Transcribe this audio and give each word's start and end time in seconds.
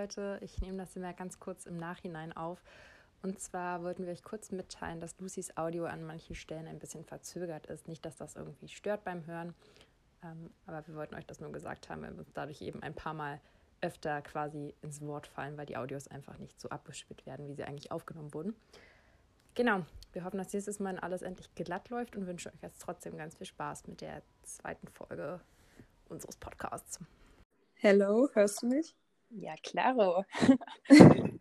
Leute. 0.00 0.38
Ich 0.40 0.62
nehme 0.62 0.78
das 0.78 0.96
immer 0.96 1.12
ganz 1.12 1.38
kurz 1.38 1.66
im 1.66 1.76
Nachhinein 1.76 2.32
auf. 2.32 2.62
Und 3.22 3.38
zwar 3.38 3.82
wollten 3.82 4.06
wir 4.06 4.12
euch 4.12 4.22
kurz 4.22 4.50
mitteilen, 4.50 4.98
dass 4.98 5.18
Lucys 5.18 5.58
Audio 5.58 5.84
an 5.84 6.06
manchen 6.06 6.34
Stellen 6.34 6.66
ein 6.66 6.78
bisschen 6.78 7.04
verzögert 7.04 7.66
ist. 7.66 7.86
Nicht, 7.86 8.06
dass 8.06 8.16
das 8.16 8.34
irgendwie 8.34 8.68
stört 8.68 9.04
beim 9.04 9.26
Hören, 9.26 9.54
ähm, 10.24 10.50
aber 10.64 10.86
wir 10.86 10.94
wollten 10.94 11.14
euch 11.16 11.26
das 11.26 11.40
nur 11.40 11.52
gesagt 11.52 11.90
haben, 11.90 12.00
weil 12.00 12.12
wir 12.12 12.20
uns 12.20 12.32
dadurch 12.32 12.62
eben 12.62 12.82
ein 12.82 12.94
paar 12.94 13.12
Mal 13.12 13.42
öfter 13.82 14.22
quasi 14.22 14.74
ins 14.80 15.02
Wort 15.02 15.26
fallen, 15.26 15.58
weil 15.58 15.66
die 15.66 15.76
Audios 15.76 16.08
einfach 16.08 16.38
nicht 16.38 16.58
so 16.58 16.70
abgespielt 16.70 17.26
werden, 17.26 17.46
wie 17.46 17.54
sie 17.54 17.64
eigentlich 17.64 17.92
aufgenommen 17.92 18.32
wurden. 18.32 18.56
Genau, 19.54 19.84
wir 20.14 20.24
hoffen, 20.24 20.38
dass 20.38 20.52
nächstes 20.54 20.80
Mal 20.80 20.98
alles 20.98 21.20
endlich 21.20 21.54
glatt 21.54 21.90
läuft 21.90 22.16
und 22.16 22.26
wünschen 22.26 22.52
euch 22.54 22.62
jetzt 22.62 22.80
trotzdem 22.80 23.18
ganz 23.18 23.36
viel 23.36 23.46
Spaß 23.46 23.86
mit 23.86 24.00
der 24.00 24.22
zweiten 24.44 24.88
Folge 24.88 25.40
unseres 26.08 26.36
Podcasts. 26.38 27.00
Hello, 27.74 28.30
hörst 28.32 28.62
du 28.62 28.66
mich? 28.66 28.94
Ja, 29.30 29.54
klaro. 29.62 30.24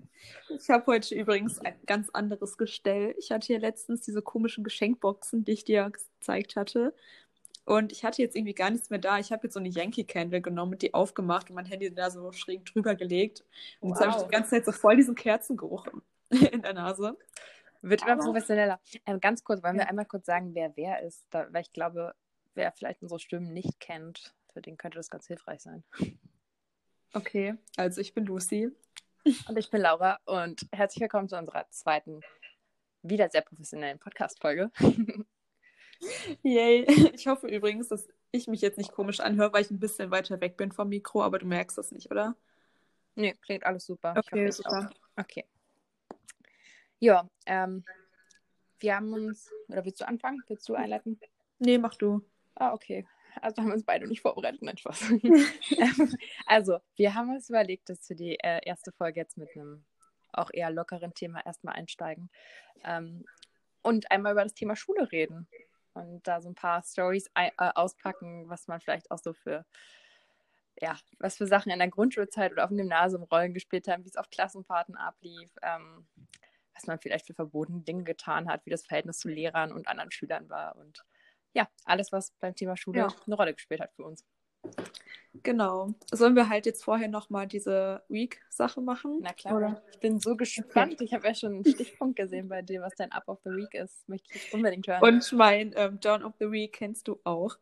ich 0.49 0.69
habe 0.69 0.85
heute 0.85 1.15
übrigens 1.15 1.59
ein 1.59 1.75
ganz 1.85 2.09
anderes 2.11 2.57
Gestell. 2.57 3.15
Ich 3.17 3.31
hatte 3.31 3.47
hier 3.47 3.59
letztens 3.59 4.01
diese 4.01 4.21
komischen 4.21 4.63
Geschenkboxen, 4.63 5.43
die 5.43 5.53
ich 5.53 5.63
dir 5.63 5.89
gezeigt 5.89 6.55
hatte. 6.55 6.93
Und 7.65 7.91
ich 7.91 8.03
hatte 8.03 8.21
jetzt 8.21 8.35
irgendwie 8.35 8.53
gar 8.53 8.69
nichts 8.69 8.89
mehr 8.89 8.99
da. 8.99 9.19
Ich 9.19 9.31
habe 9.31 9.43
jetzt 9.43 9.53
so 9.53 9.59
eine 9.59 9.69
Yankee 9.69 10.03
Candle 10.03 10.41
genommen 10.41 10.73
und 10.73 10.81
die 10.81 10.93
aufgemacht 10.93 11.49
und 11.49 11.55
mein 11.55 11.65
Handy 11.65 11.93
da 11.93 12.09
so 12.09 12.31
schräg 12.31 12.65
drüber 12.65 12.95
gelegt. 12.95 13.43
Und 13.79 13.91
wow. 13.91 13.99
jetzt 13.99 14.07
habe 14.07 14.17
ich 14.17 14.25
die 14.25 14.31
ganze 14.31 14.49
Zeit 14.51 14.65
so 14.65 14.71
voll 14.71 14.95
diesen 14.95 15.15
Kerzengeruch 15.15 15.87
in 16.29 16.61
der 16.61 16.73
Nase. 16.73 17.17
Wird 17.81 18.01
immer 18.03 18.17
professioneller. 18.17 18.79
Ähm, 19.05 19.19
ganz 19.19 19.43
kurz, 19.43 19.63
wollen 19.63 19.77
wir 19.77 19.87
einmal 19.87 20.05
kurz 20.05 20.25
sagen, 20.25 20.53
wer 20.53 20.75
wer 20.75 21.01
ist? 21.01 21.25
Da, 21.29 21.47
weil 21.51 21.61
ich 21.61 21.71
glaube, 21.71 22.13
wer 22.55 22.71
vielleicht 22.71 23.01
unsere 23.01 23.19
Stimmen 23.19 23.53
nicht 23.53 23.79
kennt, 23.79 24.33
für 24.53 24.61
den 24.61 24.77
könnte 24.77 24.97
das 24.97 25.09
ganz 25.09 25.27
hilfreich 25.27 25.61
sein. 25.61 25.83
Okay, 27.13 27.55
also 27.75 28.01
ich 28.01 28.13
bin 28.13 28.25
Lucy. 28.25 28.69
Und 29.47 29.57
ich 29.57 29.71
bin 29.71 29.81
Laura 29.81 30.19
und 30.25 30.67
herzlich 30.71 31.01
willkommen 31.01 31.27
zu 31.27 31.37
unserer 31.37 31.67
zweiten, 31.71 32.21
wieder 33.01 33.29
sehr 33.29 33.41
professionellen 33.41 33.97
Podcast-Folge. 33.97 34.69
Yay. 36.43 36.85
Ich 37.15 37.25
hoffe 37.25 37.47
übrigens, 37.47 37.87
dass 37.87 38.07
ich 38.29 38.47
mich 38.47 38.61
jetzt 38.61 38.77
nicht 38.77 38.91
komisch 38.91 39.21
anhöre, 39.21 39.51
weil 39.53 39.63
ich 39.63 39.71
ein 39.71 39.79
bisschen 39.79 40.11
weiter 40.11 40.39
weg 40.39 40.55
bin 40.55 40.71
vom 40.71 40.89
Mikro, 40.89 41.23
aber 41.23 41.39
du 41.39 41.47
merkst 41.47 41.79
das 41.79 41.91
nicht, 41.91 42.11
oder? 42.11 42.35
Nee, 43.15 43.33
klingt 43.41 43.65
alles 43.65 43.87
super. 43.87 44.13
Okay, 44.15 44.51
super. 44.51 44.91
Okay. 45.17 45.45
Ja, 46.99 47.27
ähm, 47.47 47.83
wir 48.79 48.95
haben 48.95 49.11
uns, 49.13 49.51
oder 49.67 49.83
willst 49.83 49.99
du 49.99 50.07
anfangen? 50.07 50.43
Willst 50.47 50.69
du 50.69 50.75
einleiten? 50.75 51.19
Nee, 51.57 51.79
mach 51.79 51.95
du. 51.95 52.21
Ah, 52.53 52.71
okay. 52.71 53.07
Also 53.41 53.61
haben 53.61 53.67
wir 53.67 53.73
uns 53.73 53.85
beide 53.85 54.07
nicht 54.07 54.21
vorbereitet, 54.21 54.61
nein, 54.61 54.77
Spaß. 54.77 55.11
also, 56.45 56.79
wir 56.95 57.13
haben 57.13 57.33
uns 57.33 57.49
überlegt, 57.49 57.89
dass 57.89 58.07
wir 58.09 58.15
die 58.15 58.39
äh, 58.39 58.59
erste 58.65 58.91
Folge 58.91 59.19
jetzt 59.19 59.37
mit 59.37 59.49
einem 59.55 59.85
auch 60.31 60.49
eher 60.53 60.69
lockeren 60.69 61.13
Thema 61.13 61.45
erstmal 61.45 61.75
einsteigen 61.75 62.29
ähm, 62.83 63.25
und 63.81 64.11
einmal 64.11 64.33
über 64.33 64.43
das 64.43 64.53
Thema 64.53 64.75
Schule 64.75 65.11
reden 65.11 65.47
und 65.93 66.27
da 66.27 66.41
so 66.41 66.49
ein 66.49 66.55
paar 66.55 66.83
Stories 66.83 67.29
äh, 67.33 67.49
auspacken, 67.57 68.47
was 68.47 68.67
man 68.67 68.79
vielleicht 68.79 69.09
auch 69.11 69.17
so 69.17 69.33
für 69.33 69.65
ja, 70.81 70.97
was 71.19 71.37
für 71.37 71.47
Sachen 71.47 71.71
in 71.71 71.79
der 71.79 71.89
Grundschulzeit 71.89 72.51
oder 72.51 72.63
auf 72.63 72.69
dem 72.69 72.77
Gymnasium 72.77 73.23
Rollen 73.23 73.53
gespielt 73.53 73.87
haben, 73.87 74.05
wie 74.05 74.09
es 74.09 74.15
auf 74.15 74.29
Klassenfahrten 74.29 74.95
ablief, 74.95 75.51
ähm, 75.61 76.07
was 76.73 76.87
man 76.87 76.99
vielleicht 76.99 77.27
für 77.27 77.33
verbotene 77.33 77.81
Dinge 77.81 78.03
getan 78.03 78.47
hat, 78.47 78.65
wie 78.65 78.69
das 78.69 78.85
Verhältnis 78.85 79.19
zu 79.19 79.27
Lehrern 79.27 79.73
und 79.73 79.87
anderen 79.87 80.11
Schülern 80.11 80.49
war 80.49 80.77
und 80.77 81.03
ja, 81.53 81.67
alles, 81.85 82.11
was 82.11 82.31
beim 82.39 82.55
Thema 82.55 82.77
Schule 82.77 82.99
ja. 82.99 83.07
eine 83.25 83.35
Rolle 83.35 83.53
gespielt 83.53 83.81
hat 83.81 83.93
für 83.95 84.03
uns. 84.03 84.23
Genau. 85.43 85.93
Sollen 86.11 86.35
wir 86.35 86.49
halt 86.49 86.65
jetzt 86.65 86.83
vorher 86.83 87.07
nochmal 87.07 87.47
diese 87.47 88.03
Week-Sache 88.09 88.81
machen? 88.81 89.19
Na 89.21 89.31
klar. 89.33 89.55
Oder? 89.55 89.83
Ich 89.91 89.99
bin 89.99 90.19
so 90.19 90.35
gespannt. 90.35 90.93
Okay. 90.93 91.03
Ich 91.03 91.13
habe 91.13 91.27
ja 91.27 91.35
schon 91.35 91.53
einen 91.53 91.65
Stichpunkt 91.65 92.15
gesehen 92.15 92.49
bei 92.49 92.61
dir, 92.61 92.81
was 92.81 92.95
dein 92.95 93.11
Up 93.11 93.27
of 93.27 93.39
the 93.43 93.51
Week 93.51 93.73
ist. 93.73 94.09
Möchte 94.09 94.27
ich 94.29 94.43
jetzt 94.43 94.53
unbedingt 94.53 94.87
hören. 94.87 95.01
Und 95.01 95.31
mein 95.33 95.73
ähm, 95.75 95.99
Down 95.99 96.23
of 96.23 96.33
the 96.39 96.51
Week 96.51 96.73
kennst 96.73 97.07
du 97.07 97.19
auch. 97.23 97.57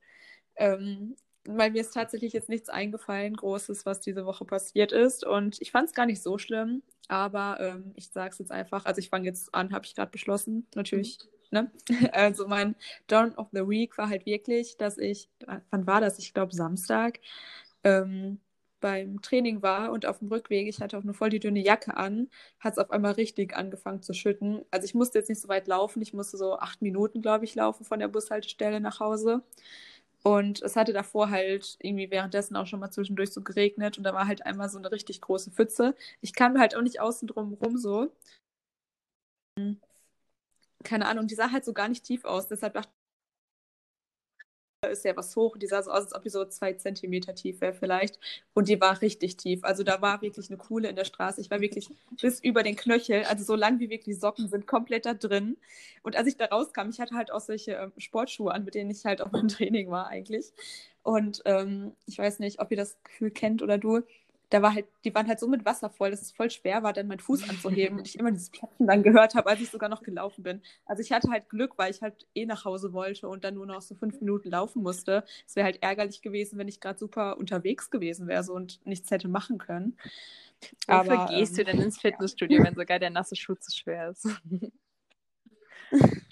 Ähm, 0.55 1.15
weil 1.43 1.71
mir 1.71 1.81
ist 1.81 1.93
tatsächlich 1.93 2.33
jetzt 2.33 2.49
nichts 2.49 2.69
eingefallen, 2.69 3.35
Großes, 3.35 3.85
was 3.85 3.99
diese 3.99 4.25
Woche 4.25 4.45
passiert 4.45 4.91
ist. 4.91 5.25
Und 5.25 5.61
ich 5.61 5.71
fand 5.71 5.89
es 5.89 5.93
gar 5.93 6.05
nicht 6.05 6.23
so 6.23 6.37
schlimm. 6.37 6.83
Aber 7.09 7.57
ähm, 7.59 7.91
ich 7.95 8.09
sage 8.09 8.31
es 8.31 8.39
jetzt 8.39 8.51
einfach. 8.51 8.85
Also 8.85 8.99
ich 8.99 9.09
fange 9.09 9.25
jetzt 9.25 9.53
an, 9.53 9.73
habe 9.73 9.85
ich 9.85 9.95
gerade 9.95 10.11
beschlossen. 10.11 10.67
Natürlich 10.73 11.19
mhm. 11.21 11.36
Ne? 11.51 11.71
Also 12.13 12.47
mein 12.47 12.75
Dawn 13.07 13.35
of 13.35 13.47
the 13.51 13.67
Week 13.67 13.97
war 13.97 14.09
halt 14.09 14.25
wirklich, 14.25 14.77
dass 14.77 14.97
ich, 14.97 15.29
wann 15.71 15.87
war 15.87 16.01
das? 16.01 16.19
Ich 16.19 16.33
glaube 16.33 16.53
Samstag, 16.55 17.19
ähm, 17.83 18.39
beim 18.79 19.21
Training 19.21 19.61
war 19.63 19.91
und 19.91 20.05
auf 20.05 20.19
dem 20.19 20.27
Rückweg, 20.29 20.67
ich 20.67 20.81
hatte 20.81 20.97
auch 20.97 21.03
nur 21.03 21.15
voll 21.15 21.29
die 21.29 21.39
dünne 21.39 21.61
Jacke 21.61 21.97
an, 21.97 22.29
hat 22.59 22.73
es 22.73 22.79
auf 22.79 22.91
einmal 22.91 23.13
richtig 23.13 23.55
angefangen 23.55 24.03
zu 24.03 24.13
schütten. 24.13 24.63
Also 24.71 24.85
ich 24.85 24.93
musste 24.93 25.17
jetzt 25.19 25.29
nicht 25.29 25.41
so 25.41 25.47
weit 25.49 25.67
laufen, 25.67 26.01
ich 26.01 26.13
musste 26.13 26.37
so 26.37 26.59
acht 26.59 26.81
Minuten, 26.81 27.21
glaube 27.21 27.45
ich, 27.45 27.55
laufen 27.55 27.85
von 27.85 27.99
der 27.99 28.07
Bushaltestelle 28.07 28.79
nach 28.79 28.99
Hause. 28.99 29.41
Und 30.23 30.61
es 30.61 30.75
hatte 30.75 30.93
davor 30.93 31.29
halt 31.29 31.77
irgendwie 31.81 32.11
währenddessen 32.11 32.55
auch 32.57 32.67
schon 32.67 32.79
mal 32.81 32.91
zwischendurch 32.91 33.31
so 33.31 33.41
geregnet 33.43 33.97
und 33.97 34.03
da 34.03 34.13
war 34.13 34.27
halt 34.27 34.45
einmal 34.45 34.69
so 34.69 34.77
eine 34.77 34.91
richtig 34.91 35.21
große 35.21 35.51
Pfütze. 35.51 35.95
Ich 36.21 36.33
kam 36.33 36.59
halt 36.59 36.75
auch 36.75 36.81
nicht 36.81 36.99
außen 37.01 37.27
drum 37.27 37.53
rum 37.55 37.77
so 37.77 38.11
keine 40.83 41.07
Ahnung, 41.07 41.27
die 41.27 41.35
sah 41.35 41.51
halt 41.51 41.65
so 41.65 41.73
gar 41.73 41.87
nicht 41.89 42.03
tief 42.05 42.25
aus. 42.25 42.47
Deshalb 42.47 42.73
dachte 42.73 42.89
ich, 42.91 43.07
da 44.81 44.89
ist 44.89 45.05
ja 45.05 45.15
was 45.17 45.35
hoch. 45.35 45.57
Die 45.57 45.67
sah 45.67 45.81
so 45.81 45.91
aus, 45.91 46.03
als 46.05 46.15
ob 46.15 46.23
die 46.23 46.29
so 46.29 46.45
zwei 46.45 46.73
Zentimeter 46.73 47.33
tief 47.35 47.61
wäre 47.61 47.73
vielleicht. 47.73 48.19
Und 48.53 48.67
die 48.69 48.79
war 48.79 49.01
richtig 49.01 49.37
tief. 49.37 49.63
Also 49.63 49.83
da 49.83 50.01
war 50.01 50.21
wirklich 50.21 50.49
eine 50.49 50.57
Kuhle 50.57 50.89
in 50.89 50.95
der 50.95 51.05
Straße. 51.05 51.41
Ich 51.41 51.49
war 51.49 51.61
wirklich 51.61 51.89
bis 52.21 52.39
über 52.39 52.63
den 52.63 52.75
Knöchel, 52.75 53.23
also 53.25 53.43
so 53.43 53.55
lang 53.55 53.79
wie 53.79 53.89
wirklich 53.89 54.19
Socken 54.19 54.47
sind, 54.49 54.67
komplett 54.67 55.05
da 55.07 55.13
drin. 55.15 55.57
Und 56.03 56.15
als 56.15 56.27
ich 56.27 56.37
da 56.37 56.45
rauskam, 56.45 56.89
ich 56.89 56.99
hatte 56.99 57.15
halt 57.15 57.31
auch 57.31 57.41
solche 57.41 57.73
ähm, 57.73 57.91
Sportschuhe 57.97 58.53
an, 58.53 58.65
mit 58.65 58.75
denen 58.75 58.91
ich 58.91 59.03
halt 59.05 59.21
auch 59.21 59.29
beim 59.31 59.47
Training 59.47 59.89
war 59.89 60.07
eigentlich. 60.07 60.53
Und 61.03 61.41
ähm, 61.45 61.93
ich 62.05 62.17
weiß 62.19 62.39
nicht, 62.39 62.59
ob 62.59 62.69
ihr 62.71 62.77
das 62.77 63.01
Gefühl 63.03 63.31
kennt 63.31 63.61
oder 63.63 63.77
du 63.79 64.01
da 64.49 64.61
war 64.61 64.73
halt, 64.73 64.85
die 65.03 65.13
waren 65.13 65.27
halt 65.27 65.39
so 65.39 65.47
mit 65.47 65.65
Wasser 65.65 65.89
voll, 65.89 66.11
dass 66.11 66.21
es 66.21 66.31
voll 66.31 66.49
schwer 66.49 66.81
war, 66.83 66.93
dann 66.93 67.07
meinen 67.07 67.19
Fuß 67.19 67.49
anzuheben 67.49 67.97
und 67.99 68.07
ich 68.07 68.17
immer 68.17 68.31
dieses 68.31 68.49
Platzen 68.49 68.87
dann 68.87 69.03
gehört 69.03 69.35
habe, 69.35 69.49
als 69.49 69.59
ich 69.59 69.69
sogar 69.69 69.89
noch 69.89 70.03
gelaufen 70.03 70.43
bin. 70.43 70.61
Also 70.85 71.01
ich 71.01 71.11
hatte 71.11 71.29
halt 71.29 71.49
Glück, 71.49 71.77
weil 71.77 71.91
ich 71.91 72.01
halt 72.01 72.27
eh 72.33 72.45
nach 72.45 72.63
Hause 72.63 72.93
wollte 72.93 73.27
und 73.27 73.43
dann 73.43 73.55
nur 73.55 73.65
noch 73.65 73.81
so 73.81 73.95
fünf 73.95 74.19
Minuten 74.21 74.49
laufen 74.49 74.83
musste. 74.83 75.25
Es 75.45 75.55
wäre 75.55 75.65
halt 75.65 75.83
ärgerlich 75.83 76.21
gewesen, 76.21 76.57
wenn 76.57 76.69
ich 76.69 76.79
gerade 76.79 76.97
super 76.97 77.37
unterwegs 77.37 77.89
gewesen 77.89 78.27
wäre 78.27 78.43
so 78.43 78.53
und 78.53 78.85
nichts 78.85 79.11
hätte 79.11 79.27
machen 79.27 79.57
können. 79.57 79.97
Wofür 80.87 81.19
Aber, 81.19 81.33
gehst 81.33 81.59
ähm, 81.59 81.65
du 81.65 81.71
denn 81.71 81.81
ins 81.81 81.99
Fitnessstudio, 81.99 82.63
wenn 82.63 82.75
sogar 82.75 82.99
der 82.99 83.09
nasse 83.09 83.35
Schuh 83.35 83.55
zu 83.55 83.71
schwer 83.71 84.09
ist? 84.11 84.27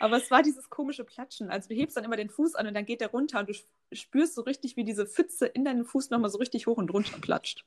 Aber 0.00 0.16
es 0.16 0.30
war 0.30 0.42
dieses 0.42 0.70
komische 0.70 1.04
Platschen. 1.04 1.50
Also 1.50 1.68
du 1.68 1.74
hebst 1.74 1.96
dann 1.96 2.04
immer 2.04 2.16
den 2.16 2.30
Fuß 2.30 2.54
an 2.54 2.66
und 2.66 2.74
dann 2.74 2.84
geht 2.84 3.00
der 3.00 3.10
runter 3.10 3.40
und 3.40 3.48
du 3.48 3.54
spürst 3.92 4.34
so 4.34 4.42
richtig, 4.42 4.76
wie 4.76 4.84
diese 4.84 5.06
Pfütze 5.06 5.46
in 5.46 5.64
deinen 5.64 5.84
Fuß 5.84 6.10
nochmal 6.10 6.30
so 6.30 6.38
richtig 6.38 6.66
hoch 6.66 6.76
und 6.76 6.92
runter 6.92 7.18
platscht. 7.20 7.64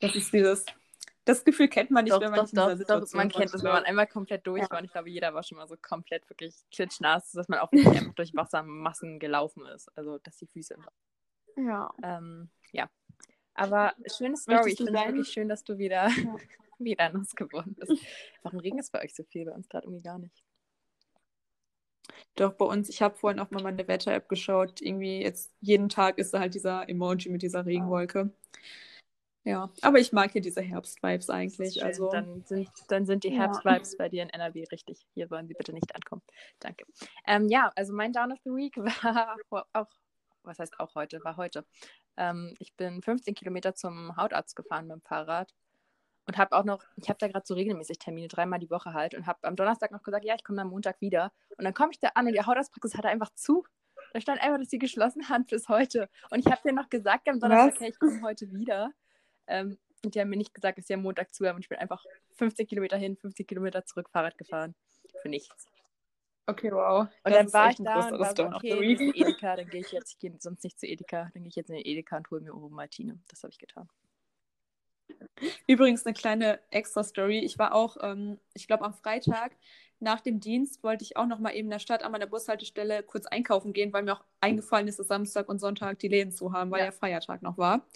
Das 0.00 0.14
ist 0.14 0.32
dieses. 0.32 0.64
Das 1.24 1.44
Gefühl 1.44 1.66
kennt 1.66 1.90
man 1.90 2.04
nicht, 2.04 2.14
doch, 2.14 2.20
wenn 2.20 2.30
man 2.30 2.38
doch, 2.38 2.44
in 2.44 2.50
dieser 2.50 2.76
Situation 2.76 3.08
doch, 3.08 3.16
Man 3.16 3.30
kennt 3.30 3.52
es, 3.52 3.64
wenn 3.64 3.72
man 3.72 3.82
einmal 3.82 4.06
komplett 4.06 4.46
durch 4.46 4.62
ja. 4.62 4.70
war. 4.70 4.78
Und 4.78 4.84
ich 4.84 4.92
glaube, 4.92 5.10
jeder 5.10 5.34
war 5.34 5.42
schon 5.42 5.58
mal 5.58 5.66
so 5.66 5.74
komplett 5.76 6.28
wirklich 6.30 6.54
klitschnass, 6.72 7.32
dass 7.32 7.48
man 7.48 7.58
auch 7.58 7.72
wirklich 7.72 8.14
durch 8.14 8.32
Wassermassen 8.36 9.18
gelaufen 9.18 9.66
ist. 9.66 9.90
Also, 9.96 10.18
dass 10.18 10.36
die 10.36 10.46
Füße. 10.46 10.76
Ja. 11.56 11.92
Ähm, 12.02 12.48
ja. 12.70 12.88
Aber 13.54 13.94
schöne 14.06 14.36
Story. 14.36 14.70
Ich 14.70 14.76
finde 14.76 14.92
es 14.92 15.06
wirklich 15.06 15.28
schön, 15.28 15.48
dass 15.48 15.64
du 15.64 15.78
wieder, 15.78 16.08
ja. 16.08 16.36
wieder 16.78 17.08
nass 17.10 17.34
geworden 17.34 17.74
bist. 17.74 18.06
Warum 18.42 18.60
regnet 18.60 18.84
es 18.84 18.90
bei 18.90 19.02
euch 19.02 19.14
so 19.14 19.24
viel? 19.24 19.46
Bei 19.46 19.52
uns 19.52 19.68
gerade 19.68 19.86
irgendwie 19.86 20.02
gar 20.02 20.18
nicht. 20.18 20.44
Doch 22.34 22.52
bei 22.52 22.64
uns, 22.64 22.88
ich 22.88 23.02
habe 23.02 23.16
vorhin 23.16 23.40
auch 23.40 23.50
mal 23.50 23.62
meine 23.62 23.86
Wetter-App 23.86 24.28
geschaut. 24.28 24.80
Irgendwie 24.80 25.22
jetzt 25.22 25.52
jeden 25.60 25.88
Tag 25.88 26.18
ist 26.18 26.34
da 26.34 26.40
halt 26.40 26.54
dieser 26.54 26.88
Emoji 26.88 27.30
mit 27.30 27.42
dieser 27.42 27.66
Regenwolke. 27.66 28.30
Ja, 29.44 29.70
aber 29.80 30.00
ich 30.00 30.12
mag 30.12 30.32
hier 30.32 30.40
diese 30.40 30.60
Herbst-Vibes 30.60 31.30
eigentlich. 31.30 31.84
Also, 31.84 32.10
dann, 32.10 32.42
sind, 32.46 32.68
dann 32.88 33.06
sind 33.06 33.22
die 33.22 33.30
Herbst-Vibes 33.30 33.96
bei 33.96 34.08
dir 34.08 34.24
in 34.24 34.30
NRW 34.30 34.64
richtig. 34.72 35.06
Hier 35.14 35.30
wollen 35.30 35.46
sie 35.46 35.54
bitte 35.54 35.72
nicht 35.72 35.94
ankommen. 35.94 36.22
Danke. 36.58 36.84
Ähm, 37.26 37.48
ja, 37.48 37.70
also 37.76 37.92
mein 37.92 38.12
Down 38.12 38.32
of 38.32 38.38
the 38.44 38.50
Week 38.50 38.76
war 39.50 39.66
auch, 39.72 39.88
was 40.42 40.58
heißt 40.58 40.80
auch 40.80 40.96
heute, 40.96 41.22
war 41.22 41.36
heute. 41.36 41.64
Ähm, 42.16 42.54
ich 42.58 42.74
bin 42.74 43.02
15 43.02 43.36
Kilometer 43.36 43.76
zum 43.76 44.16
Hautarzt 44.16 44.56
gefahren 44.56 44.88
mit 44.88 44.96
dem 44.96 45.02
Fahrrad 45.02 45.54
und 46.26 46.38
habe 46.38 46.56
auch 46.56 46.64
noch, 46.64 46.82
ich 46.96 47.08
habe 47.08 47.18
da 47.18 47.28
gerade 47.28 47.46
so 47.46 47.54
regelmäßig 47.54 47.98
Termine, 47.98 48.28
dreimal 48.28 48.58
die 48.58 48.70
Woche 48.70 48.92
halt 48.92 49.14
und 49.14 49.26
habe 49.26 49.38
am 49.42 49.56
Donnerstag 49.56 49.92
noch 49.92 50.02
gesagt, 50.02 50.24
ja, 50.24 50.34
ich 50.34 50.44
komme 50.44 50.62
am 50.62 50.68
Montag 50.68 51.00
wieder. 51.00 51.32
Und 51.56 51.64
dann 51.64 51.74
komme 51.74 51.92
ich 51.92 52.00
da 52.00 52.08
an 52.14 52.26
und 52.26 52.32
die 52.32 52.42
Hautarztpraxis 52.44 52.96
hatte 52.96 53.08
einfach 53.08 53.30
zu. 53.34 53.64
Da 54.12 54.20
stand 54.20 54.40
einfach, 54.40 54.58
dass 54.58 54.70
sie 54.70 54.78
geschlossen 54.78 55.28
hat 55.28 55.46
bis 55.46 55.68
heute. 55.68 56.08
Und 56.30 56.40
ich 56.40 56.46
habe 56.46 56.60
dir 56.64 56.72
noch 56.72 56.88
gesagt 56.88 57.28
am 57.28 57.40
Donnerstag, 57.40 57.80
hey, 57.80 57.90
ich 57.90 57.98
komme 57.98 58.20
heute 58.22 58.50
wieder. 58.52 58.92
Ähm, 59.46 59.78
und 60.04 60.14
die 60.14 60.20
haben 60.20 60.28
mir 60.28 60.36
nicht 60.36 60.54
gesagt, 60.54 60.78
dass 60.78 60.86
sie 60.86 60.94
am 60.94 61.02
Montag 61.02 61.34
zu 61.34 61.46
haben. 61.46 61.56
Und 61.56 61.62
ich 61.62 61.68
bin 61.68 61.78
einfach 61.78 62.04
15 62.34 62.66
Kilometer 62.66 62.96
hin, 62.96 63.16
50 63.16 63.46
Kilometer 63.46 63.84
zurück 63.84 64.08
Fahrrad 64.10 64.36
gefahren. 64.38 64.74
Für 65.22 65.28
nichts. 65.28 65.66
Okay, 66.46 66.70
wow. 66.70 67.08
Und 67.24 67.34
das 67.34 67.34
dann 67.34 67.52
war 67.52 67.70
ich 67.70 67.76
da 67.76 68.08
und 68.08 68.20
war 68.20 68.36
so, 68.36 68.46
okay, 68.46 69.12
Edeka, 69.14 69.56
dann 69.56 69.68
gehe 69.68 69.80
ich 69.80 69.90
jetzt, 69.90 70.12
ich 70.12 70.18
gehe 70.18 70.32
sonst 70.38 70.62
nicht 70.62 70.78
zu 70.78 70.86
Edeka, 70.86 71.30
dann 71.34 71.42
gehe 71.42 71.48
ich 71.48 71.56
jetzt 71.56 71.70
in 71.70 71.76
den 71.76 71.84
Edeka 71.84 72.18
und 72.18 72.30
hole 72.30 72.40
mir 72.40 72.54
Oro 72.54 72.68
Martine. 72.68 73.18
Das 73.28 73.42
habe 73.42 73.50
ich 73.50 73.58
getan. 73.58 73.88
Übrigens 75.66 76.04
eine 76.06 76.14
kleine 76.14 76.60
Extra-Story. 76.70 77.40
Ich 77.40 77.58
war 77.58 77.74
auch, 77.74 77.96
ähm, 78.02 78.38
ich 78.54 78.66
glaube, 78.66 78.84
am 78.84 78.94
Freitag 78.94 79.52
nach 79.98 80.20
dem 80.20 80.40
Dienst 80.40 80.82
wollte 80.82 81.04
ich 81.04 81.16
auch 81.16 81.26
noch 81.26 81.38
mal 81.38 81.52
eben 81.52 81.66
in 81.66 81.70
der 81.70 81.78
Stadt 81.78 82.02
an 82.02 82.12
meiner 82.12 82.26
Bushaltestelle 82.26 83.02
kurz 83.02 83.26
einkaufen 83.26 83.72
gehen, 83.72 83.92
weil 83.92 84.02
mir 84.02 84.14
auch 84.14 84.24
eingefallen 84.40 84.88
ist, 84.88 84.98
dass 84.98 85.08
Samstag 85.08 85.48
und 85.48 85.58
Sonntag 85.58 85.98
die 86.00 86.08
Läden 86.08 86.32
zu 86.32 86.52
haben, 86.52 86.70
weil 86.70 86.80
ja, 86.80 86.86
ja 86.86 86.92
Feiertag 86.92 87.42
noch 87.42 87.56
war. 87.56 87.86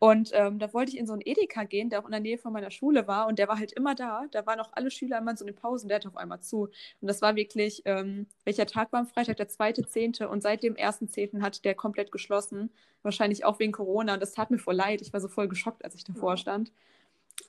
Und 0.00 0.30
ähm, 0.32 0.58
da 0.58 0.72
wollte 0.72 0.92
ich 0.92 0.98
in 0.98 1.06
so 1.06 1.12
einen 1.12 1.20
Edeka 1.22 1.64
gehen, 1.64 1.90
der 1.90 2.00
auch 2.00 2.06
in 2.06 2.12
der 2.12 2.20
Nähe 2.20 2.38
von 2.38 2.54
meiner 2.54 2.70
Schule 2.70 3.06
war. 3.06 3.26
Und 3.26 3.38
der 3.38 3.48
war 3.48 3.58
halt 3.58 3.72
immer 3.72 3.94
da. 3.94 4.24
Da 4.30 4.46
waren 4.46 4.58
auch 4.58 4.70
alle 4.72 4.90
Schüler 4.90 5.18
immer 5.18 5.36
so 5.36 5.44
in 5.44 5.52
den 5.52 5.60
Pausen. 5.60 5.88
Der 5.88 5.96
hatte 5.96 6.08
auf 6.08 6.16
einmal 6.16 6.40
zu. 6.40 6.70
Und 7.02 7.06
das 7.08 7.20
war 7.20 7.36
wirklich, 7.36 7.82
ähm, 7.84 8.26
welcher 8.44 8.64
Tag 8.64 8.90
war 8.92 9.00
am 9.00 9.06
Freitag? 9.06 9.36
Der 9.36 9.48
zweite, 9.48 9.86
zehnte. 9.86 10.30
Und 10.30 10.42
seit 10.42 10.62
dem 10.62 10.74
ersten 10.74 11.10
zehnten 11.10 11.42
hat 11.42 11.66
der 11.66 11.74
komplett 11.74 12.12
geschlossen. 12.12 12.70
Wahrscheinlich 13.02 13.44
auch 13.44 13.58
wegen 13.58 13.72
Corona. 13.72 14.14
Und 14.14 14.20
das 14.20 14.32
tat 14.32 14.50
mir 14.50 14.58
voll 14.58 14.74
leid. 14.74 15.02
Ich 15.02 15.12
war 15.12 15.20
so 15.20 15.28
voll 15.28 15.48
geschockt, 15.48 15.84
als 15.84 15.94
ich 15.94 16.04
davor 16.04 16.38
stand. 16.38 16.72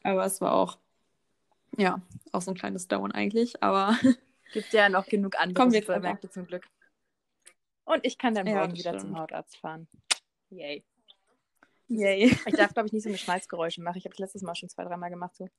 Aber 0.03 0.25
es 0.25 0.41
war 0.41 0.51
auch, 0.51 0.77
ja, 1.77 2.01
auch 2.33 2.41
so 2.41 2.51
ein 2.51 2.57
kleines 2.57 2.89
Down 2.89 3.13
eigentlich. 3.13 3.63
Aber. 3.63 3.97
Gibt 4.53 4.73
ja 4.73 4.89
noch 4.89 5.05
genug 5.05 5.39
andere 5.39 5.71
Supermärkte 5.71 6.29
zum 6.29 6.45
Glück. 6.45 6.67
Und 7.85 8.05
ich 8.05 8.17
kann 8.17 8.35
dann 8.35 8.45
morgen 8.45 8.75
ja, 8.75 8.77
wieder 8.77 8.89
stimmt. 8.89 9.01
zum 9.01 9.17
Hautarzt 9.17 9.55
fahren. 9.55 9.87
Yay. 10.49 10.83
Yay. 11.91 12.31
Ich 12.47 12.55
darf, 12.55 12.73
glaube 12.73 12.87
ich, 12.87 12.93
nicht 12.93 13.03
so 13.03 13.09
eine 13.09 13.17
Schmalzgeräusche 13.17 13.81
machen. 13.81 13.97
Ich 13.97 14.05
habe 14.05 14.13
das 14.13 14.19
letztes 14.19 14.41
Mal 14.43 14.55
schon 14.55 14.69
zwei, 14.69 14.83
dreimal 14.85 15.09
gemacht. 15.09 15.35
So. 15.35 15.49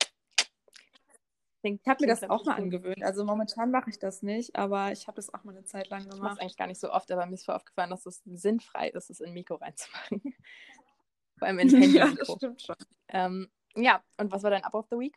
Ich 1.64 1.80
habe 1.86 1.98
mir 2.00 2.08
das 2.08 2.24
auch 2.24 2.44
mal 2.44 2.56
angewöhnt. 2.56 3.04
Also 3.04 3.24
momentan 3.24 3.70
mache 3.70 3.90
ich 3.90 3.98
das 3.98 4.22
nicht, 4.22 4.56
aber 4.56 4.90
ich 4.90 5.06
habe 5.06 5.16
das 5.16 5.32
auch 5.32 5.44
mal 5.44 5.54
eine 5.54 5.64
Zeit 5.64 5.90
lang 5.90 6.02
gemacht. 6.02 6.16
Ich 6.16 6.22
mache 6.22 6.40
eigentlich 6.40 6.56
gar 6.56 6.66
nicht 6.66 6.80
so 6.80 6.90
oft, 6.90 7.10
aber 7.12 7.26
mir 7.26 7.34
ist 7.34 7.44
voll 7.44 7.54
aufgefallen, 7.54 7.90
dass 7.90 8.06
es 8.06 8.20
sinnfrei 8.24 8.88
ist, 8.88 9.10
es 9.10 9.20
in 9.20 9.32
Mikro 9.32 9.56
reinzumachen. 9.56 10.22
Vor 11.38 11.48
allem 11.48 11.58
in 11.60 11.68
Handy. 11.70 11.96
ja, 11.98 12.12
das 12.12 12.32
stimmt 12.32 12.62
schon. 12.62 12.76
Ähm, 13.08 13.48
ja, 13.76 14.02
und 14.16 14.32
was 14.32 14.42
war 14.42 14.50
dein 14.50 14.64
Up 14.64 14.74
of 14.74 14.86
the 14.90 14.98
Week? 14.98 15.16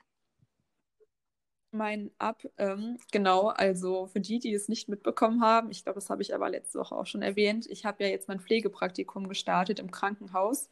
Mein 1.71 2.11
Up, 2.19 2.43
ähm, 2.57 2.97
genau, 3.11 3.47
also 3.47 4.07
für 4.07 4.21
die, 4.21 4.39
die 4.39 4.53
es 4.53 4.69
nicht 4.69 4.87
mitbekommen 4.87 5.41
haben, 5.41 5.71
ich 5.71 5.83
glaube, 5.83 5.95
das 5.95 6.09
habe 6.09 6.21
ich 6.21 6.33
aber 6.33 6.49
letzte 6.49 6.79
Woche 6.79 6.95
auch 6.95 7.05
schon 7.05 7.21
erwähnt, 7.21 7.65
ich 7.67 7.85
habe 7.85 8.03
ja 8.03 8.09
jetzt 8.09 8.27
mein 8.27 8.39
Pflegepraktikum 8.39 9.27
gestartet 9.27 9.79
im 9.79 9.91
Krankenhaus. 9.91 10.69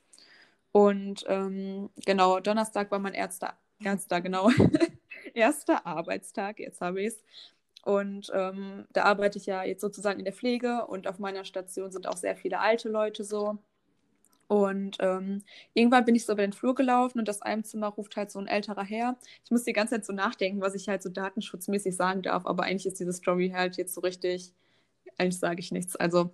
Und 0.74 1.24
ähm, 1.28 1.92
genau, 2.04 2.40
Donnerstag 2.40 2.90
war 2.92 3.00
mein 3.00 3.14
erster, 3.14 3.54
erster, 3.80 4.22
genau, 4.22 4.50
erster 5.36 5.86
Arbeitstag, 5.86 6.60
jetzt 6.60 6.82
habe 6.82 7.02
ich 7.02 7.10
es. 7.10 7.24
Und 7.86 8.32
ähm, 8.34 8.86
da 8.92 9.04
arbeite 9.04 9.38
ich 9.38 9.46
ja 9.46 9.64
jetzt 9.64 9.82
sozusagen 9.82 10.20
in 10.20 10.26
der 10.26 10.34
Pflege 10.34 10.88
und 10.88 11.08
auf 11.08 11.20
meiner 11.20 11.46
Station 11.46 11.92
sind 11.92 12.08
auch 12.08 12.18
sehr 12.18 12.36
viele 12.36 12.60
alte 12.60 12.90
Leute 12.90 13.24
so. 13.24 13.60
Und 14.48 14.98
ähm, 15.00 15.44
irgendwann 15.74 16.06
bin 16.06 16.16
ich 16.16 16.26
so 16.26 16.34
über 16.34 16.42
den 16.42 16.54
Flur 16.54 16.74
gelaufen 16.76 17.20
und 17.20 17.30
aus 17.30 17.42
einem 17.44 17.64
Zimmer 17.64 17.88
ruft 17.90 18.16
halt 18.18 18.32
so 18.32 18.40
ein 18.40 18.48
älterer 18.48 18.84
Herr. 18.84 19.16
Ich 19.46 19.52
muss 19.52 19.64
die 19.64 19.74
ganze 19.74 19.96
Zeit 19.96 20.06
so 20.06 20.14
nachdenken, 20.14 20.62
was 20.62 20.76
ich 20.76 20.90
halt 20.90 21.04
so 21.04 21.10
datenschutzmäßig 21.10 21.96
sagen 21.96 22.24
darf, 22.24 22.46
aber 22.48 22.64
eigentlich 22.64 22.88
ist 22.88 23.00
diese 23.00 23.14
Story 23.14 23.52
halt 23.56 23.78
jetzt 23.78 23.94
so 23.94 24.02
richtig 24.02 24.54
eigentlich 25.18 25.40
sage 25.40 25.60
ich 25.60 25.72
nichts. 25.72 25.96
Also 25.96 26.32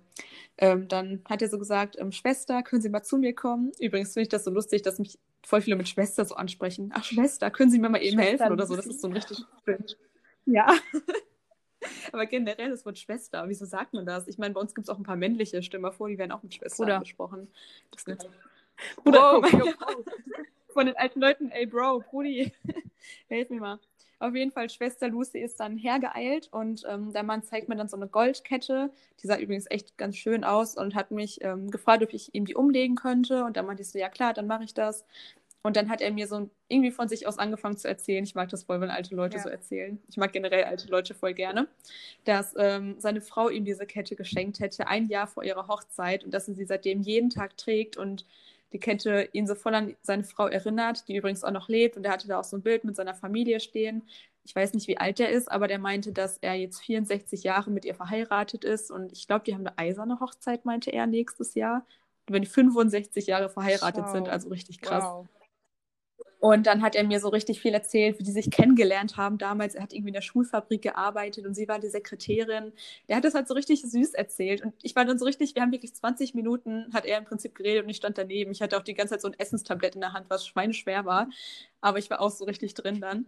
ähm, 0.58 0.88
dann 0.88 1.22
hat 1.28 1.42
er 1.42 1.48
so 1.48 1.58
gesagt, 1.58 1.96
ähm, 1.98 2.12
Schwester, 2.12 2.62
können 2.62 2.82
Sie 2.82 2.88
mal 2.88 3.02
zu 3.02 3.18
mir 3.18 3.34
kommen? 3.34 3.72
Übrigens 3.78 4.12
finde 4.12 4.22
ich 4.22 4.28
das 4.28 4.44
so 4.44 4.50
lustig, 4.50 4.82
dass 4.82 4.98
mich 4.98 5.18
voll 5.44 5.60
viele 5.60 5.76
mit 5.76 5.88
Schwester 5.88 6.24
so 6.24 6.34
ansprechen. 6.34 6.90
Ach, 6.94 7.04
Schwester, 7.04 7.50
können 7.50 7.70
Sie 7.70 7.78
mir 7.78 7.88
mal 7.88 8.02
eben 8.02 8.18
Schwester 8.18 8.44
helfen 8.44 8.52
oder 8.52 8.66
so? 8.66 8.76
Das 8.76 8.86
ist 8.86 9.00
so 9.00 9.08
ein 9.08 9.14
richtig 9.14 9.38
Ja. 10.46 10.66
Aber 12.12 12.26
generell 12.26 12.70
das 12.70 12.84
Wort 12.84 12.98
Schwester, 12.98 13.48
wieso 13.48 13.64
sagt 13.64 13.94
man 13.94 14.04
das? 14.04 14.28
Ich 14.28 14.38
meine, 14.38 14.52
bei 14.52 14.60
uns 14.60 14.74
gibt 14.74 14.86
es 14.86 14.90
auch 14.90 14.98
ein 14.98 15.02
paar 15.02 15.16
männliche 15.16 15.62
Stimmen 15.62 15.90
vor, 15.92 16.08
die 16.08 16.18
werden 16.18 16.32
auch 16.32 16.42
mit 16.42 16.54
Schwester 16.54 16.84
Bruder. 16.84 17.00
besprochen. 17.00 17.48
Das 17.90 18.04
ist 18.04 18.28
Bruder, 18.96 19.40
Bro, 19.40 19.72
Von 20.72 20.86
den 20.86 20.96
alten 20.96 21.20
Leuten, 21.20 21.50
ey 21.50 21.66
Bro, 21.66 22.04
Brudi, 22.10 22.52
helf 23.28 23.50
mir 23.50 23.60
mal. 23.60 23.78
Auf 24.20 24.34
jeden 24.34 24.50
Fall, 24.52 24.68
Schwester 24.68 25.08
Lucy 25.08 25.38
ist 25.38 25.60
dann 25.60 25.78
hergeeilt 25.78 26.48
und 26.52 26.84
ähm, 26.86 27.10
der 27.12 27.22
Mann 27.22 27.42
zeigt 27.42 27.70
mir 27.70 27.76
dann 27.76 27.88
so 27.88 27.96
eine 27.96 28.06
Goldkette. 28.06 28.90
Die 29.22 29.26
sah 29.26 29.38
übrigens 29.38 29.64
echt 29.70 29.96
ganz 29.96 30.16
schön 30.16 30.44
aus 30.44 30.76
und 30.76 30.94
hat 30.94 31.10
mich 31.10 31.42
ähm, 31.42 31.70
gefragt, 31.70 32.02
ob 32.02 32.12
ich 32.12 32.34
ihm 32.34 32.44
die 32.44 32.54
umlegen 32.54 32.96
könnte. 32.96 33.44
Und 33.44 33.56
dann 33.56 33.64
meinte 33.64 33.82
ich 33.82 33.88
so, 33.88 33.98
ja 33.98 34.10
klar, 34.10 34.34
dann 34.34 34.46
mache 34.46 34.64
ich 34.64 34.74
das. 34.74 35.06
Und 35.62 35.76
dann 35.76 35.88
hat 35.88 36.02
er 36.02 36.10
mir 36.10 36.26
so 36.26 36.50
irgendwie 36.68 36.90
von 36.90 37.08
sich 37.08 37.26
aus 37.26 37.38
angefangen 37.38 37.78
zu 37.78 37.88
erzählen. 37.88 38.22
Ich 38.22 38.34
mag 38.34 38.50
das 38.50 38.64
voll, 38.64 38.82
wenn 38.82 38.90
alte 38.90 39.14
Leute 39.14 39.38
ja. 39.38 39.42
so 39.42 39.48
erzählen. 39.48 39.98
Ich 40.10 40.18
mag 40.18 40.34
generell 40.34 40.64
alte 40.64 40.88
Leute 40.88 41.14
voll 41.14 41.32
gerne. 41.32 41.66
Dass 42.24 42.54
ähm, 42.58 42.96
seine 42.98 43.22
Frau 43.22 43.48
ihm 43.48 43.64
diese 43.64 43.86
Kette 43.86 44.16
geschenkt 44.16 44.60
hätte, 44.60 44.86
ein 44.86 45.08
Jahr 45.08 45.28
vor 45.28 45.44
ihrer 45.44 45.66
Hochzeit 45.66 46.24
und 46.24 46.34
dass 46.34 46.46
er 46.46 46.54
sie 46.54 46.66
seitdem 46.66 47.00
jeden 47.00 47.30
Tag 47.30 47.56
trägt 47.56 47.96
und 47.96 48.26
die 48.72 48.78
Kette 48.78 49.28
ihn 49.32 49.46
so 49.46 49.54
voll 49.54 49.74
an 49.74 49.96
seine 50.02 50.24
Frau 50.24 50.46
erinnert, 50.46 51.08
die 51.08 51.16
übrigens 51.16 51.44
auch 51.44 51.50
noch 51.50 51.68
lebt. 51.68 51.96
Und 51.96 52.04
er 52.04 52.12
hatte 52.12 52.28
da 52.28 52.38
auch 52.38 52.44
so 52.44 52.56
ein 52.56 52.62
Bild 52.62 52.84
mit 52.84 52.96
seiner 52.96 53.14
Familie 53.14 53.60
stehen. 53.60 54.02
Ich 54.44 54.54
weiß 54.54 54.74
nicht, 54.74 54.88
wie 54.88 54.98
alt 54.98 55.18
der 55.18 55.30
ist, 55.30 55.50
aber 55.50 55.68
der 55.68 55.78
meinte, 55.78 56.12
dass 56.12 56.38
er 56.38 56.54
jetzt 56.54 56.80
64 56.80 57.42
Jahre 57.42 57.70
mit 57.70 57.84
ihr 57.84 57.94
verheiratet 57.94 58.64
ist. 58.64 58.90
Und 58.90 59.12
ich 59.12 59.26
glaube, 59.26 59.44
die 59.44 59.54
haben 59.54 59.66
eine 59.66 59.76
eiserne 59.78 60.20
Hochzeit, 60.20 60.64
meinte 60.64 60.90
er, 60.90 61.06
nächstes 61.06 61.54
Jahr. 61.54 61.84
Wenn 62.26 62.42
die 62.42 62.48
65 62.48 63.26
Jahre 63.26 63.48
verheiratet 63.48 64.04
wow. 64.04 64.12
sind, 64.12 64.28
also 64.28 64.48
richtig 64.48 64.80
krass. 64.80 65.04
Wow. 65.04 65.26
Und 66.40 66.66
dann 66.66 66.80
hat 66.80 66.96
er 66.96 67.04
mir 67.04 67.20
so 67.20 67.28
richtig 67.28 67.60
viel 67.60 67.74
erzählt, 67.74 68.18
wie 68.18 68.22
die 68.22 68.32
sich 68.32 68.50
kennengelernt 68.50 69.18
haben 69.18 69.36
damals. 69.36 69.74
Er 69.74 69.82
hat 69.82 69.92
irgendwie 69.92 70.08
in 70.08 70.14
der 70.14 70.22
Schulfabrik 70.22 70.80
gearbeitet 70.80 71.46
und 71.46 71.54
sie 71.54 71.68
war 71.68 71.78
die 71.78 71.88
Sekretärin. 71.88 72.72
Der 73.08 73.16
hat 73.16 73.24
das 73.24 73.34
halt 73.34 73.46
so 73.46 73.52
richtig 73.52 73.82
süß 73.82 74.14
erzählt. 74.14 74.62
Und 74.62 74.72
ich 74.82 74.96
war 74.96 75.04
dann 75.04 75.18
so 75.18 75.26
richtig, 75.26 75.54
wir 75.54 75.60
haben 75.60 75.70
wirklich 75.72 75.94
20 75.94 76.34
Minuten, 76.34 76.86
hat 76.94 77.04
er 77.04 77.18
im 77.18 77.26
Prinzip 77.26 77.54
geredet 77.54 77.84
und 77.84 77.90
ich 77.90 77.98
stand 77.98 78.16
daneben. 78.16 78.52
Ich 78.52 78.62
hatte 78.62 78.78
auch 78.78 78.82
die 78.82 78.94
ganze 78.94 79.12
Zeit 79.14 79.20
so 79.20 79.28
ein 79.28 79.38
Essenstablett 79.38 79.94
in 79.96 80.00
der 80.00 80.14
Hand, 80.14 80.30
was 80.30 80.46
schweineschwer 80.46 81.04
war. 81.04 81.28
Aber 81.82 81.98
ich 81.98 82.08
war 82.08 82.20
auch 82.22 82.30
so 82.30 82.46
richtig 82.46 82.72
drin 82.72 83.00
dann. 83.02 83.26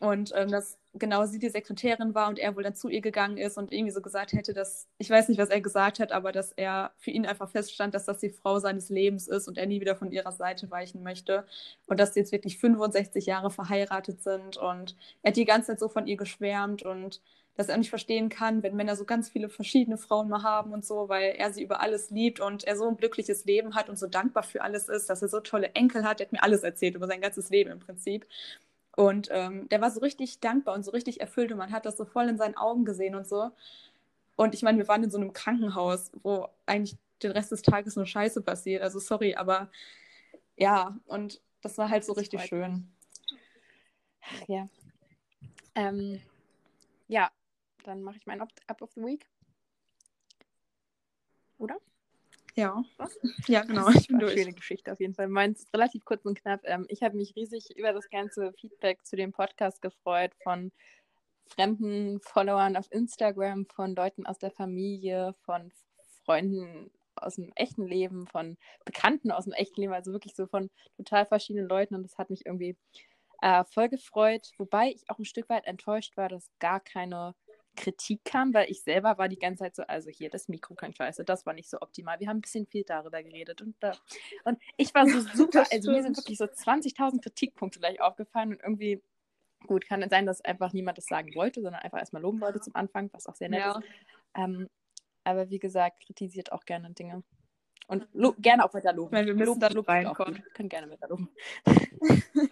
Und 0.00 0.32
ähm, 0.34 0.48
dass 0.48 0.78
genau 0.94 1.26
sie 1.26 1.38
die 1.38 1.50
Sekretärin 1.50 2.14
war 2.14 2.28
und 2.28 2.38
er 2.38 2.56
wohl 2.56 2.62
dann 2.62 2.74
zu 2.74 2.88
ihr 2.88 3.02
gegangen 3.02 3.36
ist 3.36 3.58
und 3.58 3.70
irgendwie 3.70 3.92
so 3.92 4.00
gesagt 4.00 4.32
hätte, 4.32 4.54
dass, 4.54 4.88
ich 4.96 5.10
weiß 5.10 5.28
nicht, 5.28 5.38
was 5.38 5.50
er 5.50 5.60
gesagt 5.60 6.00
hat, 6.00 6.10
aber 6.10 6.32
dass 6.32 6.52
er 6.52 6.92
für 6.96 7.10
ihn 7.10 7.26
einfach 7.26 7.50
feststand, 7.50 7.94
dass 7.94 8.06
das 8.06 8.18
die 8.18 8.30
Frau 8.30 8.58
seines 8.60 8.88
Lebens 8.88 9.28
ist 9.28 9.46
und 9.46 9.58
er 9.58 9.66
nie 9.66 9.82
wieder 9.82 9.96
von 9.96 10.10
ihrer 10.10 10.32
Seite 10.32 10.70
weichen 10.70 11.02
möchte. 11.02 11.44
Und 11.86 12.00
dass 12.00 12.14
sie 12.14 12.20
jetzt 12.20 12.32
wirklich 12.32 12.58
65 12.58 13.26
Jahre 13.26 13.50
verheiratet 13.50 14.22
sind. 14.22 14.56
Und 14.56 14.96
er 15.22 15.28
hat 15.28 15.36
die 15.36 15.44
ganze 15.44 15.68
Zeit 15.68 15.80
so 15.80 15.88
von 15.90 16.06
ihr 16.06 16.16
geschwärmt 16.16 16.82
und 16.82 17.20
dass 17.56 17.68
er 17.68 17.76
nicht 17.76 17.90
verstehen 17.90 18.30
kann, 18.30 18.62
wenn 18.62 18.74
Männer 18.74 18.96
so 18.96 19.04
ganz 19.04 19.28
viele 19.28 19.50
verschiedene 19.50 19.98
Frauen 19.98 20.30
mal 20.30 20.42
haben 20.42 20.72
und 20.72 20.82
so, 20.82 21.10
weil 21.10 21.34
er 21.36 21.52
sie 21.52 21.62
über 21.62 21.82
alles 21.82 22.08
liebt 22.10 22.40
und 22.40 22.64
er 22.64 22.74
so 22.74 22.88
ein 22.88 22.96
glückliches 22.96 23.44
Leben 23.44 23.74
hat 23.74 23.90
und 23.90 23.98
so 23.98 24.06
dankbar 24.06 24.44
für 24.44 24.62
alles 24.62 24.88
ist, 24.88 25.10
dass 25.10 25.20
er 25.20 25.28
so 25.28 25.40
tolle 25.40 25.74
Enkel 25.74 26.04
hat. 26.04 26.20
Er 26.20 26.26
hat 26.26 26.32
mir 26.32 26.42
alles 26.42 26.62
erzählt 26.62 26.94
über 26.94 27.06
sein 27.06 27.20
ganzes 27.20 27.50
Leben 27.50 27.70
im 27.70 27.78
Prinzip. 27.78 28.26
Und 28.96 29.28
ähm, 29.30 29.68
der 29.68 29.80
war 29.80 29.90
so 29.90 30.00
richtig 30.00 30.40
dankbar 30.40 30.74
und 30.74 30.84
so 30.84 30.90
richtig 30.90 31.20
erfüllt 31.20 31.52
und 31.52 31.58
man 31.58 31.72
hat 31.72 31.86
das 31.86 31.96
so 31.96 32.04
voll 32.04 32.28
in 32.28 32.36
seinen 32.36 32.56
Augen 32.56 32.84
gesehen 32.84 33.14
und 33.14 33.26
so. 33.26 33.50
Und 34.36 34.54
ich 34.54 34.62
meine, 34.62 34.78
wir 34.78 34.88
waren 34.88 35.04
in 35.04 35.10
so 35.10 35.18
einem 35.18 35.32
Krankenhaus, 35.32 36.10
wo 36.22 36.48
eigentlich 36.66 36.96
den 37.22 37.32
Rest 37.32 37.52
des 37.52 37.62
Tages 37.62 37.96
nur 37.96 38.06
Scheiße 38.06 38.42
passiert. 38.42 38.82
Also 38.82 38.98
sorry, 38.98 39.34
aber 39.34 39.70
ja, 40.56 40.98
und 41.06 41.40
das 41.60 41.78
war 41.78 41.88
halt 41.88 42.04
so 42.04 42.14
das 42.14 42.22
richtig 42.22 42.42
schön. 42.42 42.90
Ach, 44.22 44.48
ja. 44.48 44.68
Ähm, 45.74 46.20
ja, 47.08 47.30
dann 47.84 48.02
mache 48.02 48.16
ich 48.16 48.26
meinen 48.26 48.40
Up, 48.40 48.50
Up 48.66 48.82
of 48.82 48.92
the 48.94 49.02
Week. 49.02 49.26
Oder? 51.58 51.76
Ja. 52.54 52.82
Was? 52.96 53.18
Ja, 53.46 53.62
genau. 53.62 53.88
Ich 53.90 54.08
bin 54.08 54.18
durch. 54.18 54.32
Schöne 54.40 54.52
Geschichte 54.52 54.92
auf 54.92 55.00
jeden 55.00 55.14
Fall. 55.14 55.28
Meins 55.28 55.60
ist 55.60 55.74
relativ 55.74 56.04
kurz 56.04 56.24
und 56.24 56.40
knapp. 56.40 56.60
Ähm, 56.64 56.86
ich 56.88 57.02
habe 57.02 57.16
mich 57.16 57.34
riesig 57.36 57.76
über 57.76 57.92
das 57.92 58.08
ganze 58.10 58.52
Feedback 58.54 59.04
zu 59.04 59.16
dem 59.16 59.32
Podcast 59.32 59.80
gefreut 59.82 60.32
von 60.42 60.72
fremden 61.54 62.20
Followern 62.20 62.76
auf 62.76 62.90
Instagram, 62.90 63.66
von 63.66 63.94
Leuten 63.94 64.26
aus 64.26 64.38
der 64.38 64.50
Familie, 64.50 65.34
von 65.44 65.72
Freunden 66.24 66.90
aus 67.16 67.36
dem 67.36 67.52
echten 67.54 67.86
Leben, 67.86 68.26
von 68.26 68.56
Bekannten 68.84 69.30
aus 69.30 69.44
dem 69.44 69.52
echten 69.52 69.80
Leben, 69.80 69.92
also 69.92 70.12
wirklich 70.12 70.34
so 70.34 70.46
von 70.46 70.70
total 70.96 71.26
verschiedenen 71.26 71.68
Leuten 71.68 71.94
und 71.94 72.04
das 72.04 72.18
hat 72.18 72.30
mich 72.30 72.46
irgendwie 72.46 72.76
äh, 73.42 73.64
voll 73.64 73.88
gefreut, 73.88 74.52
wobei 74.58 74.90
ich 74.90 75.08
auch 75.08 75.18
ein 75.18 75.24
Stück 75.24 75.48
weit 75.48 75.66
enttäuscht 75.66 76.16
war, 76.16 76.28
dass 76.28 76.50
gar 76.58 76.80
keine 76.80 77.34
Kritik 77.76 78.24
kam, 78.24 78.52
weil 78.52 78.70
ich 78.70 78.82
selber 78.82 79.18
war 79.18 79.28
die 79.28 79.38
ganze 79.38 79.64
Zeit 79.64 79.76
so, 79.76 79.82
also 79.84 80.10
hier, 80.10 80.30
das 80.30 80.48
Mikro 80.48 80.74
kann 80.74 80.92
scheiße, 80.92 81.24
das 81.24 81.46
war 81.46 81.54
nicht 81.54 81.70
so 81.70 81.80
optimal. 81.80 82.20
Wir 82.20 82.28
haben 82.28 82.38
ein 82.38 82.42
bisschen 82.42 82.66
viel 82.66 82.84
darüber 82.84 83.22
geredet 83.22 83.62
und, 83.62 83.76
da, 83.80 83.92
und 84.44 84.60
ich 84.76 84.94
war 84.94 85.06
so 85.06 85.20
super, 85.34 85.64
also 85.70 85.90
mir 85.90 86.02
sind 86.02 86.16
wirklich 86.16 86.38
so 86.38 86.44
20.000 86.44 87.22
Kritikpunkte 87.22 87.78
gleich 87.78 88.00
aufgefallen 88.00 88.50
und 88.50 88.62
irgendwie, 88.62 89.02
gut, 89.66 89.86
kann 89.86 90.02
es 90.02 90.10
sein, 90.10 90.26
dass 90.26 90.40
einfach 90.40 90.72
niemand 90.72 90.98
das 90.98 91.06
sagen 91.06 91.34
wollte, 91.34 91.62
sondern 91.62 91.82
einfach 91.82 91.98
erstmal 91.98 92.22
loben 92.22 92.40
wollte 92.40 92.60
zum 92.60 92.74
Anfang, 92.74 93.10
was 93.12 93.26
auch 93.26 93.34
sehr 93.34 93.48
nett 93.48 93.60
ja. 93.60 93.78
ist. 93.78 93.86
Ähm, 94.34 94.68
aber 95.24 95.50
wie 95.50 95.58
gesagt, 95.58 96.04
kritisiert 96.04 96.52
auch 96.52 96.64
gerne 96.64 96.90
Dinge. 96.92 97.22
Und 97.86 98.06
gerne 98.38 98.64
auch 98.64 98.72
weiter 98.72 98.92
loben. 98.92 99.10
Meine, 99.10 99.26
wir 99.26 99.34
müssen 99.34 99.60
loben, 99.60 99.84
da 99.84 99.92
reinkommen. 99.92 100.44
Können 100.54 100.68
gerne 100.68 100.88
weiter 100.88 101.08
loben. 101.08 101.28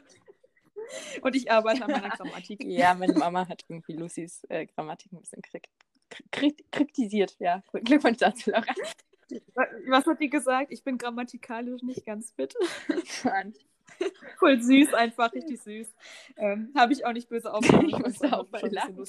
Und 1.22 1.36
ich 1.36 1.50
arbeite 1.50 1.84
an 1.84 1.90
meiner 1.90 2.08
Grammatik. 2.16 2.64
Ja, 2.64 2.94
meine 2.94 3.14
Mama 3.14 3.48
hat 3.48 3.64
irgendwie 3.68 3.92
Lucys 3.94 4.44
äh, 4.48 4.66
Grammatik 4.66 5.12
ein 5.12 5.20
bisschen 5.20 5.42
krit 5.42 5.68
krit 6.30 6.72
kritisiert. 6.72 7.36
Ja, 7.38 7.62
Glückwunsch 7.72 8.18
dazu, 8.18 8.50
Laura. 8.50 8.64
Was 9.88 10.06
hat 10.06 10.20
die 10.20 10.30
gesagt? 10.30 10.72
Ich 10.72 10.82
bin 10.82 10.96
grammatikalisch 10.96 11.82
nicht 11.82 12.06
ganz 12.06 12.32
fit. 12.32 12.54
Voll 14.38 14.60
süß, 14.62 14.94
einfach 14.94 15.32
richtig 15.32 15.60
süß. 15.60 15.92
Ähm, 16.36 16.72
Habe 16.76 16.92
ich 16.92 17.04
auch 17.04 17.12
nicht 17.12 17.28
böse 17.28 17.52
aufgenommen. 17.52 17.88
Ich 17.88 17.98
muss 17.98 18.22
auch 18.22 18.46
lachen. 18.70 19.02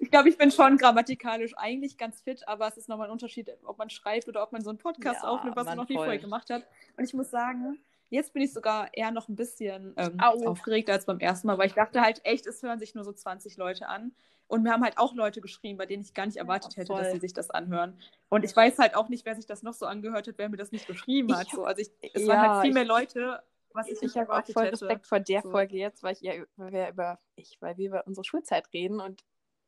Ich 0.00 0.10
glaube, 0.10 0.28
ich 0.28 0.38
bin 0.38 0.50
schon 0.50 0.76
grammatikalisch 0.76 1.54
eigentlich 1.56 1.98
ganz 1.98 2.20
fit, 2.20 2.46
aber 2.46 2.68
es 2.68 2.76
ist 2.76 2.88
nochmal 2.88 3.08
ein 3.08 3.12
Unterschied, 3.12 3.50
ob 3.64 3.78
man 3.78 3.90
schreibt 3.90 4.28
oder 4.28 4.42
ob 4.42 4.52
man 4.52 4.62
so 4.62 4.70
einen 4.70 4.78
Podcast 4.78 5.22
Ja, 5.22 5.28
aufnimmt, 5.28 5.56
was 5.56 5.66
man 5.66 5.76
noch 5.76 5.88
nie 5.88 5.96
voll. 5.96 6.04
vorher 6.04 6.20
gemacht 6.20 6.50
hat. 6.50 6.66
Und 6.96 7.04
ich 7.04 7.14
muss 7.14 7.30
sagen, 7.30 7.78
jetzt 8.10 8.32
bin 8.32 8.42
ich 8.42 8.52
sogar 8.52 8.88
eher 8.94 9.10
noch 9.10 9.28
ein 9.28 9.36
bisschen 9.36 9.94
ähm, 9.96 10.18
Au. 10.20 10.46
aufgeregt 10.46 10.90
als 10.90 11.06
beim 11.06 11.18
ersten 11.20 11.46
Mal, 11.46 11.58
weil 11.58 11.66
ich 11.66 11.74
dachte 11.74 12.00
halt 12.00 12.20
echt, 12.24 12.46
es 12.46 12.62
hören 12.62 12.78
sich 12.78 12.94
nur 12.94 13.04
so 13.04 13.12
20 13.12 13.56
Leute 13.56 13.88
an. 13.88 14.12
Und 14.46 14.62
mir 14.62 14.72
haben 14.72 14.82
halt 14.82 14.96
auch 14.96 15.14
Leute 15.14 15.42
geschrieben, 15.42 15.76
bei 15.76 15.84
denen 15.84 16.02
ich 16.02 16.14
gar 16.14 16.24
nicht 16.24 16.38
erwartet 16.38 16.76
hätte, 16.78 16.94
dass 16.94 17.12
sie 17.12 17.18
sich 17.18 17.34
das 17.34 17.50
anhören. 17.50 17.98
Und 18.30 18.44
ich 18.46 18.56
weiß 18.56 18.78
halt 18.78 18.94
auch 18.94 19.10
nicht, 19.10 19.26
wer 19.26 19.34
sich 19.36 19.44
das 19.44 19.62
noch 19.62 19.74
so 19.74 19.84
angehört 19.84 20.26
hat, 20.26 20.34
wer 20.38 20.48
mir 20.48 20.56
das 20.56 20.72
nicht 20.72 20.86
geschrieben 20.86 21.28
Ich 21.28 21.34
hat. 21.36 21.46
hab- 21.48 21.54
So, 21.54 21.64
also 21.66 21.82
ich, 21.82 21.90
es 22.14 22.22
Ja, 22.22 22.28
waren 22.28 22.40
halt 22.52 22.60
viel 22.62 22.70
ich- 22.70 22.74
mehr 22.74 22.84
Leute, 22.86 23.42
was 23.74 23.88
ich, 23.88 24.02
Ich 24.02 24.16
habe 24.16 24.32
auch 24.32 24.46
voll 24.46 24.64
hätte. 24.64 24.72
Respekt 24.80 25.06
vor 25.06 25.20
der 25.20 25.42
So. 25.42 25.50
Folge 25.50 25.76
jetzt, 25.76 26.02
weil 26.02 26.14
ich 26.14 26.22
ja, 26.22 26.32
weil 26.56 26.72
wir 26.72 26.88
über 26.88 27.18
ich, 27.36 27.58
weil 27.60 27.76
wir 27.76 27.88
über 27.88 28.06
unsere 28.06 28.24
Schulzeit 28.24 28.72
reden 28.72 29.00
und 29.00 29.22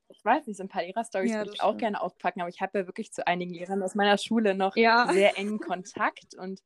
ich 0.08 0.24
weiß 0.24 0.46
nicht, 0.46 0.56
so 0.56 0.64
ein 0.64 0.68
paar 0.68 0.82
Lehrer-Stories 0.82 1.30
Ja, 1.30 1.38
würde 1.40 1.50
ich 1.54 1.60
auch 1.62 1.68
stimmt. 1.68 1.80
gerne 1.80 2.00
aufpacken, 2.00 2.40
aber 2.40 2.48
ich 2.48 2.60
habe 2.62 2.78
ja 2.78 2.86
wirklich 2.86 3.12
zu 3.12 3.26
einigen 3.26 3.52
Lehrern 3.52 3.82
aus 3.82 3.94
meiner 3.94 4.16
Schule 4.18 4.54
noch 4.54 4.74
Ja. 4.76 5.08
sehr 5.12 5.36
engen 5.38 5.60
Kontakt 5.60 6.34
und 6.36 6.62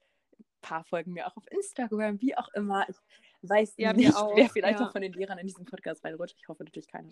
paar 0.64 0.85
folgen 0.85 1.12
mir 1.12 1.26
auch 1.26 1.37
auf 1.37 1.44
Instagram, 1.50 2.21
wie 2.21 2.37
auch 2.37 2.49
immer. 2.54 2.87
Ich 2.88 2.97
weiß 3.42 3.75
Ja, 3.76 3.92
nicht, 3.92 4.14
auch, 4.16 4.35
wer 4.37 4.49
vielleicht 4.49 4.80
ja. 4.80 4.87
noch 4.87 4.92
von 4.92 5.02
den 5.02 5.12
Lehrern 5.12 5.38
in 5.38 5.47
diesen 5.47 5.64
Podcast 5.64 6.04
reinrutscht. 6.04 6.37
Ich 6.38 6.49
hoffe 6.49 6.64
natürlich 6.64 6.88
keiner. 6.88 7.11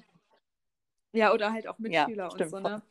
Ja, 1.13 1.33
oder 1.33 1.53
halt 1.53 1.67
auch 1.69 1.79
Ja, 1.79 2.05
Mitschüler 2.07 2.25
und 2.25 2.33
stimmt, 2.35 2.51
so, 2.51 2.61
ne? 2.61 2.83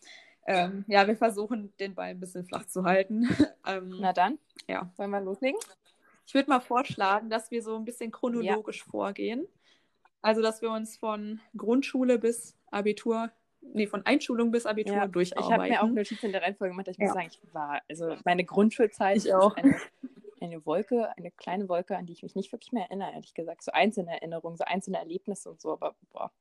Ähm, 0.48 0.86
ja, 0.88 1.08
wir 1.08 1.15
versuchen, 1.15 1.72
den 1.80 1.94
Ball 1.96 2.10
ein 2.10 2.20
bisschen 2.20 2.46
flach 2.46 2.65
zu 2.65 2.84
halten. 2.84 3.24
ähm, 3.65 3.98
Na 4.00 4.13
dann, 4.13 4.39
ja. 4.68 4.91
wollen 4.98 5.12
wir 5.12 5.22
loslegen? 5.22 5.60
Ich 6.25 6.34
würde 6.34 6.50
mal 6.50 6.60
vorschlagen, 6.62 7.30
dass 7.30 7.51
wir 7.51 7.62
so 7.62 7.75
ein 7.75 7.86
bisschen 7.86 8.12
chronologisch 8.12 8.84
vorgehen. 8.84 9.48
Also, 10.22 10.41
dass 10.41 10.62
wir 10.62 10.72
uns 10.72 10.98
von 10.98 11.39
Grundschule 11.58 12.20
bis 12.20 12.56
Abitur, 12.72 13.32
nee, 13.62 13.88
von 13.88 14.06
Einschulung 14.06 14.51
bis 14.51 14.65
Abitur 14.68 14.94
Ich 14.96 15.01
habe 15.01 15.12
durcharbeiten. 15.12 15.72
mir 15.75 15.84
auch 15.84 15.88
Notizen 15.88 16.27
in 16.27 16.32
der 16.32 16.41
Reihenfolge 16.44 16.74
gemacht. 16.74 16.88
Ich 16.89 16.98
muss 17.00 17.08
Ja. 17.10 17.13
sagen, 17.13 17.27
ich 17.27 17.53
war, 17.53 17.82
also 17.89 18.15
meine 18.24 18.46
Grundschulzeit 18.46 19.18
Ich 19.18 19.25
ist 19.25 19.34
auch. 19.34 19.56
Eine, 19.56 19.75
eine 20.41 20.65
Wolke, 20.65 21.15
eine 21.17 21.31
kleine 21.31 21.69
Wolke, 21.69 21.98
an 21.98 22.05
die 22.05 22.13
ich 22.13 22.24
mich 22.24 22.36
nicht 22.36 22.51
wirklich 22.51 22.71
mehr 22.71 22.83
erinnere, 22.83 23.13
ehrlich 23.13 23.33
gesagt. 23.33 23.63
So 23.63 23.71
einzelne 23.71 24.12
Erinnerungen, 24.12 24.57
so 24.57 24.63
einzelne 24.63 24.98
Erlebnisse 24.98 25.50
und 25.50 25.62
so, 25.62 25.74
aber 25.74 25.95
boah, 26.12 26.31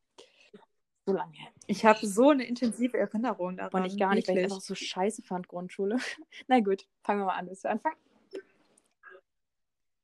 so 1.07 1.13
lange 1.13 1.37
her. 1.37 1.49
Ich 1.67 1.85
habe 1.85 2.07
so 2.07 2.31
eine 2.31 2.45
intensive 2.45 2.97
Erinnerung 2.97 3.57
daran. 3.57 3.83
Und 3.83 3.87
ich 3.87 3.99
gar 3.99 4.15
nicht, 4.15 4.29
weil 4.29 4.37
ich 4.37 4.43
wirklich. 4.43 4.53
einfach 4.53 4.61
so 4.61 4.75
scheiße 4.75 5.23
fand, 5.23 5.49
Grundschule. 5.49 5.97
Na 6.49 6.61
gut, 6.61 6.87
fangen 7.03 7.21
wir 7.21 7.27
mal 7.27 7.37
an. 7.37 7.49
Willst 7.49 7.65
du 7.65 7.71
anfangen? 7.71 7.97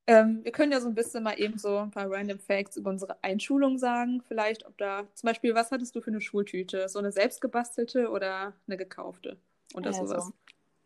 Ähm, 0.09 0.45
wir 0.45 0.53
können 0.53 0.71
ja 0.71 0.81
so 0.81 0.89
ein 0.89 0.95
bisschen 0.95 1.25
mal 1.25 1.39
eben 1.39 1.59
so 1.59 1.79
ein 1.79 1.91
paar 1.91 2.09
random 2.09 2.39
Facts 2.39 2.77
über 2.77 2.91
unsere 2.91 3.23
Einschulung 3.25 3.77
sagen. 3.77 4.23
Vielleicht, 4.29 4.65
ob 4.65 4.79
da 4.79 5.07
zum 5.15 5.27
Beispiel, 5.27 5.55
was 5.55 5.73
hattest 5.73 5.97
du 5.97 6.01
für 6.01 6.11
eine 6.11 6.21
Schultüte? 6.21 6.89
So 6.89 7.01
eine 7.01 7.11
selbstgebastelte 7.11 8.09
oder 8.11 8.55
eine 8.67 8.77
gekaufte? 8.77 9.37
Oder 9.75 9.89
Also, 9.89 10.07
sowas. 10.07 10.33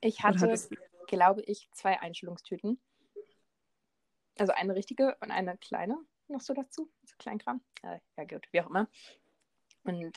Ich 0.01 0.23
hatte, 0.23 0.59
glaube 1.07 1.43
ich, 1.43 1.69
zwei 1.73 2.01
Einschulungstüten. 2.01 2.79
Also 4.39 4.53
eine 4.53 4.75
richtige 4.75 5.17
und 5.21 5.31
eine 5.31 5.57
kleine 5.59 5.99
noch 6.31 6.41
so 6.41 6.55
dazu. 6.55 6.89
So 7.05 7.15
Kleinkram. 7.19 7.61
Äh, 7.83 7.99
ja, 8.17 8.25
gut, 8.25 8.47
wie 8.53 8.61
auch 8.61 8.71
immer. 8.71 8.89
Und 9.85 10.13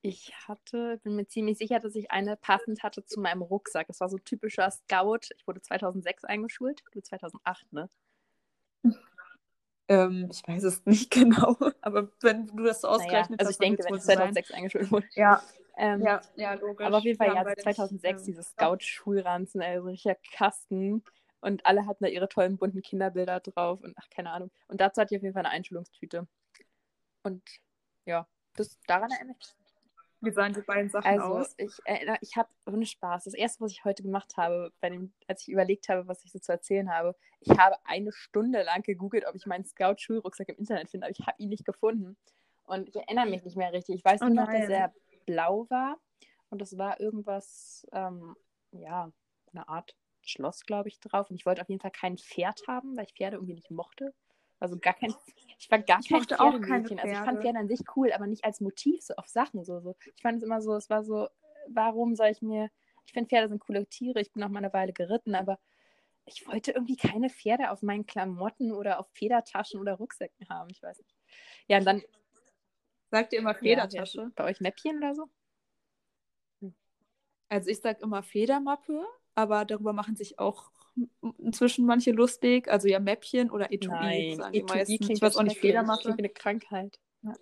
ich 0.00 0.32
hatte, 0.48 0.98
bin 1.02 1.16
mir 1.16 1.26
ziemlich 1.26 1.58
sicher, 1.58 1.80
dass 1.80 1.94
ich 1.94 2.10
eine 2.10 2.36
passend 2.36 2.82
hatte 2.82 3.04
zu 3.04 3.20
meinem 3.20 3.42
Rucksack. 3.42 3.86
Es 3.88 4.00
war 4.00 4.08
so 4.08 4.18
typischer 4.18 4.70
Scout. 4.70 5.28
Ich 5.36 5.46
wurde 5.46 5.60
2006 5.60 6.24
eingeschult. 6.24 6.82
Du 6.92 7.00
2008, 7.00 7.72
ne? 7.72 7.88
Ähm, 9.88 10.28
ich 10.30 10.46
weiß 10.46 10.64
es 10.64 10.84
nicht 10.86 11.10
genau, 11.10 11.56
aber 11.80 12.10
wenn 12.20 12.46
du 12.46 12.62
das 12.62 12.80
so 12.80 12.88
Naja, 12.88 12.96
ausgerechnet 12.98 13.40
also 13.40 13.48
hast, 13.48 13.54
ich 13.54 13.58
denke, 13.58 13.84
wenn 13.84 13.94
ich 13.94 14.02
so 14.02 14.06
sein. 14.06 14.16
2006 14.16 14.50
eingeschult 14.52 14.90
wurde. 14.92 15.06
Ja, 15.14 15.42
Ähm, 15.76 16.02
ja, 16.02 16.20
ja, 16.36 16.54
logisch. 16.54 16.86
Aber 16.86 16.98
auf 16.98 17.04
jeden 17.04 17.18
Fall, 17.18 17.34
ja, 17.34 17.42
beide 17.42 17.62
2006, 17.62 18.02
nicht, 18.02 18.26
dieses 18.28 18.50
Scout-Schulranzen, 18.50 19.62
also 19.62 19.86
ein 19.86 19.90
richtiger 19.90 20.16
Kasten. 20.32 21.02
Und 21.42 21.66
alle 21.66 21.86
hatten 21.86 22.04
da 22.04 22.08
ihre 22.08 22.28
tollen 22.28 22.56
bunten 22.56 22.82
Kinderbilder 22.82 23.40
drauf 23.40 23.80
und 23.82 23.94
ach, 23.98 24.08
keine 24.10 24.30
Ahnung. 24.30 24.50
Und 24.68 24.80
dazu 24.80 25.00
hatte 25.00 25.14
ich 25.14 25.18
auf 25.18 25.22
jeden 25.24 25.34
Fall 25.34 25.44
eine 25.44 25.52
Einschulungstüte. 25.54 26.28
Und 27.24 27.42
ja, 28.06 28.28
das 28.54 28.78
daran 28.86 29.10
erinnere 29.10 29.36
ich 29.40 29.46
mich. 29.58 29.72
Wie 30.20 30.30
sahen 30.30 30.52
die 30.52 30.62
beiden 30.62 30.88
Sachen 30.88 31.08
Also, 31.08 31.38
aus? 31.38 31.54
ich 31.56 31.72
erinnere, 31.84 32.16
ich 32.20 32.36
habe 32.36 32.48
ohne 32.66 32.86
Spaß, 32.86 33.24
das 33.24 33.34
erste, 33.34 33.60
was 33.60 33.72
ich 33.72 33.84
heute 33.84 34.04
gemacht 34.04 34.36
habe, 34.36 34.72
bei 34.80 34.88
dem, 34.90 35.12
als 35.26 35.42
ich 35.42 35.48
überlegt 35.48 35.88
habe, 35.88 36.06
was 36.06 36.24
ich 36.24 36.30
so 36.30 36.38
zu 36.38 36.52
erzählen 36.52 36.88
habe, 36.94 37.16
ich 37.40 37.58
habe 37.58 37.74
eine 37.84 38.12
Stunde 38.12 38.62
lang 38.62 38.82
gegoogelt, 38.82 39.26
ob 39.26 39.34
ich 39.34 39.46
meinen 39.46 39.64
Scout-Schulrucksack 39.64 40.48
im 40.48 40.58
Internet 40.58 40.90
finde, 40.90 41.06
aber 41.06 41.16
ich 41.18 41.26
habe 41.26 41.42
ihn 41.42 41.48
nicht 41.48 41.64
gefunden. 41.64 42.16
Und 42.62 42.88
ich 42.88 42.94
erinnere 42.94 43.26
mich 43.26 43.42
nicht 43.42 43.56
mehr 43.56 43.72
richtig. 43.72 43.96
Ich 43.96 44.04
weiß 44.04 44.22
Oh 44.22 44.26
nur 44.26 44.34
noch, 44.34 44.46
dass 44.52 44.68
er 44.68 44.94
blau 45.26 45.66
war 45.70 45.98
und 46.50 46.60
das 46.62 46.78
war 46.78 47.00
irgendwas, 47.00 47.84
ähm, 47.90 48.36
ja, 48.70 49.10
eine 49.52 49.68
Art 49.68 49.96
Schloss, 50.24 50.64
glaube 50.64 50.88
ich, 50.88 51.00
drauf. 51.00 51.30
Und 51.30 51.36
ich 51.36 51.46
wollte 51.46 51.62
auf 51.62 51.68
jeden 51.68 51.80
Fall 51.80 51.90
kein 51.90 52.18
Pferd 52.18 52.66
haben, 52.68 52.96
weil 52.96 53.04
ich 53.04 53.14
Pferde 53.14 53.36
irgendwie 53.36 53.54
nicht 53.54 53.70
mochte. 53.70 54.14
Also 54.58 54.78
gar 54.78 54.94
kein, 54.94 55.12
ich 55.58 55.70
war 55.70 55.78
gar 55.80 56.00
Ich 56.00 56.08
kein 56.08 56.18
mochte 56.18 56.40
auch 56.40 56.60
keine 56.60 56.88
Pferdemädchen. 56.88 56.98
Also 57.00 57.12
ich 57.14 57.22
fand 57.22 57.40
Pferde. 57.40 57.42
Pferde 57.42 57.58
an 57.58 57.68
sich 57.68 57.80
cool, 57.96 58.12
aber 58.12 58.26
nicht 58.26 58.44
als 58.44 58.60
Motiv 58.60 59.02
so 59.02 59.14
auf 59.16 59.28
Sachen 59.28 59.64
so. 59.64 59.80
so. 59.80 59.96
Ich 60.14 60.22
fand 60.22 60.38
es 60.38 60.42
immer 60.44 60.60
so, 60.62 60.74
es 60.74 60.90
war 60.90 61.04
so, 61.04 61.28
warum 61.68 62.14
soll 62.16 62.28
ich 62.28 62.42
mir, 62.42 62.70
ich 63.06 63.12
finde 63.12 63.28
Pferde 63.28 63.48
sind 63.48 63.60
coole 63.60 63.86
Tiere, 63.86 64.20
ich 64.20 64.32
bin 64.32 64.42
auch 64.42 64.48
mal 64.48 64.58
eine 64.58 64.72
Weile 64.72 64.92
geritten, 64.92 65.34
aber 65.34 65.58
ich 66.24 66.46
wollte 66.46 66.72
irgendwie 66.72 66.96
keine 66.96 67.30
Pferde 67.30 67.70
auf 67.70 67.82
meinen 67.82 68.06
Klamotten 68.06 68.72
oder 68.72 69.00
auf 69.00 69.08
Federtaschen 69.12 69.80
oder 69.80 69.94
Rucksäcken 69.94 70.48
haben, 70.48 70.70
ich 70.70 70.82
weiß 70.82 70.98
nicht. 70.98 71.16
Ja, 71.66 71.78
und 71.78 71.84
dann 71.84 72.02
Sagt 73.10 73.32
ihr 73.34 73.40
immer 73.40 73.54
Federtasche? 73.54 74.22
ja, 74.22 74.30
bei 74.36 74.44
euch 74.44 74.60
Mäppchen 74.60 74.96
oder 74.98 75.14
so? 75.14 75.28
Also 77.48 77.68
ich 77.68 77.80
sag 77.80 78.00
immer 78.00 78.22
Federmappe, 78.22 79.04
aber 79.34 79.64
darüber 79.64 79.92
machen 79.92 80.16
sich 80.16 80.38
auch 80.38 80.70
inzwischen 81.38 81.86
manche 81.86 82.12
lustig. 82.12 82.68
Also 82.68 82.88
ja 82.88 83.00
Mäppchen 83.00 83.50
oder 83.50 83.72
Etui 83.72 84.34
sagen 84.36 84.52
die 84.52 84.58
Etui 84.58 84.66
meisten. 84.76 84.96
klingt 84.98 85.10
Ich 85.10 85.22
weiß 85.22 85.36
auch 85.36 85.42
nicht. 85.42 85.60
Klingt 85.60 85.74
wie 85.74 86.12
eine 86.18 86.28
Krankheit. 86.28 86.98
Ja. 87.22 87.34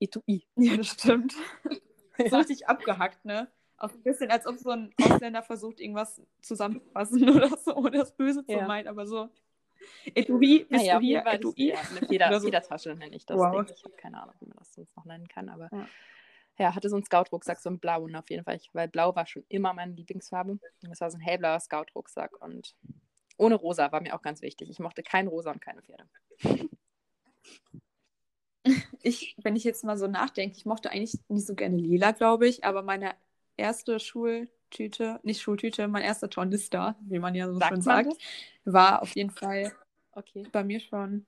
Etui. 0.00 0.46
Ja, 0.56 0.76
das 0.76 0.88
stimmt. 0.88 1.34
So 2.18 2.24
Ja. 2.26 2.38
richtig 2.38 2.68
abgehackt, 2.68 3.24
ne? 3.24 3.50
Auch 3.78 3.90
ein 3.90 4.02
bisschen, 4.02 4.30
als 4.30 4.46
ob 4.46 4.58
so 4.58 4.68
ein 4.70 4.94
Ausländer 5.00 5.42
versucht, 5.42 5.80
irgendwas 5.80 6.20
zusammenzufassen 6.42 7.28
oder 7.30 7.48
so, 7.56 7.74
oder 7.74 8.00
das 8.00 8.14
Böse 8.14 8.44
zu 8.44 8.52
Ja. 8.52 8.66
meinen, 8.66 8.86
aber 8.86 9.06
so. 9.06 9.28
Etui, 10.14 10.58
bist 10.60 10.70
Naja, 10.70 10.98
du 10.98 11.04
hier? 11.04 11.24
Etui? 11.26 11.68
ja, 11.70 11.78
eine 11.80 12.06
Feder, 12.06 12.38
so. 12.38 12.46
Federtasche 12.46 12.94
nenne 12.94 13.16
ich 13.16 13.24
das. 13.26 13.38
Wow. 13.38 13.64
Ding. 13.64 13.74
Ich 13.74 13.82
habe 13.82 13.94
keine 13.96 14.22
Ahnung, 14.22 14.34
wie 14.40 14.46
man 14.46 14.56
das 14.58 14.72
sonst 14.74 14.94
noch 14.94 15.04
nennen 15.06 15.26
kann, 15.26 15.48
aber 15.48 15.68
Ja. 16.58 16.74
hatte 16.74 16.88
so 16.88 16.96
einen 16.96 17.04
Scout-Rucksack, 17.04 17.60
so 17.60 17.68
einen 17.70 17.78
blauen 17.78 18.14
auf 18.16 18.30
jeden 18.30 18.44
Fall, 18.44 18.56
ich, 18.56 18.70
weil 18.72 18.88
blau 18.88 19.14
war 19.16 19.26
schon 19.26 19.44
immer 19.48 19.72
meine 19.72 19.94
Lieblingsfarbe. 19.94 20.58
Das 20.82 21.00
war 21.00 21.10
so 21.10 21.16
ein 21.18 21.20
hellblauer 21.20 21.60
Scout-Rucksack 21.60 22.40
und 22.42 22.74
ohne 23.38 23.54
rosa 23.56 23.90
war 23.92 24.00
mir 24.00 24.14
auch 24.14 24.22
ganz 24.22 24.42
wichtig. 24.42 24.70
Ich 24.70 24.78
mochte 24.78 25.02
kein 25.02 25.26
rosa 25.28 25.50
und 25.52 25.60
keine 25.60 25.82
Pferde. 25.82 26.04
Ich, 29.02 29.34
wenn 29.42 29.56
ich 29.56 29.64
jetzt 29.64 29.84
mal 29.84 29.96
so 29.96 30.06
nachdenke, 30.06 30.56
ich 30.56 30.64
mochte 30.66 30.90
eigentlich 30.90 31.18
nicht 31.28 31.46
so 31.46 31.54
gerne 31.54 31.76
lila, 31.76 32.12
glaube 32.12 32.46
ich, 32.46 32.64
aber 32.64 32.82
meine 32.82 33.14
erste 33.56 33.98
Schultüte, 34.00 35.20
nicht 35.22 35.42
Schultüte, 35.42 35.88
mein 35.88 36.02
erster 36.04 36.30
Tornister, 36.30 36.96
wie 37.08 37.18
man 37.18 37.34
ja 37.34 37.52
so 37.52 37.60
Sagt 37.60 37.60
schön 37.60 37.82
sagt, 37.82 38.12
das? 38.12 38.18
war 38.64 39.02
auf 39.02 39.14
jeden 39.14 39.30
Fall 39.30 39.72
Okay, 40.14 40.46
bei 40.52 40.64
mir 40.64 40.80
schon. 40.80 41.26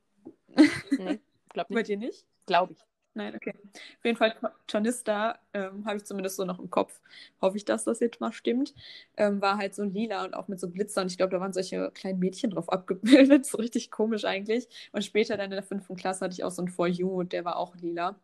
nee, 0.97 1.21
glaub 1.53 1.69
Bei 1.73 1.83
nicht. 1.83 1.89
dir 1.89 1.97
nicht? 1.97 2.27
Glaube 2.47 2.73
ich. 2.75 2.79
Nein, 3.17 3.37
okay. 3.37 3.55
Auf 3.75 4.05
jeden 4.05 4.17
Fall, 4.17 4.35
Tornister 4.67 5.39
ähm, 5.53 5.85
habe 5.87 5.99
ich 5.99 6.05
zumindest 6.05 6.35
so 6.37 6.45
noch 6.45 6.59
im 6.59 6.69
Kopf. 6.69 7.01
Hoffe 7.41 7.57
ich, 7.57 7.65
dass 7.65 7.85
das 7.85 8.01
jetzt 8.01 8.21
mal 8.21 8.33
stimmt. 8.33 8.75
Ähm, 9.17 9.41
war 9.41 9.57
halt 9.57 9.73
so 9.77 9.85
lila 9.85 10.25
und 10.25 10.35
auch 10.35 10.49
mit 10.49 10.59
so 10.59 10.69
Blitzern. 10.69 11.07
Ich 11.07 11.17
glaube, 11.17 11.31
da 11.31 11.41
waren 11.41 11.53
solche 11.53 11.93
kleinen 11.93 12.19
Mädchen 12.19 12.51
drauf 12.51 12.69
abgebildet. 12.73 13.47
So 13.55 13.59
richtig 13.59 13.91
komisch 13.93 14.25
eigentlich. 14.25 14.69
Und 14.93 15.05
später 15.05 15.37
dann 15.37 15.47
in 15.47 15.51
der 15.53 15.63
fünften 15.63 15.95
Klasse 15.97 16.25
hatte 16.25 16.33
ich 16.35 16.43
auch 16.45 16.51
so 16.51 16.63
ein 16.63 16.69
For 16.69 16.89
You, 16.89 17.23
der 17.23 17.45
war 17.45 17.57
auch 17.57 17.77
lila. 17.77 18.17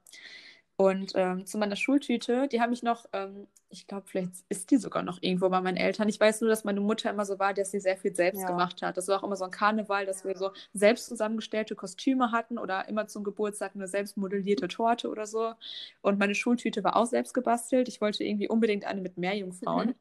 Und 0.81 1.13
ähm, 1.15 1.45
zu 1.45 1.59
meiner 1.59 1.77
Schultüte, 1.77 2.49
die 2.49 2.63
habe 2.63 2.73
ich 2.73 2.83
noch, 2.83 3.05
ähm, 3.13 3.47
ich 3.69 3.87
glaube, 3.87 4.07
vielleicht 4.09 4.31
ist 4.49 4.71
die 4.71 4.79
sogar 4.79 5.03
noch 5.03 5.19
irgendwo 5.21 5.51
bei 5.51 5.61
meinen 5.61 5.77
Eltern. 5.77 6.09
Ich 6.09 6.19
weiß 6.19 6.41
nur, 6.41 6.49
dass 6.49 6.65
meine 6.65 6.81
Mutter 6.81 7.11
immer 7.11 7.27
so 7.27 7.39
war, 7.39 7.53
dass 7.53 7.71
sie 7.71 7.81
sehr 7.81 7.99
viel 7.99 8.15
selbst 8.17 8.41
Ja. 8.41 8.47
gemacht 8.47 8.81
hat. 8.81 8.97
Das 8.97 9.07
war 9.09 9.19
auch 9.19 9.23
immer 9.27 9.37
so 9.37 9.45
ein 9.45 9.51
Karneval, 9.51 10.07
dass 10.07 10.25
wir 10.25 10.35
so 10.39 10.53
selbst 10.73 11.07
zusammengestellte 11.09 11.75
Kostüme 11.77 12.33
hatten 12.33 12.57
oder 12.57 12.89
immer 12.89 13.07
zum 13.09 13.25
Geburtstag 13.25 13.73
eine 13.75 13.89
selbst 13.89 14.17
modellierte 14.17 14.69
Torte 14.69 15.11
oder 15.11 15.27
so. 15.27 15.53
Und 16.01 16.19
meine 16.19 16.35
Schultüte 16.35 16.83
war 16.83 16.97
auch 16.97 17.05
selbst 17.05 17.35
gebastelt. 17.35 17.87
Ich 17.89 18.01
wollte 18.01 18.25
irgendwie 18.25 18.49
unbedingt 18.49 18.87
eine 18.87 19.03
mit 19.03 19.19
Meerjungfrauen. 19.19 19.89
Mhm. 19.89 19.95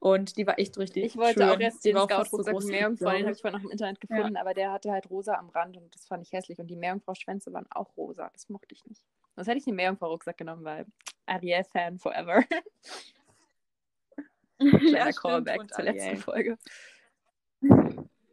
Und 0.00 0.36
die 0.36 0.46
war 0.46 0.58
echt 0.58 0.76
richtig 0.76 1.04
Ich 1.04 1.16
wollte 1.16 1.40
schön. 1.40 1.48
auch 1.48 1.58
erst 1.58 1.82
Die 1.86 1.92
den 1.92 2.02
Scout-Rucksack 2.02 2.64
Meerjungfrau, 2.64 3.10
den 3.12 3.20
habe 3.22 3.30
ich. 3.30 3.36
ich 3.38 3.40
vorhin 3.40 3.58
noch 3.60 3.64
im 3.64 3.70
Internet 3.72 3.98
gefunden, 4.02 4.36
aber 4.36 4.52
der 4.52 4.72
hatte 4.72 4.92
halt 4.92 5.08
rosa 5.08 5.36
am 5.36 5.48
Rand 5.48 5.78
und 5.78 5.94
das 5.94 6.06
fand 6.06 6.22
ich 6.22 6.32
hässlich. 6.32 6.58
Und 6.58 6.66
die 6.66 6.76
Meerjungfrau-Schwänze 6.76 7.50
waren 7.54 7.66
auch 7.70 7.96
rosa. 7.96 8.28
Das 8.34 8.50
mochte 8.50 8.74
ich 8.74 8.84
nicht. 8.84 9.02
Sonst 9.38 9.46
hätte 9.46 9.58
ich 9.58 9.64
den 9.66 9.76
Meerjungfrau-Rucksack 9.76 10.36
genommen, 10.36 10.64
weil 10.64 10.84
Ariel-Fan 11.26 12.00
forever. 12.00 12.42
Kleiner. 14.58 15.12
Callback 15.12 15.72
zur 15.72 15.84
letzten. 15.84 16.16
Folge. 16.16 16.58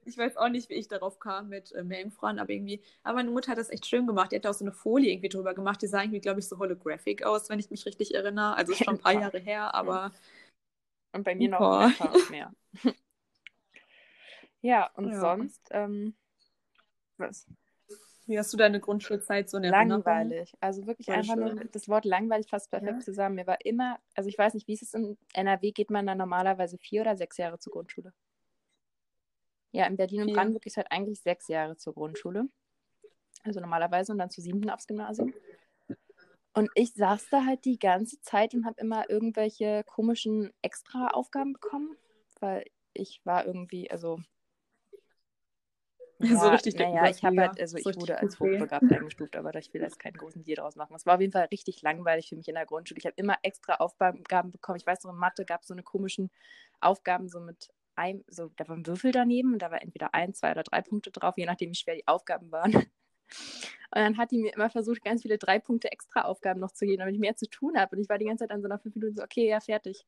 ich 0.05 0.17
weiß 0.17 0.35
auch 0.37 0.49
nicht, 0.49 0.67
wie 0.69 0.73
ich 0.73 0.87
darauf 0.87 1.19
kam 1.19 1.49
mit 1.49 1.71
äh, 1.73 1.83
Meerjungfrauen, 1.83 2.39
aber 2.39 2.49
irgendwie, 2.49 2.81
aber 3.03 3.17
meine 3.17 3.29
Mutter 3.29 3.51
hat 3.51 3.59
das 3.59 3.69
echt 3.69 3.85
schön 3.85 4.07
gemacht. 4.07 4.31
Die 4.31 4.37
hat 4.37 4.47
auch 4.47 4.55
so 4.55 4.65
eine 4.65 4.71
Folie 4.71 5.11
irgendwie 5.11 5.29
drüber 5.29 5.53
gemacht. 5.53 5.79
Die 5.83 5.87
sah 5.87 6.01
irgendwie, 6.01 6.21
glaube 6.21 6.39
ich, 6.39 6.47
so 6.47 6.57
holographic 6.57 7.23
aus, 7.23 7.51
wenn 7.51 7.59
ich 7.59 7.69
mich 7.69 7.85
richtig 7.85 8.15
erinnere. 8.15 8.55
Also 8.55 8.71
ist 8.71 8.83
schon 8.83 8.95
ein 8.95 8.99
paar 8.99 9.13
Jahre 9.13 9.37
her, 9.37 9.75
aber. 9.75 10.11
Und 11.11 11.23
bei 11.23 11.35
mir 11.35 11.49
noch 11.49 11.61
ein 11.61 11.93
mehr. 12.31 12.51
ja, 14.61 14.89
und 14.95 15.11
ja. 15.11 15.19
sonst, 15.19 15.67
ähm, 15.69 16.15
was? 17.17 17.45
Wie 18.27 18.39
hast 18.39 18.51
du 18.51 18.57
deine 18.57 18.79
Grundschulzeit 18.79 19.49
so 19.49 19.57
in 19.57 19.63
Langweilig. 19.65 20.53
Also 20.59 20.87
wirklich 20.87 21.05
Voll 21.05 21.15
einfach 21.15 21.35
schön. 21.35 21.55
nur 21.55 21.65
das 21.65 21.87
Wort 21.87 22.05
langweilig 22.05 22.47
fasst 22.49 22.71
perfekt 22.71 22.99
ja. 22.99 22.99
zusammen. 22.99 23.35
Mir 23.35 23.45
war 23.45 23.63
immer, 23.63 23.99
also 24.15 24.27
ich 24.29 24.37
weiß 24.37 24.55
nicht, 24.55 24.67
wie 24.67 24.73
ist 24.73 24.81
es 24.81 24.93
in 24.93 25.17
NRW, 25.33 25.71
geht 25.71 25.91
man 25.91 26.07
dann 26.07 26.17
normalerweise 26.17 26.77
vier 26.77 27.01
oder 27.01 27.15
sechs 27.15 27.37
Jahre 27.37 27.59
zur 27.59 27.73
Grundschule? 27.73 28.13
Ja, 29.71 29.85
in 29.85 29.97
Berlin 29.97 30.21
und 30.21 30.27
Vier. 30.27 30.35
Brandenburg 30.35 30.65
ist 30.65 30.77
halt 30.77 30.91
eigentlich 30.91 31.21
sechs 31.21 31.47
Jahre 31.47 31.77
zur 31.77 31.93
Grundschule. 31.93 32.47
Also 33.43 33.59
normalerweise 33.59 34.11
und 34.11 34.17
dann 34.17 34.31
zu 34.31 34.41
siebten 34.41 34.69
aufs 34.69 34.87
Gymnasium. 34.87 35.33
Und 36.53 36.69
ich 36.73 36.93
saß 36.93 37.27
da 37.29 37.45
halt 37.45 37.65
die 37.65 37.77
ganze 37.77 38.19
Zeit 38.21 38.53
und 38.53 38.65
habe 38.65 38.79
immer 38.79 39.09
irgendwelche 39.09 39.83
komischen 39.85 40.51
Extra-Aufgaben 40.61 41.53
bekommen, 41.53 41.97
weil 42.39 42.65
ich 42.93 43.19
war 43.25 43.45
irgendwie, 43.45 43.91
also 43.91 44.19
ja, 46.19 46.37
so 46.37 46.47
richtig 46.49 46.75
naja, 46.75 47.09
ich 47.09 47.23
habe 47.23 47.41
halt, 47.41 47.59
also 47.59 47.77
so 47.77 47.89
ich 47.89 47.97
wurde 47.97 48.17
als 48.17 48.39
hochbegabt 48.39 48.91
eingestuft, 48.91 49.35
aber 49.35 49.53
ich 49.55 49.73
will 49.73 49.81
jetzt 49.81 49.99
keinen 49.99 50.15
großen 50.15 50.43
Deal 50.43 50.55
draus 50.55 50.75
machen. 50.75 50.95
Es 50.95 51.05
war 51.05 51.15
auf 51.15 51.21
jeden 51.21 51.33
Fall 51.33 51.45
richtig 51.51 51.81
langweilig 51.81 52.29
für 52.29 52.35
mich 52.35 52.47
in 52.47 52.55
der 52.55 52.65
Grundschule. 52.65 52.97
Ich 52.99 53.05
habe 53.05 53.15
immer 53.17 53.37
extra 53.43 53.75
Aufgaben 53.75 54.51
bekommen. 54.51 54.77
Ich 54.77 54.87
weiß 54.87 55.03
noch, 55.03 55.11
in 55.11 55.19
Mathe 55.19 55.45
gab 55.45 55.61
es 55.61 55.67
so 55.67 55.73
eine 55.73 55.83
komischen 55.83 56.31
Aufgaben, 56.79 57.27
so 57.27 57.39
mit 57.39 57.69
ein, 57.95 58.23
so, 58.27 58.49
da 58.57 58.67
war 58.67 58.75
ein 58.75 58.85
Würfel 58.87 59.11
daneben 59.11 59.53
und 59.53 59.61
da 59.61 59.71
war 59.71 59.81
entweder 59.81 60.13
ein, 60.13 60.33
zwei 60.33 60.51
oder 60.51 60.63
drei 60.63 60.81
Punkte 60.81 61.11
drauf, 61.11 61.35
je 61.37 61.45
nachdem, 61.45 61.71
wie 61.71 61.75
schwer 61.75 61.95
die 61.95 62.07
Aufgaben 62.07 62.51
waren. 62.51 62.85
Und 63.95 64.01
dann 64.01 64.17
hat 64.17 64.31
die 64.31 64.39
mir 64.39 64.53
immer 64.53 64.69
versucht, 64.69 65.03
ganz 65.03 65.21
viele 65.21 65.37
drei 65.37 65.59
Punkte 65.59 65.91
extra 65.91 66.23
Aufgaben 66.23 66.59
noch 66.59 66.71
zu 66.71 66.85
geben, 66.85 66.99
damit 66.99 67.15
ich 67.15 67.21
mehr 67.21 67.35
zu 67.35 67.49
tun 67.49 67.77
habe. 67.77 67.95
Und 67.95 68.01
ich 68.01 68.09
war 68.09 68.17
die 68.17 68.25
ganze 68.25 68.43
Zeit 68.43 68.51
an 68.51 68.61
so 68.61 68.67
einer 68.67 68.79
fünf 68.79 68.95
Minuten 68.95 69.15
so, 69.15 69.23
okay, 69.23 69.47
ja, 69.47 69.59
fertig. 69.59 70.05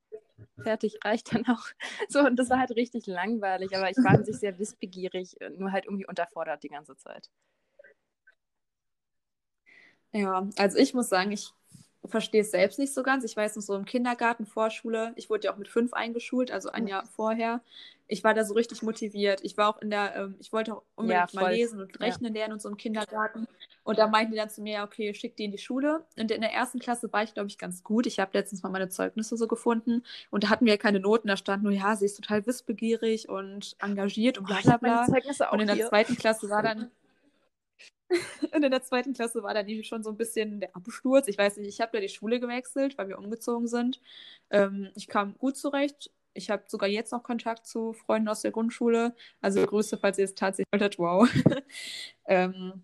Fertig, 0.62 1.00
reicht 1.04 1.34
dann 1.34 1.46
auch. 1.48 1.66
So, 2.10 2.20
und 2.20 2.38
das 2.38 2.50
war 2.50 2.60
halt 2.60 2.72
richtig 2.72 3.08
langweilig, 3.08 3.76
aber 3.76 3.90
ich 3.90 3.98
war 3.98 4.12
an 4.12 4.26
sich 4.26 4.38
sehr 4.38 4.60
wissbegierig, 4.60 5.38
nur 5.58 5.72
halt 5.72 5.86
irgendwie 5.86 6.06
unterfordert 6.06 6.64
die 6.64 6.70
ganze 6.70 6.96
Zeit. 6.96 7.30
Ja, 10.14 10.48
also 10.58 10.78
ich 10.78 10.94
muss 10.94 11.10
sagen, 11.10 11.32
ich 11.32 11.52
verstehe 12.06 12.42
es 12.42 12.52
selbst 12.52 12.80
nicht 12.80 12.94
so 12.94 13.04
ganz. 13.04 13.24
Ich 13.24 13.36
weiß 13.36 13.56
noch 13.56 13.64
so 13.64 13.76
im 13.76 13.86
Kindergarten, 13.86 14.46
Vorschule, 14.46 15.14
ich 15.16 15.30
wurde 15.30 15.46
ja 15.46 15.54
auch 15.54 15.58
mit 15.58 15.68
fünf 15.68 15.94
eingeschult, 15.94 16.52
also 16.52 16.70
ein 16.70 16.88
Jahr 16.88 17.06
vorher. 17.06 17.62
Ich 18.10 18.24
war 18.24 18.34
da 18.34 18.46
so 18.46 18.54
richtig 18.54 18.84
motiviert. 18.84 19.42
Ich 19.44 19.58
war 19.58 19.68
auch 19.68 19.82
in 19.82 19.90
der, 19.90 20.16
ähm, 20.16 20.36
ich 20.40 20.54
wollte 20.54 20.76
auch 20.76 20.84
unbedingt 20.96 21.34
ja, 21.34 21.42
mal 21.42 21.54
lesen 21.54 21.82
und 21.82 22.00
rechnen 22.00 22.34
ja. 22.34 22.40
lernen 22.40 22.54
und 22.54 22.62
so 22.62 22.70
im 22.70 22.78
Kindergarten. 22.78 23.48
Und 23.84 24.00
da 24.00 24.08
meinten 24.08 24.32
die 24.32 24.38
dann 24.38 24.50
zu 24.50 24.62
mir, 24.62 24.84
okay, 24.84 25.14
schick 25.14 25.36
die 25.36 25.46
in 25.46 25.52
die 25.52 25.58
Schule. 25.58 26.06
Und 26.18 26.32
in 26.32 26.42
der 26.42 26.54
ersten 26.54 26.80
Klasse 26.80 27.12
war 27.12 27.24
ich, 27.24 27.34
glaube 27.34 27.50
ich, 27.50 27.58
ganz 27.58 27.84
gut. 27.84 28.06
Ich 28.06 28.20
habe 28.20 28.32
letztens 28.34 28.64
mal 28.64 28.70
meine 28.70 28.88
Zeugnisse 28.88 29.36
so 29.36 29.48
gefunden 29.48 30.04
und 30.30 30.46
da 30.46 30.50
hatten 30.50 30.66
wir 30.66 30.78
keine 30.78 31.02
Noten. 31.02 31.28
Da 31.28 31.36
stand 31.36 31.64
nur, 31.64 31.74
ja, 31.74 31.96
sie 31.98 32.06
ist 32.06 32.16
total 32.16 32.46
wissbegierig 32.46 33.28
und 33.28 33.76
engagiert 33.80 34.38
und 34.38 34.48
bla 34.48 34.60
bla 34.62 34.78
bla. 34.78 35.06
Und 35.52 35.60
in 35.60 35.68
der 35.68 35.76
hier. 35.76 35.90
zweiten 35.90 36.16
Klasse 36.16 36.50
war 36.50 36.64
dann 36.64 36.92
Und 38.54 38.64
in 38.64 38.72
der 38.72 38.82
zweiten 38.82 39.14
Klasse 39.14 39.44
war 39.44 39.54
dann 39.54 39.84
schon 39.84 40.04
so 40.04 40.10
ein 40.10 40.18
bisschen 40.18 40.60
der 40.60 40.76
Absturz. 40.76 41.28
Ich 41.28 41.38
weiß 41.38 41.58
nicht, 41.58 41.68
ich 41.68 41.82
habe 41.82 41.92
da 41.94 42.00
die 42.00 42.10
Schule 42.10 42.40
gewechselt, 42.40 42.98
weil 42.98 43.10
wir 43.10 43.18
umgezogen 43.18 43.68
sind. 43.68 44.02
Ähm, 44.50 44.90
ich 44.96 45.08
kam 45.08 45.38
gut 45.38 45.58
zurecht. 45.58 46.12
Ich 46.34 46.50
habe 46.50 46.64
sogar 46.68 46.88
jetzt 46.88 47.12
noch 47.12 47.24
Kontakt 47.24 47.66
zu 47.66 47.94
Freunden 47.94 48.30
aus 48.30 48.42
der 48.42 48.52
Grundschule. 48.52 49.16
Also 49.42 49.66
Grüße, 49.66 49.98
falls 49.98 50.18
ihr 50.20 50.26
es 50.26 50.36
tatsächlich 50.36 50.72
wolltet. 50.72 51.00
Wow. 51.00 51.30
ähm, 52.26 52.84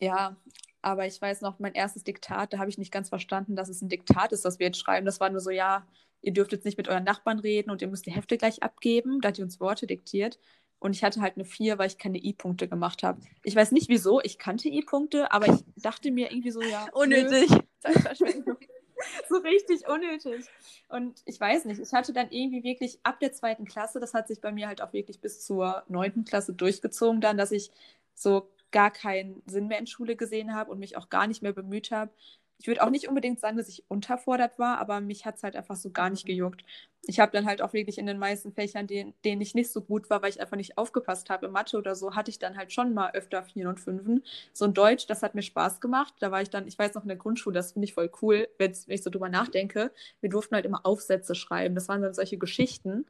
ja, 0.00 0.36
aber 0.82 1.06
ich 1.06 1.20
weiß 1.20 1.42
noch, 1.42 1.58
mein 1.58 1.74
erstes 1.74 2.04
Diktat, 2.04 2.52
da 2.52 2.58
habe 2.58 2.70
ich 2.70 2.78
nicht 2.78 2.92
ganz 2.92 3.08
verstanden, 3.10 3.54
dass 3.56 3.68
es 3.68 3.82
ein 3.82 3.88
Diktat 3.88 4.32
ist, 4.32 4.44
das 4.44 4.58
wir 4.58 4.66
jetzt 4.66 4.78
schreiben. 4.78 5.06
Das 5.06 5.20
war 5.20 5.30
nur 5.30 5.40
so, 5.40 5.50
ja, 5.50 5.86
ihr 6.22 6.32
dürft 6.32 6.52
jetzt 6.52 6.64
nicht 6.64 6.78
mit 6.78 6.88
euren 6.88 7.04
Nachbarn 7.04 7.38
reden 7.38 7.70
und 7.70 7.82
ihr 7.82 7.88
müsst 7.88 8.06
die 8.06 8.12
Hefte 8.12 8.38
gleich 8.38 8.62
abgeben. 8.62 9.20
Da 9.20 9.28
hat 9.28 9.36
die 9.38 9.42
uns 9.42 9.60
Worte 9.60 9.86
diktiert. 9.86 10.38
Und 10.80 10.96
ich 10.96 11.04
hatte 11.04 11.20
halt 11.20 11.36
eine 11.36 11.44
4, 11.44 11.78
weil 11.78 11.86
ich 11.86 11.98
keine 11.98 12.18
I-Punkte 12.18 12.66
gemacht 12.66 13.02
habe. 13.02 13.20
Ich 13.44 13.54
weiß 13.54 13.70
nicht 13.72 13.88
wieso, 13.88 14.20
ich 14.22 14.38
kannte 14.38 14.68
I-Punkte, 14.68 15.30
aber 15.30 15.46
ich 15.46 15.62
dachte 15.76 16.10
mir 16.10 16.32
irgendwie 16.32 16.50
so, 16.50 16.62
ja. 16.62 16.88
Unnötig. 16.92 17.48
so 19.28 19.36
richtig 19.36 19.86
unnötig. 19.88 20.46
Und 20.88 21.22
ich 21.26 21.38
weiß 21.38 21.66
nicht, 21.66 21.80
ich 21.80 21.92
hatte 21.92 22.12
dann 22.12 22.30
irgendwie 22.30 22.64
wirklich 22.64 22.98
ab 23.02 23.20
der 23.20 23.32
zweiten 23.32 23.66
Klasse, 23.66 24.00
das 24.00 24.14
hat 24.14 24.28
sich 24.28 24.40
bei 24.40 24.52
mir 24.52 24.68
halt 24.68 24.82
auch 24.82 24.92
wirklich 24.92 25.20
bis 25.20 25.44
zur 25.44 25.84
neunten 25.88 26.24
Klasse 26.24 26.54
durchgezogen, 26.54 27.20
dann, 27.20 27.36
dass 27.36 27.52
ich 27.52 27.70
so 28.14 28.50
gar 28.70 28.90
keinen 28.90 29.42
Sinn 29.46 29.66
mehr 29.66 29.78
in 29.78 29.86
Schule 29.86 30.16
gesehen 30.16 30.54
habe 30.54 30.70
und 30.70 30.78
mich 30.78 30.96
auch 30.96 31.08
gar 31.08 31.26
nicht 31.26 31.42
mehr 31.42 31.52
bemüht 31.52 31.90
habe, 31.90 32.12
ich 32.60 32.66
würde 32.66 32.82
auch 32.82 32.90
nicht 32.90 33.08
unbedingt 33.08 33.40
sagen, 33.40 33.56
dass 33.56 33.70
ich 33.70 33.84
unterfordert 33.88 34.58
war, 34.58 34.78
aber 34.78 35.00
mich 35.00 35.24
hat 35.24 35.36
es 35.36 35.42
halt 35.42 35.56
einfach 35.56 35.76
so 35.76 35.90
gar 35.90 36.10
nicht 36.10 36.26
gejuckt. 36.26 36.62
Ich 37.06 37.18
habe 37.18 37.32
dann 37.32 37.46
halt 37.46 37.62
auch 37.62 37.72
wirklich 37.72 37.96
in 37.96 38.04
den 38.04 38.18
meisten 38.18 38.52
Fächern, 38.52 38.86
denen, 38.86 39.14
denen 39.24 39.40
ich 39.40 39.54
nicht 39.54 39.72
so 39.72 39.80
gut 39.80 40.10
war, 40.10 40.20
weil 40.20 40.28
ich 40.28 40.42
einfach 40.42 40.58
nicht 40.58 40.76
aufgepasst 40.76 41.30
habe, 41.30 41.46
in 41.46 41.52
Mathe 41.52 41.78
oder 41.78 41.94
so, 41.94 42.14
hatte 42.14 42.30
ich 42.30 42.38
dann 42.38 42.58
halt 42.58 42.70
schon 42.70 42.92
mal 42.92 43.12
öfter 43.12 43.42
Vieren 43.44 43.68
und 43.68 43.80
Fünfen. 43.80 44.22
So 44.52 44.66
ein 44.66 44.74
Deutsch, 44.74 45.06
das 45.06 45.22
hat 45.22 45.34
mir 45.34 45.40
Spaß 45.40 45.80
gemacht. 45.80 46.12
Da 46.20 46.30
war 46.30 46.42
ich 46.42 46.50
dann, 46.50 46.68
ich 46.68 46.78
weiß 46.78 46.92
noch 46.92 47.02
in 47.02 47.08
der 47.08 47.16
Grundschule, 47.16 47.54
das 47.54 47.72
finde 47.72 47.86
ich 47.86 47.94
voll 47.94 48.10
cool, 48.20 48.46
wenn 48.58 48.74
ich 48.88 49.02
so 49.02 49.08
drüber 49.08 49.30
nachdenke. 49.30 49.90
Wir 50.20 50.28
durften 50.28 50.54
halt 50.54 50.66
immer 50.66 50.84
Aufsätze 50.84 51.34
schreiben. 51.34 51.74
Das 51.74 51.88
waren 51.88 52.02
dann 52.02 52.12
solche 52.12 52.36
Geschichten 52.36 53.06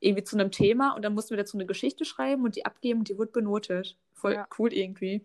irgendwie 0.00 0.24
zu 0.24 0.36
einem 0.36 0.50
Thema 0.50 0.94
und 0.94 1.02
dann 1.02 1.14
mussten 1.14 1.30
wir 1.30 1.38
dazu 1.38 1.56
eine 1.56 1.64
Geschichte 1.64 2.04
schreiben 2.04 2.44
und 2.44 2.56
die 2.56 2.66
abgeben 2.66 2.98
und 3.00 3.08
die 3.08 3.16
wurde 3.16 3.32
benotet. 3.32 3.96
Voll 4.12 4.34
ja. 4.34 4.46
cool 4.58 4.70
irgendwie. 4.74 5.24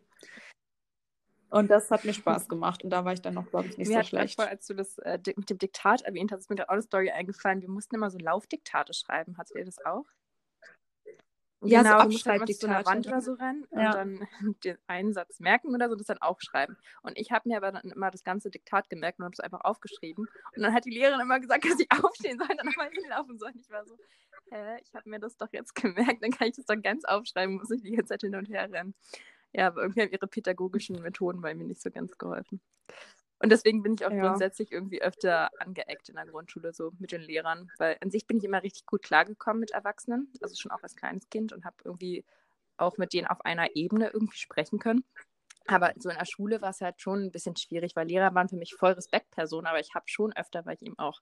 Und 1.50 1.70
das 1.70 1.90
hat 1.92 2.04
mir 2.04 2.14
Spaß 2.14 2.48
gemacht. 2.50 2.84
Und 2.84 2.90
da 2.90 3.06
war 3.06 3.14
ich 3.14 3.22
dann 3.22 3.34
noch, 3.34 3.50
glaube 3.50 3.68
ich, 3.68 3.78
nicht 3.78 3.90
mir 3.90 4.02
so 4.02 4.10
schlecht. 4.10 4.36
Voll, 4.36 4.48
als 4.48 4.68
du 4.68 4.74
das 4.74 4.98
äh, 5.00 5.20
mit 5.36 5.50
dem 5.50 5.58
Diktat 5.58 6.02
erwähnt 6.02 6.32
hast, 6.32 6.42
ist 6.42 6.50
mir 6.50 6.58
gerade 6.58 6.70
auch 6.70 6.74
eine 6.74 6.82
Story 6.82 7.10
eingefallen. 7.10 7.62
Wir 7.62 7.70
mussten 7.70 7.96
immer 7.96 8.10
so 8.10 8.18
Laufdiktate 8.18 8.94
schreiben. 8.94 9.38
Hattet 9.38 9.56
ihr 9.56 9.66
das 9.66 9.84
auch? 9.86 10.06
Ja, 11.62 11.82
genau, 11.82 12.10
so 12.10 12.30
halt 12.30 12.56
zu 12.56 12.68
einer 12.68 12.86
Wand 12.86 13.08
oder 13.08 13.20
so 13.20 13.34
rennen 13.34 13.66
ja. 13.72 13.88
und 13.88 13.96
dann 13.96 14.28
den 14.64 14.78
einen 14.86 15.14
Satz 15.14 15.40
merken 15.40 15.74
oder 15.74 15.90
so, 15.90 15.96
das 15.96 16.06
dann 16.06 16.20
aufschreiben. 16.20 16.78
Und 17.02 17.18
ich 17.18 17.32
habe 17.32 17.50
mir 17.50 17.58
aber 17.58 17.72
dann 17.72 17.90
immer 17.90 18.12
das 18.12 18.24
ganze 18.24 18.52
Diktat 18.52 18.90
gemerkt 18.90 19.18
und 19.18 19.26
habe 19.26 19.34
es 19.34 19.40
einfach 19.40 19.62
aufgeschrieben. 19.62 20.28
Und 20.56 20.62
dann 20.62 20.74
hat 20.74 20.86
die 20.86 20.92
Lehrerin 20.92 21.20
immer 21.20 21.40
gesagt, 21.40 21.66
dass 21.66 21.80
ich 21.80 21.88
aufstehen 22.04 22.38
soll 22.38 22.48
und 22.52 22.58
dann 22.58 22.68
nochmal 22.68 22.92
hinlaufen 22.92 23.40
soll. 23.40 23.50
Und 23.50 23.60
ich 23.60 23.70
war 23.72 23.86
so, 23.86 23.98
hä, 24.52 24.78
ich 24.84 24.94
habe 24.94 25.10
mir 25.10 25.20
das 25.20 25.36
doch 25.38 25.52
jetzt 25.52 25.74
gemerkt, 25.82 26.24
dann 26.24 26.32
kann 26.32 26.48
ich 26.48 26.56
das 26.56 26.66
doch 26.66 26.80
ganz 26.82 27.06
aufschreiben, 27.06 27.56
muss 27.56 27.72
ich 27.72 27.82
die 27.82 27.92
ganze 27.92 28.10
Zeit 28.10 28.22
hin 28.22 28.36
und 28.36 28.48
her 28.50 28.72
rennen. 28.72 28.94
Ja, 29.54 29.68
aber 29.68 29.82
irgendwie 29.82 30.02
haben 30.02 30.12
ihre 30.12 30.28
pädagogischen 30.28 31.02
Methoden 31.02 31.42
bei 31.42 31.54
mir 31.56 31.66
nicht 31.66 31.82
so 31.82 31.90
ganz 31.90 32.18
geholfen. 32.18 32.62
Und 33.40 33.52
deswegen 33.52 33.84
bin 33.84 33.94
ich 33.94 34.06
auch 34.06 34.12
ja. 34.12 34.28
grundsätzlich 34.28 34.72
irgendwie 34.72 35.02
öfter 35.02 35.50
angeeckt 35.60 36.10
in 36.10 36.16
der 36.16 36.26
Grundschule, 36.26 36.74
so 36.74 36.92
mit 36.98 37.12
den 37.12 37.22
Lehrern. 37.22 37.70
Weil 37.78 37.98
an 38.02 38.10
sich 38.10 38.26
bin 38.26 38.38
ich 38.38 38.44
immer 38.44 38.64
richtig 38.64 38.86
gut 38.86 39.04
klargekommen 39.04 39.60
mit 39.60 39.72
Erwachsenen, 39.72 40.32
also 40.42 40.56
schon 40.56 40.72
auch 40.72 40.82
als 40.82 40.96
kleines 40.96 41.30
Kind 41.30 41.54
und 41.54 41.64
habe 41.64 41.76
irgendwie 41.84 42.26
auch 42.78 42.98
mit 42.98 43.14
denen 43.14 43.28
auf 43.28 43.46
einer 43.46 43.76
Ebene 43.76 44.10
irgendwie 44.10 44.38
sprechen 44.38 44.80
können. 44.80 45.04
Aber 45.68 45.94
so 45.98 46.10
in 46.10 46.18
der 46.18 46.26
Schule 46.26 46.62
war 46.62 46.70
es 46.70 46.82
halt 46.82 47.02
schon 47.02 47.26
ein 47.26 47.32
bisschen 47.32 47.56
schwierig, 47.58 47.96
weil 47.96 48.08
Lehrer 48.08 48.34
waren 48.34 48.50
für 48.50 48.56
mich 48.56 48.74
voll 48.74 48.94
Respektpersonen, 48.94 49.68
aber 49.68 49.80
ich 49.80 49.94
habe 49.94 50.06
schon 50.08 50.34
öfter, 50.34 50.66
weil 50.66 50.76
ich 50.76 50.82
eben 50.82 50.98
auch 50.98 51.22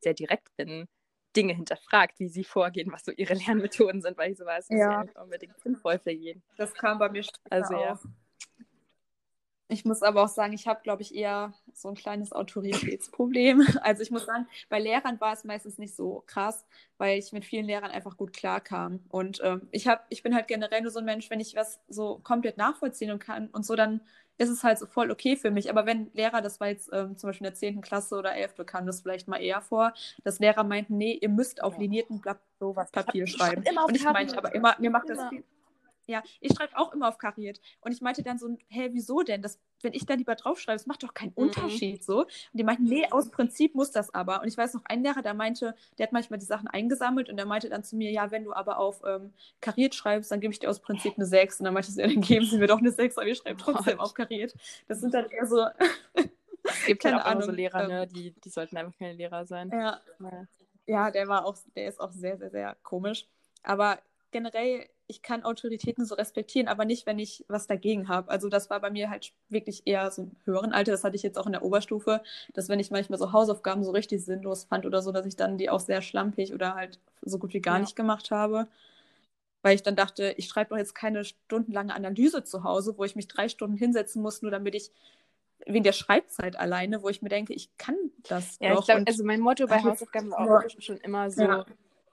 sehr 0.00 0.14
direkt 0.14 0.54
bin, 0.56 0.88
Dinge 1.36 1.54
hinterfragt, 1.54 2.18
wie 2.18 2.28
sie 2.28 2.44
vorgehen, 2.44 2.92
was 2.92 3.04
so 3.04 3.12
ihre 3.12 3.34
Lernmethoden 3.46 4.02
sind, 4.02 4.16
weil 4.16 4.32
ich 4.32 4.38
so 4.38 4.44
weiß, 4.44 4.68
ja. 4.70 4.76
ist 4.76 4.80
ja 4.80 5.02
nicht 5.02 5.16
unbedingt 5.16 5.60
sinnvoll 5.60 5.98
für 5.98 6.12
jeden. 6.12 6.42
Das 6.56 6.74
kam 6.74 6.98
bei 6.98 7.08
mir 7.08 7.24
also, 7.50 7.74
ja. 7.74 7.98
Ich 9.74 9.84
muss 9.84 10.02
aber 10.04 10.22
auch 10.22 10.28
sagen, 10.28 10.52
ich 10.52 10.68
habe, 10.68 10.80
glaube 10.84 11.02
ich, 11.02 11.14
eher 11.14 11.52
so 11.72 11.88
ein 11.88 11.96
kleines 11.96 12.32
Autoritätsproblem. 12.32 13.66
Also 13.82 14.02
ich 14.02 14.10
muss 14.10 14.24
sagen, 14.24 14.46
bei 14.68 14.78
Lehrern 14.78 15.20
war 15.20 15.32
es 15.32 15.42
meistens 15.42 15.78
nicht 15.78 15.94
so 15.96 16.22
krass, 16.26 16.64
weil 16.96 17.18
ich 17.18 17.32
mit 17.32 17.44
vielen 17.44 17.66
Lehrern 17.66 17.90
einfach 17.90 18.16
gut 18.16 18.32
klarkam. 18.32 19.00
Und 19.08 19.40
ähm, 19.42 19.68
ich, 19.72 19.88
hab, 19.88 20.06
ich 20.10 20.22
bin 20.22 20.34
halt 20.34 20.46
generell 20.46 20.80
nur 20.80 20.92
so 20.92 21.00
ein 21.00 21.04
Mensch, 21.04 21.28
wenn 21.28 21.40
ich 21.40 21.56
was 21.56 21.80
so 21.88 22.20
komplett 22.22 22.56
nachvollziehen 22.56 23.18
kann 23.18 23.48
und 23.48 23.66
so, 23.66 23.74
dann 23.74 24.00
ist 24.38 24.48
es 24.48 24.62
halt 24.62 24.78
so 24.78 24.86
voll 24.86 25.10
okay 25.10 25.36
für 25.36 25.50
mich. 25.50 25.70
Aber 25.70 25.86
wenn 25.86 26.10
Lehrer, 26.14 26.40
das 26.40 26.60
war 26.60 26.68
jetzt 26.68 26.90
ähm, 26.92 27.16
zum 27.18 27.28
Beispiel 27.28 27.46
in 27.46 27.52
der 27.52 27.58
10. 27.58 27.80
Klasse 27.80 28.16
oder 28.16 28.34
11. 28.34 28.64
kam 28.66 28.86
das 28.86 29.00
vielleicht 29.00 29.26
mal 29.26 29.42
eher 29.42 29.60
vor, 29.60 29.92
dass 30.22 30.38
Lehrer 30.38 30.62
meinten, 30.62 30.96
nee, 30.96 31.18
ihr 31.20 31.28
müsst 31.28 31.62
auf 31.62 31.78
linierten 31.78 32.20
Blatt 32.20 32.38
sowas 32.60 32.92
Papier 32.92 33.26
schreiben. 33.26 33.64
Und 33.86 33.96
ich 33.96 34.04
meinte 34.04 34.38
aber 34.38 34.54
immer, 34.54 34.76
mir 34.78 34.90
macht 34.90 35.10
immer. 35.10 35.16
das 35.16 35.28
viel 35.30 35.44
ja, 36.06 36.22
ich 36.40 36.52
schreibe 36.54 36.76
auch 36.76 36.92
immer 36.92 37.08
auf 37.08 37.18
kariert. 37.18 37.60
Und 37.80 37.92
ich 37.92 38.00
meinte 38.00 38.22
dann 38.22 38.38
so, 38.38 38.56
hä, 38.68 38.90
wieso 38.92 39.22
denn? 39.22 39.42
Das, 39.42 39.58
wenn 39.82 39.92
ich 39.94 40.06
da 40.06 40.14
lieber 40.14 40.34
draufschreibe, 40.34 40.76
das 40.76 40.86
macht 40.86 41.02
doch 41.02 41.14
keinen 41.14 41.30
mhm. 41.36 41.44
Unterschied 41.44 42.04
so. 42.04 42.20
Und 42.20 42.28
die 42.52 42.64
meinten, 42.64 42.84
nee, 42.84 43.06
aus 43.10 43.30
Prinzip 43.30 43.74
muss 43.74 43.90
das 43.90 44.12
aber. 44.12 44.42
Und 44.42 44.48
ich 44.48 44.56
weiß 44.56 44.74
noch, 44.74 44.82
ein 44.84 45.02
Lehrer, 45.02 45.22
der 45.22 45.34
meinte, 45.34 45.74
der 45.98 46.06
hat 46.06 46.12
manchmal 46.12 46.38
die 46.38 46.46
Sachen 46.46 46.68
eingesammelt 46.68 47.28
und 47.28 47.36
der 47.36 47.46
meinte 47.46 47.68
dann 47.68 47.84
zu 47.84 47.96
mir, 47.96 48.10
ja, 48.10 48.30
wenn 48.30 48.44
du 48.44 48.52
aber 48.52 48.78
auf 48.78 49.02
ähm, 49.06 49.32
kariert 49.60 49.94
schreibst, 49.94 50.30
dann 50.30 50.40
gebe 50.40 50.52
ich 50.52 50.58
dir 50.58 50.70
aus 50.70 50.80
Prinzip 50.80 51.14
eine 51.16 51.26
6. 51.26 51.60
Und 51.60 51.64
dann 51.64 51.74
meinte 51.74 51.90
ich, 51.90 51.96
ja, 51.96 52.06
dann 52.06 52.20
geben 52.20 52.46
sie 52.46 52.58
mir 52.58 52.66
doch 52.66 52.78
eine 52.78 52.90
6, 52.90 53.18
aber 53.18 53.26
ich 53.26 53.38
schreibe 53.38 53.60
trotzdem 53.62 54.00
auf 54.00 54.14
kariert. 54.14 54.54
Das 54.88 55.00
sind 55.00 55.14
dann 55.14 55.28
eher 55.30 55.46
so. 55.46 55.66
es 56.64 56.86
gibt 56.86 57.04
halt 57.04 57.14
auch 57.14 57.24
Ahnung, 57.24 57.42
so 57.42 57.50
Lehrer, 57.52 57.84
ähm, 57.84 57.88
ne? 57.88 58.06
die, 58.06 58.32
die 58.32 58.48
sollten 58.48 58.76
einfach 58.76 58.96
keine 58.98 59.14
Lehrer 59.14 59.46
sein. 59.46 59.70
Ja. 59.70 60.00
ja. 60.20 60.46
Ja, 60.86 61.10
der 61.10 61.28
war 61.28 61.46
auch, 61.46 61.56
der 61.74 61.88
ist 61.88 62.00
auch 62.00 62.12
sehr, 62.12 62.36
sehr, 62.36 62.50
sehr 62.50 62.76
komisch. 62.82 63.26
Aber 63.62 63.98
generell 64.34 64.88
ich 65.06 65.22
kann 65.22 65.44
Autoritäten 65.44 66.04
so 66.04 66.14
respektieren, 66.14 66.66
aber 66.66 66.84
nicht, 66.84 67.06
wenn 67.06 67.18
ich 67.18 67.44
was 67.48 67.66
dagegen 67.66 68.08
habe. 68.08 68.30
Also 68.30 68.48
das 68.48 68.70
war 68.70 68.80
bei 68.80 68.90
mir 68.90 69.10
halt 69.10 69.32
wirklich 69.48 69.82
eher 69.86 70.10
so 70.10 70.22
im 70.22 70.32
höheren 70.44 70.72
Alter. 70.72 70.92
Das 70.92 71.04
hatte 71.04 71.16
ich 71.16 71.22
jetzt 71.22 71.38
auch 71.38 71.46
in 71.46 71.52
der 71.52 71.62
Oberstufe, 71.62 72.22
dass 72.54 72.68
wenn 72.68 72.80
ich 72.80 72.90
manchmal 72.90 73.18
so 73.18 73.32
Hausaufgaben 73.32 73.84
so 73.84 73.90
richtig 73.90 74.24
sinnlos 74.24 74.64
fand 74.64 74.86
oder 74.86 75.02
so, 75.02 75.12
dass 75.12 75.26
ich 75.26 75.36
dann 75.36 75.58
die 75.58 75.68
auch 75.68 75.80
sehr 75.80 76.00
schlampig 76.02 76.54
oder 76.54 76.74
halt 76.74 76.98
so 77.22 77.38
gut 77.38 77.52
wie 77.52 77.60
gar 77.60 77.76
ja. 77.76 77.80
nicht 77.82 77.96
gemacht 77.96 78.30
habe. 78.30 78.66
Weil 79.62 79.74
ich 79.74 79.82
dann 79.82 79.96
dachte, 79.96 80.34
ich 80.36 80.48
schreibe 80.48 80.70
doch 80.70 80.78
jetzt 80.78 80.94
keine 80.94 81.24
stundenlange 81.24 81.94
Analyse 81.94 82.44
zu 82.44 82.64
Hause, 82.64 82.96
wo 82.96 83.04
ich 83.04 83.16
mich 83.16 83.28
drei 83.28 83.48
Stunden 83.48 83.76
hinsetzen 83.76 84.22
muss, 84.22 84.42
nur 84.42 84.50
damit 84.50 84.74
ich 84.74 84.90
wegen 85.66 85.84
der 85.84 85.92
Schreibzeit 85.92 86.56
alleine, 86.56 87.02
wo 87.02 87.08
ich 87.08 87.22
mir 87.22 87.28
denke, 87.28 87.52
ich 87.52 87.76
kann 87.76 87.96
das 88.28 88.58
ja, 88.60 88.72
doch. 88.74 88.80
Ich 88.80 88.86
glaub, 88.86 89.06
also 89.06 89.24
mein 89.24 89.40
Motto 89.40 89.66
bei 89.66 89.82
Hausaufgaben 89.82 90.30
war 90.30 90.64
auch 90.64 90.70
schon 90.78 90.98
immer 90.98 91.30
so, 91.30 91.42
ja. 91.42 91.66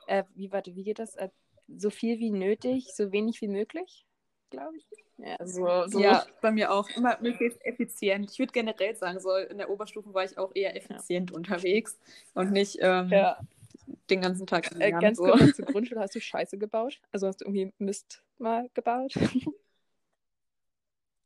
äh, 0.07 0.23
wie, 0.35 0.51
warte, 0.51 0.75
wie 0.75 0.83
geht 0.83 0.99
das? 0.99 1.17
So 1.67 1.89
viel 1.89 2.19
wie 2.19 2.31
nötig, 2.31 2.93
so 2.93 3.11
wenig 3.11 3.41
wie 3.41 3.47
möglich, 3.47 4.05
glaube 4.49 4.77
ich. 4.77 4.85
Ja, 5.17 5.37
so, 5.45 5.87
so. 5.87 5.99
ja, 5.99 6.25
bei 6.41 6.51
mir 6.51 6.71
auch. 6.71 6.89
Immer 6.95 7.17
möglichst 7.21 7.63
effizient. 7.63 8.31
Ich 8.31 8.39
würde 8.39 8.51
generell 8.51 8.95
sagen, 8.95 9.19
so 9.19 9.35
in 9.35 9.57
der 9.57 9.69
Oberstufe 9.69 10.13
war 10.13 10.23
ich 10.23 10.37
auch 10.37 10.51
eher 10.55 10.75
effizient 10.75 11.29
ja. 11.29 11.35
unterwegs 11.35 11.99
und 12.33 12.51
nicht 12.51 12.79
ähm, 12.81 13.09
ja. 13.09 13.37
den 14.09 14.21
ganzen 14.21 14.47
Tag. 14.47 14.71
Äh, 14.79 14.91
ganz 14.91 15.17
so. 15.17 15.25
kurz 15.25 15.55
zur 15.55 15.65
Grundschule, 15.67 16.01
hast 16.01 16.15
du 16.15 16.21
Scheiße 16.21 16.57
gebaut? 16.57 16.99
Also 17.11 17.27
hast 17.27 17.41
du 17.41 17.45
irgendwie 17.45 17.71
Mist 17.77 18.23
mal 18.39 18.69
gebaut? 18.73 19.13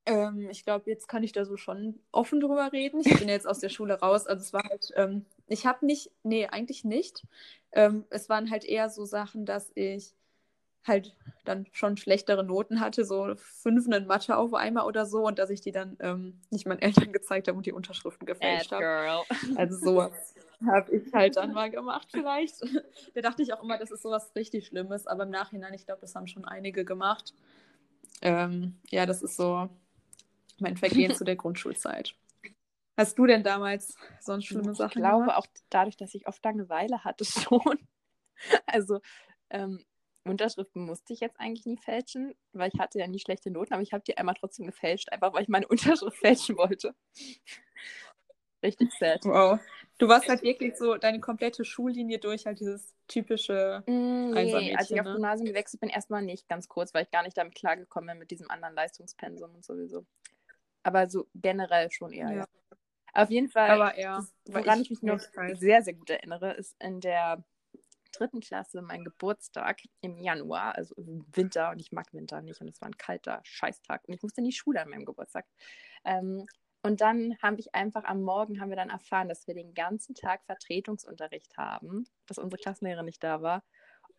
Ähm, 0.08 0.50
ich 0.52 0.64
glaube, 0.64 0.90
jetzt 0.90 1.08
kann 1.08 1.24
ich 1.24 1.32
da 1.32 1.46
so 1.46 1.58
schon 1.58 2.00
offen 2.12 2.40
drüber 2.40 2.72
reden. 2.72 3.02
Ich 3.04 3.18
bin 3.18 3.28
jetzt 3.28 3.48
aus 3.48 3.60
der 3.60 3.70
Schule 3.70 4.00
raus. 4.00 4.28
Also 4.28 4.44
es 4.44 4.54
war 4.54 4.64
halt, 4.64 4.92
ähm, 4.96 5.26
ich 5.48 5.66
habe 5.66 5.86
nicht, 5.86 6.12
nee, 6.24 6.46
eigentlich 6.46 6.84
nicht. 6.84 7.26
Ähm, 7.72 8.06
es 8.12 8.30
waren 8.30 8.52
halt 8.52 8.66
eher 8.66 8.90
so 8.90 9.06
Sachen, 9.06 9.46
dass 9.46 9.72
ich 9.74 10.14
halt 10.88 11.16
dann 11.44 11.66
schon 11.72 11.98
schlechtere 11.98 12.44
Noten 12.44 12.80
hatte, 12.80 13.06
so 13.06 13.36
fünf 13.36 13.88
in 13.88 14.08
Mathe 14.08 14.38
auf 14.38 14.54
einmal 14.54 14.86
oder 14.86 15.06
so, 15.06 15.26
und 15.26 15.40
dass 15.40 15.50
ich 15.50 15.62
die 15.62 15.72
dann 15.72 15.98
ähm, 16.00 16.40
nicht 16.50 16.66
meinen 16.66 16.80
Eltern 16.80 17.12
gezeigt 17.14 17.48
habe 17.48 17.58
und 17.58 17.66
die 17.66 17.74
Unterschriften 17.74 18.26
gefälscht 18.26 18.72
habe. 18.72 18.84
Also 19.56 19.78
sowas 19.78 20.36
habe 20.66 20.96
ich 20.96 21.14
halt 21.14 21.36
dann 21.36 21.54
mal 21.54 21.70
gemacht 21.70 22.08
vielleicht. 22.12 22.62
da 23.14 23.22
dachte 23.22 23.42
ich 23.42 23.54
auch 23.54 23.64
immer, 23.64 23.78
das 23.78 23.92
ist 23.92 24.02
sowas 24.02 24.32
richtig 24.36 24.68
Schlimmes, 24.68 25.08
aber 25.08 25.24
im 25.24 25.30
Nachhinein, 25.30 25.74
ich 25.74 25.86
glaube, 25.86 26.02
das 26.02 26.16
haben 26.16 26.28
schon 26.28 26.46
einige 26.46 26.86
gemacht. 26.86 27.34
Ähm, 28.22 28.80
ja, 28.90 29.06
das 29.06 29.22
ist 29.22 29.36
so 29.36 29.70
mein 30.60 30.78
Vergehen 30.78 31.14
zu 31.14 31.24
der 31.24 31.36
Grundschulzeit. 31.36 32.16
Hast 32.98 33.18
du 33.20 33.26
denn 33.26 33.44
damals 33.44 33.98
sonst 34.22 34.46
schlimme 34.46 34.74
Sachen 34.74 34.90
Ich 34.90 34.96
glaube 34.96 35.26
gemacht? 35.26 35.38
auch 35.38 35.48
dadurch, 35.70 35.98
dass 35.98 36.16
ich 36.16 36.28
oft 36.28 36.44
Langeweile 36.44 37.04
hatte 37.04 37.26
schon. 37.26 37.80
Also 38.66 39.00
ähm, 39.50 39.84
Unterschriften 40.32 40.86
musste 40.86 41.14
ich 41.14 41.20
jetzt 41.20 41.40
eigentlich 41.40 41.66
nie 41.66 41.78
fälschen, 41.78 42.36
weil 42.54 42.72
ich 42.74 42.80
hatte 42.80 43.00
ja 43.00 43.08
nie 43.08 43.20
schlechte 43.20 43.52
Noten, 43.52 43.74
aber 43.74 43.84
ich 43.84 43.94
habe 43.94 44.04
die 44.04 44.18
einmal 44.18 44.36
trotzdem 44.36 44.66
gefälscht, 44.66 45.12
einfach 45.12 45.34
weil 45.34 45.44
ich 45.44 45.50
meine 45.50 45.68
Unterschrift 45.70 46.18
fälschen 46.18 46.58
wollte. 46.58 46.96
Richtig 48.64 48.92
sad. 48.94 49.24
Wow. 49.26 49.60
Du 49.98 50.08
warst 50.08 50.28
halt 50.28 50.42
wirklich 50.42 50.76
so 50.76 50.96
deine 50.96 51.20
komplette 51.20 51.64
Schullinie 51.64 52.20
durch, 52.20 52.46
halt 52.46 52.60
dieses 52.60 52.94
typische 53.08 53.84
mm, 53.86 54.32
nee, 54.32 54.76
als 54.76 54.90
ich 54.90 55.00
auf 55.00 55.06
ne? 55.06 55.14
Gymnasium 55.14 55.46
gewechselt 55.46 55.80
bin, 55.80 55.90
erstmal 55.90 56.22
nicht, 56.22 56.50
ganz 56.50 56.68
kurz, 56.68 56.94
weil 56.94 57.04
ich 57.04 57.12
gar 57.12 57.24
nicht 57.24 57.38
damit 57.38 57.56
klargekommen 57.56 58.10
bin 58.10 58.20
mit 58.20 58.32
diesem 58.32 58.50
anderen 58.50 58.76
Leistungspensum 58.76 59.54
und 59.54 59.64
sowieso. 59.64 60.06
Aber 60.84 61.08
so 61.10 61.28
generell 61.36 61.92
schon 61.92 62.12
eher, 62.12 62.30
ja. 62.30 62.36
ja. 62.38 62.46
Auf 63.14 63.30
jeden 63.30 63.48
Fall, 63.48 63.70
aber 63.70 63.98
ja, 63.98 64.18
das, 64.18 64.34
woran 64.48 64.82
ich, 64.82 64.92
ich, 64.92 65.02
mich 65.02 65.04
noch 65.04 65.20
sehr, 65.54 65.82
sehr 65.82 65.94
gut 65.94 66.10
erinnere, 66.10 66.54
ist 66.54 66.76
in 66.82 67.00
der 67.00 67.44
dritten 68.18 68.40
Klasse 68.40 68.82
mein 68.82 69.04
Geburtstag 69.04 69.82
im 70.02 70.18
Januar, 70.22 70.76
also 70.76 70.96
Winter, 70.98 71.72
und 71.72 71.80
ich 71.80 71.92
mag 71.92 72.14
Winter 72.14 72.42
nicht, 72.42 72.62
und 72.62 72.70
es 72.70 72.82
war 72.82 72.90
ein 72.90 72.98
kalter 72.98 73.42
Scheißtag, 73.44 74.04
und 74.08 74.14
ich 74.14 74.22
musste 74.24 74.42
in 74.42 74.46
die 74.46 74.52
Schule 74.52 74.82
an 74.82 74.90
meinem 74.90 75.06
Geburtstag. 75.06 75.46
Ähm, 76.04 76.46
und 76.84 77.02
dann 77.02 77.36
habe 77.42 77.60
ich 77.60 77.74
einfach 77.74 78.04
am 78.04 78.22
Morgen 78.22 78.62
haben 78.62 78.70
wir 78.70 78.76
dann 78.76 78.92
erfahren, 78.92 79.28
dass 79.28 79.48
wir 79.48 79.56
den 79.56 79.74
ganzen 79.74 80.14
Tag 80.14 80.44
Vertretungsunterricht 80.46 81.58
haben, 81.58 82.06
dass 82.28 82.38
unsere 82.38 82.62
Klassenlehrerin 82.62 83.06
nicht 83.06 83.24
da 83.24 83.42
war. 83.42 83.64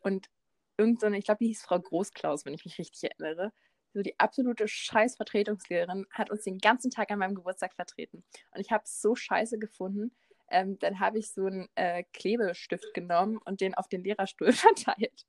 Und 0.01 0.29
irgendeine, 0.77 1.19
ich 1.19 1.25
glaube, 1.25 1.39
die 1.39 1.47
hieß 1.49 1.63
Frau 1.63 1.79
Großklaus, 1.79 2.45
wenn 2.45 2.55
ich 2.55 2.65
mich 2.65 2.79
richtig 2.79 3.11
erinnere, 3.11 3.53
so 3.95 4.03
die 4.03 4.19
absolute 4.19 4.69
Scheiß-Vertretungslehrerin 4.69 6.07
hat 6.11 6.31
uns 6.31 6.43
den 6.43 6.59
ganzen 6.59 6.91
Tag 6.91 7.11
an 7.11 7.19
meinem 7.19 7.35
Geburtstag 7.35 7.75
vertreten. 7.75 8.25
Und 8.51 8.61
ich 8.61 8.71
habe 8.71 8.85
es 8.85 9.01
so 9.01 9.15
scheiße 9.15 9.59
gefunden, 9.59 10.15
ähm, 10.49 10.79
dann 10.79 11.01
habe 11.01 11.19
ich 11.19 11.31
so 11.31 11.47
einen 11.47 11.69
äh, 11.75 12.05
Klebestift 12.13 12.95
genommen 12.95 13.39
und 13.45 13.61
den 13.61 13.75
auf 13.75 13.89
den 13.89 14.05
Lehrerstuhl 14.05 14.53
verteilt. 14.53 15.27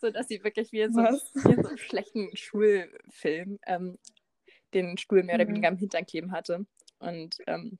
So 0.00 0.10
dass 0.10 0.28
sie 0.28 0.42
wirklich 0.42 0.72
wie 0.72 0.80
in 0.80 0.92
so, 0.92 1.00
in 1.48 1.62
so 1.62 1.68
einem 1.68 1.78
schlechten 1.78 2.36
Schulfilm 2.36 3.58
ähm, 3.66 3.98
den 4.74 4.98
Stuhl 4.98 5.22
mehr 5.22 5.36
oder 5.36 5.44
mhm. 5.44 5.50
weniger 5.50 5.68
am 5.68 5.76
Hintern 5.76 6.06
kleben 6.06 6.32
hatte. 6.32 6.66
Und 6.98 7.36
ähm, 7.46 7.78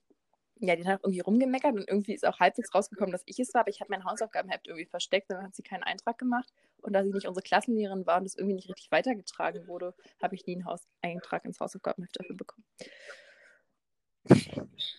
ja, 0.59 0.75
die 0.75 0.87
hat 0.87 1.01
irgendwie 1.03 1.19
rumgemeckert 1.19 1.73
und 1.75 1.87
irgendwie 1.89 2.13
ist 2.13 2.25
auch 2.25 2.39
halbwegs 2.39 2.73
rausgekommen, 2.73 3.11
dass 3.11 3.23
ich 3.25 3.39
es 3.39 3.53
war, 3.53 3.61
aber 3.61 3.69
ich 3.69 3.81
habe 3.81 3.91
mein 3.91 4.05
Hausaufgabenheft 4.05 4.67
irgendwie 4.67 4.85
versteckt, 4.85 5.29
dann 5.29 5.43
hat 5.43 5.55
sie 5.55 5.63
keinen 5.63 5.83
Eintrag 5.83 6.17
gemacht. 6.17 6.53
Und 6.81 6.93
da 6.93 7.03
sie 7.03 7.11
nicht 7.11 7.27
unsere 7.27 7.43
Klassenlehrerin 7.43 8.05
war 8.05 8.19
und 8.19 8.25
es 8.25 8.35
irgendwie 8.35 8.55
nicht 8.55 8.69
richtig 8.69 8.91
weitergetragen 8.91 9.67
wurde, 9.67 9.93
habe 10.21 10.35
ich 10.35 10.45
nie 10.45 10.55
einen 10.55 10.65
Haus 10.65 10.87
Eintrag 11.01 11.43
ins 11.45 11.59
Hausaufgabenheft 11.59 12.17
dafür 12.17 12.35
bekommen. 12.35 12.65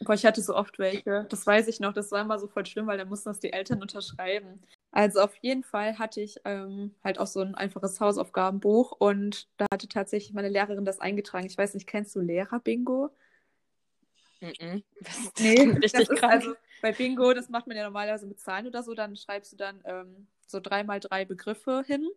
Boah, 0.01 0.15
ich 0.15 0.27
hatte 0.27 0.43
so 0.43 0.55
oft 0.55 0.79
welche. 0.79 1.27
Das 1.29 1.47
weiß 1.47 1.69
ich 1.69 1.81
noch. 1.81 1.93
Das 1.93 2.13
war 2.13 2.21
immer 2.23 2.39
so 2.39 2.47
voll 2.47 2.67
schlimm, 2.67 2.87
weil 2.87 2.99
da 2.99 3.05
mussten 3.05 3.31
das 3.31 3.41
die 3.41 3.53
Eltern 3.53 3.81
unterschreiben. 3.81 4.61
Also 4.93 5.21
auf 5.21 5.35
jeden 5.37 5.65
Fall 5.65 5.99
hatte 5.99 6.21
ich 6.21 6.37
ähm, 6.45 6.95
halt 7.03 7.19
auch 7.19 7.27
so 7.27 7.41
ein 7.41 7.55
einfaches 7.55 8.01
Hausaufgabenbuch 8.01 8.93
und 8.93 9.49
da 9.57 9.67
hatte 9.73 9.89
tatsächlich 9.89 10.35
meine 10.35 10.49
Lehrerin 10.49 10.85
das 10.85 11.01
eingetragen. 11.01 11.47
Ich 11.47 11.59
weiß 11.59 11.75
nicht, 11.75 11.87
kennst 11.87 12.15
du 12.15 12.21
Lehrer-Bingo? 12.21 13.11
Mm 14.41 14.47
-mm. 14.47 14.83
Das 15.01 15.33
nee, 15.41 15.63
richtig 15.63 15.93
das 15.93 16.09
ist 16.09 16.23
also 16.23 16.55
bei 16.81 16.93
Bingo, 16.93 17.33
das 17.33 17.49
macht 17.49 17.67
man 17.67 17.77
ja 17.77 17.85
normalerweise 17.85 18.27
mit 18.27 18.39
Zahlen 18.39 18.67
oder 18.67 18.83
so, 18.83 18.95
dann 18.95 19.17
schreibst 19.17 19.53
du 19.53 19.57
dann 19.57 19.83
ähm, 19.85 20.27
so 20.47 20.61
drei 20.61 20.85
mal 20.85 21.01
drei 21.01 21.25
Begriffe 21.25 21.83
hin 21.87 22.09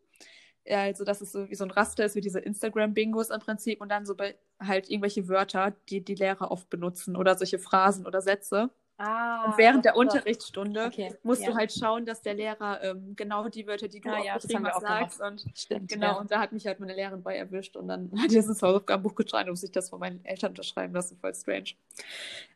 also 0.70 1.04
dass 1.04 1.22
es 1.22 1.32
so 1.32 1.50
wie 1.50 1.56
so 1.56 1.64
ein 1.64 1.72
Raster 1.72 2.06
ist, 2.06 2.16
wie 2.16 2.22
diese 2.22 2.40
Instagram-Bingos 2.40 3.30
im 3.30 3.40
Prinzip 3.40 3.82
und 3.82 3.90
dann 3.90 4.06
so 4.06 4.16
bei, 4.16 4.36
halt 4.60 4.90
irgendwelche 4.90 5.28
Wörter, 5.28 5.74
die 5.90 6.02
die 6.02 6.16
Lehrer 6.16 6.52
oft 6.52 6.70
benutzen 6.70 7.16
oder 7.16 7.38
solche 7.38 7.60
Phrasen 7.60 8.06
oder 8.06 8.22
Sätze. 8.22 8.70
Ah, 9.00 9.46
und 9.46 9.60
während 9.60 9.86
der 9.86 9.96
Unterrichtsstunde 9.96 10.86
okay, 10.86 11.14
musst 11.22 11.44
ja. 11.44 11.52
du 11.52 11.56
halt 11.56 11.72
schauen, 11.72 12.08
dass 12.08 12.24
der 12.24 12.34
Lehrer 12.34 12.82
ähm, 12.82 13.16
genau 13.16 13.48
die 13.48 13.68
Wörter, 13.68 13.88
die 13.88 14.02
du 14.02 14.10
ah, 14.10 14.24
ja, 14.24 14.34
hast, 14.34 14.50
sagst. 14.50 15.22
Und 15.22 15.46
Stimmt, 15.54 15.92
genau, 15.92 16.14
ja. 16.14 16.14
und 16.14 16.32
da 16.32 16.40
hat 16.40 16.52
mich 16.52 16.66
halt 16.66 16.80
meine 16.80 16.96
Lehrerin 16.96 17.22
bei 17.22 17.38
erwischt 17.38 17.78
und 17.78 17.90
dann 17.90 18.12
hat 18.20 18.32
sie 18.32 18.38
das 18.38 18.48
ins 18.48 18.64
Hausaufgabenbuch 18.64 19.14
geschrieben 19.14 19.44
und 19.44 19.52
muss 19.52 19.64
ich 19.64 19.72
das 19.72 19.92
von 19.92 20.00
meinen 20.00 20.26
Eltern 20.26 20.50
unterschreiben 20.50 20.96
lassen. 20.96 21.16
Voll 21.18 21.36
strange. 21.36 21.74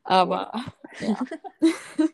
Aber 0.04 0.52
ja. 1.00 1.16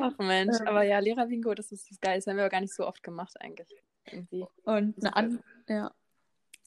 Ach 0.00 0.18
Mensch, 0.18 0.60
aber 0.64 0.82
ja, 0.82 0.98
Lehrer-Bingo, 0.98 1.54
das 1.54 1.72
ist 1.72 1.90
das 1.90 2.00
Geil. 2.00 2.16
Das 2.16 2.26
haben 2.26 2.36
wir 2.36 2.44
aber 2.44 2.50
gar 2.50 2.60
nicht 2.60 2.74
so 2.74 2.86
oft 2.86 3.02
gemacht 3.02 3.34
eigentlich. 3.40 3.68
Irgendwie. 4.10 4.46
Und 4.64 4.98
eine 4.98 5.16
andere, 5.16 5.44
ja. 5.68 5.92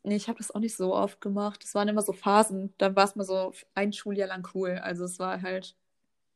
Nee, 0.03 0.15
ich 0.15 0.29
habe 0.29 0.37
das 0.37 0.51
auch 0.51 0.59
nicht 0.59 0.75
so 0.75 0.95
oft 0.95 1.19
gemacht. 1.19 1.63
Es 1.63 1.75
waren 1.75 1.87
immer 1.87 2.01
so 2.01 2.13
Phasen. 2.13 2.73
Dann 2.77 2.95
war 2.95 3.03
es 3.03 3.15
mal 3.15 3.25
so 3.25 3.53
ein 3.73 3.91
Schuljahr 3.91 4.29
lang 4.29 4.47
cool. 4.53 4.79
Also 4.81 5.03
es 5.03 5.19
war 5.19 5.41
halt, 5.41 5.75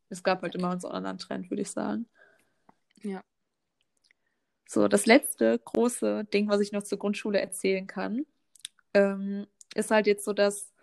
es 0.10 0.24
gab 0.24 0.42
halt 0.42 0.56
immer 0.56 0.78
so 0.80 0.90
einen 0.90 0.98
anderen 0.98 1.18
Trend, 1.20 1.50
würde 1.50 1.62
ich 1.62 1.72
sagen. 1.72 2.06
Ja. 3.02 3.24
So, 4.68 4.88
das 4.88 5.06
letzte 5.06 5.58
große 5.60 6.26
Ding, 6.26 6.50
was 6.50 6.62
ich 6.62 6.72
noch 6.72 6.84
zur 6.84 6.98
Grundschule 6.98 7.40
erzählen 7.40 7.88
kann, 7.88 8.26
ähm, 8.94 9.48
ist 9.74 9.92
halt 9.92 10.08
jetzt 10.08 10.26
so 10.26 10.34
das 10.34 10.74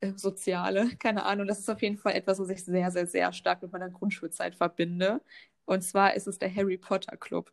äh, 0.00 0.12
Soziale. 0.14 0.88
Keine 0.98 1.24
Ahnung, 1.24 1.46
das 1.46 1.58
ist 1.58 1.70
auf 1.70 1.82
jeden 1.82 1.98
Fall 1.98 2.14
etwas, 2.14 2.38
was 2.38 2.50
ich 2.50 2.64
sehr, 2.64 2.90
sehr, 2.90 3.06
sehr 3.06 3.32
stark 3.32 3.62
mit 3.62 3.72
meiner 3.72 3.90
Grundschulzeit 3.90 4.54
verbinde. 4.54 5.20
Und 5.66 5.82
zwar 5.82 6.14
ist 6.14 6.26
es 6.26 6.38
der 6.38 6.54
Harry 6.54 6.78
Potter 6.78 7.16
Club. 7.16 7.52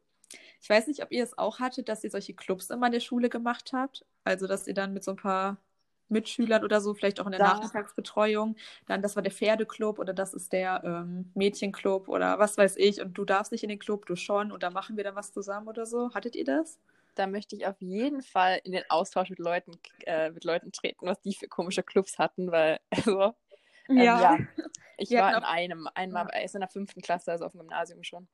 Ich 0.62 0.70
weiß 0.70 0.88
nicht, 0.88 1.04
ob 1.04 1.12
ihr 1.12 1.24
es 1.24 1.38
auch 1.38 1.60
hattet, 1.60 1.90
dass 1.90 2.04
ihr 2.04 2.10
solche 2.10 2.34
Clubs 2.34 2.70
immer 2.70 2.88
in 2.88 2.94
der 2.94 3.00
Schule 3.00 3.30
gemacht 3.30 3.72
habt. 3.74 4.06
Also, 4.24 4.48
dass 4.48 4.68
ihr 4.68 4.74
dann 4.74 4.94
mit 4.94 5.04
so 5.04 5.12
ein 5.12 5.18
paar 5.18 5.58
Mitschülern 6.10 6.64
oder 6.64 6.82
so, 6.82 6.94
vielleicht 6.94 7.20
auch 7.20 7.26
in 7.26 7.32
der 7.32 7.40
da. 7.40 7.54
Nachmittagsbetreuung, 7.56 8.56
dann 8.86 9.02
das 9.02 9.16
war 9.16 9.24
der 9.24 9.32
Pferdeclub 9.32 10.00
oder 10.00 10.14
das 10.14 10.34
ist 10.34 10.54
der 10.54 10.84
ähm, 10.84 11.32
Mädchenclub 11.34 12.08
oder 12.08 12.40
was 12.40 12.58
weiß 12.58 12.78
ich 12.78 13.02
und 13.02 13.18
du 13.18 13.26
darfst 13.26 13.52
nicht 13.52 13.64
in 13.64 13.70
den 13.70 13.80
Club, 13.80 14.06
du 14.06 14.16
schon 14.16 14.52
und 14.52 14.64
da 14.64 14.70
machen 14.70 14.98
wir 14.98 15.04
dann 15.04 15.16
was 15.16 15.32
zusammen 15.32 15.68
oder 15.68 15.86
so. 15.86 16.14
Hattet 16.14 16.36
ihr 16.36 16.46
das? 16.46 16.80
Da 17.16 17.28
möchte 17.28 17.56
ich 17.56 17.66
auf 17.66 17.80
jeden 17.80 18.22
Fall 18.22 18.60
in 18.64 18.74
den 18.74 18.84
Austausch 18.90 19.30
mit 19.30 19.40
Leuten, 19.40 19.72
äh, 20.06 20.32
mit 20.32 20.44
Leuten 20.44 20.72
treten, 20.72 21.08
was 21.08 21.22
die 21.22 21.34
für 21.34 21.48
komische 21.48 21.82
Clubs 21.82 22.20
hatten, 22.20 22.52
weil, 22.52 22.80
also, 22.92 23.34
ähm, 23.90 23.98
ja. 23.98 24.22
ja. 24.22 24.38
Ich 24.98 25.10
Wir 25.10 25.22
war 25.22 25.38
in 25.38 25.44
einem, 25.44 25.90
einmal 25.94 26.28
ja. 26.32 26.40
erst 26.40 26.56
in 26.56 26.62
der 26.62 26.70
fünften 26.70 27.02
Klasse, 27.02 27.32
also 27.32 27.46
auf 27.46 27.52
dem 27.52 27.62
Gymnasium 27.62 28.04
schon. 28.04 28.28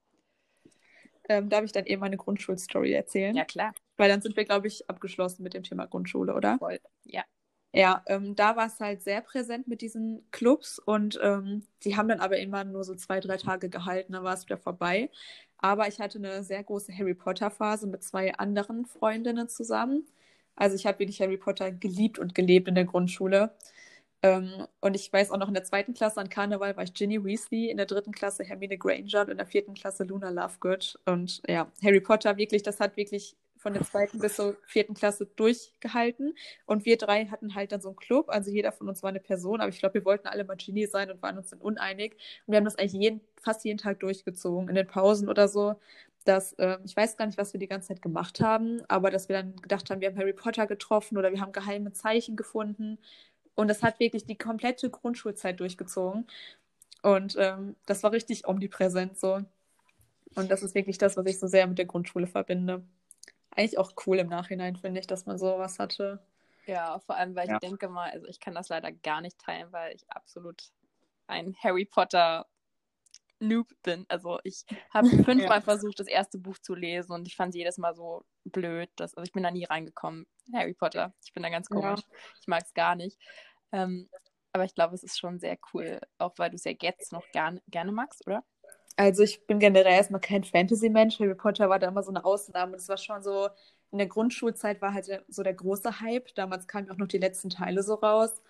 Ähm, 1.32 1.48
darf 1.48 1.64
ich 1.64 1.72
dann 1.72 1.86
eben 1.86 2.02
meine 2.02 2.18
Grundschulstory 2.18 2.92
erzählen? 2.92 3.36
Ja, 3.36 3.46
klar. 3.46 3.74
Weil 3.96 4.10
dann 4.10 4.22
sind 4.22 4.36
wir, 4.36 4.44
glaube 4.44 4.68
ich, 4.68 4.90
abgeschlossen 4.90 5.44
mit 5.44 5.54
dem 5.54 5.64
Thema 5.64 5.86
Grundschule, 5.86 6.34
oder? 6.36 6.58
Voll, 6.58 6.80
ja. 7.06 7.24
Ja, 7.74 8.04
ähm, 8.08 8.36
da 8.36 8.58
war 8.58 8.68
es 8.68 8.82
halt 8.82 9.02
sehr 9.02 9.22
präsent 9.22 9.66
mit 9.70 9.82
diesen 9.82 10.30
Clubs 10.32 10.78
und 10.78 11.18
ähm, 11.24 11.66
die 11.86 11.96
haben 11.96 12.10
dann 12.10 12.20
aber 12.20 12.38
immer 12.38 12.66
nur 12.66 12.84
so 12.84 12.96
zwei, 12.96 13.22
drei 13.22 13.38
Tage 13.38 13.70
gehalten, 13.70 14.12
dann 14.12 14.26
war 14.26 14.34
es 14.34 14.44
wieder 14.44 14.58
vorbei. 14.58 15.10
Aber 15.58 15.88
ich 15.88 16.00
hatte 16.02 16.18
eine 16.18 16.44
sehr 16.44 16.64
große 16.64 16.92
Harry 16.98 17.14
Potter-Phase 17.14 17.88
mit 17.88 18.04
zwei 18.04 18.34
anderen 18.34 18.86
Freundinnen 18.86 19.48
zusammen. 19.48 20.06
Also 20.56 20.76
ich 20.76 20.86
habe 20.86 21.00
wirklich 21.00 21.22
Harry 21.22 21.38
Potter 21.38 21.72
geliebt 21.72 22.20
und 22.20 22.36
gelebt 22.36 22.68
in 22.68 22.76
der 22.76 22.84
Grundschule. 22.86 23.56
Ähm, 24.24 24.68
und 24.82 24.96
ich 24.96 25.12
weiß 25.12 25.32
auch 25.32 25.38
noch 25.38 25.48
in 25.48 25.54
der 25.56 25.64
zweiten 25.64 25.94
Klasse 25.94 26.20
an 26.22 26.30
Karneval 26.30 26.78
war 26.78 26.84
ich 26.84 26.94
Ginny 26.94 27.24
Weasley, 27.24 27.70
in 27.70 27.78
der 27.78 27.88
dritten 27.88 28.12
Klasse 28.12 28.44
Hermine 28.44 28.78
Granger 28.78 29.22
und 29.22 29.30
in 29.30 29.38
der 29.38 29.48
vierten 29.48 29.74
Klasse 29.74 30.04
Luna 30.04 30.30
Lovegood. 30.30 31.00
Und 31.06 31.42
ja, 31.48 31.72
Harry 31.84 32.02
Potter 32.02 32.38
wirklich, 32.38 32.62
das 32.64 32.80
hat 32.80 32.98
wirklich 32.98 33.36
von 33.58 33.74
der 33.74 33.84
zweiten 33.84 34.20
bis 34.20 34.36
zur 34.36 34.58
vierten 34.66 34.94
Klasse 34.96 35.26
durchgehalten. 35.36 36.36
Und 36.66 36.86
wir 36.86 36.98
drei 36.98 37.26
hatten 37.28 37.56
halt 37.56 37.72
dann 37.72 37.82
so 37.82 37.90
einen 37.90 37.96
Club. 37.96 38.30
Also 38.30 38.52
jeder 38.52 38.72
von 38.72 38.90
uns 38.90 39.04
war 39.04 39.10
eine 39.10 39.20
Person, 39.20 39.62
aber 39.62 39.70
ich 39.70 39.80
glaube, 39.80 39.96
wir 39.96 40.06
wollten 40.06 40.28
alle 40.28 40.44
mal 40.44 40.58
Genie 40.58 40.88
sein 40.88 41.12
und 41.12 41.22
waren 41.22 41.38
uns 41.38 41.50
dann 41.52 41.60
uneinig. 41.60 42.14
Und 42.46 42.54
wir 42.54 42.58
haben 42.58 42.66
das 42.66 42.78
eigentlich 42.78 42.94
jeden, 42.94 43.22
fast 43.42 43.64
jeden 43.64 43.78
Tag 43.78 44.00
durchgezogen, 44.00 44.68
in 44.70 44.76
den 44.76 44.88
Pausen 44.88 45.30
oder 45.30 45.48
so. 45.48 45.76
Dass, 46.26 46.54
äh, 46.54 46.78
ich 46.86 46.96
weiß 46.96 47.18
gar 47.18 47.26
nicht, 47.26 47.38
was 47.38 47.54
wir 47.54 47.60
die 47.60 47.68
ganze 47.68 47.90
Zeit 47.90 48.02
gemacht 48.02 48.42
haben, 48.42 48.82
aber 48.88 49.10
dass 49.10 49.28
wir 49.28 49.38
dann 49.38 49.56
gedacht 49.56 49.90
haben, 49.90 50.02
wir 50.02 50.10
haben 50.10 50.18
Harry 50.18 50.34
Potter 50.34 50.68
getroffen 50.68 51.18
oder 51.18 51.32
wir 51.32 51.42
haben 51.42 51.52
geheime 51.52 51.94
Zeichen 51.94 52.36
gefunden. 52.36 53.00
Und 53.62 53.68
das 53.68 53.84
hat 53.84 54.00
wirklich 54.00 54.26
die 54.26 54.38
komplette 54.38 54.90
Grundschulzeit 54.90 55.60
durchgezogen. 55.60 56.28
Und 57.02 57.36
ähm, 57.40 57.76
das 57.86 58.04
war 58.04 58.12
richtig 58.12 58.48
omnipräsent 58.48 59.20
so. 59.20 59.42
Und 60.36 60.52
das 60.52 60.64
ist 60.64 60.76
wirklich 60.76 60.98
das, 60.98 61.18
was 61.18 61.26
ich 61.26 61.40
so 61.40 61.48
sehr 61.48 61.68
mit 61.68 61.78
der 61.78 61.86
Grundschule 61.86 62.28
verbinde 62.28 62.84
eigentlich 63.56 63.78
auch 63.78 63.94
cool 64.06 64.20
im 64.20 64.28
Nachhinein, 64.28 64.76
finde 64.76 65.00
ich, 65.00 65.08
dass 65.08 65.26
man 65.26 65.38
sowas 65.38 65.80
hatte. 65.80 66.20
Ja, 66.66 67.00
vor 67.00 67.16
allem, 67.16 67.36
weil 67.36 67.48
ja. 67.48 67.56
ich 67.56 67.60
denke 67.60 67.90
mal, 67.90 68.10
also 68.12 68.28
ich 68.28 68.40
kann 68.40 68.56
das 68.56 68.70
leider 68.70 68.92
gar 68.92 69.22
nicht 69.22 69.40
teilen, 69.40 69.72
weil 69.72 69.96
ich 69.96 70.10
absolut 70.10 70.72
ein 71.28 71.56
Harry 71.62 71.86
Potter 71.86 72.46
Noob 73.40 73.68
bin. 73.82 74.06
Also 74.08 74.40
ich 74.44 74.64
habe 74.92 75.08
fünfmal 75.26 75.58
ja. 75.58 75.62
versucht, 75.62 76.00
das 76.00 76.08
erste 76.08 76.38
Buch 76.38 76.60
zu 76.60 76.76
lesen 76.76 77.12
und 77.12 77.28
ich 77.28 77.36
fand 77.36 77.50
es 77.50 77.58
jedes 77.58 77.78
Mal 77.78 77.96
so 77.96 78.24
blöd. 78.46 78.90
Dass, 78.96 79.16
also 79.16 79.26
ich 79.26 79.34
bin 79.34 79.44
da 79.44 79.52
nie 79.52 79.66
reingekommen. 79.66 80.28
Harry 80.54 80.74
Potter. 80.74 81.14
Ich 81.24 81.34
bin 81.34 81.44
da 81.44 81.50
ganz 81.50 81.68
komisch. 81.70 82.02
Ja. 82.02 82.16
Ich 82.40 82.48
mag 82.48 82.64
es 82.64 82.74
gar 82.74 82.96
nicht. 82.96 83.18
Ähm, 83.72 84.10
aber 84.54 84.66
ich 84.66 84.76
glaube, 84.76 84.96
es 84.96 85.04
ist 85.04 85.18
schon 85.20 85.40
sehr 85.40 85.58
cool, 85.74 86.00
auch 86.18 86.34
weil 86.38 86.50
du 86.50 86.56
es 86.56 86.64
ja 86.66 86.74
jetzt 86.80 87.12
noch 87.12 87.24
gern, 87.32 87.62
gerne 87.68 87.92
magst, 87.92 88.26
oder? 88.28 88.44
Also 88.98 89.24
ich 89.24 89.46
bin 89.48 89.60
generell 89.60 89.94
erstmal 89.94 90.22
kein 90.22 90.44
Fantasy-Mensch. 90.44 91.20
Harry 91.20 91.36
Potter 91.36 91.70
war 91.70 91.80
da 91.80 91.88
immer 91.88 92.04
so 92.04 92.12
eine 92.12 92.26
Ausnahme. 92.26 92.74
Das 92.74 92.90
war 92.90 92.98
schon 92.98 93.24
so, 93.24 93.50
in 93.92 93.98
der 93.98 94.08
Grundschulzeit 94.08 94.82
war 94.82 94.94
halt 94.94 95.08
so 95.28 95.44
der 95.44 95.54
große 95.54 96.02
Hype. 96.02 96.34
Damals 96.36 96.68
kamen 96.68 96.90
auch 96.92 96.98
noch 96.98 97.08
die 97.08 97.18
letzten 97.18 97.50
Teile 97.50 97.84
so 97.84 97.96
raus. 97.96 98.42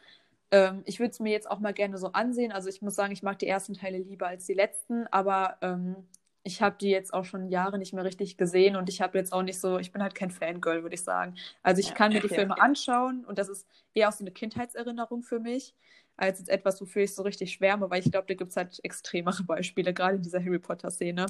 Ähm, 0.52 0.82
ich 0.86 1.00
würde 1.00 1.12
es 1.12 1.20
mir 1.20 1.32
jetzt 1.32 1.50
auch 1.50 1.60
mal 1.60 1.74
gerne 1.74 1.98
so 1.98 2.08
ansehen. 2.12 2.52
Also 2.52 2.70
ich 2.70 2.82
muss 2.82 2.96
sagen, 2.96 3.14
ich 3.14 3.24
mag 3.24 3.40
die 3.40 3.48
ersten 3.48 3.74
Teile 3.74 4.00
lieber 4.00 4.28
als 4.28 4.46
die 4.46 4.54
letzten, 4.54 5.08
aber 5.08 5.58
ähm, 5.62 5.96
ich 6.44 6.62
habe 6.62 6.76
die 6.80 6.90
jetzt 6.90 7.14
auch 7.14 7.26
schon 7.26 7.50
Jahre 7.50 7.78
nicht 7.78 7.94
mehr 7.94 8.04
richtig 8.04 8.38
gesehen 8.38 8.76
und 8.76 8.90
ich 8.90 9.02
habe 9.02 9.18
jetzt 9.18 9.32
auch 9.32 9.44
nicht 9.44 9.60
so, 9.60 9.78
ich 9.78 9.92
bin 9.92 10.02
halt 10.02 10.16
kein 10.16 10.32
Fangirl, 10.32 10.84
würde 10.84 10.96
ich 10.96 11.04
sagen. 11.04 11.36
Also 11.62 11.80
ich 11.80 11.90
ja, 11.90 11.94
kann 11.94 12.14
mir 12.14 12.22
die 12.22 12.30
Filme 12.30 12.54
okay. 12.54 12.62
anschauen 12.62 13.26
und 13.26 13.38
das 13.38 13.50
ist 13.50 13.68
eher 13.94 14.10
auch 14.10 14.14
so 14.14 14.24
eine 14.24 14.32
Kindheitserinnerung 14.32 15.22
für 15.24 15.40
mich 15.40 15.76
als 16.18 16.40
jetzt 16.40 16.50
etwas, 16.50 16.80
wofür 16.82 17.04
ich 17.04 17.16
so 17.16 17.24
richtig 17.24 17.54
schwärme, 17.54 17.90
weil 17.90 18.02
ich 18.02 18.12
glaube, 18.12 18.28
da 18.28 18.36
gibt 18.36 18.52
es 18.52 18.58
halt 18.58 18.80
extremere 18.84 19.44
Beispiele, 19.48 19.94
gerade 19.94 20.18
in 20.18 20.22
dieser 20.22 20.40
Harry 20.40 20.60
Potter-Szene. 20.60 21.26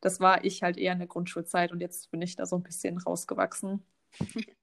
Das 0.00 0.20
war 0.20 0.44
ich 0.44 0.62
halt 0.62 0.78
eher 0.78 0.92
in 0.92 0.98
der 0.98 1.08
Grundschulzeit 1.08 1.70
und 1.70 1.80
jetzt 1.80 2.10
bin 2.10 2.22
ich 2.22 2.34
da 2.34 2.46
so 2.46 2.56
ein 2.56 2.62
bisschen 2.62 2.98
rausgewachsen. 2.98 3.84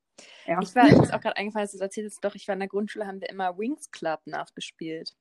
ja. 0.46 0.60
Ich 0.62 0.76
war 0.76 0.88
jetzt 0.88 1.14
auch 1.14 1.22
gerade 1.22 1.38
eingefallen, 1.38 1.66
dass 1.66 1.78
du 1.78 1.80
erzählst, 1.80 2.24
doch, 2.24 2.36
ich 2.36 2.48
war 2.48 2.54
in 2.54 2.60
der 2.60 2.68
Grundschule, 2.68 3.08
haben 3.08 3.22
wir 3.22 3.30
immer 3.30 3.58
Wings 3.58 3.90
Club 3.92 4.22
nachgespielt. 4.26 5.16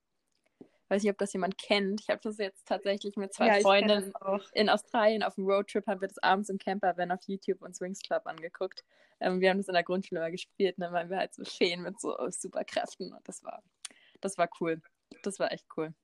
Weiß 0.89 1.03
nicht, 1.03 1.13
ob 1.13 1.19
das 1.19 1.33
jemand 1.33 1.59
kennt. 1.59 2.01
Ich 2.01 2.09
habe 2.09 2.21
das 2.23 2.39
jetzt 2.39 2.67
tatsächlich 2.67 3.17
mit 3.17 3.35
zwei 3.35 3.59
ja, 3.59 3.61
Freundinnen 3.61 4.13
in 4.55 4.69
Australien 4.69 5.23
auf 5.23 5.35
dem 5.35 5.45
Roadtrip, 5.45 5.87
haben 5.87 6.01
wir 6.01 6.09
das 6.09 6.19
abends 6.19 6.49
im 6.49 6.59
Campervan 6.59 7.11
auf 7.11 7.21
YouTube 7.27 7.63
uns 7.63 7.81
Wings 7.81 8.01
Club 8.01 8.23
angeguckt. 8.27 8.85
Ähm, 9.21 9.41
wir 9.41 9.51
haben 9.51 9.59
das 9.59 9.69
in 9.69 9.75
der 9.75 9.83
Grundschule 9.83 10.21
mal 10.21 10.31
gespielt 10.31 10.79
und 10.79 10.83
dann 10.83 10.93
waren 10.93 11.11
wir 11.11 11.19
halt 11.19 11.35
so 11.35 11.45
Feen 11.45 11.83
mit 11.83 12.01
so 12.01 12.17
Superkräften 12.31 13.13
und 13.13 13.29
das 13.29 13.43
war 13.43 13.63
das 14.21 14.39
war 14.39 14.49
cool. 14.61 14.81
Das 15.23 15.39
war 15.39 15.53
echt 15.53 15.67
cool. 15.77 15.95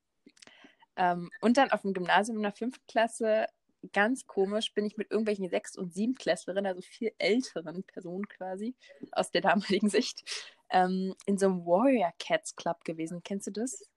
Ähm, 0.95 1.29
und 1.41 1.57
dann 1.57 1.71
auf 1.71 1.81
dem 1.81 1.93
Gymnasium 1.93 2.37
in 2.37 2.43
der 2.43 2.53
fünften 2.53 2.85
Klasse, 2.87 3.47
ganz 3.93 4.25
komisch, 4.25 4.73
bin 4.73 4.85
ich 4.85 4.97
mit 4.97 5.11
irgendwelchen 5.11 5.49
Sechs- 5.49 5.77
und 5.77 5.93
Siebenklässlerinnen, 5.93 6.65
also 6.65 6.81
viel 6.81 7.11
älteren 7.17 7.83
Personen 7.83 8.27
quasi, 8.27 8.75
aus 9.11 9.31
der 9.31 9.41
damaligen 9.41 9.89
Sicht, 9.89 10.23
ähm, 10.69 11.13
in 11.25 11.37
so 11.37 11.47
einem 11.47 11.65
Warrior 11.65 12.13
Cats 12.17 12.55
Club 12.55 12.83
gewesen. 12.83 13.21
Kennst 13.23 13.47
du 13.47 13.51
das? 13.51 13.89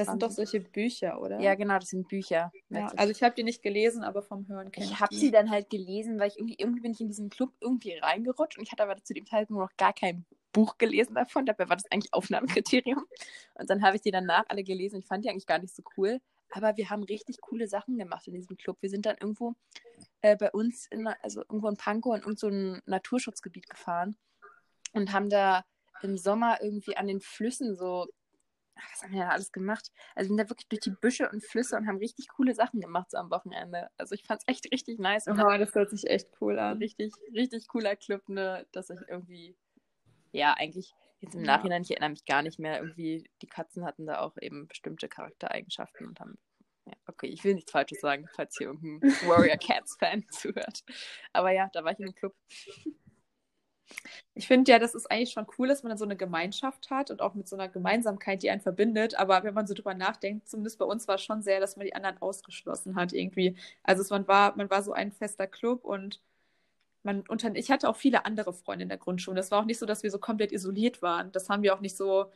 Das 0.00 0.08
sind 0.08 0.22
doch 0.22 0.30
solche 0.30 0.60
Bücher, 0.60 1.20
oder? 1.20 1.40
Ja, 1.40 1.54
genau, 1.54 1.78
das 1.78 1.90
sind 1.90 2.08
Bücher. 2.08 2.52
Ja, 2.68 2.88
also 2.96 3.10
ich 3.10 3.22
habe 3.22 3.34
die 3.34 3.42
nicht 3.42 3.62
gelesen, 3.62 4.02
aber 4.02 4.22
vom 4.22 4.48
Hören 4.48 4.70
kenne 4.70 4.86
ich. 4.86 4.92
Ich 4.92 5.00
habe 5.00 5.14
sie 5.14 5.30
dann 5.30 5.50
halt 5.50 5.70
gelesen, 5.70 6.18
weil 6.18 6.28
ich 6.28 6.38
irgendwie, 6.38 6.56
irgendwie 6.58 6.80
bin 6.80 6.92
ich 6.92 7.00
in 7.00 7.08
diesen 7.08 7.30
Club 7.30 7.52
irgendwie 7.60 7.94
reingerutscht 7.98 8.58
und 8.58 8.64
ich 8.64 8.72
hatte 8.72 8.82
aber 8.82 8.96
zu 9.02 9.14
dem 9.14 9.26
Zeitpunkt 9.26 9.60
noch 9.60 9.76
gar 9.76 9.92
kein 9.92 10.24
Buch 10.52 10.78
gelesen 10.78 11.14
davon. 11.14 11.46
Dabei 11.46 11.68
war 11.68 11.76
das 11.76 11.90
eigentlich 11.90 12.12
Aufnahmekriterium. 12.12 13.04
Und 13.54 13.70
dann 13.70 13.82
habe 13.82 13.96
ich 13.96 14.02
die 14.02 14.10
danach 14.10 14.44
alle 14.48 14.64
gelesen. 14.64 14.98
Ich 14.98 15.06
fand 15.06 15.24
die 15.24 15.30
eigentlich 15.30 15.46
gar 15.46 15.58
nicht 15.58 15.74
so 15.74 15.82
cool. 15.96 16.20
Aber 16.50 16.76
wir 16.76 16.90
haben 16.90 17.04
richtig 17.04 17.40
coole 17.40 17.68
Sachen 17.68 17.96
gemacht 17.96 18.26
in 18.26 18.34
diesem 18.34 18.56
Club. 18.56 18.78
Wir 18.80 18.90
sind 18.90 19.06
dann 19.06 19.16
irgendwo 19.20 19.54
äh, 20.20 20.36
bei 20.36 20.50
uns, 20.50 20.86
in, 20.88 21.06
also 21.06 21.42
irgendwo 21.42 21.68
in 21.68 21.76
Pankow 21.76 22.16
in 22.16 22.22
irgendein 22.22 22.74
so 22.74 22.80
Naturschutzgebiet 22.86 23.70
gefahren 23.70 24.16
und 24.92 25.12
haben 25.12 25.30
da 25.30 25.64
im 26.02 26.16
Sommer 26.16 26.60
irgendwie 26.60 26.96
an 26.96 27.06
den 27.06 27.20
Flüssen 27.20 27.76
so, 27.76 28.08
was 28.92 29.02
haben 29.02 29.12
wir 29.12 29.20
da 29.20 29.28
alles 29.28 29.52
gemacht? 29.52 29.90
Also 30.14 30.28
wir 30.28 30.36
sind 30.36 30.36
da 30.38 30.50
wirklich 30.50 30.68
durch 30.68 30.80
die 30.80 30.90
Büsche 30.90 31.28
und 31.30 31.44
Flüsse 31.44 31.76
und 31.76 31.86
haben 31.86 31.98
richtig 31.98 32.28
coole 32.28 32.54
Sachen 32.54 32.80
gemacht 32.80 33.10
so 33.10 33.18
am 33.18 33.30
Wochenende. 33.30 33.90
Also 33.96 34.14
ich 34.14 34.24
fand 34.24 34.40
es 34.40 34.48
echt 34.48 34.72
richtig 34.72 34.98
nice. 34.98 35.26
Oh, 35.28 35.34
das 35.34 35.74
hört 35.74 35.90
sich 35.90 36.08
echt 36.08 36.28
cool 36.40 36.58
an. 36.58 36.78
Richtig, 36.78 37.12
richtig 37.34 37.68
cooler 37.68 37.96
Club, 37.96 38.28
ne, 38.28 38.66
dass 38.72 38.90
ich 38.90 39.00
irgendwie 39.08 39.56
ja, 40.32 40.54
eigentlich 40.54 40.94
jetzt 41.20 41.34
im 41.34 41.42
Nachhinein, 41.42 41.82
ich 41.82 41.90
erinnere 41.90 42.10
mich 42.10 42.24
gar 42.24 42.42
nicht 42.42 42.58
mehr, 42.58 42.80
irgendwie, 42.80 43.28
die 43.42 43.46
Katzen 43.46 43.84
hatten 43.84 44.06
da 44.06 44.20
auch 44.20 44.36
eben 44.40 44.68
bestimmte 44.68 45.08
Charaktereigenschaften 45.08 46.06
und 46.06 46.20
haben. 46.20 46.38
Ja, 46.86 46.94
okay, 47.06 47.26
ich 47.26 47.44
will 47.44 47.54
nichts 47.54 47.72
Falsches 47.72 48.00
sagen, 48.00 48.26
falls 48.34 48.56
hier 48.56 48.68
irgendein 48.68 49.10
Warrior 49.28 49.58
Cats 49.58 49.96
Fan 49.98 50.24
zuhört. 50.30 50.82
Aber 51.32 51.50
ja, 51.52 51.68
da 51.72 51.84
war 51.84 51.92
ich 51.92 51.98
in 51.98 52.06
einem 52.06 52.14
Club. 52.14 52.34
Ich 54.34 54.46
finde 54.46 54.70
ja, 54.72 54.78
das 54.78 54.94
ist 54.94 55.10
eigentlich 55.10 55.32
schon 55.32 55.46
cool, 55.58 55.68
dass 55.68 55.82
man 55.82 55.90
dann 55.90 55.98
so 55.98 56.04
eine 56.04 56.16
Gemeinschaft 56.16 56.90
hat 56.90 57.10
und 57.10 57.20
auch 57.22 57.34
mit 57.34 57.48
so 57.48 57.56
einer 57.56 57.68
Gemeinsamkeit, 57.68 58.42
die 58.42 58.50
einen 58.50 58.60
verbindet. 58.60 59.14
Aber 59.18 59.42
wenn 59.44 59.54
man 59.54 59.66
so 59.66 59.74
drüber 59.74 59.94
nachdenkt, 59.94 60.48
zumindest 60.48 60.78
bei 60.78 60.84
uns 60.84 61.08
war 61.08 61.16
es 61.16 61.22
schon 61.22 61.42
sehr, 61.42 61.60
dass 61.60 61.76
man 61.76 61.86
die 61.86 61.94
anderen 61.94 62.20
ausgeschlossen 62.22 62.94
hat 62.96 63.12
irgendwie. 63.12 63.56
Also 63.82 64.02
es, 64.02 64.10
man 64.10 64.26
war, 64.28 64.56
man 64.56 64.70
war 64.70 64.82
so 64.82 64.92
ein 64.92 65.12
fester 65.12 65.46
Club 65.46 65.84
und 65.84 66.20
man 67.02 67.22
unter, 67.28 67.54
ich 67.56 67.70
hatte 67.70 67.88
auch 67.88 67.96
viele 67.96 68.24
andere 68.26 68.52
Freunde 68.52 68.84
in 68.84 68.88
der 68.88 68.98
Grundschule. 68.98 69.36
Das 69.36 69.50
war 69.50 69.60
auch 69.60 69.64
nicht 69.66 69.78
so, 69.78 69.86
dass 69.86 70.02
wir 70.02 70.10
so 70.10 70.18
komplett 70.18 70.52
isoliert 70.52 71.02
waren. 71.02 71.32
Das 71.32 71.48
haben 71.48 71.62
wir 71.62 71.74
auch 71.74 71.80
nicht 71.80 71.96
so 71.96 72.30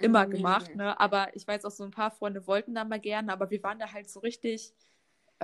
immer 0.00 0.26
gemacht, 0.26 0.74
ne? 0.76 0.98
Aber 1.00 1.34
ich 1.36 1.46
weiß 1.48 1.64
auch, 1.64 1.70
so 1.70 1.84
ein 1.84 1.90
paar 1.92 2.10
Freunde 2.12 2.46
wollten 2.46 2.74
da 2.74 2.84
mal 2.84 3.00
gerne, 3.00 3.32
aber 3.32 3.50
wir 3.50 3.62
waren 3.62 3.78
da 3.78 3.92
halt 3.92 4.10
so 4.10 4.20
richtig. 4.20 4.74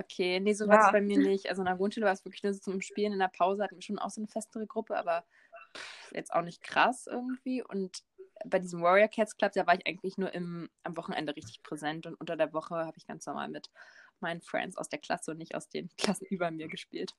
Okay, 0.01 0.41
nee, 0.41 0.55
so 0.55 0.65
ja. 0.65 0.71
war 0.71 0.87
es 0.87 0.93
bei 0.93 1.01
mir 1.01 1.19
nicht. 1.19 1.49
Also 1.49 1.63
in 1.63 1.67
der 1.67 1.77
Grundschule 1.77 2.07
war 2.07 2.13
es 2.13 2.25
wirklich 2.25 2.43
nur 2.43 2.55
so 2.55 2.61
zum 2.61 2.81
Spielen. 2.81 3.13
In 3.13 3.19
der 3.19 3.29
Pause 3.29 3.63
hatten 3.63 3.77
wir 3.77 3.83
schon 3.83 3.99
auch 3.99 4.11
so 4.11 4.21
eine 4.21 4.29
festere 4.29 4.67
Gruppe, 4.67 4.97
aber 4.97 5.25
jetzt 6.13 6.33
auch 6.33 6.43
nicht 6.43 6.63
krass 6.63 7.07
irgendwie. 7.07 7.63
Und 7.63 8.03
bei 8.47 8.59
diesem 8.59 8.81
Warrior 8.81 9.09
Cats 9.09 9.37
Club, 9.37 9.53
da 9.53 9.67
war 9.67 9.75
ich 9.75 9.87
eigentlich 9.87 10.17
nur 10.17 10.33
im, 10.33 10.71
am 10.85 10.97
Wochenende 10.97 11.37
richtig 11.37 11.63
präsent 11.63 12.07
und 12.07 12.15
unter 12.15 12.37
der 12.37 12.53
Woche 12.53 12.77
habe 12.77 12.97
ich 12.97 13.07
ganz 13.07 13.27
normal 13.27 13.49
mit 13.49 13.71
meinen 14.21 14.41
Friends 14.41 14.77
aus 14.77 14.89
der 14.89 14.99
Klasse 14.99 15.33
und 15.33 15.39
nicht 15.39 15.55
aus 15.55 15.69
den 15.69 15.91
Klassen 15.99 16.27
über 16.27 16.51
mir 16.51 16.69
gespielt. 16.69 17.15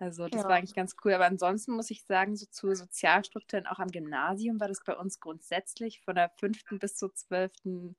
Also 0.00 0.28
das 0.28 0.42
ja. 0.42 0.48
war 0.48 0.56
eigentlich 0.56 0.76
ganz 0.76 0.94
cool. 1.04 1.12
Aber 1.12 1.26
ansonsten 1.26 1.72
muss 1.72 1.90
ich 1.90 2.04
sagen, 2.04 2.36
so 2.36 2.46
zu 2.46 2.72
Sozialstrukturen 2.72 3.66
auch 3.66 3.80
am 3.80 3.88
Gymnasium 3.88 4.60
war 4.60 4.68
das 4.68 4.84
bei 4.84 4.96
uns 4.96 5.18
grundsätzlich 5.18 6.00
von 6.02 6.14
der 6.14 6.30
fünften 6.36 6.78
bis 6.78 6.94
zur 6.94 7.12
zwölften 7.14 7.96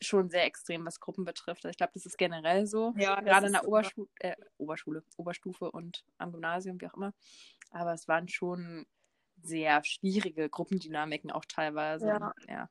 schon 0.00 0.28
sehr 0.30 0.44
extrem, 0.44 0.84
was 0.86 1.00
Gruppen 1.00 1.24
betrifft. 1.24 1.64
Also 1.64 1.70
ich 1.70 1.76
glaube, 1.76 1.92
das 1.94 2.06
ist 2.06 2.18
generell 2.18 2.66
so. 2.66 2.94
Ja, 2.96 3.20
gerade 3.20 3.46
in 3.46 3.52
der 3.52 3.66
Oberschu 3.66 4.06
äh, 4.20 4.36
Oberschule, 4.56 5.02
Oberstufe 5.16 5.70
und 5.70 6.04
am 6.18 6.32
Gymnasium, 6.32 6.80
wie 6.80 6.86
auch 6.86 6.94
immer. 6.94 7.12
Aber 7.70 7.92
es 7.92 8.08
waren 8.08 8.28
schon 8.28 8.86
sehr 9.42 9.82
schwierige 9.84 10.48
Gruppendynamiken 10.48 11.30
auch 11.30 11.44
teilweise. 11.44 12.06
Ja. 12.06 12.34
ja. 12.48 12.68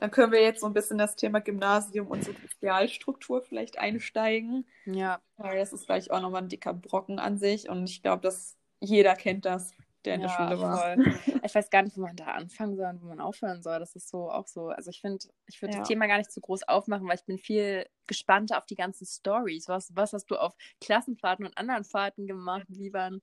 Dann 0.00 0.10
können 0.10 0.32
wir 0.32 0.42
jetzt 0.42 0.60
so 0.60 0.66
ein 0.66 0.72
bisschen 0.72 0.98
das 0.98 1.16
Thema 1.16 1.40
Gymnasium 1.40 2.08
und 2.08 2.24
Sozialstruktur 2.24 3.42
vielleicht 3.42 3.78
einsteigen. 3.78 4.66
Ja. 4.86 5.20
Weil 5.36 5.58
das 5.58 5.72
ist 5.72 5.86
gleich 5.86 6.10
auch 6.10 6.20
nochmal 6.20 6.42
ein 6.42 6.48
dicker 6.48 6.74
Brocken 6.74 7.18
an 7.18 7.38
sich 7.38 7.68
und 7.68 7.88
ich 7.88 8.02
glaube, 8.02 8.22
dass 8.22 8.56
jeder 8.80 9.14
kennt 9.14 9.44
das, 9.44 9.72
der 10.04 10.14
in 10.16 10.22
ja, 10.22 10.26
der 10.26 10.34
Schule 10.34 10.60
war. 10.60 10.94
Voll. 10.94 11.14
Ich 11.44 11.54
weiß 11.54 11.68
gar 11.68 11.82
nicht, 11.82 11.96
wo 11.96 12.00
man 12.00 12.16
da 12.16 12.26
anfangen 12.26 12.76
soll 12.76 12.86
und 12.86 13.02
wo 13.02 13.06
man 13.06 13.20
aufhören 13.20 13.62
soll. 13.62 13.78
Das 13.78 13.94
ist 13.94 14.08
so 14.08 14.30
auch 14.30 14.46
so. 14.46 14.68
Also 14.68 14.90
ich 14.90 15.00
finde, 15.00 15.26
ich 15.46 15.60
würde 15.60 15.74
ja. 15.74 15.80
das 15.80 15.88
Thema 15.88 16.06
gar 16.06 16.18
nicht 16.18 16.32
zu 16.32 16.40
groß 16.40 16.66
aufmachen, 16.68 17.06
weil 17.06 17.16
ich 17.16 17.24
bin 17.24 17.38
viel 17.38 17.86
gespannter 18.06 18.58
auf 18.58 18.66
die 18.66 18.76
ganzen 18.76 19.06
Stories. 19.06 19.68
Was, 19.68 19.94
was 19.94 20.12
hast 20.12 20.26
du 20.30 20.36
auf 20.36 20.54
Klassenfahrten 20.80 21.44
und 21.44 21.56
anderen 21.58 21.84
Fahrten 21.84 22.26
gemacht? 22.26 22.66
Wie 22.68 22.92
waren 22.92 23.20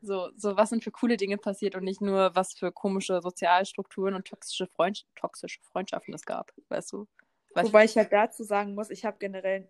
So, 0.00 0.30
so 0.36 0.56
was 0.56 0.70
sind 0.70 0.82
für 0.82 0.90
coole 0.90 1.18
Dinge 1.18 1.36
passiert 1.36 1.74
und 1.74 1.84
nicht 1.84 2.00
nur, 2.00 2.34
was 2.34 2.54
für 2.54 2.72
komische 2.72 3.20
Sozialstrukturen 3.20 4.14
und 4.14 4.26
toxische, 4.26 4.66
Freund 4.66 5.06
toxische 5.14 5.60
Freundschaften 5.62 6.14
es 6.14 6.24
gab, 6.24 6.52
weißt 6.68 6.92
du? 6.92 7.06
Weißt 7.54 7.68
Wobei 7.68 7.84
ich 7.84 7.96
halt 7.96 8.12
dazu 8.12 8.44
sagen 8.44 8.74
muss, 8.74 8.90
ich 8.90 9.04
habe 9.04 9.18
generell 9.18 9.68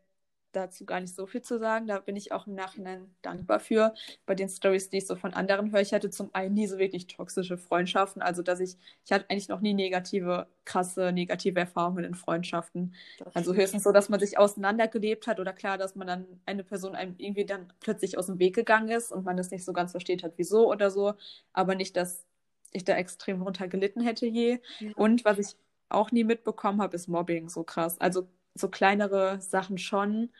dazu 0.52 0.84
gar 0.84 1.00
nicht 1.00 1.14
so 1.14 1.26
viel 1.26 1.42
zu 1.42 1.58
sagen. 1.58 1.86
Da 1.86 2.00
bin 2.00 2.16
ich 2.16 2.32
auch 2.32 2.46
im 2.46 2.54
Nachhinein 2.54 3.14
dankbar 3.22 3.60
für. 3.60 3.94
Bei 4.26 4.34
den 4.34 4.48
Stories, 4.48 4.90
die 4.90 4.98
ich 4.98 5.06
so 5.06 5.16
von 5.16 5.32
anderen 5.32 5.72
höre, 5.72 5.80
ich 5.80 5.92
hatte 5.92 6.10
zum 6.10 6.30
einen 6.32 6.54
nie 6.54 6.66
so 6.66 6.78
wirklich 6.78 7.06
toxische 7.06 7.56
Freundschaften. 7.58 8.22
Also, 8.22 8.42
dass 8.42 8.60
ich, 8.60 8.76
ich 9.04 9.12
hatte 9.12 9.26
eigentlich 9.28 9.48
noch 9.48 9.60
nie 9.60 9.74
negative, 9.74 10.46
krasse, 10.64 11.12
negative 11.12 11.60
Erfahrungen 11.60 12.04
in 12.04 12.14
Freundschaften. 12.14 12.94
Also 13.34 13.54
höchstens 13.54 13.82
so, 13.82 13.92
dass 13.92 14.08
man 14.08 14.20
sich 14.20 14.38
auseinandergelebt 14.38 15.26
hat 15.26 15.40
oder 15.40 15.52
klar, 15.52 15.78
dass 15.78 15.94
man 15.94 16.06
dann 16.06 16.26
eine 16.46 16.64
Person 16.64 16.94
einem 16.94 17.14
irgendwie 17.18 17.44
dann 17.44 17.72
plötzlich 17.80 18.18
aus 18.18 18.26
dem 18.26 18.38
Weg 18.38 18.54
gegangen 18.54 18.88
ist 18.88 19.12
und 19.12 19.24
man 19.24 19.36
das 19.36 19.50
nicht 19.50 19.64
so 19.64 19.72
ganz 19.72 19.92
versteht 19.92 20.22
hat, 20.22 20.32
wieso 20.36 20.70
oder 20.70 20.90
so. 20.90 21.14
Aber 21.52 21.74
nicht, 21.74 21.96
dass 21.96 22.24
ich 22.72 22.84
da 22.84 22.96
extrem 22.96 23.42
runter 23.42 23.68
gelitten 23.68 24.00
hätte 24.00 24.26
je. 24.26 24.58
Ja. 24.78 24.90
Und 24.96 25.24
was 25.24 25.38
ich 25.38 25.56
auch 25.88 26.12
nie 26.12 26.24
mitbekommen 26.24 26.80
habe, 26.80 26.96
ist 26.96 27.08
Mobbing 27.08 27.48
so 27.48 27.64
krass. 27.64 28.00
Also 28.00 28.28
so 28.54 28.68
kleinere 28.68 29.40
Sachen 29.40 29.78
schon. 29.78 30.30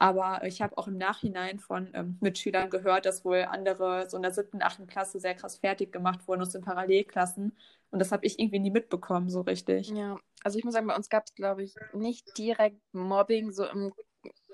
Aber 0.00 0.44
ich 0.46 0.62
habe 0.62 0.78
auch 0.78 0.86
im 0.86 0.96
Nachhinein 0.96 1.58
von 1.58 1.90
ähm, 1.92 2.18
Mitschülern 2.20 2.70
gehört, 2.70 3.04
dass 3.04 3.24
wohl 3.24 3.42
andere 3.50 4.08
so 4.08 4.16
in 4.16 4.22
der 4.22 4.32
siebten, 4.32 4.62
achten 4.62 4.86
Klasse 4.86 5.18
sehr 5.18 5.34
krass 5.34 5.58
fertig 5.58 5.90
gemacht 5.90 6.28
wurden 6.28 6.40
aus 6.40 6.50
den 6.50 6.62
Parallelklassen. 6.62 7.56
Und 7.90 7.98
das 7.98 8.12
habe 8.12 8.24
ich 8.24 8.38
irgendwie 8.38 8.60
nie 8.60 8.70
mitbekommen, 8.70 9.28
so 9.28 9.40
richtig. 9.40 9.88
Ja, 9.88 10.16
also 10.44 10.56
ich 10.56 10.64
muss 10.64 10.74
sagen, 10.74 10.86
bei 10.86 10.94
uns 10.94 11.08
gab 11.08 11.24
es, 11.26 11.34
glaube 11.34 11.64
ich, 11.64 11.74
nicht 11.92 12.38
direkt 12.38 12.80
Mobbing, 12.92 13.50
so 13.50 13.64
im, 13.64 13.92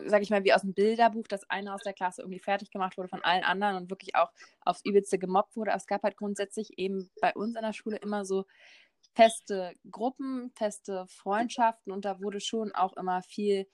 sag 0.06 0.22
ich 0.22 0.30
mal, 0.30 0.44
wie 0.44 0.54
aus 0.54 0.62
dem 0.62 0.72
Bilderbuch, 0.72 1.26
dass 1.28 1.48
einer 1.50 1.74
aus 1.74 1.82
der 1.82 1.92
Klasse 1.92 2.22
irgendwie 2.22 2.38
fertig 2.38 2.70
gemacht 2.70 2.96
wurde 2.96 3.08
von 3.08 3.22
allen 3.22 3.44
anderen 3.44 3.76
und 3.76 3.90
wirklich 3.90 4.14
auch 4.14 4.30
aufs 4.64 4.82
Übelste 4.82 5.18
gemobbt 5.18 5.56
wurde. 5.56 5.72
Aber 5.72 5.78
es 5.78 5.86
gab 5.86 6.04
halt 6.04 6.16
grundsätzlich 6.16 6.78
eben 6.78 7.10
bei 7.20 7.34
uns 7.34 7.54
an 7.56 7.64
der 7.64 7.74
Schule 7.74 7.96
immer 7.96 8.24
so 8.24 8.46
feste 9.14 9.74
Gruppen, 9.90 10.50
feste 10.54 11.06
Freundschaften 11.06 11.92
und 11.92 12.04
da 12.04 12.20
wurde 12.20 12.40
schon 12.40 12.72
auch 12.72 12.96
immer 12.96 13.22
viel 13.22 13.66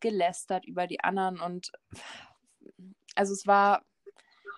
gelästert 0.00 0.64
über 0.66 0.86
die 0.86 1.00
anderen 1.00 1.40
und 1.40 1.72
also 3.14 3.32
es 3.32 3.46
war, 3.46 3.84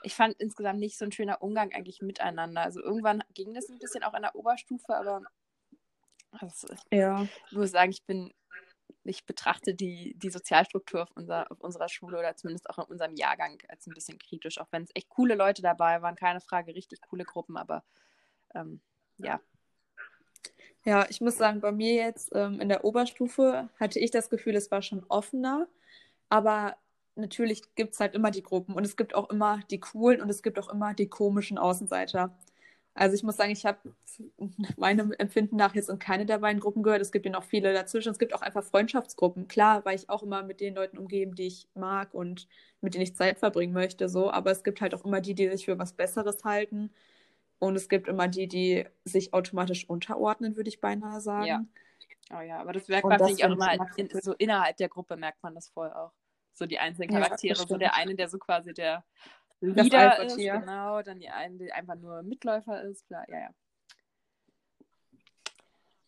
ich 0.02 0.14
fand 0.14 0.34
insgesamt 0.38 0.80
nicht 0.80 0.98
so 0.98 1.04
ein 1.04 1.12
schöner 1.12 1.42
Umgang 1.42 1.72
eigentlich 1.72 2.02
miteinander. 2.02 2.62
Also 2.62 2.82
irgendwann 2.82 3.22
ging 3.34 3.54
das 3.54 3.68
ein 3.68 3.78
bisschen 3.78 4.02
auch 4.02 4.14
in 4.14 4.22
der 4.22 4.34
Oberstufe, 4.34 4.94
aber 4.94 5.22
also, 6.32 6.68
ja. 6.90 7.22
ich 7.22 7.52
muss 7.52 7.70
sagen, 7.70 7.90
ich 7.90 8.04
bin, 8.04 8.32
ich 9.04 9.24
betrachte 9.24 9.74
die, 9.74 10.14
die 10.16 10.30
Sozialstruktur 10.30 11.02
auf, 11.02 11.10
unser, 11.14 11.50
auf 11.50 11.60
unserer 11.60 11.88
Schule 11.88 12.18
oder 12.18 12.36
zumindest 12.36 12.68
auch 12.70 12.78
in 12.78 12.84
unserem 12.84 13.14
Jahrgang 13.16 13.58
als 13.68 13.86
ein 13.86 13.94
bisschen 13.94 14.18
kritisch, 14.18 14.58
auch 14.58 14.68
wenn 14.70 14.84
es 14.84 14.90
echt 14.94 15.08
coole 15.08 15.34
Leute 15.34 15.62
dabei 15.62 16.02
waren, 16.02 16.16
keine 16.16 16.40
Frage, 16.40 16.74
richtig 16.74 17.00
coole 17.00 17.24
Gruppen, 17.24 17.56
aber 17.56 17.82
ähm, 18.54 18.80
ja, 19.18 19.40
ja, 20.84 21.06
ich 21.10 21.20
muss 21.20 21.36
sagen, 21.36 21.60
bei 21.60 21.72
mir 21.72 21.94
jetzt 21.94 22.30
ähm, 22.34 22.60
in 22.60 22.68
der 22.68 22.84
Oberstufe 22.84 23.68
hatte 23.78 23.98
ich 23.98 24.10
das 24.10 24.30
Gefühl, 24.30 24.56
es 24.56 24.70
war 24.70 24.82
schon 24.82 25.04
offener. 25.08 25.68
Aber 26.30 26.76
natürlich 27.16 27.74
gibt 27.74 27.94
es 27.94 28.00
halt 28.00 28.14
immer 28.14 28.30
die 28.30 28.42
Gruppen 28.42 28.74
und 28.74 28.84
es 28.86 28.96
gibt 28.96 29.14
auch 29.14 29.30
immer 29.30 29.60
die 29.70 29.80
coolen 29.80 30.22
und 30.22 30.30
es 30.30 30.42
gibt 30.42 30.58
auch 30.58 30.70
immer 30.70 30.94
die 30.94 31.08
komischen 31.08 31.58
Außenseiter. 31.58 32.34
Also 32.94 33.14
ich 33.14 33.22
muss 33.22 33.36
sagen, 33.36 33.52
ich 33.52 33.66
habe 33.66 33.78
meinem 34.76 35.12
Empfinden 35.12 35.56
nach 35.56 35.74
jetzt 35.74 35.90
in 35.90 35.98
keine 35.98 36.26
der 36.26 36.38
beiden 36.38 36.60
Gruppen 36.60 36.82
gehört. 36.82 37.02
Es 37.02 37.12
gibt 37.12 37.26
ja 37.26 37.32
noch 37.32 37.44
viele 37.44 37.72
dazwischen. 37.72 38.12
Es 38.12 38.18
gibt 38.18 38.34
auch 38.34 38.42
einfach 38.42 38.64
Freundschaftsgruppen. 38.64 39.48
Klar, 39.48 39.84
weil 39.84 39.96
ich 39.96 40.08
auch 40.10 40.22
immer 40.22 40.42
mit 40.42 40.60
den 40.60 40.74
Leuten 40.74 40.98
umgeben, 40.98 41.34
die 41.34 41.46
ich 41.46 41.68
mag 41.74 42.14
und 42.14 42.48
mit 42.80 42.94
denen 42.94 43.04
ich 43.04 43.16
Zeit 43.16 43.38
verbringen 43.38 43.72
möchte. 43.74 44.08
So, 44.08 44.30
aber 44.30 44.50
es 44.50 44.64
gibt 44.64 44.80
halt 44.80 44.94
auch 44.94 45.04
immer 45.04 45.20
die, 45.20 45.34
die 45.34 45.48
sich 45.50 45.66
für 45.66 45.78
was 45.78 45.92
Besseres 45.92 46.44
halten 46.44 46.90
und 47.60 47.76
es 47.76 47.88
gibt 47.88 48.08
immer 48.08 48.26
die, 48.26 48.48
die 48.48 48.86
sich 49.04 49.32
automatisch 49.32 49.88
unterordnen, 49.88 50.56
würde 50.56 50.68
ich 50.68 50.80
beinahe 50.80 51.20
sagen. 51.20 51.46
Ja. 51.46 51.64
Oh 52.32 52.40
ja, 52.40 52.58
aber 52.58 52.72
das 52.72 52.88
merkt 52.88 53.06
man 53.06 53.22
sich 53.24 53.44
auch 53.44 53.50
immer 53.50 53.86
in, 53.96 54.08
so 54.22 54.32
innerhalb 54.34 54.76
der 54.78 54.88
Gruppe 54.88 55.16
merkt 55.16 55.42
man 55.42 55.54
das 55.54 55.68
voll 55.68 55.92
auch. 55.92 56.12
So 56.54 56.66
die 56.66 56.78
einzelnen 56.78 57.10
Charaktere, 57.10 57.58
ja, 57.58 57.66
so 57.66 57.76
der 57.76 57.94
eine, 57.94 58.14
der 58.14 58.28
so 58.28 58.38
quasi 58.38 58.72
der 58.72 59.04
Leader 59.60 60.24
ist, 60.24 60.36
genau, 60.36 61.02
dann 61.02 61.20
die 61.20 61.28
eine, 61.28 61.58
die 61.58 61.72
einfach 61.72 61.96
nur 61.96 62.22
Mitläufer 62.22 62.82
ist, 62.82 63.06
klar, 63.06 63.24
ja, 63.28 63.40
ja. 63.40 63.50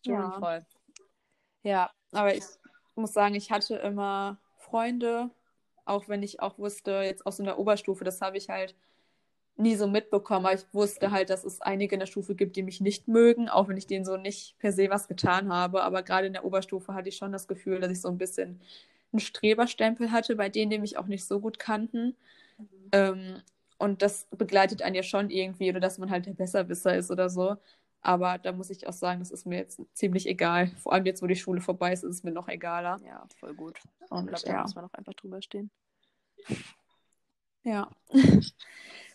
Schon 0.05 0.15
ja. 0.15 0.39
voll. 0.39 0.65
Ja, 1.61 1.91
aber 2.11 2.35
ich 2.35 2.43
muss 2.95 3.13
sagen, 3.13 3.35
ich 3.35 3.51
hatte 3.51 3.75
immer 3.75 4.39
Freunde, 4.57 5.29
auch 5.85 6.07
wenn 6.07 6.23
ich 6.23 6.41
auch 6.41 6.57
wusste, 6.57 7.03
jetzt 7.03 7.25
aus 7.25 7.37
so 7.37 7.43
einer 7.43 7.59
Oberstufe, 7.59 8.03
das 8.03 8.21
habe 8.21 8.37
ich 8.37 8.49
halt 8.49 8.75
nie 9.55 9.75
so 9.75 9.87
mitbekommen, 9.87 10.45
aber 10.45 10.55
ich 10.55 10.65
wusste 10.73 11.11
halt, 11.11 11.29
dass 11.29 11.43
es 11.43 11.61
einige 11.61 11.95
in 11.95 11.99
der 11.99 12.07
Stufe 12.07 12.35
gibt, 12.35 12.55
die 12.55 12.63
mich 12.63 12.81
nicht 12.81 13.07
mögen, 13.07 13.49
auch 13.49 13.67
wenn 13.67 13.77
ich 13.77 13.87
denen 13.87 14.05
so 14.05 14.17
nicht 14.17 14.57
per 14.59 14.71
se 14.71 14.89
was 14.89 15.07
getan 15.07 15.51
habe. 15.51 15.83
Aber 15.83 16.01
gerade 16.01 16.27
in 16.27 16.33
der 16.33 16.45
Oberstufe 16.45 16.93
hatte 16.93 17.09
ich 17.09 17.17
schon 17.17 17.31
das 17.31 17.47
Gefühl, 17.47 17.79
dass 17.79 17.91
ich 17.91 18.01
so 18.01 18.09
ein 18.09 18.17
bisschen 18.17 18.61
einen 19.11 19.19
Streberstempel 19.19 20.11
hatte, 20.11 20.35
bei 20.35 20.49
denen, 20.49 20.71
die 20.71 20.79
mich 20.79 20.97
auch 20.97 21.05
nicht 21.05 21.25
so 21.25 21.39
gut 21.39 21.59
kannten. 21.59 22.15
Mhm. 22.57 22.65
Ähm, 22.91 23.41
und 23.77 24.01
das 24.01 24.27
begleitet 24.31 24.81
einen 24.81 24.95
ja 24.95 25.03
schon 25.03 25.29
irgendwie, 25.29 25.69
oder 25.69 25.79
dass 25.79 25.97
man 25.97 26.09
halt 26.09 26.25
der 26.25 26.33
Besserwisser 26.33 26.95
ist 26.95 27.11
oder 27.11 27.29
so. 27.29 27.57
Aber 28.01 28.37
da 28.37 28.51
muss 28.51 28.69
ich 28.69 28.87
auch 28.87 28.93
sagen, 28.93 29.19
das 29.19 29.31
ist 29.31 29.45
mir 29.45 29.57
jetzt 29.59 29.81
ziemlich 29.93 30.27
egal. 30.27 30.67
Vor 30.77 30.93
allem 30.93 31.05
jetzt, 31.05 31.21
wo 31.21 31.27
die 31.27 31.35
Schule 31.35 31.61
vorbei 31.61 31.93
ist, 31.93 32.03
ist 32.03 32.15
es 32.15 32.23
mir 32.23 32.31
noch 32.31 32.49
egaler. 32.49 32.99
Ja, 33.05 33.25
voll 33.39 33.53
gut. 33.53 33.79
Und 34.09 34.25
ich 34.25 34.29
glaube, 34.29 34.45
da 34.45 34.53
ja. 34.53 34.61
muss 34.63 34.75
man 34.75 34.85
auch 34.85 34.93
einfach 34.93 35.13
drüber 35.13 35.41
stehen. 35.41 35.71
Ja. 37.63 37.89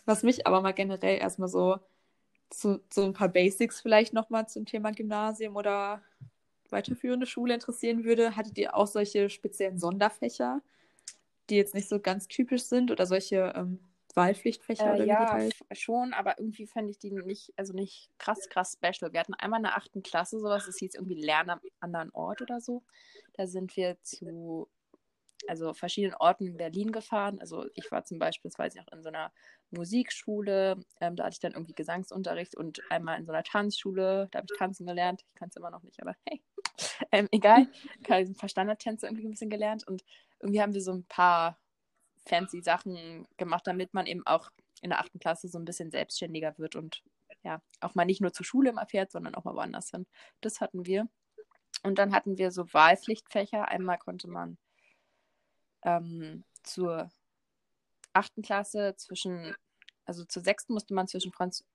Was 0.05 0.23
mich 0.23 0.47
aber 0.47 0.61
mal 0.61 0.73
generell 0.73 1.19
erstmal 1.19 1.49
so 1.49 1.79
zu, 2.49 2.81
so 2.91 3.03
ein 3.03 3.13
paar 3.13 3.29
Basics 3.29 3.81
vielleicht 3.81 4.13
nochmal 4.13 4.47
zum 4.47 4.65
Thema 4.65 4.91
Gymnasium 4.91 5.55
oder 5.55 6.01
weiterführende 6.69 7.25
Schule 7.25 7.53
interessieren 7.53 8.03
würde. 8.03 8.35
Hattet 8.35 8.57
ihr 8.57 8.75
auch 8.75 8.87
solche 8.87 9.29
speziellen 9.29 9.79
Sonderfächer, 9.79 10.61
die 11.49 11.55
jetzt 11.55 11.73
nicht 11.73 11.89
so 11.89 11.99
ganz 11.99 12.27
typisch 12.27 12.63
sind 12.63 12.91
oder 12.91 13.05
solche 13.05 13.53
ähm, 13.55 13.79
Wahlpflichtfächer? 14.15 14.93
Äh, 14.93 14.95
oder 14.95 15.05
ja, 15.05 15.49
schon, 15.73 16.13
aber 16.13 16.39
irgendwie 16.39 16.67
fände 16.67 16.91
ich 16.91 16.99
die 16.99 17.11
nicht, 17.11 17.53
also 17.55 17.73
nicht 17.73 18.09
krass, 18.17 18.49
krass 18.49 18.73
special. 18.73 19.13
Wir 19.13 19.19
hatten 19.19 19.33
einmal 19.35 19.59
in 19.59 19.63
der 19.63 19.77
achten 19.77 20.03
Klasse 20.03 20.39
sowas, 20.39 20.65
das 20.65 20.77
hieß 20.77 20.95
irgendwie 20.95 21.21
Lernen 21.21 21.51
am 21.51 21.61
anderen 21.79 22.11
Ort 22.11 22.41
oder 22.41 22.61
so. 22.61 22.83
Da 23.33 23.47
sind 23.47 23.75
wir 23.75 24.01
zu 24.01 24.67
also 25.47 25.73
verschiedenen 25.73 26.15
Orten 26.15 26.47
in 26.47 26.57
Berlin 26.57 26.91
gefahren. 26.91 27.39
Also 27.39 27.65
ich 27.73 27.91
war 27.91 28.03
zum 28.03 28.19
Beispiel, 28.19 28.51
auch, 28.51 28.93
in 28.93 29.03
so 29.03 29.09
einer 29.09 29.31
Musikschule, 29.71 30.83
ähm, 30.99 31.15
da 31.15 31.25
hatte 31.25 31.33
ich 31.33 31.39
dann 31.39 31.53
irgendwie 31.53 31.73
Gesangsunterricht 31.73 32.55
und 32.55 32.81
einmal 32.89 33.19
in 33.19 33.25
so 33.25 33.31
einer 33.31 33.43
Tanzschule, 33.43 34.27
da 34.31 34.39
habe 34.39 34.47
ich 34.51 34.57
tanzen 34.57 34.85
gelernt. 34.85 35.23
Ich 35.27 35.35
kann 35.35 35.49
es 35.49 35.55
immer 35.55 35.71
noch 35.71 35.83
nicht, 35.83 36.01
aber 36.01 36.15
hey, 36.25 36.41
ähm, 37.11 37.27
egal. 37.31 37.67
Ich 38.01 38.09
habe 38.09 38.21
ein 38.21 38.35
paar 38.35 38.49
Standardtänze 38.49 39.07
irgendwie 39.07 39.27
ein 39.27 39.31
bisschen 39.31 39.49
gelernt 39.49 39.87
und 39.87 40.03
irgendwie 40.39 40.61
haben 40.61 40.73
wir 40.73 40.81
so 40.81 40.93
ein 40.93 41.05
paar 41.05 41.59
fancy 42.25 42.61
Sachen 42.61 43.27
gemacht, 43.37 43.65
damit 43.65 43.93
man 43.93 44.05
eben 44.05 44.25
auch 44.25 44.49
in 44.81 44.91
der 44.91 44.99
achten 44.99 45.19
Klasse 45.19 45.47
so 45.47 45.57
ein 45.57 45.65
bisschen 45.65 45.91
selbstständiger 45.91 46.57
wird 46.57 46.75
und 46.75 47.03
ja, 47.43 47.61
auch 47.81 47.95
mal 47.95 48.05
nicht 48.05 48.21
nur 48.21 48.33
zur 48.33 48.45
Schule 48.45 48.69
immer 48.69 48.85
fährt, 48.85 49.11
sondern 49.11 49.35
auch 49.35 49.45
mal 49.45 49.55
woanders 49.55 49.91
hin. 49.91 50.05
Das 50.41 50.61
hatten 50.61 50.85
wir. 50.85 51.07
Und 51.83 51.97
dann 51.97 52.13
hatten 52.13 52.37
wir 52.37 52.51
so 52.51 52.71
Wahlpflichtfächer. 52.73 53.67
Einmal 53.69 53.97
konnte 53.97 54.27
man 54.27 54.57
ähm, 55.83 56.43
zur 56.63 57.09
achten 58.13 58.41
Klasse 58.41 58.95
zwischen, 58.97 59.55
also 60.05 60.25
zur 60.25 60.43
sechsten 60.43 60.73
musste 60.73 60.93
man 60.93 61.07
zwischen, 61.07 61.31
Franz 61.31 61.65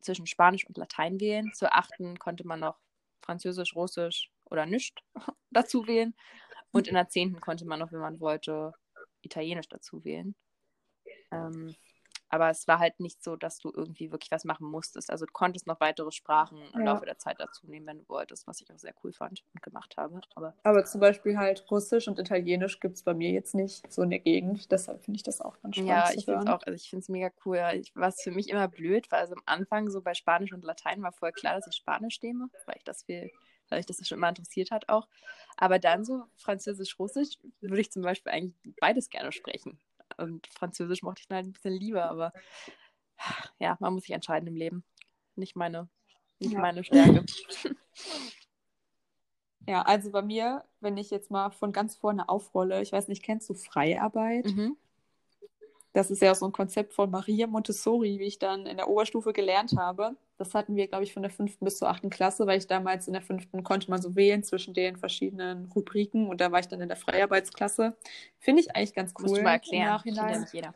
zwischen 0.00 0.26
Spanisch 0.26 0.66
und 0.66 0.76
Latein 0.76 1.20
wählen. 1.20 1.52
Zur 1.54 1.74
achten 1.74 2.18
konnte 2.18 2.46
man 2.46 2.60
noch 2.60 2.78
Französisch, 3.22 3.74
Russisch 3.74 4.30
oder 4.44 4.66
nichts 4.66 5.02
dazu 5.50 5.86
wählen. 5.86 6.14
Und 6.72 6.88
in 6.88 6.94
der 6.94 7.08
zehnten 7.08 7.40
konnte 7.40 7.64
man 7.64 7.78
noch, 7.78 7.92
wenn 7.92 8.00
man 8.00 8.20
wollte, 8.20 8.72
Italienisch 9.22 9.68
dazu 9.68 10.04
wählen. 10.04 10.34
Ähm, 11.30 11.74
aber 12.34 12.50
es 12.50 12.66
war 12.66 12.80
halt 12.80 12.98
nicht 12.98 13.22
so, 13.22 13.36
dass 13.36 13.58
du 13.58 13.70
irgendwie 13.72 14.10
wirklich 14.10 14.32
was 14.32 14.44
machen 14.44 14.66
musstest. 14.66 15.08
Also 15.08 15.24
du 15.24 15.32
konntest 15.32 15.68
noch 15.68 15.78
weitere 15.78 16.10
Sprachen 16.10 16.58
im 16.74 16.80
ja. 16.80 16.86
Laufe 16.86 17.06
der 17.06 17.16
Zeit 17.16 17.38
dazu 17.38 17.68
nehmen, 17.68 17.86
wenn 17.86 17.98
du 17.98 18.08
wolltest, 18.08 18.48
was 18.48 18.60
ich 18.60 18.68
auch 18.72 18.78
sehr 18.78 18.92
cool 19.04 19.12
fand 19.12 19.44
und 19.54 19.62
gemacht 19.62 19.94
habe. 19.96 20.20
Aber, 20.34 20.52
aber 20.64 20.84
zum 20.84 21.00
Beispiel 21.00 21.38
halt 21.38 21.64
Russisch 21.70 22.08
und 22.08 22.18
Italienisch 22.18 22.80
gibt 22.80 22.96
es 22.96 23.04
bei 23.04 23.14
mir 23.14 23.30
jetzt 23.30 23.54
nicht 23.54 23.92
so 23.92 24.02
in 24.02 24.10
der 24.10 24.18
Gegend. 24.18 24.72
Deshalb 24.72 25.04
finde 25.04 25.16
ich 25.16 25.22
das 25.22 25.40
auch 25.40 25.60
ganz 25.62 25.76
spannend. 25.76 25.90
Ja, 25.90 26.10
ich 26.12 26.24
finde 26.24 26.40
es 26.40 26.46
auch, 26.48 26.62
also 26.66 26.72
ich 26.72 26.90
finde 26.90 27.02
es 27.02 27.08
mega 27.08 27.30
cool. 27.44 27.60
Ich, 27.74 27.92
was 27.94 28.20
für 28.20 28.32
mich 28.32 28.48
immer 28.48 28.66
blöd 28.66 29.12
war, 29.12 29.20
also 29.20 29.34
am 29.34 29.42
Anfang 29.46 29.88
so 29.90 30.02
bei 30.02 30.14
Spanisch 30.14 30.52
und 30.52 30.64
Latein 30.64 31.02
war 31.02 31.12
voll 31.12 31.30
klar, 31.30 31.54
dass 31.54 31.68
ich 31.68 31.76
Spanisch 31.76 32.20
nehme, 32.20 32.48
weil 32.66 32.76
ich 32.78 32.84
das 32.84 33.04
viel 33.04 33.30
weil 33.70 33.80
ich 33.80 33.86
das 33.86 34.06
schon 34.06 34.18
immer 34.18 34.28
interessiert 34.28 34.70
hat 34.70 34.90
auch. 34.90 35.08
Aber 35.56 35.78
dann 35.78 36.04
so 36.04 36.24
Französisch, 36.36 36.98
Russisch 36.98 37.38
würde 37.60 37.80
ich 37.80 37.90
zum 37.90 38.02
Beispiel 38.02 38.30
eigentlich 38.32 38.74
beides 38.78 39.08
gerne 39.08 39.32
sprechen. 39.32 39.78
Und 40.18 40.46
Französisch 40.48 41.02
mochte 41.02 41.20
ich 41.20 41.28
dann 41.28 41.36
halt 41.36 41.46
ein 41.46 41.52
bisschen 41.52 41.74
lieber, 41.74 42.10
aber 42.10 42.32
ja, 43.58 43.76
man 43.80 43.94
muss 43.94 44.04
sich 44.04 44.14
entscheiden 44.14 44.48
im 44.48 44.56
Leben. 44.56 44.84
Nicht 45.36 45.56
meine, 45.56 45.88
nicht 46.38 46.52
ja. 46.52 46.60
meine 46.60 46.84
Stärke. 46.84 47.24
Ja, 49.66 49.82
also 49.82 50.10
bei 50.10 50.22
mir, 50.22 50.64
wenn 50.80 50.96
ich 50.96 51.10
jetzt 51.10 51.30
mal 51.30 51.50
von 51.50 51.72
ganz 51.72 51.96
vorne 51.96 52.28
aufrolle, 52.28 52.82
ich 52.82 52.92
weiß 52.92 53.08
nicht, 53.08 53.22
kennst 53.22 53.48
du 53.48 53.54
Freiarbeit? 53.54 54.46
Mhm. 54.46 54.76
Das 55.92 56.10
ist 56.10 56.20
ja 56.20 56.34
so 56.34 56.46
ein 56.46 56.52
Konzept 56.52 56.92
von 56.92 57.10
Maria 57.10 57.46
Montessori, 57.46 58.18
wie 58.18 58.24
ich 58.24 58.38
dann 58.38 58.66
in 58.66 58.76
der 58.76 58.88
Oberstufe 58.88 59.32
gelernt 59.32 59.74
habe. 59.78 60.16
Das 60.36 60.54
hatten 60.54 60.74
wir, 60.76 60.88
glaube 60.88 61.04
ich, 61.04 61.12
von 61.12 61.22
der 61.22 61.30
fünften 61.30 61.64
bis 61.64 61.78
zur 61.78 61.88
achten 61.88 62.10
Klasse, 62.10 62.46
weil 62.46 62.58
ich 62.58 62.66
damals 62.66 63.06
in 63.06 63.12
der 63.12 63.22
fünften 63.22 63.62
konnte 63.62 63.90
man 63.90 64.02
so 64.02 64.16
wählen 64.16 64.42
zwischen 64.42 64.74
den 64.74 64.96
verschiedenen 64.96 65.66
Rubriken 65.66 66.28
und 66.28 66.40
da 66.40 66.50
war 66.50 66.60
ich 66.60 66.68
dann 66.68 66.80
in 66.80 66.88
der 66.88 66.96
Freiarbeitsklasse. 66.96 67.96
Finde 68.38 68.62
ich 68.62 68.74
eigentlich 68.74 68.94
ganz 68.94 69.12
cool. 69.18 69.28
Musst 69.28 69.36
du 69.36 69.42
mal 69.42 69.52
erklären, 69.52 70.00
im 70.04 70.14
ja 70.14 70.38
nicht 70.38 70.52
jeder. 70.52 70.74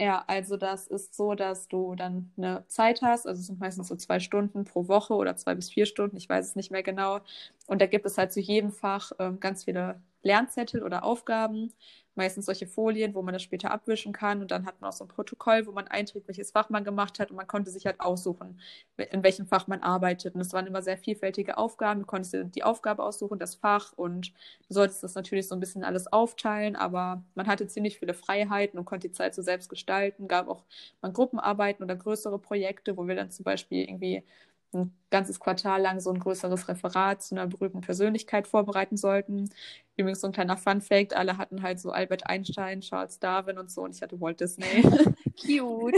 Ja, 0.00 0.24
also 0.28 0.56
das 0.56 0.86
ist 0.86 1.14
so, 1.14 1.34
dass 1.34 1.68
du 1.68 1.94
dann 1.94 2.32
eine 2.38 2.64
Zeit 2.68 3.02
hast, 3.02 3.26
also 3.26 3.38
es 3.38 3.48
sind 3.48 3.60
meistens 3.60 3.88
so 3.88 3.96
zwei 3.96 4.18
Stunden 4.18 4.64
pro 4.64 4.88
Woche 4.88 5.12
oder 5.12 5.36
zwei 5.36 5.54
bis 5.54 5.68
vier 5.68 5.84
Stunden, 5.84 6.16
ich 6.16 6.26
weiß 6.26 6.46
es 6.46 6.56
nicht 6.56 6.70
mehr 6.70 6.82
genau. 6.82 7.20
Und 7.66 7.82
da 7.82 7.86
gibt 7.86 8.06
es 8.06 8.16
halt 8.16 8.32
zu 8.32 8.40
jedem 8.40 8.72
Fach 8.72 9.12
ähm, 9.18 9.40
ganz 9.40 9.64
viele 9.64 10.00
Lernzettel 10.22 10.82
oder 10.82 11.04
Aufgaben 11.04 11.74
meistens 12.20 12.44
solche 12.44 12.66
Folien, 12.66 13.14
wo 13.14 13.22
man 13.22 13.32
das 13.32 13.42
später 13.42 13.70
abwischen 13.70 14.12
kann. 14.12 14.42
Und 14.42 14.50
dann 14.50 14.66
hat 14.66 14.80
man 14.80 14.90
auch 14.90 14.92
so 14.92 15.04
ein 15.04 15.08
Protokoll, 15.08 15.66
wo 15.66 15.72
man 15.72 15.88
einträgt, 15.88 16.28
welches 16.28 16.50
Fach 16.50 16.68
man 16.68 16.84
gemacht 16.84 17.18
hat. 17.18 17.30
Und 17.30 17.36
man 17.36 17.46
konnte 17.46 17.70
sich 17.70 17.86
halt 17.86 17.98
aussuchen, 17.98 18.60
in 18.98 19.22
welchem 19.22 19.46
Fach 19.46 19.66
man 19.66 19.82
arbeitet. 19.82 20.34
Und 20.34 20.42
es 20.42 20.52
waren 20.52 20.66
immer 20.66 20.82
sehr 20.82 20.98
vielfältige 20.98 21.56
Aufgaben. 21.56 22.00
Du 22.00 22.06
konntest 22.06 22.34
dir 22.34 22.44
die 22.44 22.62
Aufgabe 22.62 23.02
aussuchen, 23.02 23.38
das 23.38 23.54
Fach. 23.54 23.94
Und 23.96 24.32
du 24.68 24.74
solltest 24.74 25.02
das 25.02 25.14
natürlich 25.14 25.48
so 25.48 25.54
ein 25.54 25.60
bisschen 25.60 25.82
alles 25.82 26.12
aufteilen. 26.12 26.76
Aber 26.76 27.24
man 27.34 27.46
hatte 27.46 27.66
ziemlich 27.66 27.98
viele 27.98 28.12
Freiheiten 28.12 28.78
und 28.78 28.84
konnte 28.84 29.08
die 29.08 29.14
Zeit 29.14 29.34
so 29.34 29.40
selbst 29.40 29.70
gestalten. 29.70 30.28
Gab 30.28 30.48
auch 30.48 30.64
mal 31.00 31.12
Gruppenarbeiten 31.12 31.82
oder 31.82 31.96
größere 31.96 32.38
Projekte, 32.38 32.98
wo 32.98 33.08
wir 33.08 33.14
dann 33.14 33.30
zum 33.30 33.44
Beispiel 33.44 33.88
irgendwie 33.88 34.24
ein 34.72 34.94
ganzes 35.10 35.40
Quartal 35.40 35.82
lang 35.82 36.00
so 36.00 36.10
ein 36.10 36.20
größeres 36.20 36.68
Referat 36.68 37.22
zu 37.22 37.34
einer 37.34 37.46
berühmten 37.46 37.80
Persönlichkeit 37.80 38.46
vorbereiten 38.46 38.96
sollten. 38.96 39.50
Übrigens 39.96 40.20
so 40.20 40.28
ein 40.28 40.32
kleiner 40.32 40.56
Fun-Fact: 40.56 41.14
Alle 41.14 41.38
hatten 41.38 41.62
halt 41.62 41.80
so 41.80 41.90
Albert 41.90 42.26
Einstein, 42.26 42.80
Charles 42.80 43.18
Darwin 43.18 43.58
und 43.58 43.70
so 43.70 43.82
und 43.82 43.94
ich 43.94 44.02
hatte 44.02 44.20
Walt 44.20 44.40
Disney. 44.40 44.64
Cute. 45.40 45.94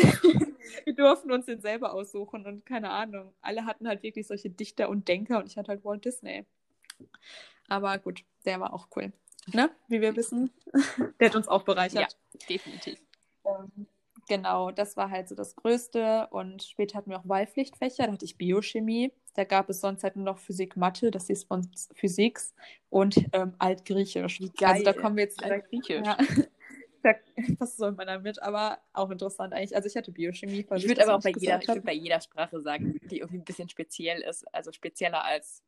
Wir 0.85 0.95
durften 0.95 1.33
uns 1.33 1.47
den 1.47 1.61
selber 1.61 1.93
aussuchen 1.93 2.47
und 2.47 2.64
keine 2.64 2.91
Ahnung. 2.91 3.33
Alle 3.41 3.66
hatten 3.66 3.89
halt 3.89 4.03
wirklich 4.03 4.27
solche 4.27 4.51
Dichter 4.51 4.89
und 4.89 5.09
Denker 5.09 5.39
und 5.39 5.47
ich 5.47 5.57
hatte 5.57 5.68
halt 5.68 5.85
Walt 5.85 6.05
Disney. 6.05 6.47
Aber 7.68 7.99
gut, 7.99 8.25
der 8.45 8.61
war 8.61 8.73
auch 8.73 8.89
cool. 8.97 9.12
Ne? 9.53 9.70
Wie 9.89 10.01
wir 10.01 10.14
wissen. 10.14 10.51
Der 11.18 11.29
hat 11.29 11.37
uns 11.37 11.49
auch 11.49 11.64
bereichert. 11.64 12.16
Ja, 12.33 12.47
definitiv. 12.49 13.01
Ähm, 13.45 13.87
genau, 14.33 14.70
das 14.70 14.97
war 14.97 15.11
halt 15.11 15.28
so 15.28 15.35
das 15.35 15.55
Größte. 15.57 16.26
Und 16.30 16.62
später 16.62 16.97
hatten 16.97 17.11
wir 17.11 17.18
auch 17.18 17.28
Wahlpflichtfächer, 17.28 18.07
da 18.07 18.12
hatte 18.12 18.24
ich 18.24 18.39
Biochemie. 18.39 19.12
Da 19.35 19.45
gab 19.45 19.68
es 19.68 19.80
sonst 19.80 20.05
halt 20.05 20.16
nur 20.16 20.24
noch 20.24 20.39
Physik, 20.39 20.76
Mathe, 20.76 21.11
das 21.11 21.28
ist 21.28 21.47
von 21.47 21.68
Physiks 21.95 22.55
und 22.89 23.16
ähm, 23.33 23.55
Altgriechisch. 23.59 24.41
Also 24.62 24.85
da 24.85 24.93
kommen 24.95 25.16
wir 25.16 25.24
jetzt 25.24 25.43
Altgriechisch. 25.45 26.07
Ja. 26.07 26.16
was 27.59 27.76
soll 27.76 27.93
man 27.93 28.07
damit? 28.07 28.43
Aber 28.43 28.78
auch 28.95 29.11
interessant 29.11 29.53
eigentlich. 29.53 29.76
Also 29.76 29.89
ich 29.89 29.97
hatte 29.97 30.12
Biochemie. 30.12 30.66
Ich 30.74 30.89
würde 30.89 31.03
aber 31.03 31.16
auch 31.16 31.22
bei 31.22 31.33
jeder, 31.37 31.61
ich 31.61 31.68
würd 31.68 31.85
bei 31.85 31.93
jeder 31.93 32.20
Sprache 32.20 32.61
sagen, 32.61 32.99
die 33.11 33.18
irgendwie 33.18 33.39
ein 33.39 33.45
bisschen 33.45 33.68
speziell 33.68 34.22
ist, 34.22 34.47
also 34.55 34.72
spezieller 34.72 35.24
als 35.24 35.62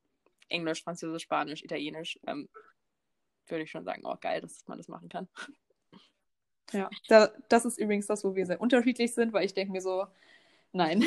Englisch, 0.48 0.82
Französisch, 0.82 1.24
Spanisch, 1.24 1.62
Italienisch, 1.62 2.18
ähm, 2.26 2.48
würde 3.46 3.64
ich 3.64 3.70
schon 3.70 3.84
sagen, 3.84 4.02
oh 4.04 4.16
geil, 4.20 4.40
dass 4.40 4.66
man 4.66 4.78
das 4.78 4.88
machen 4.88 5.10
kann. 5.10 5.28
Ja, 6.74 6.90
da, 7.08 7.30
das 7.48 7.64
ist 7.64 7.78
übrigens 7.78 8.06
das, 8.06 8.24
wo 8.24 8.34
wir 8.34 8.46
sehr 8.46 8.60
unterschiedlich 8.60 9.14
sind, 9.14 9.32
weil 9.32 9.44
ich 9.44 9.54
denke 9.54 9.72
mir 9.72 9.80
so, 9.80 10.06
nein. 10.72 11.04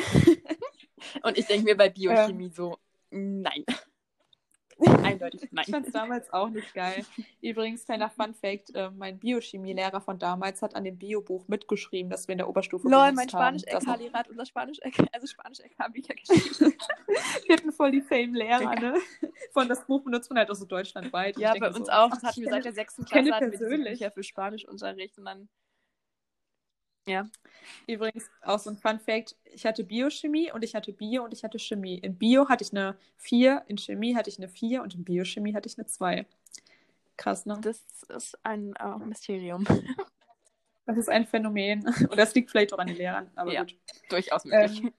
Und 1.22 1.38
ich 1.38 1.46
denke 1.46 1.64
mir 1.64 1.76
bei 1.76 1.90
Biochemie 1.90 2.46
ähm, 2.46 2.52
so, 2.52 2.78
nein. 3.10 3.64
Eindeutig 5.02 5.48
nein. 5.50 5.64
Ich 5.66 5.72
fand 5.72 5.86
es 5.86 5.92
damals 5.92 6.32
auch 6.32 6.48
nicht 6.50 6.72
geil. 6.72 7.04
Übrigens, 7.40 7.84
kleiner 7.84 8.10
Fun 8.10 8.34
Fact: 8.34 8.74
äh, 8.74 8.90
Mein 8.90 9.18
Biochemielehrer 9.18 10.00
von 10.00 10.18
damals 10.18 10.62
hat 10.62 10.74
an 10.76 10.84
dem 10.84 10.98
Biobuch 10.98 11.48
mitgeschrieben, 11.48 12.10
dass 12.10 12.28
wir 12.28 12.32
in 12.32 12.38
der 12.38 12.48
Oberstufe 12.48 12.88
Lol, 12.88 13.12
mein 13.12 13.28
Spanisch-LK 13.28 14.12
hat 14.12 14.28
unser 14.28 14.46
Spanisch-LK, 14.46 15.08
also 15.12 15.26
Spanisch-LK-Bücher 15.26 16.14
geschrieben. 16.14 16.74
wir 17.46 17.56
hatten 17.56 17.72
voll 17.72 17.90
die 17.90 18.02
Fame-Lehrer, 18.02 18.74
ne? 18.76 18.94
Von 19.52 19.68
das 19.68 19.84
Buch 19.84 20.02
benutzt 20.02 20.30
man 20.30 20.38
halt 20.38 20.50
auch 20.50 20.54
so 20.54 20.64
deutschlandweit. 20.64 21.38
Ja, 21.38 21.54
bei 21.58 21.68
uns 21.68 21.86
so, 21.86 21.92
auch. 21.92 22.10
Das 22.10 22.22
hatten 22.22 22.42
wir 22.42 22.50
seit 22.50 22.64
der 22.64 22.72
sechsten 22.72 23.04
Klasse 23.04 23.32
hatten 23.32 23.52
wir 23.52 23.68
Bücher 23.90 24.10
für 24.10 24.22
Spanischunterricht 24.22 25.18
und 25.18 25.24
dann 25.24 25.48
ja. 27.08 27.28
Übrigens 27.86 28.30
auch 28.42 28.58
so 28.58 28.70
ein 28.70 28.76
Fun 28.76 28.98
Fact: 28.98 29.36
Ich 29.44 29.66
hatte 29.66 29.84
Biochemie 29.84 30.52
und 30.52 30.62
ich 30.62 30.74
hatte 30.74 30.92
Bio 30.92 31.24
und 31.24 31.32
ich 31.32 31.44
hatte 31.44 31.58
Chemie. 31.58 31.98
In 31.98 32.16
Bio 32.16 32.48
hatte 32.48 32.64
ich 32.64 32.72
eine 32.72 32.96
4, 33.16 33.64
in 33.66 33.78
Chemie 33.78 34.14
hatte 34.14 34.30
ich 34.30 34.38
eine 34.38 34.48
4 34.48 34.82
und 34.82 34.94
in 34.94 35.04
Biochemie 35.04 35.54
hatte 35.54 35.68
ich 35.68 35.78
eine 35.78 35.86
2. 35.86 36.26
Krass, 37.16 37.46
ne? 37.46 37.58
Das 37.60 37.82
ist 38.08 38.38
ein 38.44 38.74
uh, 38.82 38.98
Mysterium. 38.98 39.66
Das 40.86 40.96
ist 40.96 41.10
ein 41.10 41.26
Phänomen. 41.26 41.84
Und 42.08 42.16
das 42.16 42.34
liegt 42.34 42.50
vielleicht 42.50 42.72
auch 42.72 42.78
an 42.78 42.86
den 42.86 42.96
Lehrern, 42.96 43.30
aber 43.34 43.52
ja, 43.52 43.60
gut. 43.60 43.76
Durchaus 44.08 44.46
möglich. 44.46 44.82
Ähm, 44.82 44.94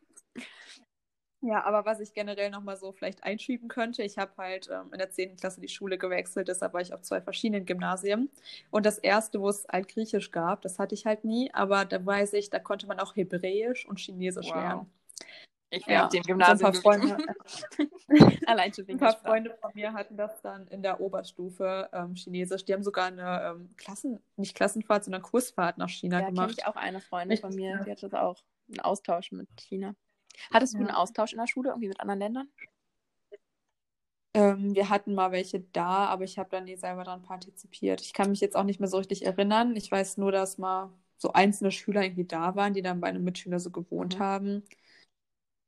ja, 1.42 1.64
aber 1.64 1.86
was 1.86 2.02
ich 2.02 2.14
generell 2.14 2.50
nochmal 2.50 2.76
so 2.76 2.92
vielleicht 2.92 3.24
einschieben 3.24 3.70
könnte, 3.70 4.04
ich 4.04 4.18
habe 4.18 4.32
halt 4.38 4.70
ähm, 4.70 4.92
in 4.92 4.98
der 5.00 5.10
10. 5.10 5.38
Klasse 5.38 5.62
die 5.62 5.70
Schule 5.70 5.98
gewechselt, 5.98 6.50
deshalb 6.50 6.74
war 6.74 6.82
ich 6.82 6.94
auf 6.94 7.02
zwei 7.02 7.22
verschiedenen 7.22 7.66
Gymnasien. 7.66 8.30
Und 8.72 8.86
das 8.86 8.98
erste, 8.98 9.40
wo 9.40 9.48
es 9.48 9.66
Altgriechisch 9.66 10.32
gab, 10.32 10.62
das 10.62 10.80
hatte 10.80 10.96
ich 10.96 11.06
halt 11.06 11.24
nie, 11.24 11.50
aber 11.54 11.86
da 11.86 12.06
weiß 12.06 12.34
ich, 12.34 12.50
da 12.50 12.60
konnte 12.60 12.88
man 12.88 13.00
auch 13.00 13.16
Hebräisch 13.16 13.88
und 13.88 14.00
Chinesisch 14.00 14.50
wow. 14.50 14.56
lernen. 14.56 14.94
Ich 15.72 15.86
wäre 15.86 16.00
ja, 16.00 16.06
auf 16.06 16.12
dem 16.12 16.24
Gymnasium. 16.24 16.58
So 16.58 16.66
ein 16.66 16.74
paar, 16.74 16.82
Freunde, 16.82 17.18
Allein 18.48 18.74
schon 18.74 18.86
ein 18.90 18.98
paar 18.98 19.18
Freunde 19.18 19.56
von 19.62 19.72
mir 19.76 19.94
hatten 19.94 20.18
das 20.18 20.42
dann 20.42 20.68
in 20.68 20.82
der 20.82 21.00
Oberstufe 21.00 21.90
ähm, 21.94 22.16
Chinesisch. 22.16 22.66
Die 22.66 22.74
haben 22.74 22.84
sogar 22.84 23.06
eine 23.06 23.56
ähm, 23.56 23.70
Klassen, 23.78 24.20
nicht 24.36 24.56
Klassenfahrt, 24.56 25.04
sondern 25.04 25.22
Kursfahrt 25.22 25.78
nach 25.78 25.90
China 25.90 26.22
ja, 26.22 26.28
gemacht. 26.28 26.56
Ja, 26.58 26.64
ich 26.64 26.68
auch 26.68 26.76
eine 26.76 27.00
Freundin 27.00 27.38
von 27.38 27.54
mir, 27.54 27.84
die 27.86 27.92
hatte 27.92 28.10
das 28.10 28.20
auch. 28.20 28.38
Einen 28.68 28.80
Austausch 28.80 29.32
mit 29.32 29.48
China. 29.58 29.96
Hattest 30.54 30.74
du 30.74 30.78
einen 30.78 30.92
Austausch 30.92 31.34
in 31.34 31.40
der 31.40 31.48
Schule 31.48 31.70
irgendwie 31.70 31.90
mit 31.90 32.00
anderen 32.00 32.20
Ländern? 32.20 32.50
Ähm, 34.36 34.76
wir 34.76 34.90
hatten 34.90 35.16
mal 35.16 35.32
welche 35.32 35.60
da, 35.60 36.06
aber 36.06 36.24
ich 36.24 36.38
habe 36.38 36.50
dann 36.52 36.66
nie 36.66 36.76
selber 36.76 37.04
daran 37.04 37.24
partizipiert. 37.24 38.02
Ich 38.02 38.14
kann 38.14 38.30
mich 38.30 38.42
jetzt 38.42 38.56
auch 38.56 38.64
nicht 38.64 38.80
mehr 38.80 38.90
so 38.90 38.98
richtig 38.98 39.26
erinnern. 39.26 39.76
Ich 39.76 39.92
weiß 39.92 40.18
nur, 40.18 40.32
dass 40.32 40.58
mal 40.58 40.92
so 41.18 41.34
einzelne 41.34 41.72
Schüler 41.72 42.04
irgendwie 42.04 42.26
da 42.26 42.56
waren, 42.56 42.74
die 42.74 42.82
dann 42.82 43.02
bei 43.02 43.08
einem 43.08 43.24
Mitschüler 43.24 43.60
so 43.60 43.72
gewohnt 43.72 44.16
mhm. 44.16 44.20
haben. 44.20 44.64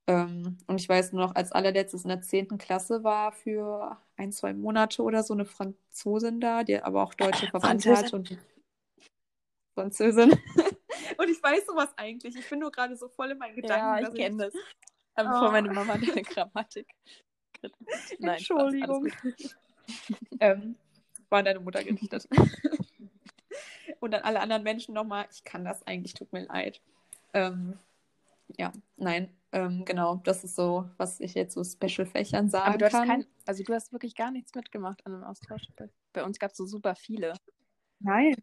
Ähm, 0.08 0.58
und 0.68 0.80
ich 0.80 0.88
weiß 0.88 1.12
nur 1.12 1.26
noch, 1.26 1.36
als 1.36 1.52
allerletztes 1.52 2.04
in 2.04 2.10
der 2.10 2.22
10. 2.22 2.58
Klasse 2.58 3.04
war 3.04 3.32
für 3.32 3.98
ein, 4.16 4.32
zwei 4.32 4.54
Monate 4.54 5.04
oder 5.04 5.24
so 5.24 5.34
eine 5.34 5.46
Franzosin 5.46 6.40
da, 6.40 6.64
die 6.64 6.82
aber 6.82 7.04
auch 7.04 7.14
deutsche 7.14 7.48
Verwandte 7.52 7.96
hat. 7.96 8.14
Und 8.14 8.38
Französin. 9.76 10.34
Und 11.22 11.30
ich 11.30 11.44
weiß 11.44 11.68
sowas 11.68 11.90
eigentlich. 11.98 12.36
Ich 12.36 12.50
bin 12.50 12.58
nur 12.58 12.72
gerade 12.72 12.96
so 12.98 13.08
voll 13.08 13.30
in 13.30 13.38
meinen 13.38 13.56
Gedanken. 13.56 14.04
Ja, 14.04 14.10
ich 14.10 14.16
kenne 14.16 14.46
das. 14.46 14.54
Aber 15.14 15.30
oh. 15.30 15.34
bevor 15.34 15.52
meine 15.52 15.72
Mama 15.72 15.96
deine 15.96 16.22
Grammatik. 16.24 16.88
Nein, 18.20 18.38
Entschuldigung. 18.38 19.08
ähm, 20.40 20.76
war 21.30 21.44
deine 21.44 21.60
Mutter 21.60 21.84
gedichtet. 21.84 22.28
Und 24.00 24.12
dann 24.12 24.24
alle 24.24 24.40
anderen 24.40 24.64
Menschen 24.64 24.96
nochmal, 24.96 25.28
ich 25.32 25.44
kann 25.44 25.64
das 25.64 25.86
eigentlich, 25.86 26.16
tut 26.16 26.34
mir 26.34 26.46
leid. 26.46 26.82
Ähm, 27.36 27.78
ja, 28.58 28.72
nein, 28.98 29.30
ähm, 29.52 29.86
genau, 29.86 30.16
das 30.24 30.44
ist 30.44 30.56
so, 30.56 30.90
was 30.98 31.20
ich 31.20 31.36
jetzt 31.36 31.54
so 31.54 31.64
Special-Fächern 31.64 32.50
sagen 32.50 32.66
Aber 32.66 32.78
du 32.80 32.90
kann. 32.90 33.08
Kein, 33.08 33.28
also 33.46 33.64
du 33.64 33.74
hast 33.76 33.94
wirklich 33.94 34.16
gar 34.16 34.32
nichts 34.32 34.56
mitgemacht 34.56 35.06
an 35.06 35.14
einem 35.14 35.24
Austausch. 35.24 35.68
Bei 36.14 36.24
uns 36.24 36.40
gab 36.40 36.50
es 36.50 36.58
so 36.58 36.66
super 36.66 36.96
viele. 36.96 37.34
Nein. 38.00 38.36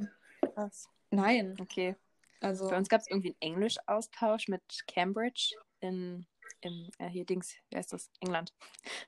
Was? 0.54 0.88
Nein. 1.10 1.56
Okay. 1.60 1.96
Also 2.40 2.68
bei 2.68 2.76
uns 2.76 2.88
gab 2.88 3.00
es 3.00 3.08
irgendwie 3.08 3.36
einen 3.40 3.54
Englisch-Austausch 3.54 4.48
mit 4.48 4.62
Cambridge 4.86 5.54
in, 5.80 6.26
in 6.60 6.90
äh, 6.98 7.08
hier 7.08 7.24
Dings, 7.24 7.54
wie 7.70 7.76
heißt 7.76 7.92
das? 7.92 8.10
England. 8.20 8.52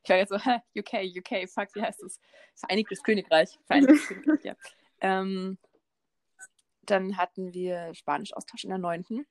Ich 0.03 0.11
war 0.11 0.17
jetzt 0.17 0.31
so, 0.31 0.37
UK, 0.77 0.95
UK, 1.17 1.49
fuck, 1.49 1.75
wie 1.75 1.83
heißt 1.83 2.03
das? 2.03 2.21
Vereinigtes 2.57 3.03
Königreich. 3.03 3.59
Vereinigtes 3.67 4.07
Königreich, 4.09 4.45
ja. 4.45 4.57
Ähm, 5.01 5.59
dann 6.83 7.17
hatten 7.17 7.55
wir 7.55 7.95
Spanisch-Austausch 7.95 8.65
in 8.65 8.71
der 8.71 8.79
neunten. 8.79 9.27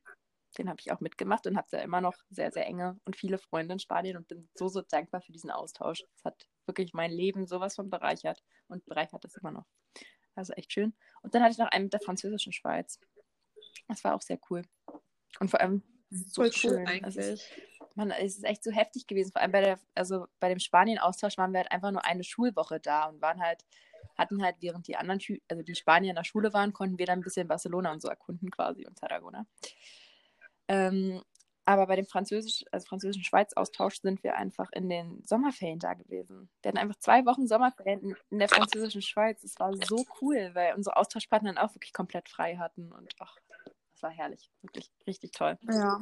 Den 0.58 0.70
habe 0.70 0.80
ich 0.80 0.92
auch 0.92 1.00
mitgemacht 1.00 1.46
und 1.46 1.58
habe 1.58 1.68
da 1.70 1.80
immer 1.80 2.02
noch 2.02 2.16
sehr, 2.30 2.52
sehr 2.52 2.66
enge 2.66 3.00
und 3.06 3.16
viele 3.16 3.38
Freunde 3.38 3.74
in 3.74 3.80
Spanien 3.80 4.18
und 4.18 4.28
bin 4.28 4.50
so, 4.56 4.68
so 4.68 4.82
dankbar 4.82 5.22
für 5.22 5.32
diesen 5.32 5.52
Austausch. 5.52 6.04
Es 6.16 6.24
hat 6.24 6.48
wirklich 6.66 6.94
mein 6.94 7.12
Leben 7.12 7.46
sowas 7.46 7.76
von 7.76 7.90
bereichert 7.90 8.42
und 8.68 8.86
bereichert 8.86 9.26
es 9.26 9.36
immer 9.36 9.52
noch. 9.52 9.66
Also 10.36 10.54
echt 10.54 10.72
schön. 10.72 10.96
Und 11.22 11.36
dann 11.36 11.44
hatte 11.44 11.52
ich 11.52 11.58
noch 11.58 11.70
einen 11.70 11.86
mit 11.86 11.94
der 11.94 12.00
französischen 12.00 12.54
Schweiz. 12.54 13.00
Das 13.88 14.04
war 14.04 14.16
auch 14.16 14.22
sehr 14.22 14.40
cool. 14.50 14.64
Und 15.40 15.50
vor 15.50 15.62
allem 15.62 15.84
so 16.10 16.42
Voll 16.42 16.52
schön. 16.52 16.72
Cool 16.72 16.88
eigentlich. 16.88 17.04
Also 17.04 17.20
es, 17.20 17.46
man, 17.96 18.12
es 18.12 18.38
ist 18.38 18.44
echt 18.44 18.64
so 18.64 18.72
heftig 18.72 19.08
gewesen. 19.08 19.32
Vor 19.32 19.42
allem 19.42 19.52
bei 19.52 19.62
der, 19.62 19.80
also 19.96 20.26
bei 20.40 20.50
dem 20.50 20.60
Spanien-Austausch 20.60 21.38
waren 21.38 21.52
wir 21.52 21.60
halt 21.60 21.72
einfach 21.72 21.92
nur 21.92 22.06
eine 22.06 22.24
Schulwoche 22.24 22.80
da 22.80 23.06
und 23.06 23.22
waren 23.22 23.42
halt, 23.42 23.66
hatten 24.18 24.44
halt, 24.44 24.58
während 24.60 24.88
die 24.88 24.96
anderen, 24.96 25.22
also 25.48 25.64
die 25.64 25.76
Spanier 25.76 26.12
in 26.12 26.16
der 26.16 26.24
Schule 26.24 26.54
waren, 26.54 26.74
konnten 26.74 26.98
wir 26.98 27.06
dann 27.06 27.20
ein 27.20 27.24
bisschen 27.24 27.48
Barcelona 27.48 27.92
und 27.92 28.02
so 28.02 28.08
erkunden 28.08 28.50
quasi 28.52 28.86
und 28.86 28.98
Tarragona. 28.98 29.46
Ähm, 30.68 31.22
aber 31.66 31.86
bei 31.86 31.96
dem 31.96 32.08
Französisch, 32.08 32.66
also 32.72 32.88
französischen 32.88 33.24
Schweiz-Austausch 33.24 34.02
sind 34.02 34.24
wir 34.24 34.36
einfach 34.36 34.72
in 34.72 34.90
den 34.90 35.24
Sommerferien 35.24 35.78
da 35.78 35.94
gewesen. 35.94 36.50
Wir 36.64 36.70
hatten 36.70 36.80
einfach 36.80 36.98
zwei 36.98 37.26
Wochen 37.28 37.48
Sommerferien 37.48 38.16
in 38.32 38.40
der 38.40 38.50
französischen 38.50 39.04
Schweiz. 39.04 39.44
Es 39.44 39.60
war 39.60 39.72
so 39.86 40.04
cool, 40.20 40.50
weil 40.54 40.74
unsere 40.74 40.98
Austauschpartner 40.98 41.54
dann 41.54 41.64
auch 41.64 41.76
wirklich 41.76 41.94
komplett 41.94 42.28
frei 42.28 42.58
hatten 42.58 42.92
und 42.92 43.14
ach, 43.20 43.38
Das 44.00 44.04
war 44.04 44.12
herrlich. 44.12 44.50
Wirklich 44.62 44.90
richtig 45.06 45.32
toll. 45.32 45.58
Ja. 45.70 46.00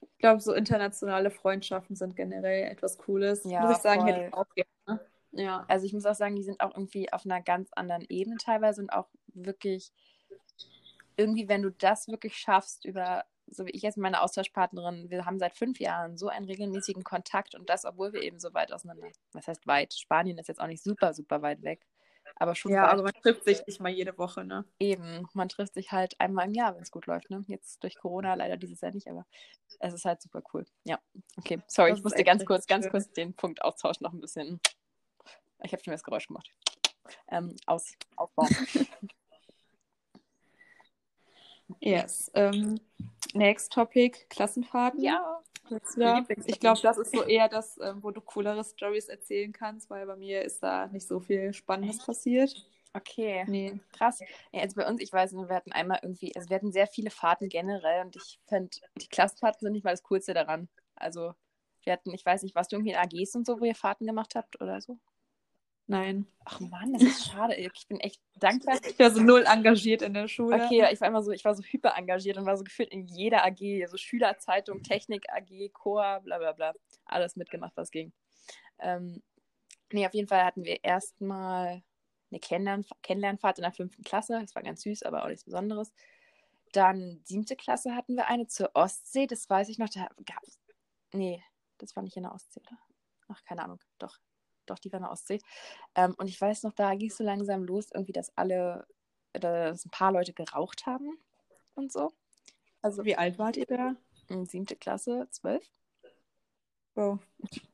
Ich 0.00 0.18
glaube, 0.18 0.40
so 0.40 0.52
internationale 0.52 1.32
Freundschaften 1.32 1.96
sind 1.96 2.14
generell 2.14 2.70
etwas 2.70 2.98
Cooles. 2.98 3.42
Ja, 3.42 3.62
Muss 3.62 3.78
ich 3.78 3.82
sagen, 3.82 4.02
voll. 4.02 4.12
hätte 4.12 4.26
ich 4.28 4.32
auch 4.32 4.46
gerne. 4.54 5.00
Ja. 5.32 5.64
Also 5.66 5.86
ich 5.86 5.92
muss 5.92 6.06
auch 6.06 6.14
sagen, 6.14 6.36
die 6.36 6.44
sind 6.44 6.60
auch 6.60 6.70
irgendwie 6.70 7.12
auf 7.12 7.24
einer 7.24 7.42
ganz 7.42 7.70
anderen 7.72 8.06
Ebene 8.08 8.36
teilweise 8.36 8.80
und 8.80 8.90
auch 8.90 9.08
wirklich 9.34 9.92
irgendwie, 11.16 11.48
wenn 11.48 11.62
du 11.62 11.70
das 11.70 12.06
wirklich 12.06 12.36
schaffst, 12.36 12.84
über, 12.84 13.24
so 13.48 13.66
wie 13.66 13.72
ich 13.72 13.82
jetzt 13.82 13.98
meine 13.98 14.22
Austauschpartnerin, 14.22 15.10
wir 15.10 15.26
haben 15.26 15.40
seit 15.40 15.56
fünf 15.56 15.80
Jahren 15.80 16.16
so 16.16 16.28
einen 16.28 16.46
regelmäßigen 16.46 17.02
Kontakt 17.02 17.56
und 17.56 17.68
das, 17.68 17.84
obwohl 17.84 18.12
wir 18.12 18.22
eben 18.22 18.38
so 18.38 18.54
weit 18.54 18.72
auseinander, 18.72 19.08
was 19.32 19.48
heißt 19.48 19.66
weit? 19.66 19.94
Spanien 19.94 20.38
ist 20.38 20.46
jetzt 20.46 20.60
auch 20.60 20.68
nicht 20.68 20.84
super, 20.84 21.12
super 21.12 21.42
weit 21.42 21.62
weg. 21.62 21.84
Aber 22.38 22.54
schon. 22.54 22.72
Ja, 22.72 22.86
aber 22.88 23.02
man 23.02 23.14
trifft 23.14 23.44
sich 23.44 23.66
nicht 23.66 23.80
mal 23.80 23.88
jede 23.88 24.16
Woche, 24.18 24.44
ne? 24.44 24.64
Eben, 24.78 25.26
man 25.32 25.48
trifft 25.48 25.74
sich 25.74 25.90
halt 25.90 26.20
einmal 26.20 26.46
im 26.46 26.54
Jahr, 26.54 26.74
wenn 26.74 26.82
es 26.82 26.90
gut 26.90 27.06
läuft, 27.06 27.30
ne? 27.30 27.42
Jetzt 27.46 27.82
durch 27.82 27.96
Corona 27.96 28.34
leider 28.34 28.58
dieses 28.58 28.82
Jahr 28.82 28.92
nicht, 28.92 29.08
aber 29.08 29.24
es 29.80 29.94
ist 29.94 30.04
halt 30.04 30.20
super 30.20 30.42
cool. 30.52 30.66
Ja, 30.84 30.98
okay. 31.38 31.62
Sorry, 31.66 31.90
das 31.90 31.98
ich 31.98 32.04
musste 32.04 32.24
ganz 32.24 32.44
kurz, 32.44 32.66
ganz 32.66 32.88
kurz 32.90 33.10
den 33.10 33.32
Punkt 33.34 33.62
austauschen, 33.62 34.04
noch 34.04 34.12
ein 34.12 34.20
bisschen. 34.20 34.60
Ich 35.62 35.72
habe 35.72 35.82
schon 35.82 35.92
das 35.92 36.04
Geräusch 36.04 36.26
gemacht. 36.26 36.50
Ähm, 37.28 37.56
aus, 37.64 37.92
aufbauen. 38.16 38.48
yes. 41.80 42.30
Um, 42.34 42.42
ähm, 42.42 42.80
next 43.32 43.72
topic, 43.72 44.26
Klassenfahrten. 44.28 45.00
Ja. 45.00 45.40
Ja, 45.96 46.24
ich 46.46 46.60
glaube, 46.60 46.80
das 46.82 46.98
ist 46.98 47.12
so 47.12 47.22
eher 47.22 47.48
das, 47.48 47.78
ähm, 47.82 48.02
wo 48.02 48.10
du 48.10 48.20
coolere 48.20 48.64
Stories 48.64 49.08
erzählen 49.08 49.52
kannst, 49.52 49.90
weil 49.90 50.06
bei 50.06 50.16
mir 50.16 50.42
ist 50.42 50.62
da 50.62 50.86
nicht 50.88 51.06
so 51.06 51.20
viel 51.20 51.52
Spannendes 51.52 52.04
passiert. 52.04 52.54
Okay. 52.92 53.44
Nee. 53.46 53.78
Krass. 53.92 54.20
Ja, 54.52 54.62
also 54.62 54.76
bei 54.76 54.86
uns, 54.88 55.02
ich 55.02 55.12
weiß 55.12 55.34
wir 55.34 55.54
hatten 55.54 55.72
einmal 55.72 56.00
irgendwie, 56.02 56.34
also 56.34 56.48
wir 56.48 56.56
hatten 56.56 56.72
sehr 56.72 56.86
viele 56.86 57.10
Fahrten 57.10 57.48
generell 57.48 58.04
und 58.04 58.16
ich 58.16 58.38
finde, 58.46 58.70
die 59.00 59.08
Klassenfahrten 59.08 59.60
sind 59.60 59.72
nicht 59.72 59.84
mal 59.84 59.90
das 59.90 60.02
Coolste 60.02 60.32
daran. 60.32 60.68
Also 60.94 61.34
wir 61.82 61.92
hatten, 61.92 62.14
ich 62.14 62.24
weiß 62.24 62.42
nicht, 62.42 62.54
warst 62.54 62.72
du 62.72 62.76
irgendwie 62.76 62.92
in 62.92 62.96
AGs 62.96 63.34
und 63.34 63.46
so, 63.46 63.60
wo 63.60 63.64
ihr 63.64 63.74
Fahrten 63.74 64.06
gemacht 64.06 64.34
habt 64.34 64.60
oder 64.60 64.80
so? 64.80 64.98
Nein. 65.88 66.26
Ach 66.44 66.58
Mann, 66.60 66.92
das 66.94 67.02
ist 67.02 67.30
schade. 67.30 67.54
Ich 67.54 67.86
bin 67.86 68.00
echt 68.00 68.20
dankbar. 68.40 68.78
Ich 68.88 68.98
war 68.98 69.10
so 69.10 69.22
null 69.22 69.44
engagiert 69.46 70.02
in 70.02 70.14
der 70.14 70.26
Schule. 70.26 70.56
Okay, 70.56 70.86
ich 70.92 71.00
war 71.00 71.08
immer 71.08 71.22
so, 71.22 71.30
ich 71.30 71.44
war 71.44 71.54
so 71.54 71.62
hyper 71.62 71.96
engagiert 71.96 72.38
und 72.38 72.46
war 72.46 72.56
so 72.56 72.64
gefühlt 72.64 72.90
in 72.90 73.06
jeder 73.06 73.44
AG, 73.44 73.58
so 73.58 73.82
also 73.82 73.96
Schülerzeitung, 73.96 74.82
Technik 74.82 75.26
AG, 75.30 75.70
Chor, 75.72 76.20
bla 76.24 76.38
bla 76.38 76.52
bla. 76.52 76.72
Alles 77.04 77.36
mitgemacht, 77.36 77.76
was 77.76 77.90
ging. 77.90 78.12
Ähm, 78.80 79.22
nee, 79.92 80.06
auf 80.06 80.14
jeden 80.14 80.28
Fall 80.28 80.44
hatten 80.44 80.64
wir 80.64 80.82
erstmal 80.82 81.82
eine 82.30 82.40
Kennenlern 82.40 82.84
Kennenlernfahrt 83.02 83.58
in 83.58 83.62
der 83.62 83.72
fünften 83.72 84.02
Klasse. 84.02 84.40
Das 84.40 84.54
war 84.56 84.62
ganz 84.62 84.82
süß, 84.82 85.04
aber 85.04 85.22
auch 85.22 85.28
nichts 85.28 85.44
Besonderes. 85.44 85.92
Dann 86.72 87.20
siebte 87.24 87.54
Klasse 87.54 87.94
hatten 87.94 88.16
wir 88.16 88.26
eine 88.26 88.48
zur 88.48 88.70
Ostsee. 88.74 89.26
Das 89.26 89.48
weiß 89.48 89.68
ich 89.68 89.78
noch. 89.78 89.88
Da 89.88 90.08
gab 90.24 90.42
Nee, 91.12 91.42
das 91.78 91.94
war 91.94 92.02
nicht 92.02 92.16
in 92.16 92.24
der 92.24 92.34
Ostsee, 92.34 92.60
oder? 92.60 92.78
Ach, 93.28 93.42
keine 93.44 93.62
Ahnung. 93.64 93.78
Doch, 93.98 94.18
doch, 94.66 94.78
die 94.78 94.92
war 94.92 94.98
in 94.98 95.04
der 95.04 95.12
Ostsee. 95.12 95.40
Ähm, 95.94 96.14
und 96.18 96.28
ich 96.28 96.40
weiß 96.40 96.62
noch, 96.64 96.72
da 96.72 96.94
ging 96.94 97.10
es 97.10 97.16
so 97.16 97.24
langsam 97.24 97.64
los, 97.64 97.90
irgendwie, 97.92 98.12
dass 98.12 98.36
alle, 98.36 98.86
dass 99.32 99.84
ein 99.84 99.90
paar 99.90 100.12
Leute 100.12 100.32
geraucht 100.32 100.86
haben 100.86 101.18
und 101.74 101.92
so. 101.92 102.12
Also, 102.82 103.04
wie 103.04 103.16
alt 103.16 103.38
wart 103.38 103.56
ihr 103.56 103.66
da? 103.66 103.96
Siebte 104.44 104.76
Klasse, 104.76 105.28
zwölf. 105.30 105.64
Oh, 106.96 107.18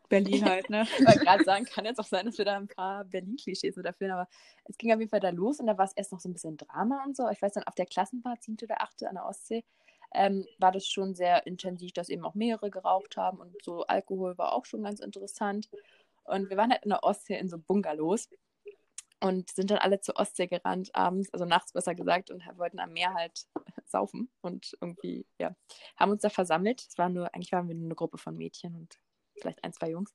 Berlin 0.08 0.44
halt, 0.44 0.68
ne? 0.68 0.82
ich 0.98 1.06
wollte 1.06 1.20
gerade 1.20 1.44
sagen, 1.44 1.64
kann 1.64 1.84
jetzt 1.84 2.00
auch 2.00 2.06
sein, 2.06 2.26
dass 2.26 2.38
wir 2.38 2.44
da 2.44 2.56
ein 2.56 2.68
paar 2.68 3.04
Berlin-Klischees 3.04 3.76
mit 3.76 3.86
erfüllen, 3.86 4.10
aber 4.10 4.28
es 4.64 4.76
ging 4.76 4.92
auf 4.92 4.98
jeden 4.98 5.10
Fall 5.10 5.20
da 5.20 5.30
los 5.30 5.60
und 5.60 5.66
da 5.66 5.78
war 5.78 5.86
es 5.86 5.92
erst 5.92 6.12
noch 6.12 6.20
so 6.20 6.28
ein 6.28 6.32
bisschen 6.32 6.56
Drama 6.56 7.02
und 7.04 7.16
so. 7.16 7.28
Ich 7.30 7.40
weiß 7.40 7.52
dann, 7.52 7.64
auf 7.64 7.74
der 7.74 7.86
Klassenfahrt, 7.86 8.42
siebte 8.42 8.66
oder 8.66 8.82
achte 8.82 9.08
an 9.08 9.14
der 9.14 9.24
Ostsee, 9.24 9.64
ähm, 10.12 10.46
war 10.58 10.72
das 10.72 10.86
schon 10.86 11.14
sehr 11.14 11.46
intensiv, 11.46 11.92
dass 11.92 12.08
eben 12.08 12.24
auch 12.24 12.34
mehrere 12.34 12.70
geraucht 12.70 13.16
haben 13.16 13.38
und 13.38 13.54
so 13.62 13.86
Alkohol 13.86 14.36
war 14.36 14.52
auch 14.52 14.66
schon 14.66 14.82
ganz 14.82 15.00
interessant. 15.00 15.70
Und 16.24 16.50
wir 16.50 16.56
waren 16.56 16.70
halt 16.70 16.84
in 16.84 16.90
der 16.90 17.04
Ostsee 17.04 17.38
in 17.38 17.48
so 17.48 17.58
Bungalows 17.58 18.28
und 19.20 19.50
sind 19.50 19.70
dann 19.70 19.78
alle 19.78 20.00
zur 20.00 20.16
Ostsee 20.16 20.46
gerannt 20.46 20.94
abends, 20.94 21.32
also 21.32 21.44
nachts 21.44 21.72
besser 21.72 21.94
gesagt, 21.94 22.30
und 22.30 22.44
wollten 22.56 22.80
am 22.80 22.92
Meer 22.92 23.14
halt 23.14 23.46
saufen 23.86 24.30
und 24.40 24.76
irgendwie, 24.80 25.26
ja, 25.38 25.54
haben 25.96 26.10
uns 26.10 26.22
da 26.22 26.28
versammelt. 26.28 26.84
Es 26.88 26.98
war 26.98 27.08
nur, 27.08 27.32
eigentlich 27.34 27.52
waren 27.52 27.68
wir 27.68 27.74
nur 27.74 27.86
eine 27.86 27.94
Gruppe 27.94 28.18
von 28.18 28.36
Mädchen 28.36 28.74
und 28.74 28.98
vielleicht 29.40 29.62
ein, 29.64 29.72
zwei 29.72 29.90
Jungs. 29.90 30.12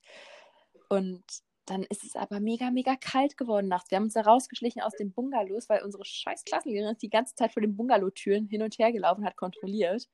Und 0.89 1.23
dann 1.65 1.83
ist 1.83 2.03
es 2.03 2.15
aber 2.15 2.39
mega, 2.39 2.71
mega 2.71 2.95
kalt 2.95 3.37
geworden 3.37 3.67
nachts. 3.67 3.91
Wir 3.91 3.97
haben 3.97 4.05
uns 4.05 4.13
da 4.13 4.21
rausgeschlichen 4.21 4.81
aus 4.81 4.93
den 4.93 5.11
Bungalows, 5.11 5.67
weil 5.69 5.83
unsere 5.83 6.05
scheiß 6.05 6.45
Klassenlehrerin 6.45 6.93
ist 6.93 7.01
die 7.01 7.09
ganze 7.09 7.35
Zeit 7.35 7.51
vor 7.51 7.61
den 7.61 7.75
Bungalow-Türen 7.75 8.47
hin 8.47 8.61
und 8.61 8.77
her 8.77 8.91
gelaufen 8.91 9.25
hat 9.25 9.35
kontrolliert 9.35 10.07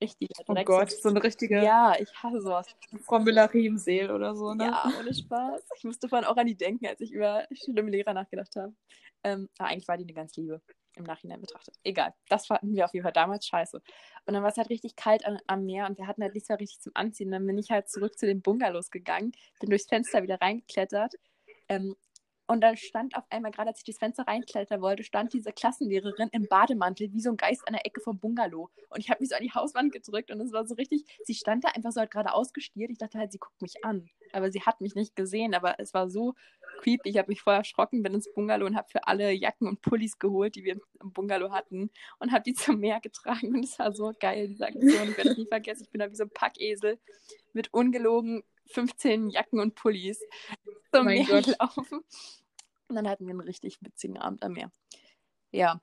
richtig. 0.00 0.28
Oh 0.46 0.54
Gott, 0.64 0.90
so 0.90 1.08
eine 1.08 1.22
richtige. 1.22 1.62
Ja, 1.62 1.94
ich 1.98 2.12
hasse 2.14 2.40
sowas. 2.40 2.66
Frau 3.04 3.18
Müller-Riemseel 3.18 4.10
oder 4.10 4.34
so, 4.34 4.54
ne? 4.54 4.66
Ja, 4.66 4.92
ohne 4.98 5.14
Spaß. 5.14 5.62
Ich 5.76 5.84
musste 5.84 6.08
vorhin 6.08 6.26
auch 6.26 6.36
an 6.36 6.46
die 6.46 6.56
denken, 6.56 6.86
als 6.86 7.00
ich 7.00 7.12
über 7.12 7.46
schlimme 7.52 7.90
Lehrer 7.90 8.14
nachgedacht 8.14 8.54
habe. 8.56 8.74
Ähm, 9.22 9.48
aber 9.58 9.68
eigentlich 9.68 9.88
war 9.88 9.96
die 9.96 10.04
eine 10.04 10.14
ganz 10.14 10.36
liebe 10.36 10.60
im 10.96 11.04
Nachhinein 11.04 11.40
betrachtet. 11.40 11.76
Egal, 11.84 12.14
das 12.28 12.46
fanden 12.46 12.74
wir 12.74 12.84
auf 12.84 12.94
jeden 12.94 13.04
Fall 13.04 13.12
damals 13.12 13.46
scheiße. 13.46 13.80
Und 14.26 14.34
dann 14.34 14.42
war 14.42 14.50
es 14.50 14.56
halt 14.56 14.70
richtig 14.70 14.96
kalt 14.96 15.24
an, 15.24 15.38
am 15.46 15.64
Meer 15.64 15.86
und 15.86 15.98
wir 15.98 16.06
hatten 16.06 16.22
halt 16.22 16.34
nichts 16.34 16.48
mehr 16.48 16.58
richtig 16.58 16.80
zum 16.80 16.92
Anziehen. 16.94 17.30
Dann 17.30 17.46
bin 17.46 17.58
ich 17.58 17.70
halt 17.70 17.88
zurück 17.88 18.18
zu 18.18 18.26
den 18.26 18.42
Bungalows 18.42 18.90
gegangen, 18.90 19.32
bin 19.60 19.70
durchs 19.70 19.86
Fenster 19.88 20.22
wieder 20.22 20.40
reingeklettert, 20.40 21.14
ähm, 21.68 21.96
und 22.50 22.62
dann 22.62 22.76
stand 22.76 23.14
auf 23.14 23.22
einmal, 23.30 23.52
gerade 23.52 23.68
als 23.68 23.78
ich 23.78 23.84
das 23.84 23.98
Fenster 23.98 24.24
reinklettern 24.26 24.82
wollte, 24.82 25.04
stand 25.04 25.32
diese 25.32 25.52
Klassenlehrerin 25.52 26.30
im 26.32 26.48
Bademantel 26.48 27.12
wie 27.12 27.20
so 27.20 27.30
ein 27.30 27.36
Geist 27.36 27.62
an 27.68 27.74
der 27.74 27.86
Ecke 27.86 28.00
vom 28.00 28.18
Bungalow. 28.18 28.70
Und 28.88 28.98
ich 28.98 29.08
habe 29.08 29.20
mich 29.20 29.28
so 29.28 29.36
an 29.36 29.42
die 29.44 29.52
Hauswand 29.52 29.92
gedrückt 29.92 30.32
und 30.32 30.40
es 30.40 30.52
war 30.52 30.66
so 30.66 30.74
richtig, 30.74 31.04
sie 31.22 31.34
stand 31.34 31.62
da 31.62 31.68
einfach 31.68 31.92
so 31.92 32.00
halt 32.00 32.10
gerade 32.10 32.34
ausgestiert. 32.34 32.90
Ich 32.90 32.98
dachte 32.98 33.20
halt, 33.20 33.30
sie 33.30 33.38
guckt 33.38 33.62
mich 33.62 33.84
an. 33.84 34.10
Aber 34.32 34.50
sie 34.50 34.62
hat 34.62 34.80
mich 34.80 34.96
nicht 34.96 35.14
gesehen, 35.14 35.54
aber 35.54 35.78
es 35.78 35.94
war 35.94 36.10
so 36.10 36.34
creepy. 36.80 37.10
Ich 37.10 37.18
habe 37.18 37.28
mich 37.28 37.40
voll 37.40 37.54
erschrocken, 37.54 38.02
bin 38.02 38.14
ins 38.14 38.32
Bungalow 38.34 38.66
und 38.66 38.76
habe 38.76 38.88
für 38.90 39.06
alle 39.06 39.30
Jacken 39.30 39.68
und 39.68 39.80
Pullis 39.80 40.18
geholt, 40.18 40.56
die 40.56 40.64
wir 40.64 40.72
im 40.72 41.12
Bungalow 41.12 41.52
hatten 41.52 41.92
und 42.18 42.32
habe 42.32 42.42
die 42.42 42.54
zum 42.54 42.80
Meer 42.80 42.98
getragen. 42.98 43.54
Und 43.54 43.62
es 43.62 43.78
war 43.78 43.92
so 43.92 44.12
geil, 44.18 44.48
diese 44.48 44.66
Aktion. 44.66 45.08
Ich 45.08 45.16
werde 45.16 45.30
es 45.30 45.38
nie 45.38 45.46
vergessen. 45.46 45.84
Ich 45.84 45.90
bin 45.90 46.00
da 46.00 46.10
wie 46.10 46.16
so 46.16 46.24
ein 46.24 46.30
Packesel 46.30 46.98
mit 47.52 47.72
ungelogen 47.72 48.42
15 48.70 49.30
Jacken 49.30 49.60
und 49.60 49.74
Pullis 49.74 50.20
zum 50.92 51.02
oh 51.02 51.04
Meer 51.04 51.24
Gott. 51.26 51.44
gelaufen. 51.44 52.04
Und 52.90 52.96
dann 52.96 53.08
hatten 53.08 53.24
wir 53.24 53.30
einen 53.30 53.40
richtig 53.40 53.78
witzigen 53.82 54.18
Abend 54.18 54.42
am 54.42 54.52
Meer. 54.52 54.72
Ja. 55.52 55.80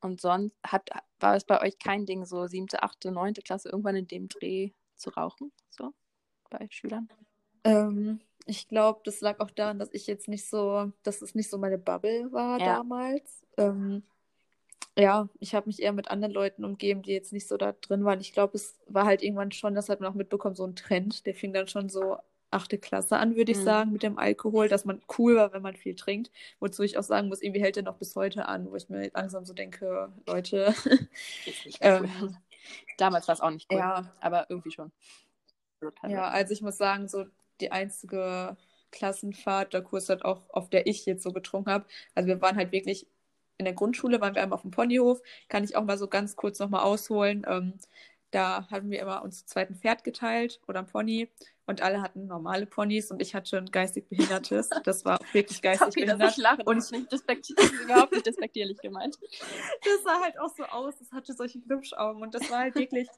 Und 0.00 0.20
sonst 0.20 0.54
hat, 0.64 0.88
war 1.18 1.34
es 1.34 1.44
bei 1.44 1.60
euch 1.60 1.78
kein 1.78 2.06
Ding, 2.06 2.24
so 2.24 2.46
siebte, 2.46 2.84
achte, 2.84 3.10
neunte 3.10 3.42
Klasse 3.42 3.68
irgendwann 3.68 3.96
in 3.96 4.06
dem 4.06 4.28
Dreh 4.28 4.70
zu 4.94 5.10
rauchen, 5.10 5.52
so 5.68 5.92
bei 6.48 6.68
Schülern? 6.70 7.08
Ähm, 7.64 8.20
ich 8.46 8.68
glaube, 8.68 9.00
das 9.04 9.20
lag 9.20 9.40
auch 9.40 9.50
daran, 9.50 9.80
dass 9.80 9.92
ich 9.92 10.06
jetzt 10.06 10.28
nicht 10.28 10.48
so, 10.48 10.92
dass 11.02 11.20
es 11.20 11.34
nicht 11.34 11.50
so 11.50 11.58
meine 11.58 11.78
Bubble 11.78 12.32
war 12.32 12.60
ja. 12.60 12.76
damals. 12.76 13.44
Ähm, 13.58 14.04
ja, 14.96 15.28
ich 15.40 15.54
habe 15.54 15.66
mich 15.66 15.82
eher 15.82 15.92
mit 15.92 16.12
anderen 16.12 16.32
Leuten 16.32 16.64
umgeben, 16.64 17.02
die 17.02 17.12
jetzt 17.12 17.32
nicht 17.32 17.48
so 17.48 17.56
da 17.56 17.72
drin 17.72 18.04
waren. 18.04 18.20
Ich 18.20 18.32
glaube, 18.32 18.56
es 18.56 18.78
war 18.86 19.04
halt 19.04 19.22
irgendwann 19.22 19.50
schon, 19.50 19.74
das 19.74 19.88
hat 19.88 20.00
man 20.00 20.10
auch 20.10 20.16
mitbekommen, 20.16 20.54
so 20.54 20.64
ein 20.64 20.76
Trend. 20.76 21.26
Der 21.26 21.34
fing 21.34 21.52
dann 21.52 21.66
schon 21.66 21.88
so 21.88 22.16
achte 22.50 22.78
Klasse 22.78 23.18
an, 23.18 23.36
würde 23.36 23.52
ich 23.52 23.58
mhm. 23.58 23.64
sagen, 23.64 23.92
mit 23.92 24.02
dem 24.02 24.18
Alkohol, 24.18 24.68
dass 24.68 24.84
man 24.84 25.00
cool 25.18 25.36
war, 25.36 25.52
wenn 25.52 25.62
man 25.62 25.76
viel 25.76 25.94
trinkt. 25.94 26.30
Wozu 26.58 26.82
ich 26.82 26.98
auch 26.98 27.02
sagen 27.02 27.28
muss, 27.28 27.42
irgendwie 27.42 27.62
hält 27.62 27.76
er 27.76 27.82
noch 27.82 27.96
bis 27.96 28.16
heute 28.16 28.46
an, 28.46 28.70
wo 28.70 28.76
ich 28.76 28.88
mir 28.88 29.10
langsam 29.14 29.44
so 29.44 29.52
denke, 29.52 30.12
Leute. 30.26 30.74
ähm, 31.80 32.10
cool. 32.20 32.36
Damals 32.98 33.28
war 33.28 33.34
es 33.34 33.40
auch 33.40 33.50
nicht 33.50 33.70
cool, 33.72 33.78
ja. 33.78 34.12
aber 34.20 34.46
irgendwie 34.48 34.70
schon. 34.70 34.92
Ja, 36.06 36.28
also 36.28 36.52
ich 36.52 36.60
muss 36.60 36.76
sagen, 36.76 37.08
so 37.08 37.24
die 37.60 37.72
einzige 37.72 38.56
Klassenfahrt, 38.90 39.72
der 39.72 39.82
Kurs 39.82 40.08
hat 40.08 40.24
auch, 40.24 40.42
auf 40.50 40.68
der 40.68 40.86
ich 40.86 41.06
jetzt 41.06 41.22
so 41.22 41.32
getrunken 41.32 41.70
habe. 41.70 41.86
Also 42.14 42.26
wir 42.26 42.40
waren 42.42 42.56
halt 42.56 42.72
wirklich 42.72 43.06
in 43.56 43.64
der 43.64 43.74
Grundschule, 43.74 44.20
waren 44.20 44.34
wir 44.34 44.42
einmal 44.42 44.56
auf 44.56 44.62
dem 44.62 44.70
Ponyhof. 44.70 45.20
Kann 45.48 45.64
ich 45.64 45.76
auch 45.76 45.84
mal 45.84 45.98
so 45.98 46.08
ganz 46.08 46.36
kurz 46.36 46.58
nochmal 46.58 46.82
ausholen. 46.82 47.46
Ähm, 47.48 47.74
da 48.30 48.68
haben 48.70 48.90
wir 48.90 49.00
immer 49.00 49.22
uns 49.22 49.46
zweiten 49.46 49.74
Pferd 49.74 50.04
geteilt 50.04 50.60
oder 50.68 50.80
ein 50.80 50.86
Pony 50.86 51.28
und 51.66 51.82
alle 51.82 52.02
hatten 52.02 52.26
normale 52.26 52.66
Ponys 52.66 53.10
und 53.10 53.22
ich 53.22 53.34
hatte 53.34 53.58
ein 53.58 53.66
geistig 53.66 54.08
behindertes. 54.08 54.70
Das 54.84 55.04
war 55.04 55.18
wirklich 55.32 55.62
geistig 55.62 55.94
Sorry, 55.94 56.06
behindert. 56.06 56.28
Dass 56.28 56.36
ich 56.36 56.42
lache, 56.42 56.62
und 56.64 56.78
ich 56.78 56.90
nicht 56.90 57.12
überhaupt 57.84 58.12
nicht 58.12 58.26
despektierlich 58.26 58.78
gemeint. 58.78 59.18
Das 59.84 60.02
sah 60.04 60.20
halt 60.20 60.38
auch 60.38 60.54
so 60.54 60.64
aus, 60.64 60.94
es 61.00 61.10
hatte 61.12 61.32
solche 61.32 61.60
Glubschaugen 61.60 62.22
und 62.22 62.34
das 62.34 62.50
war 62.50 62.60
halt 62.60 62.74
wirklich 62.74 63.08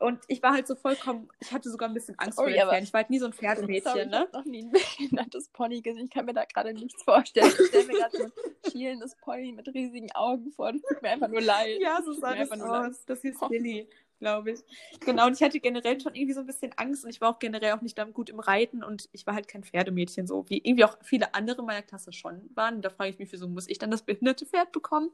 und 0.00 0.20
ich 0.28 0.42
war 0.42 0.52
halt 0.52 0.68
so 0.68 0.76
vollkommen, 0.76 1.28
ich 1.40 1.52
hatte 1.52 1.70
sogar 1.70 1.88
ein 1.88 1.94
bisschen 1.94 2.16
Angst 2.18 2.38
sorry, 2.38 2.52
vor 2.52 2.60
den 2.60 2.68
Pferden. 2.68 2.84
Ich 2.84 2.92
war 2.92 3.00
halt 3.00 3.10
nie 3.10 3.18
so 3.18 3.26
ein 3.26 3.32
Pferdemädchen, 3.32 3.92
sorry, 3.92 4.06
ne? 4.06 4.10
Ich 4.10 4.18
habe 4.20 4.38
noch 4.38 4.44
nie 4.44 4.62
ein 4.62 4.70
behindertes 4.70 5.48
Pony 5.48 5.80
gesehen. 5.80 6.04
Ich 6.04 6.10
kann 6.10 6.24
mir 6.24 6.34
da 6.34 6.44
gerade 6.44 6.72
nichts 6.72 7.02
vorstellen. 7.02 7.48
Ich 7.48 7.66
stelle 7.66 7.86
mir 7.86 7.94
gerade 7.94 8.16
so 8.16 8.24
ein 8.24 8.32
schielendes 8.70 9.16
Pony 9.16 9.52
mit 9.52 9.66
riesigen 9.74 10.12
Augen 10.12 10.52
vor. 10.52 10.72
Das 10.72 10.82
tut 10.82 11.02
mir 11.02 11.10
einfach 11.10 11.26
nur 11.26 11.40
leid. 11.40 11.80
Ja, 11.80 12.00
so 12.00 12.12
sah 12.12 12.34
das 12.36 12.50
aus. 12.52 13.04
Das 13.06 13.22
hieß 13.22 13.38
oh. 13.40 13.48
Glaube 14.20 14.50
ich. 14.52 14.60
Genau, 15.00 15.26
und 15.26 15.34
ich 15.34 15.42
hatte 15.42 15.60
generell 15.60 16.00
schon 16.00 16.14
irgendwie 16.14 16.32
so 16.32 16.40
ein 16.40 16.46
bisschen 16.46 16.72
Angst 16.76 17.04
und 17.04 17.10
ich 17.10 17.20
war 17.20 17.30
auch 17.30 17.38
generell 17.38 17.72
auch 17.72 17.82
nicht 17.82 17.96
dann 17.96 18.12
gut 18.12 18.30
im 18.30 18.40
Reiten 18.40 18.82
und 18.82 19.08
ich 19.12 19.26
war 19.26 19.34
halt 19.34 19.46
kein 19.46 19.62
Pferdemädchen, 19.62 20.26
so 20.26 20.44
wie 20.48 20.58
irgendwie 20.58 20.84
auch 20.84 20.96
viele 21.02 21.34
andere 21.34 21.62
meiner 21.62 21.82
Klasse 21.82 22.12
schon 22.12 22.50
waren. 22.54 22.76
Und 22.76 22.84
da 22.84 22.90
frage 22.90 23.10
ich 23.10 23.18
mich, 23.20 23.30
wieso 23.30 23.46
muss 23.46 23.68
ich 23.68 23.78
dann 23.78 23.92
das 23.92 24.02
behinderte 24.02 24.44
Pferd 24.44 24.72
bekommen? 24.72 25.10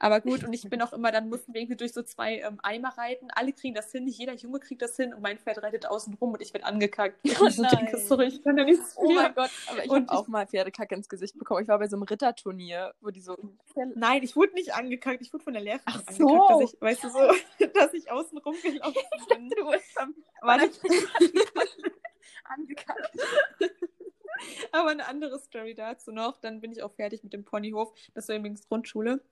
Aber 0.00 0.20
gut, 0.20 0.42
und 0.42 0.52
ich 0.52 0.68
bin 0.68 0.82
auch 0.82 0.92
immer, 0.92 1.12
dann 1.12 1.28
mussten 1.28 1.54
wir 1.54 1.60
irgendwie 1.60 1.76
durch 1.76 1.92
so 1.92 2.02
zwei 2.02 2.40
ähm, 2.40 2.58
Eimer 2.62 2.96
reiten. 2.98 3.28
Alle 3.34 3.52
kriegen 3.52 3.74
das 3.74 3.92
hin, 3.92 4.04
nicht 4.04 4.18
jeder 4.18 4.34
Junge 4.34 4.58
kriegt 4.58 4.82
das 4.82 4.96
hin 4.96 5.14
und 5.14 5.22
mein 5.22 5.38
Pferd 5.38 5.62
reitet 5.62 5.86
außen 5.86 6.14
rum 6.14 6.32
und 6.32 6.42
ich 6.42 6.52
werde 6.52 6.66
angekackt. 6.66 7.16
Oh 7.40 7.46
ich 7.46 7.56
so 7.56 7.62
denke, 7.62 7.96
sorry, 7.96 8.26
ich 8.26 8.42
kann 8.42 8.58
ja 8.58 8.64
nichts 8.64 8.94
Oh 8.96 9.10
mein 9.12 9.34
Gott, 9.34 9.50
aber 9.70 9.84
ich 9.84 9.90
Und 9.90 10.10
habe 10.10 10.18
auch 10.18 10.28
mal 10.28 10.46
Pferdekacke 10.46 10.94
ins 10.94 11.08
Gesicht 11.08 11.38
bekommen. 11.38 11.62
Ich 11.62 11.68
war 11.68 11.78
bei 11.78 11.88
so 11.88 11.96
einem 11.96 12.02
Ritterturnier, 12.02 12.92
wo 13.00 13.10
die 13.10 13.20
so. 13.20 13.36
Nein, 13.94 14.22
ich 14.22 14.36
wurde 14.36 14.52
nicht 14.54 14.74
angekackt, 14.74 15.22
ich 15.22 15.32
wurde 15.32 15.44
von 15.44 15.54
der 15.54 15.62
Lehrerin 15.62 15.82
Ach 15.86 16.02
angekackt, 16.06 16.18
so. 16.18 16.60
dass 16.60 16.72
ich, 16.72 16.80
weißt 16.80 17.04
du 17.04 17.08
so, 17.08 17.18
dass 17.74 17.94
ich 17.94 18.10
außen 18.10 18.39
rumgelaufen 18.44 19.02
bin. 19.28 19.48
Du 19.50 19.70
bist 19.70 19.98
am 19.98 20.14
angekackt. 22.44 23.10
aber 24.72 24.90
eine 24.90 25.06
andere 25.06 25.38
Story 25.38 25.74
dazu 25.74 26.12
noch. 26.12 26.38
Dann 26.38 26.60
bin 26.60 26.72
ich 26.72 26.82
auch 26.82 26.92
fertig 26.92 27.22
mit 27.22 27.32
dem 27.32 27.44
Ponyhof. 27.44 27.92
Das 28.14 28.28
war 28.28 28.36
übrigens 28.36 28.66
Grundschule. 28.68 29.22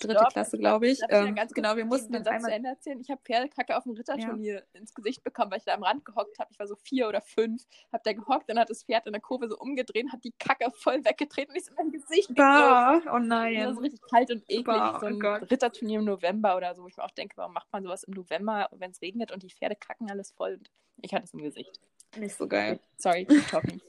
Dritte 0.00 0.14
Stopp, 0.14 0.32
Klasse, 0.32 0.58
glaube 0.58 0.88
ich. 0.88 1.00
Ich 1.00 1.06
Ähm, 1.08 1.34
ganz 1.34 1.52
genau, 1.52 1.76
wir 1.76 1.84
mussten 1.84 2.12
den 2.12 2.24
Satz 2.24 2.34
einmal 2.34 2.50
zu 2.50 2.56
Ende 2.56 2.68
erzählen. 2.70 3.00
Ich 3.00 3.10
habe 3.10 3.20
Pferdekacke 3.22 3.76
auf 3.76 3.84
dem 3.84 3.92
Ritterturnier 3.92 4.64
ins 4.72 4.94
Gesicht 4.94 5.22
bekommen, 5.22 5.50
weil 5.50 5.58
ich 5.58 5.64
da 5.64 5.74
am 5.74 5.82
Rand 5.82 6.04
gehockt 6.04 6.38
habe. 6.38 6.50
Ich 6.50 6.58
war 6.58 6.66
so 6.66 6.76
vier 6.76 7.08
oder 7.08 7.20
fünf, 7.20 7.62
habe 7.92 8.02
da 8.04 8.12
gehockt, 8.12 8.48
dann 8.48 8.58
hat 8.58 8.70
das 8.70 8.84
Pferd 8.84 9.06
in 9.06 9.12
der 9.12 9.20
Kurve 9.20 9.48
so 9.48 9.58
umgedreht, 9.58 10.06
hat 10.12 10.24
die 10.24 10.32
Kacke 10.38 10.70
voll 10.72 11.04
weggetreten 11.04 11.52
und 11.52 11.56
ist 11.56 11.68
in 11.68 11.74
mein 11.74 11.90
Gesicht. 11.90 12.34
Bah, 12.34 12.96
oh 12.96 13.00
Das 13.04 13.06
war 13.06 13.20
nein. 13.20 13.74
so 13.74 13.80
richtig 13.80 14.00
kalt 14.10 14.30
und 14.30 14.42
eklig. 14.48 14.64
Bah, 14.64 14.98
so 14.98 15.06
ein 15.06 15.22
oh. 15.22 15.34
Ritterturnier 15.44 15.98
im 15.98 16.06
November 16.06 16.56
oder 16.56 16.74
so, 16.74 16.82
wo 16.82 16.88
ich 16.88 16.96
mir 16.96 17.04
auch 17.04 17.10
denke, 17.10 17.36
warum 17.36 17.52
macht 17.52 17.72
man 17.72 17.82
sowas 17.82 18.04
im 18.04 18.14
November, 18.14 18.68
wenn 18.72 18.90
es 18.90 19.02
regnet 19.02 19.30
und 19.30 19.42
die 19.42 19.50
Pferde 19.50 19.76
kacken 19.76 20.10
alles 20.10 20.32
voll. 20.32 20.54
Und 20.54 20.70
ich 21.02 21.12
hatte 21.14 21.24
es 21.24 21.34
im 21.34 21.42
Gesicht. 21.42 21.80
Nicht 22.16 22.36
so 22.36 22.46
geil. 22.46 22.80
Sorry, 22.96 23.26
talking. 23.50 23.80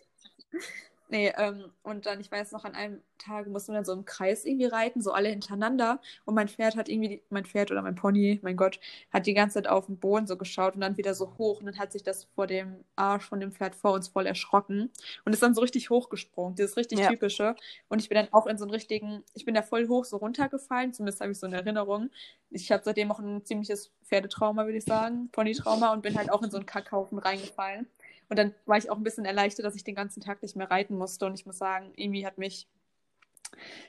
Nee, 1.14 1.32
ähm, 1.38 1.72
und 1.84 2.08
dann, 2.08 2.20
ich 2.20 2.32
weiß 2.32 2.54
noch, 2.54 2.66
an 2.66 2.74
einem 2.74 3.00
Tag 3.20 3.46
mussten 3.46 3.72
wir 3.72 3.76
dann 3.76 3.86
so 3.86 3.94
im 3.94 4.04
Kreis 4.04 4.46
irgendwie 4.46 4.66
reiten, 4.66 5.00
so 5.00 5.12
alle 5.12 5.30
hintereinander. 5.30 6.02
Und 6.26 6.34
mein 6.34 6.48
Pferd 6.48 6.76
hat 6.76 6.90
irgendwie, 6.90 7.08
die, 7.10 7.24
mein 7.30 7.46
Pferd 7.46 7.70
oder 7.70 7.84
mein 7.84 7.94
Pony, 7.94 8.40
mein 8.42 8.58
Gott, 8.58 8.80
hat 9.12 9.28
die 9.28 9.36
ganze 9.36 9.54
Zeit 9.62 9.68
auf 9.68 9.86
den 9.86 10.00
Boden 10.00 10.26
so 10.26 10.38
geschaut 10.38 10.74
und 10.74 10.82
dann 10.82 10.98
wieder 10.98 11.14
so 11.14 11.38
hoch. 11.38 11.60
Und 11.60 11.68
dann 11.68 11.78
hat 11.78 11.92
sich 11.92 12.02
das 12.02 12.24
vor 12.34 12.48
dem 12.48 12.84
Arsch 12.96 13.26
von 13.30 13.40
dem 13.40 13.52
Pferd 13.52 13.76
vor 13.76 13.92
uns 13.94 14.08
voll 14.08 14.26
erschrocken 14.26 14.90
und 15.24 15.34
ist 15.34 15.44
dann 15.44 15.54
so 15.54 15.62
richtig 15.62 15.92
hochgesprungen, 15.92 16.56
dieses 16.56 16.78
richtig 16.78 16.98
Ja. 16.98 17.10
typische. 17.10 17.56
Und 17.90 18.00
ich 18.00 18.10
bin 18.10 18.16
dann 18.16 18.34
auch 18.34 18.48
in 18.48 18.58
so 18.58 18.64
einen 18.66 18.72
richtigen, 18.72 19.24
ich 19.36 19.46
bin 19.46 19.54
da 19.54 19.62
voll 19.62 19.88
hoch 19.90 20.06
so 20.06 20.18
runtergefallen, 20.18 20.94
zumindest 20.94 21.22
habe 21.22 21.32
ich 21.32 21.38
so 21.38 21.46
eine 21.46 21.58
Erinnerung. 21.58 22.10
Ich 22.50 22.72
habe 22.72 22.82
seitdem 22.84 23.12
auch 23.12 23.20
ein 23.20 23.46
ziemliches 23.46 23.92
Pferdetrauma, 24.04 24.66
würde 24.66 24.80
ich 24.80 24.86
sagen, 24.86 25.30
Ponytrauma 25.32 25.94
und 25.94 26.02
bin 26.02 26.18
halt 26.18 26.32
auch 26.32 26.42
in 26.42 26.50
so 26.50 26.58
einen 26.58 26.66
Kackhaufen 26.66 27.20
reingefallen. 27.20 27.88
Und 28.34 28.38
dann 28.38 28.56
war 28.66 28.80
ich 28.80 28.90
auch 28.90 28.98
ein 28.98 29.04
bisschen 29.04 29.26
erleichtert, 29.26 29.64
dass 29.64 29.76
ich 29.76 29.84
den 29.84 29.94
ganzen 29.94 30.20
Tag 30.20 30.42
nicht 30.42 30.56
mehr 30.56 30.72
reiten 30.72 30.98
musste. 30.98 31.28
Und 31.28 31.36
ich 31.36 31.46
muss 31.46 31.60
sagen, 31.60 31.94
irgendwie 31.96 32.26
hat 32.26 32.40
mich 32.40 32.68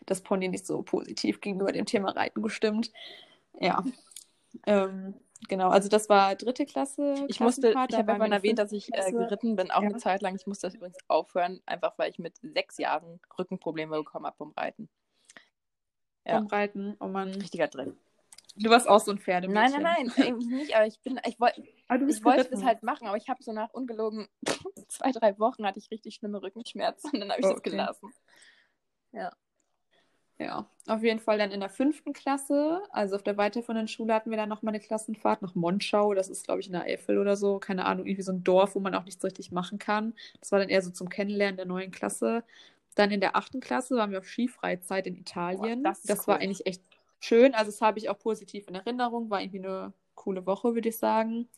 das 0.04 0.20
Pony 0.20 0.48
nicht 0.48 0.66
so 0.66 0.82
positiv 0.82 1.40
gegenüber 1.40 1.72
dem 1.72 1.86
Thema 1.86 2.10
Reiten 2.10 2.42
gestimmt. 2.42 2.92
Ja. 3.58 3.82
ähm, 4.66 5.14
genau, 5.48 5.70
also 5.70 5.88
das 5.88 6.10
war 6.10 6.34
dritte 6.34 6.66
Klasse. 6.66 7.24
Ich 7.28 7.40
musste, 7.40 7.70
ich 7.70 7.74
habe 7.74 8.12
in 8.12 8.18
der 8.20 8.32
erwähnt, 8.32 8.58
dass 8.58 8.72
ich 8.72 8.92
äh, 8.92 9.12
geritten 9.12 9.56
bin, 9.56 9.70
auch 9.70 9.80
Ja. 9.80 9.88
eine 9.88 9.96
Zeit 9.96 10.20
lang. 10.20 10.36
Ich 10.36 10.46
musste 10.46 10.66
das 10.66 10.74
übrigens 10.74 10.98
aufhören, 11.08 11.62
einfach 11.64 11.94
weil 11.96 12.10
ich 12.10 12.18
mit 12.18 12.36
sechs 12.42 12.76
Jahren 12.76 13.20
Rückenprobleme 13.38 13.96
bekommen 13.96 14.26
habe 14.26 14.36
vom 14.36 14.50
Reiten. 14.50 14.90
Ja. 16.26 16.36
vom 16.36 16.48
Reiten. 16.48 16.96
Oh 17.00 17.06
Mann. 17.06 17.30
Richtiger 17.30 17.68
Dreck. 17.68 17.94
Du 18.56 18.70
warst 18.70 18.88
auch 18.88 19.00
so 19.00 19.10
ein 19.10 19.18
Nein, 19.18 19.22
Pferdemädchen. 19.22 19.82
nein, 19.82 19.82
nein, 19.82 20.12
eigentlich 20.18 20.48
nicht, 20.48 20.74
aber 20.76 20.86
ich 20.86 21.00
bin, 21.02 21.20
ich 21.26 21.38
wollte, 21.38 21.62
bist 22.06 22.18
ich 22.18 22.24
wollte 22.24 22.48
das 22.50 22.62
halt 22.62 22.82
machen, 22.82 23.06
aber 23.06 23.16
ich 23.16 23.28
habe 23.28 23.42
so 23.42 23.52
nach 23.52 23.70
ungelogen 23.72 24.26
zwei, 24.88 25.12
drei 25.12 25.38
Wochen 25.38 25.66
hatte 25.66 25.78
ich 25.78 25.90
richtig 25.90 26.14
schlimme 26.14 26.42
Rückenschmerzen 26.42 27.10
und 27.12 27.20
dann 27.20 27.30
habe 27.30 27.40
ich 27.40 27.46
das 27.46 27.60
Okay. 27.60 27.70
gelassen. 27.70 28.12
Ja, 30.38 30.68
auf 30.88 31.02
jeden 31.04 31.20
Fall 31.20 31.38
dann 31.38 31.52
in 31.52 31.60
der 31.60 31.68
fünften 31.68 32.12
Klasse, 32.12 32.82
also 32.90 33.14
auf 33.14 33.22
der 33.22 33.36
weiterführenden 33.36 33.86
Schule 33.86 34.12
hatten 34.12 34.30
wir 34.30 34.36
dann 34.36 34.48
nochmal 34.48 34.74
eine 34.74 34.82
Klassenfahrt 34.84 35.42
nach 35.42 35.54
Monschau. 35.54 36.12
Das 36.14 36.28
ist, 36.28 36.44
glaube 36.44 36.60
ich, 36.60 36.66
in 36.66 36.72
der 36.72 36.82
Eifel 36.84 37.18
oder 37.18 37.36
so. 37.36 37.60
Keine 37.60 37.84
Ahnung, 37.84 38.04
irgendwie 38.06 38.22
so 38.22 38.32
ein 38.32 38.42
Dorf, 38.42 38.74
wo 38.74 38.80
man 38.80 38.94
auch 38.96 39.04
nichts 39.04 39.22
richtig 39.24 39.52
machen 39.52 39.78
kann. 39.78 40.12
Das 40.40 40.50
war 40.50 40.58
dann 40.58 40.68
eher 40.68 40.82
so 40.82 40.90
zum 40.90 41.08
Kennenlernen 41.08 41.56
der 41.56 41.66
neuen 41.66 41.92
Klasse. 41.92 42.42
Dann 42.96 43.12
in 43.12 43.20
der 43.20 43.36
achten 43.36 43.60
Klasse 43.60 43.96
waren 43.96 44.10
wir 44.10 44.18
auf 44.18 44.26
Skifreizeit 44.28 45.06
in 45.06 45.14
Italien. 45.16 45.82
Boah, 45.82 45.82
das 45.82 46.02
das 46.04 46.26
war 46.26 46.36
cool. 46.36 46.40
eigentlich 46.40 46.66
echt 46.66 46.82
schön. 47.24 47.54
Also 47.54 47.70
das 47.70 47.80
habe 47.80 47.98
ich 47.98 48.08
auch 48.10 48.18
positiv 48.18 48.68
in 48.68 48.74
Erinnerung. 48.74 49.30
War 49.30 49.40
irgendwie 49.40 49.60
eine 49.60 49.92
coole 50.14 50.46
Woche, 50.46 50.74
würde 50.74 50.88
ich 50.88 50.98
sagen. 50.98 51.48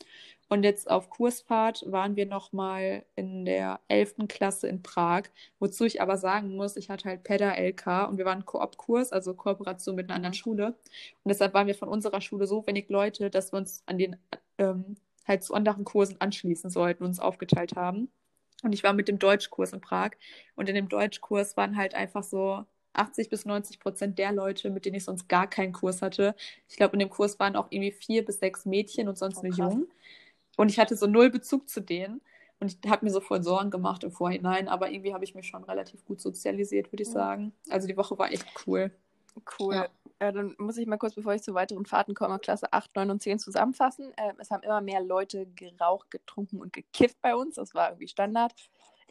Und 0.48 0.62
jetzt 0.62 0.90
auf 0.90 1.10
Kursfahrt 1.10 1.84
waren 1.90 2.16
wir 2.16 2.26
nochmal 2.26 3.04
in 3.16 3.44
der 3.44 3.80
11. 3.88 4.28
Klasse 4.28 4.68
in 4.68 4.82
Prag, 4.82 5.24
wozu 5.58 5.84
ich 5.84 6.00
aber 6.00 6.16
sagen 6.18 6.56
muss, 6.56 6.76
ich 6.76 6.88
hatte 6.88 7.08
halt 7.08 7.24
PEDA 7.24 7.54
LK 7.54 8.08
und 8.08 8.18
wir 8.18 8.24
waren 8.24 8.44
Koop-Kurs, 8.46 9.12
also 9.12 9.34
Kooperation 9.34 9.96
mit 9.96 10.06
einer 10.06 10.16
anderen. 10.16 10.34
Schule. 10.34 10.66
Und 10.68 11.28
deshalb 11.28 11.54
waren 11.54 11.66
wir 11.66 11.74
von 11.74 11.88
unserer 11.88 12.20
Schule 12.20 12.46
so 12.46 12.66
wenig 12.66 12.88
Leute, 12.88 13.30
dass 13.30 13.52
wir 13.52 13.58
uns 13.58 13.82
an 13.86 13.98
den 13.98 14.16
ähm, 14.58 14.96
halt 15.26 15.42
zu 15.42 15.54
anderen 15.54 15.84
Kursen 15.84 16.20
anschließen 16.20 16.70
sollten 16.70 17.02
und 17.02 17.10
uns 17.10 17.20
aufgeteilt 17.20 17.74
haben. 17.76 18.10
Und 18.62 18.72
ich 18.72 18.82
war 18.82 18.92
mit 18.92 19.08
dem 19.08 19.18
Deutschkurs 19.18 19.72
in 19.72 19.80
Prag 19.80 20.12
und 20.54 20.68
in 20.68 20.74
dem 20.74 20.88
Deutschkurs 20.88 21.56
waren 21.56 21.76
halt 21.76 21.94
einfach 21.94 22.22
so 22.22 22.64
80 22.98 23.28
bis 23.28 23.44
90 23.44 23.80
Prozent 23.80 24.18
der 24.18 24.32
Leute, 24.32 24.70
mit 24.70 24.84
denen 24.84 24.96
ich 24.96 25.04
sonst 25.04 25.28
gar 25.28 25.46
keinen 25.48 25.72
Kurs 25.72 26.02
hatte. 26.02 26.34
Ich 26.68 26.76
glaube, 26.76 26.94
in 26.94 27.00
dem 27.00 27.10
Kurs 27.10 27.38
waren 27.38 27.56
auch 27.56 27.68
irgendwie 27.70 27.92
vier 27.92 28.24
bis 28.24 28.38
sechs 28.40 28.64
Mädchen 28.66 29.08
und 29.08 29.18
sonst 29.18 29.38
Oh, 29.38 29.42
nur. 29.46 29.54
Jungen. 29.56 29.88
Und 30.56 30.70
ich 30.70 30.78
hatte 30.78 30.96
so 30.96 31.06
null 31.06 31.30
Bezug 31.30 31.68
zu 31.68 31.80
denen. 31.80 32.20
Und 32.58 32.74
ich 32.82 32.90
habe 32.90 33.04
mir 33.04 33.10
so 33.12 33.20
voll 33.20 33.42
Sorgen 33.42 33.70
gemacht 33.70 34.02
im 34.02 34.10
Vorhinein, 34.10 34.66
aber 34.68 34.90
irgendwie 34.90 35.12
habe 35.12 35.24
ich 35.24 35.34
mich 35.34 35.46
schon 35.46 35.62
relativ 35.64 36.02
gut 36.06 36.22
sozialisiert, 36.22 36.90
würde 36.90 37.02
ich 37.02 37.08
Mhm. 37.10 37.12
sagen. 37.12 37.52
Also 37.68 37.86
die 37.86 37.96
Woche 37.98 38.18
war 38.18 38.32
echt 38.32 38.46
cool. 38.66 38.90
Cool. 39.60 39.74
Ja. 39.74 39.88
Ja. 40.22 40.32
dann 40.32 40.54
muss 40.56 40.78
ich 40.78 40.86
mal 40.86 40.96
kurz, 40.96 41.14
bevor 41.14 41.34
ich 41.34 41.42
zu 41.42 41.52
weiteren 41.52 41.84
Fahrten 41.84 42.14
komme, 42.14 42.38
Klasse 42.38 42.72
8, 42.72 42.96
9 42.96 43.10
und 43.10 43.22
10 43.22 43.38
zusammenfassen. 43.38 44.10
Ähm, 44.16 44.36
es 44.38 44.50
haben 44.50 44.62
immer 44.62 44.80
mehr 44.80 45.02
Leute 45.02 45.44
geraucht, 45.54 46.10
getrunken 46.10 46.58
und 46.58 46.72
gekifft 46.72 47.18
bei 47.20 47.36
uns. 47.36 47.56
Das 47.56 47.74
war 47.74 47.90
irgendwie 47.90 48.08
Standard. 48.08 48.54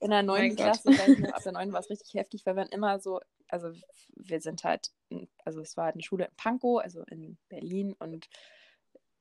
In 0.01 0.09
der 0.09 0.23
Mein 0.23 0.25
9. 0.25 0.49
Gott. 0.55 0.57
Klasse, 0.57 0.89
ab 1.31 1.43
der 1.43 1.51
9. 1.51 1.71
war 1.71 1.81
es 1.81 1.89
richtig 1.91 2.15
heftig, 2.15 2.43
weil 2.47 2.55
wir 2.55 2.63
waren 2.63 2.71
immer 2.71 2.99
so, 2.99 3.19
also 3.49 3.71
wir 4.15 4.41
sind 4.41 4.63
halt, 4.63 4.91
also 5.43 5.61
es 5.61 5.77
war 5.77 5.85
halt 5.85 5.95
eine 5.95 6.03
Schule 6.03 6.25
in 6.25 6.35
Pankow, 6.35 6.81
also 6.81 7.03
in 7.03 7.37
Berlin 7.49 7.93
und 7.99 8.27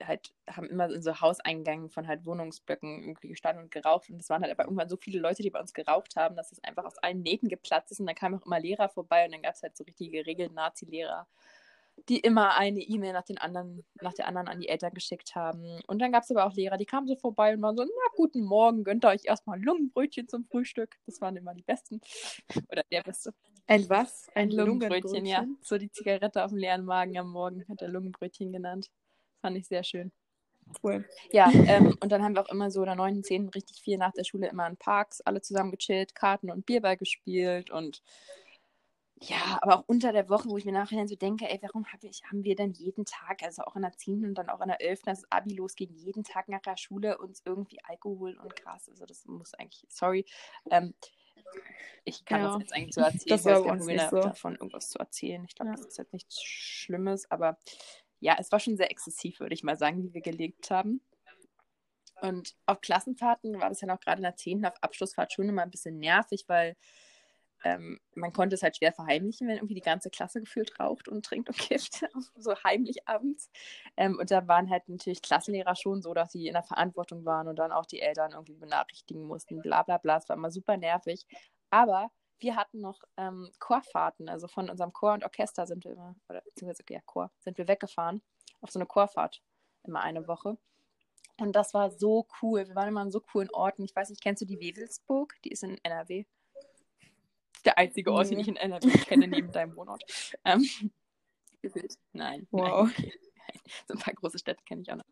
halt 0.03 0.35
haben 0.49 0.69
immer 0.69 0.91
in 0.91 1.03
so 1.03 1.21
Hauseingängen 1.21 1.89
von 1.89 2.09
halt 2.09 2.27
Wohnungsblöcken 2.27 3.03
irgendwie 3.05 3.29
gestanden 3.29 3.65
und 3.65 3.71
geraucht 3.71 4.11
und 4.11 4.21
es 4.21 4.29
waren 4.29 4.43
halt 4.43 4.53
aber 4.53 4.65
irgendwann 4.65 4.89
so 4.89 4.97
viele 4.97 5.21
Leute, 5.21 5.43
die 5.43 5.51
bei 5.51 5.61
uns 5.61 5.73
geraucht 5.73 6.17
haben, 6.17 6.37
dass 6.37 6.53
es 6.53 6.63
einfach 6.65 6.85
aus 6.85 6.99
allen 6.99 7.23
Nähten 7.23 7.49
geplatzt 7.49 7.93
ist 7.93 8.01
und 8.01 8.07
dann 8.07 8.17
kamen 8.17 8.39
auch 8.39 8.47
immer 8.47 8.61
Lehrer 8.61 8.89
vorbei 8.89 9.25
und 9.25 9.33
dann 9.33 9.43
gab 9.43 9.55
es 9.55 9.63
halt 9.63 9.77
so 9.77 9.85
richtige 9.85 10.27
Regel-Nazi-Lehrer, 10.27 11.27
die 12.09 12.19
immer 12.19 12.57
eine 12.57 12.81
E-Mail 12.81 13.13
nach 13.13 13.25
den 13.25 13.39
anderen, 13.39 13.85
nach 14.01 14.15
der 14.15 14.27
anderen 14.27 14.49
an 14.49 14.61
die 14.61 14.69
Eltern 14.69 14.93
geschickt 14.95 15.35
haben. 15.35 15.81
Und 15.87 16.01
dann 16.01 16.13
gab 16.13 16.25
es 16.25 16.31
aber 16.31 16.45
auch 16.45 16.55
Lehrer, 16.55 16.77
die 16.77 16.87
kamen 16.87 17.07
so 17.07 17.17
vorbei 17.17 17.55
und 17.55 17.63
waren 17.63 17.77
so, 17.77 17.85
na 17.85 18.17
guten 18.17 18.43
Morgen, 18.43 18.85
gönnt 18.85 19.05
euch 19.05 19.25
erstmal 19.25 19.63
Lungenbrötchen 19.63 20.29
zum 20.29 20.45
Frühstück. 20.45 20.97
Das 21.07 21.21
waren 21.21 21.37
immer 21.37 21.55
die 21.55 21.63
besten. 21.63 22.01
Oder 22.71 22.83
der 22.91 23.03
beste. 23.03 23.33
Ein 23.67 23.89
was? 23.89 24.29
Ein 24.35 24.51
Lungenbrötchen, 24.51 25.25
ja. 25.25 25.47
So 25.63 25.79
die 25.79 25.91
Zigarette 25.91 26.45
auf 26.45 26.51
dem 26.51 26.59
leeren 26.59 26.85
Magen 26.85 27.17
am 27.19 27.31
Morgen 27.31 27.65
hat 27.69 27.81
er 27.81 27.89
Lungenbrötchen 27.89 28.53
genannt. 28.53 28.91
Fand 29.41 29.57
ich 29.57 29.67
sehr 29.67 29.85
schön. 29.85 30.13
Cool. 30.83 31.05
Ja, 31.31 31.51
ähm, 31.53 31.97
und 32.01 32.11
dann 32.11 32.23
haben 32.23 32.35
wir 32.35 32.43
auch 32.43 32.51
immer 32.51 32.71
so 32.71 32.81
in 32.81 32.87
der 32.87 32.95
9., 32.95 33.23
10. 33.23 33.49
richtig 33.51 33.81
viel 33.83 33.99
nach 33.99 34.13
der 34.13 34.25
Schule 34.25 34.49
immer 34.49 34.67
in 34.67 34.77
Parks, 34.77 35.21
alle 35.21 35.41
zusammen 35.41 35.71
gechillt, 35.71 36.15
Karten 36.15 36.51
und 36.51 36.67
Bierball 36.67 36.97
gespielt 36.97 37.71
und 37.71 38.03
ja, 39.21 39.59
aber 39.63 39.79
auch 39.79 39.85
unter 39.87 40.13
der 40.13 40.29
Woche, 40.29 40.49
wo 40.49 40.59
ich 40.59 40.65
mir 40.65 40.73
nachher 40.73 41.07
so 41.07 41.15
denke, 41.17 41.49
ey, 41.49 41.59
warum 41.63 41.87
hab 41.87 42.03
ich, 42.03 42.23
haben 42.31 42.45
wir 42.45 42.57
denn 42.57 42.73
jeden 42.73 43.05
Tag, 43.05 43.43
also 43.43 43.63
auch 43.63 43.77
in 43.77 43.83
der 43.83 43.97
10. 43.97 44.27
und 44.27 44.35
dann 44.35 44.51
auch 44.51 44.61
in 44.61 44.69
der 44.69 44.81
11., 44.81 45.03
als 45.07 45.21
das 45.21 45.33
Abi 45.33 45.55
losging, 45.55 45.91
jeden 45.95 46.25
Tag 46.25 46.49
nach 46.49 46.61
der 46.61 46.77
Schule 46.77 47.19
uns 47.19 47.43
irgendwie 47.45 47.79
Alkohol 47.85 48.37
und 48.43 48.57
Gras, 48.57 48.89
also 48.89 49.07
das 49.07 49.25
muss 49.27 49.55
eigentlich, 49.55 49.87
sorry, 49.89 50.27
ähm, 50.71 50.95
ich 52.05 52.25
kann 52.25 52.41
Ja, 52.43 52.53
das 52.53 52.61
jetzt 52.61 52.73
eigentlich 52.75 52.95
so 52.95 53.01
erzählen, 53.01 53.29
das 53.29 53.41
ich 53.41 53.47
war 53.47 53.63
gar 53.63 53.73
uns 53.73 53.87
nicht 53.87 54.11
so. 54.11 54.21
davon 54.21 54.55
irgendwas 54.55 54.91
zu 54.91 54.99
erzählen. 54.99 55.45
Ich 55.49 55.55
glaube, 55.55 55.71
Ja. 55.73 55.77
das 55.77 55.87
ist 55.87 55.99
jetzt 55.99 56.13
nichts 56.13 56.43
Schlimmes, 56.43 57.31
aber 57.31 57.59
ja, 58.21 58.37
es 58.39 58.53
war 58.53 58.61
schon 58.61 58.77
sehr 58.77 58.91
exzessiv, 58.91 59.41
würde 59.41 59.55
ich 59.55 59.63
mal 59.65 59.77
sagen, 59.77 60.03
wie 60.03 60.15
wir 60.15 60.21
gelebt 60.23 60.71
haben. 60.71 61.01
Und 62.21 62.55
auf 62.67 62.81
Klassenfahrten 62.81 63.61
war 63.61 63.69
das 63.69 63.81
ja 63.81 63.89
noch 63.89 64.01
gerade 64.01 64.19
in 64.19 64.23
der 64.23 64.37
10. 64.37 64.65
auf 64.65 64.83
Abschlussfahrt 64.83 65.33
schon 65.33 65.49
immer 65.49 65.63
ein 65.63 65.71
bisschen 65.71 65.99
nervig, 65.99 66.45
weil 66.47 66.77
ähm, 67.65 67.99
man 68.15 68.33
konnte 68.33 68.55
es 68.55 68.63
halt 68.63 68.77
schwer 68.77 68.93
verheimlichen, 68.93 69.49
wenn 69.49 69.57
irgendwie 69.57 69.75
die 69.75 69.81
ganze 69.81 70.11
Klasse 70.11 70.41
gefühlt 70.41 70.79
raucht 70.79 71.09
und 71.09 71.25
trinkt 71.25 71.49
und 71.49 71.59
kifft, 71.59 72.05
so 72.37 72.55
heimlich 72.63 73.09
abends. 73.09 73.51
Ähm, 73.97 74.19
und 74.19 74.31
da 74.31 74.47
waren 74.47 74.71
halt 74.71 74.89
natürlich 74.89 75.23
Klassenlehrer 75.23 75.75
schon 75.75 76.03
so, 76.03 76.15
dass 76.15 76.33
sie 76.33 76.47
in 76.47 76.53
der 76.53 76.63
Verantwortung 76.63 77.25
waren 77.25 77.49
und 77.49 77.57
dann 77.57 77.73
auch 77.73 77.87
die 77.87 78.01
Eltern 78.01 78.33
irgendwie 78.33 78.55
benachrichtigen 78.55 79.25
mussten, 79.25 79.61
bla 79.63 79.83
bla 79.83 79.99
bla. 79.99 80.19
Es 80.19 80.29
war 80.29 80.37
immer 80.37 80.51
super 80.51 80.77
nervig. 80.77 81.27
Aber 81.71 82.11
wir 82.39 82.57
hatten 82.57 82.81
noch 82.81 83.01
ähm, 83.17 83.51
Chorfahrten, 83.59 84.29
also 84.29 84.47
von 84.49 84.69
unserem 84.69 84.93
Chor 84.93 85.15
und 85.15 85.25
Orchester 85.25 85.67
sind 85.67 85.85
wir 85.85 85.93
immer, 85.93 86.15
oder 86.29 86.43
beziehungsweise 86.43 86.85
ja, 86.91 87.01
Chor, 87.07 87.31
sind 87.41 87.59
wir 87.59 87.67
weggefahren 87.69 88.23
auf 88.61 88.71
so 88.71 88.79
eine 88.79 88.87
Chorfahrt 88.87 89.43
immer 89.85 90.01
eine 90.01 90.27
Woche. 90.27 90.59
Und 91.39 91.55
das 91.57 91.75
war 91.75 91.91
so 91.91 92.27
cool. 92.41 92.67
Wir 92.67 92.75
waren 92.75 92.89
immer 92.89 93.01
an 93.01 93.11
so 93.11 93.21
coolen 93.21 93.51
Orten. 93.51 93.85
Ich 93.85 93.95
weiß 93.95 94.11
nicht, 94.11 94.23
kennst 94.23 94.43
du 94.43 94.47
die 94.47 94.61
Wewelsburg? 94.61 95.35
Die 95.45 95.51
ist 95.51 95.65
in 95.65 95.79
NRW. 95.83 96.25
Der 97.65 97.79
einzige 97.79 98.13
Ort, 98.13 98.31
den 98.31 98.39
ich 98.39 98.49
in 98.49 98.57
NRW 98.57 98.89
kenne, 98.99 99.27
neben 99.29 99.51
deinem 99.51 99.75
Wohnort. 99.77 100.05
Ähm, 100.45 100.69
nein. 102.13 102.47
Wow. 102.51 102.91
Nein, 102.97 102.97
okay. 102.99 103.13
So 103.89 103.95
ein 103.95 104.01
paar 104.01 104.15
große 104.15 104.39
Städte 104.39 104.63
kenne 104.65 104.83
ich 104.83 104.93
auch 104.93 104.97
noch. 104.97 105.05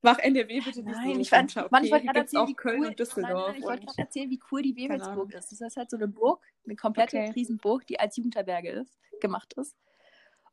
Mach 0.00 0.18
NRW 0.18 0.60
bitte 0.60 0.82
nicht 0.82 0.94
Nein, 0.96 1.14
so 1.14 1.20
ich, 1.20 1.28
fand, 1.30 1.56
runter, 1.56 1.68
Mann, 1.72 1.82
ich 1.84 1.92
okay? 1.92 1.92
wollte 1.92 2.06
gerade 2.06 2.18
erzählen, 2.20 2.42
auch 2.44 2.48
wie 2.48 2.54
Köln 2.54 2.80
cool, 2.82 2.86
und 2.86 2.98
Düsseldorf. 3.00 3.32
Nein, 3.32 3.44
nein, 3.50 3.56
ich 3.58 3.64
wollte 3.64 3.80
und- 3.80 3.86
gerade 3.88 4.02
erzählen, 4.02 4.30
wie 4.30 4.40
cool 4.52 4.62
die 4.62 4.76
Wewelsburg 4.76 5.34
ist. 5.34 5.50
Das 5.52 5.60
ist 5.60 5.76
halt 5.76 5.90
so 5.90 5.96
eine 5.96 6.08
Burg, 6.08 6.44
eine 6.64 6.76
komplette 6.76 7.18
Okay. 7.18 7.30
Riesenburg, 7.32 7.86
die 7.86 7.98
als 7.98 8.16
Jugendherberge 8.16 8.70
ist, 8.70 8.96
gemacht 9.20 9.54
ist. 9.54 9.76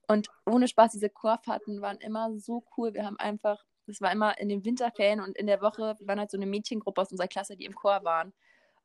Und 0.08 0.30
ohne 0.46 0.68
Spaß, 0.68 0.94
diese 0.94 1.10
Chorfahrten 1.10 1.82
waren 1.82 1.98
immer 1.98 2.36
so 2.40 2.64
cool. 2.76 2.94
Wir 2.94 3.06
haben 3.06 3.18
einfach, 3.20 3.64
das 3.86 4.02
war 4.02 4.12
immer 4.12 4.38
in 4.40 4.50
den 4.50 4.66
Winterferien 4.66 5.20
und 5.20 5.38
in 5.38 5.48
der 5.48 5.62
Woche, 5.62 5.96
wir 6.00 6.08
waren 6.08 6.20
halt 6.20 6.32
so 6.32 6.38
eine 6.38 6.46
Mädchengruppe 6.48 7.02
aus 7.02 7.12
unserer 7.12 7.28
Klasse, 7.28 7.56
die 7.56 7.66
im 7.66 7.76
Chor 7.76 8.04
waren. 8.04 8.34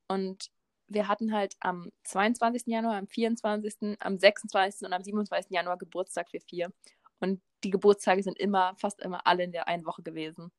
Und 0.09 0.51
wir 0.91 1.09
hatten 1.09 1.32
halt 1.32 1.57
am 1.61 1.91
22. 2.05 2.64
Januar, 2.66 2.97
am 2.97 3.09
24., 3.09 3.97
am 4.01 4.18
26. 4.18 4.86
und 4.86 4.93
am 4.93 5.03
27. 5.05 5.53
Januar 5.53 5.78
Geburtstag 5.78 6.30
für 6.30 6.41
vier. 6.41 6.72
Und 7.20 7.43
die 7.64 7.70
Geburtstage 7.70 8.22
sind 8.22 8.38
immer, 8.38 8.74
fast 8.76 9.01
immer 9.01 9.26
alle 9.26 9.45
in 9.45 9.53
der 9.53 9.68
einen 9.68 9.86
Woche 9.86 10.03
gewesen. 10.03 10.53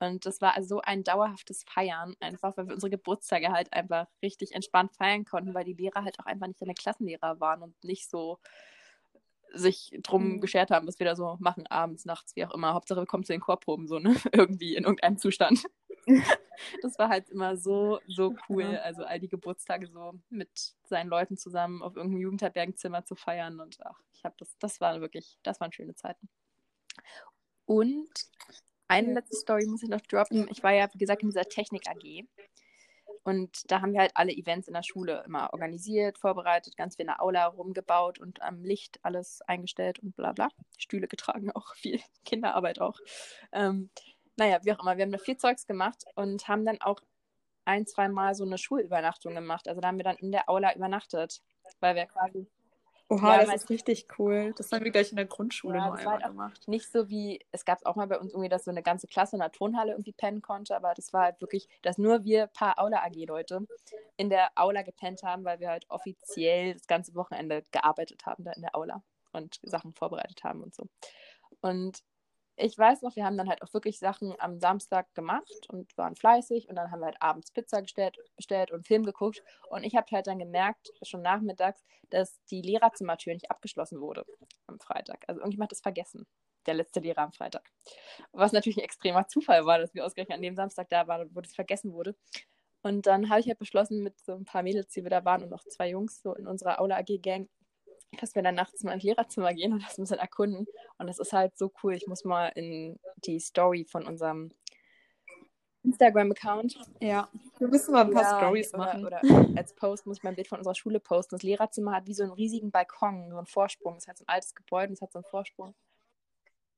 Und 0.00 0.26
das 0.26 0.40
war 0.40 0.54
also 0.56 0.76
so 0.76 0.80
ein 0.82 1.04
dauerhaftes 1.04 1.64
Feiern, 1.64 2.14
einfach, 2.20 2.56
weil 2.56 2.66
wir 2.68 2.74
unsere 2.74 2.90
Geburtstage 2.90 3.50
halt 3.52 3.72
einfach 3.72 4.08
richtig 4.22 4.52
entspannt 4.52 4.92
feiern 4.96 5.24
konnten, 5.24 5.54
weil 5.54 5.64
die 5.64 5.74
Lehrer 5.74 6.04
halt 6.04 6.18
auch 6.20 6.26
einfach 6.26 6.48
nicht 6.48 6.60
deine 6.60 6.74
Klassenlehrer 6.74 7.40
waren 7.40 7.62
und 7.62 7.84
nicht 7.84 8.10
so 8.10 8.38
sich 9.54 9.90
drum 10.02 10.36
Mhm. 10.36 10.40
geschert 10.40 10.70
haben, 10.70 10.86
was 10.88 10.98
wir 10.98 11.06
da 11.06 11.14
so 11.14 11.36
machen, 11.40 11.66
abends, 11.66 12.04
nachts, 12.06 12.34
wie 12.36 12.44
auch 12.46 12.54
immer. 12.54 12.72
Hauptsache, 12.74 13.00
wir 13.00 13.06
kommen 13.06 13.24
zu 13.24 13.32
den 13.34 13.40
Chorproben, 13.40 13.86
so, 13.86 13.98
ne? 13.98 14.14
Irgendwie 14.32 14.76
in 14.76 14.84
irgendeinem 14.84 15.18
Zustand. 15.18 15.64
das 16.82 16.98
war 16.98 17.08
halt 17.08 17.28
immer 17.30 17.56
so, 17.56 18.00
so 18.06 18.34
cool. 18.48 18.76
Also 18.78 19.04
all 19.04 19.20
die 19.20 19.28
Geburtstage 19.28 19.86
so 19.86 20.14
mit 20.30 20.74
seinen 20.84 21.08
Leuten 21.08 21.36
zusammen 21.36 21.82
auf 21.82 21.96
irgendeinem 21.96 22.22
Jugendherbergenzimmer 22.22 23.04
zu 23.04 23.14
feiern. 23.14 23.60
Und 23.60 23.78
ach, 23.84 24.00
ich 24.12 24.24
habe 24.24 24.34
das, 24.38 24.56
das 24.58 24.80
war 24.80 25.00
wirklich, 25.00 25.38
das 25.42 25.60
waren 25.60 25.72
schöne 25.72 25.94
Zeiten. 25.94 26.28
Und 27.64 28.10
eine 28.88 29.14
letzte 29.14 29.36
Story 29.36 29.66
muss 29.66 29.82
ich 29.82 29.88
noch 29.88 30.02
droppen. 30.02 30.48
Ich 30.50 30.62
war 30.62 30.72
ja, 30.72 30.88
wie 30.92 30.98
gesagt, 30.98 31.22
in 31.22 31.28
dieser 31.28 31.44
Technik 31.44 31.88
AG. 31.88 32.26
Und 33.24 33.70
da 33.70 33.80
haben 33.80 33.92
wir 33.92 34.00
halt 34.00 34.12
alle 34.14 34.32
Events 34.32 34.66
in 34.66 34.74
der 34.74 34.82
Schule 34.82 35.22
immer 35.26 35.52
organisiert, 35.52 36.18
vorbereitet, 36.18 36.76
ganz 36.76 36.96
viel 36.96 37.04
in 37.04 37.08
der 37.08 37.22
Aula 37.22 37.46
rumgebaut 37.46 38.18
und 38.18 38.42
am 38.42 38.64
Licht 38.64 38.98
alles 39.02 39.42
eingestellt 39.42 40.00
und 40.00 40.16
bla 40.16 40.32
bla. 40.32 40.48
Stühle 40.76 41.06
getragen 41.06 41.52
auch, 41.52 41.74
viel 41.76 42.00
Kinderarbeit 42.24 42.80
auch. 42.80 42.98
Ähm, 43.52 43.90
naja, 44.36 44.58
wie 44.62 44.72
auch 44.72 44.80
immer, 44.80 44.96
wir 44.96 45.04
haben 45.04 45.12
da 45.12 45.18
viel 45.18 45.36
Zeugs 45.36 45.66
gemacht 45.66 46.04
und 46.14 46.48
haben 46.48 46.64
dann 46.64 46.80
auch 46.80 47.00
ein, 47.64 47.86
zwei 47.86 48.08
Mal 48.08 48.34
so 48.34 48.44
eine 48.44 48.58
Schulübernachtung 48.58 49.34
gemacht. 49.34 49.68
Also 49.68 49.80
da 49.80 49.88
haben 49.88 49.98
wir 49.98 50.04
dann 50.04 50.16
in 50.16 50.32
der 50.32 50.48
Aula 50.48 50.74
übernachtet, 50.74 51.42
weil 51.80 51.94
wir 51.94 52.06
quasi 52.06 52.48
Oha, 53.12 53.40
Ja, 53.40 53.44
das 53.44 53.64
ist 53.64 53.70
richtig 53.70 54.06
cool. 54.18 54.54
Das 54.56 54.72
haben 54.72 54.84
wir 54.84 54.90
gleich 54.90 55.10
in 55.10 55.16
der 55.16 55.26
Grundschule 55.26 55.76
Ja, 55.76 55.86
nur 55.88 55.96
einmal 55.96 56.14
halt 56.14 56.24
gemacht. 56.24 56.66
nicht 56.66 56.90
so 56.90 57.10
wie, 57.10 57.44
es 57.50 57.66
gab 57.66 57.84
auch 57.84 57.94
mal 57.94 58.06
bei 58.06 58.18
uns 58.18 58.32
irgendwie, 58.32 58.48
dass 58.48 58.64
so 58.64 58.70
eine 58.70 58.82
ganze 58.82 59.06
Klasse 59.06 59.36
in 59.36 59.40
der 59.40 59.52
Turnhalle 59.52 59.92
irgendwie 59.92 60.12
pennen 60.12 60.40
konnte, 60.40 60.74
aber 60.74 60.94
das 60.94 61.12
war 61.12 61.24
halt 61.24 61.40
wirklich, 61.42 61.68
dass 61.82 61.98
nur 61.98 62.24
wir 62.24 62.46
paar 62.46 62.78
Aula-AG-Leute 62.78 63.66
in 64.16 64.30
der 64.30 64.50
Aula 64.54 64.80
gepennt 64.80 65.22
haben, 65.24 65.44
weil 65.44 65.60
wir 65.60 65.68
halt 65.68 65.84
offiziell 65.90 66.72
das 66.72 66.86
ganze 66.86 67.14
Wochenende 67.14 67.62
gearbeitet 67.70 68.24
haben 68.24 68.44
da 68.44 68.52
in 68.52 68.62
der 68.62 68.74
Aula 68.74 69.02
und 69.32 69.60
Sachen 69.62 69.92
vorbereitet 69.92 70.42
haben 70.42 70.62
und 70.62 70.74
so. 70.74 70.88
Und 71.60 72.02
ich 72.56 72.76
weiß 72.76 73.02
noch, 73.02 73.16
wir 73.16 73.24
haben 73.24 73.36
dann 73.36 73.48
halt 73.48 73.62
auch 73.62 73.72
wirklich 73.72 73.98
Sachen 73.98 74.34
am 74.38 74.58
Samstag 74.58 75.14
gemacht 75.14 75.68
und 75.68 75.96
waren 75.96 76.16
fleißig 76.16 76.68
und 76.68 76.76
dann 76.76 76.90
haben 76.90 77.00
wir 77.00 77.06
halt 77.06 77.20
abends 77.20 77.50
Pizza 77.50 77.80
gestellt, 77.82 78.18
bestellt 78.36 78.70
und 78.70 78.86
Film 78.86 79.04
geguckt 79.04 79.42
und 79.70 79.84
ich 79.84 79.96
habe 79.96 80.06
halt 80.10 80.26
dann 80.26 80.38
gemerkt, 80.38 80.92
schon 81.02 81.22
nachmittags, 81.22 81.82
dass 82.10 82.42
die 82.50 82.62
Lehrerzimmertür 82.62 83.32
nicht 83.32 83.50
abgeschlossen 83.50 84.00
wurde 84.00 84.24
am 84.66 84.78
Freitag. 84.80 85.24
Also 85.26 85.40
irgendjemand 85.40 85.70
hat 85.70 85.76
es 85.76 85.80
vergessen, 85.80 86.26
der 86.66 86.74
letzte 86.74 87.00
Lehrer 87.00 87.22
am 87.22 87.32
Freitag. 87.32 87.70
Was 88.32 88.52
natürlich 88.52 88.78
ein 88.78 88.84
extremer 88.84 89.26
Zufall 89.28 89.64
war, 89.64 89.78
dass 89.78 89.94
wir 89.94 90.04
ausgerechnet 90.04 90.36
an 90.36 90.42
dem 90.42 90.54
Samstag 90.54 90.88
da 90.90 91.06
waren, 91.08 91.34
wo 91.34 91.40
das 91.40 91.54
vergessen 91.54 91.92
wurde. 91.92 92.14
Und 92.82 93.06
dann 93.06 93.30
habe 93.30 93.40
ich 93.40 93.46
halt 93.46 93.58
beschlossen, 93.58 94.02
mit 94.02 94.18
so 94.20 94.34
ein 94.34 94.44
paar 94.44 94.62
Mädels, 94.62 94.88
die 94.88 95.02
wir 95.02 95.10
da 95.10 95.24
waren 95.24 95.42
und 95.44 95.50
noch 95.50 95.64
zwei 95.64 95.88
Jungs 95.88 96.20
so 96.20 96.34
in 96.34 96.46
unserer 96.46 96.80
Aula 96.80 96.98
AG-Gang, 96.98 97.48
dass 98.20 98.34
wir 98.34 98.42
dann 98.42 98.54
nachts 98.54 98.82
mal 98.82 98.92
ins 98.92 99.04
Lehrerzimmer 99.04 99.54
gehen 99.54 99.72
und 99.72 99.82
das 99.82 99.98
ein 99.98 100.02
bisschen 100.02 100.18
erkunden. 100.18 100.66
Und 100.98 101.06
das 101.06 101.18
ist 101.18 101.32
halt 101.32 101.56
so 101.56 101.72
cool. 101.82 101.94
Ich 101.94 102.06
muss 102.06 102.24
mal 102.24 102.48
in 102.48 102.98
die 103.24 103.40
Story 103.40 103.84
von 103.84 104.06
unserem 104.06 104.50
Instagram-Account 105.84 106.78
Ja. 107.00 107.28
Wir 107.58 107.68
müssen 107.68 107.92
mal 107.92 108.04
ein 108.04 108.12
paar 108.12 108.22
ja, 108.22 108.38
Stories 108.38 108.72
oder, 108.74 108.84
machen. 108.84 109.06
Oder 109.06 109.20
als 109.56 109.74
Post 109.74 110.06
muss 110.06 110.18
ich 110.18 110.22
mein 110.22 110.34
Bild 110.34 110.48
von 110.48 110.58
unserer 110.58 110.74
Schule 110.74 111.00
posten. 111.00 111.34
Das 111.34 111.42
Lehrerzimmer 111.42 111.92
hat 111.92 112.06
wie 112.06 112.14
so 112.14 112.22
einen 112.22 112.32
riesigen 112.32 112.70
Balkon, 112.70 113.30
so 113.30 113.36
einen 113.36 113.46
Vorsprung. 113.46 113.96
Es 113.96 114.06
hat 114.06 114.18
so 114.18 114.24
ein 114.24 114.28
altes 114.28 114.54
Gebäude 114.54 114.88
und 114.88 114.94
es 114.94 115.02
hat 115.02 115.12
so 115.12 115.18
einen 115.18 115.24
Vorsprung. 115.24 115.74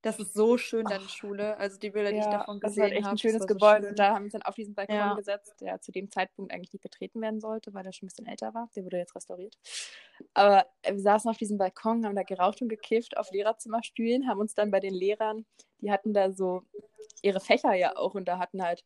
Das 0.04 0.18
ist 0.18 0.34
so 0.34 0.58
schön, 0.58 0.86
deine 0.86 1.08
Schule. 1.08 1.56
Also 1.58 1.78
die 1.78 1.90
Bilder, 1.90 2.12
die 2.12 2.18
ich 2.18 2.24
davon 2.28 2.60
das 2.60 2.70
gesehen 2.70 2.82
war 2.82 2.92
echt 2.92 3.04
habe. 3.04 3.14
ein 3.14 3.18
schönes 3.18 3.38
das 3.38 3.40
war 3.42 3.48
so 3.48 3.54
Gebäude. 3.54 3.88
Und 3.90 3.98
da 3.98 4.08
haben 4.10 4.22
wir 4.22 4.24
uns 4.24 4.32
dann 4.32 4.42
auf 4.42 4.54
diesen 4.54 4.74
Balkon 4.74 4.96
Ja. 4.96 5.14
gesetzt, 5.14 5.60
der 5.60 5.80
zu 5.80 5.92
dem 5.92 6.10
Zeitpunkt 6.10 6.52
eigentlich 6.52 6.72
nicht 6.72 6.82
betreten 6.82 7.20
werden 7.20 7.40
sollte, 7.40 7.72
weil 7.74 7.82
der 7.84 7.92
schon 7.92 8.06
ein 8.06 8.08
bisschen 8.10 8.26
älter 8.26 8.52
war. 8.54 8.68
Der 8.76 8.84
wurde 8.84 8.98
jetzt 8.98 9.14
restauriert. 9.16 9.56
Aber 10.34 10.66
wir 10.86 11.00
saßen 11.00 11.30
auf 11.30 11.36
diesem 11.38 11.58
Balkon, 11.58 12.04
haben 12.06 12.16
da 12.16 12.22
geraucht 12.22 12.60
und 12.62 12.68
gekifft 12.68 13.16
auf 13.16 13.30
Lehrerzimmerstühlen, 13.32 14.28
haben 14.28 14.40
uns 14.40 14.54
dann 14.54 14.70
bei 14.70 14.80
den 14.80 14.94
Lehrern, 14.94 15.46
die 15.80 15.90
hatten 15.90 16.12
da 16.14 16.30
so 16.32 16.62
ihre 17.22 17.40
Fächer 17.40 17.74
ja 17.74 17.96
auch 17.96 18.14
und 18.14 18.26
da 18.26 18.38
hatten 18.38 18.62
halt 18.62 18.84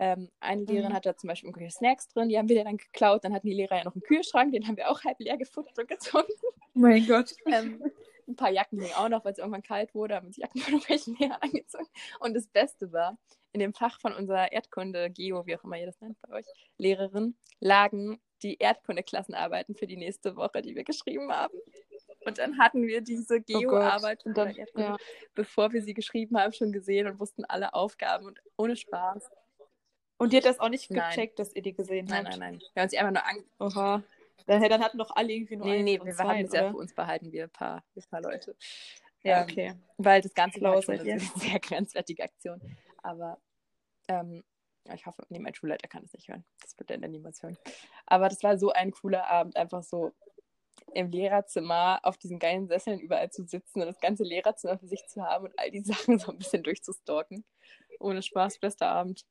ähm, 0.00 0.28
eine 0.40 0.64
Lehrerin 0.64 0.90
Mhm. 0.90 0.94
hatte 0.96 1.10
da 1.10 1.16
zum 1.16 1.28
Beispiel 1.28 1.48
irgendwelche 1.48 1.76
Snacks 1.76 2.08
drin, 2.08 2.28
die 2.28 2.36
haben 2.38 2.48
wir 2.48 2.64
dann 2.64 2.76
geklaut. 2.78 3.24
Dann 3.24 3.32
hatten 3.32 3.46
die 3.46 3.54
Lehrer 3.54 3.76
ja 3.78 3.84
noch 3.84 3.94
einen 3.94 4.02
Kühlschrank, 4.02 4.52
den 4.52 4.66
haben 4.66 4.76
wir 4.76 4.90
auch 4.90 5.04
halb 5.04 5.20
leer 5.20 5.36
gefuttert 5.36 5.78
und 5.78 5.88
gezogen. 5.88 6.32
Mein 6.74 7.06
Gott. 7.06 7.32
Ähm, 7.46 7.80
ein 8.28 8.36
paar 8.36 8.50
Jacken 8.50 8.80
hingen 8.80 8.94
auch 8.94 9.08
noch, 9.08 9.24
weil 9.24 9.32
es 9.32 9.38
irgendwann 9.38 9.62
kalt 9.62 9.94
wurde, 9.94 10.14
haben 10.16 10.26
uns 10.26 10.36
Jacken 10.36 10.60
von 10.62 10.74
irgendwelchen 10.74 11.16
Lehrern 11.16 11.38
angezogen. 11.40 11.88
Und 12.20 12.34
das 12.34 12.46
Beste 12.46 12.92
war, 12.92 13.18
in 13.52 13.60
dem 13.60 13.72
Fach 13.74 14.00
von 14.00 14.12
unserer 14.14 14.50
Erdkunde, 14.52 15.10
Geo, 15.10 15.46
wie 15.46 15.56
auch 15.56 15.64
immer 15.64 15.78
ihr 15.78 15.86
das 15.86 16.00
nennt 16.00 16.20
bei 16.22 16.38
euch, 16.38 16.46
Lehrerin, 16.76 17.36
lagen 17.60 18.20
die 18.42 18.58
Erdkunde-Klassenarbeiten 18.58 19.74
für 19.74 19.86
die 19.86 19.96
nächste 19.96 20.36
Woche, 20.36 20.60
die 20.60 20.74
wir 20.74 20.84
geschrieben 20.84 21.30
haben. 21.32 21.56
Und 22.26 22.38
dann 22.38 22.58
hatten 22.58 22.86
wir 22.86 23.00
diese 23.00 23.40
Geo-Arbeit 23.40 24.22
von 24.22 24.30
Und 24.30 24.38
dann- 24.38 24.54
Erdkunde, 24.54 24.88
ja. 24.88 24.96
bevor 25.34 25.72
wir 25.72 25.82
sie 25.82 25.94
geschrieben 25.94 26.38
haben, 26.38 26.52
schon 26.52 26.72
gesehen 26.72 27.06
und 27.06 27.20
wussten 27.20 27.44
alle 27.44 27.74
Aufgaben 27.74 28.26
und 28.26 28.40
ohne 28.56 28.76
Spaß. 28.76 29.30
Und 30.16 30.32
die 30.32 30.36
hat 30.38 30.44
das 30.44 30.60
auch 30.60 30.68
nicht 30.68 30.90
Nein. 30.90 31.08
gecheckt, 31.10 31.38
dass 31.38 31.54
ihr 31.54 31.62
die 31.62 31.74
gesehen 31.74 32.06
Nein, 32.06 32.26
habt. 32.26 32.38
nein, 32.38 32.52
nein. 32.58 32.62
Wir 32.74 32.82
haben 32.82 32.88
sie 32.88 32.98
einfach 32.98 33.12
nur 33.12 33.26
an 33.26 33.44
Oha. 33.60 34.02
Dann, 34.46 34.62
dann 34.62 34.82
hatten 34.82 34.98
doch 34.98 35.10
alle 35.14 35.32
irgendwie 35.32 35.56
nur 35.56 35.66
Nee, 35.66 35.76
eins 35.78 35.84
nee, 35.84 36.00
wir 36.02 36.12
zwei, 36.14 36.24
hatten 36.24 36.44
es 36.46 36.52
ja 36.52 36.70
für 36.70 36.76
uns 36.76 36.94
behalten, 36.94 37.32
wir 37.32 37.44
ein 37.44 37.50
paar, 37.50 37.84
wir 37.94 38.02
ein 38.02 38.10
paar 38.10 38.22
Leute. 38.22 38.56
Ja, 39.22 39.38
Ähm, 39.38 39.44
okay. 39.44 39.74
Weil 39.96 40.20
das 40.20 40.34
Ganze 40.34 40.60
war 40.60 40.82
schon 40.82 40.98
eine 41.00 41.18
sehr 41.20 41.60
grenzwertige 41.60 42.22
Aktion. 42.24 42.60
Aber 43.02 43.40
ähm, 44.08 44.44
ich 44.94 45.06
hoffe, 45.06 45.24
nee, 45.30 45.38
mein 45.38 45.54
Schulleiter 45.54 45.88
kann 45.88 46.04
es 46.04 46.12
nicht 46.12 46.28
hören. 46.28 46.44
Das 46.60 46.78
wird 46.78 46.90
er 46.90 46.98
dann 46.98 47.10
niemals 47.10 47.42
hören. 47.42 47.56
Aber 48.06 48.28
das 48.28 48.42
war 48.42 48.58
so 48.58 48.70
ein 48.70 48.90
cooler 48.92 49.26
Abend, 49.30 49.56
einfach 49.56 49.82
so 49.82 50.12
im 50.92 51.10
Lehrerzimmer 51.10 52.00
auf 52.02 52.18
diesen 52.18 52.38
geilen 52.38 52.68
Sesseln 52.68 53.00
überall 53.00 53.30
zu 53.30 53.44
sitzen 53.46 53.80
und 53.80 53.86
das 53.86 54.00
ganze 54.00 54.24
Lehrerzimmer 54.24 54.78
für 54.78 54.86
sich 54.86 55.06
zu 55.06 55.22
haben 55.22 55.46
und 55.46 55.58
all 55.58 55.70
die 55.70 55.80
Sachen 55.84 56.18
so 56.18 56.30
ein 56.32 56.38
bisschen 56.38 56.62
durchzustalken. 56.62 57.44
Ohne 58.00 58.22
Spaß, 58.22 58.58
bester 58.58 58.88
Abend. 58.88 59.24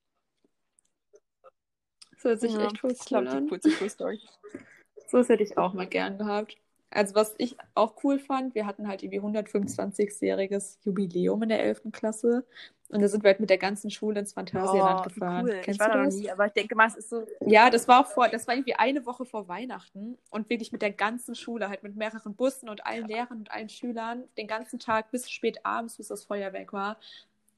Das 2.12 2.24
hört 2.24 2.40
sich 2.42 2.54
Ja, 2.54 2.66
echt 2.66 2.80
voll 2.80 2.92
ich 2.92 3.00
glaube, 3.06 3.26
cool 3.26 3.32
die 3.32 3.38
an. 3.38 3.50
coolste 3.50 3.72
Schulstory. 3.72 4.22
So 5.08 5.20
was 5.20 5.30
hätte 5.30 5.44
ich 5.44 5.58
auch 5.58 5.74
mal 5.74 5.88
gern 5.88 6.18
gehabt. 6.18 6.58
Also 6.90 7.16
was 7.16 7.34
ich 7.38 7.58
auch 7.74 8.04
cool 8.04 8.20
fand, 8.20 8.54
wir 8.54 8.66
hatten 8.68 8.88
halt 8.88 9.02
irgendwie 9.02 9.20
125-jähriges 9.20 10.78
Jubiläum 10.84 11.42
in 11.44 11.50
der 11.50 11.64
11. 11.64 11.92
Klasse. 11.92 12.46
Und 12.90 13.02
da 13.02 13.08
sind 13.08 13.24
wir 13.24 13.30
halt 13.30 13.40
mit 13.40 13.50
der 13.50 13.58
ganzen 13.58 13.90
Schule 13.90 14.20
ins 14.20 14.34
Phantasialand 14.34 15.00
Oh, 15.00 15.10
gefahren. 15.10 15.46
cool. 15.46 15.60
Kennst 15.64 15.70
ich 15.70 15.80
war 15.80 15.88
du 15.88 15.94
da 15.94 15.98
noch 15.98 16.06
das? 16.06 16.16
nie, 16.20 16.30
aber 16.30 16.46
ich 16.46 16.54
denke 16.54 16.76
mal, 16.76 16.88
es 16.88 16.96
ist 16.96 17.10
so. 17.10 17.26
Ja, 17.48 17.72
das 17.72 17.88
war 17.88 18.02
auch 18.02 18.08
vor, 18.08 18.30
das 18.30 18.48
war 18.48 18.54
irgendwie 18.54 18.76
eine 18.76 19.06
Woche 19.08 19.26
vor 19.26 19.48
Weihnachten 19.48 20.20
und 20.30 20.48
wirklich 20.52 20.72
mit 20.72 20.84
der 20.84 20.92
ganzen 20.92 21.34
Schule, 21.34 21.70
halt 21.70 21.82
mit 21.82 21.96
mehreren 21.96 22.36
Bussen 22.36 22.70
und 22.70 22.86
allen 22.86 23.08
Lehrern 23.08 23.40
und 23.40 23.52
allen 23.52 23.70
Schülern, 23.70 24.26
den 24.38 24.46
ganzen 24.48 24.78
Tag 24.78 25.10
bis 25.10 25.32
spät 25.32 25.66
abends, 25.66 25.98
bis 25.98 26.10
das 26.10 26.24
Feuerwerk 26.24 26.72
war. 26.72 26.98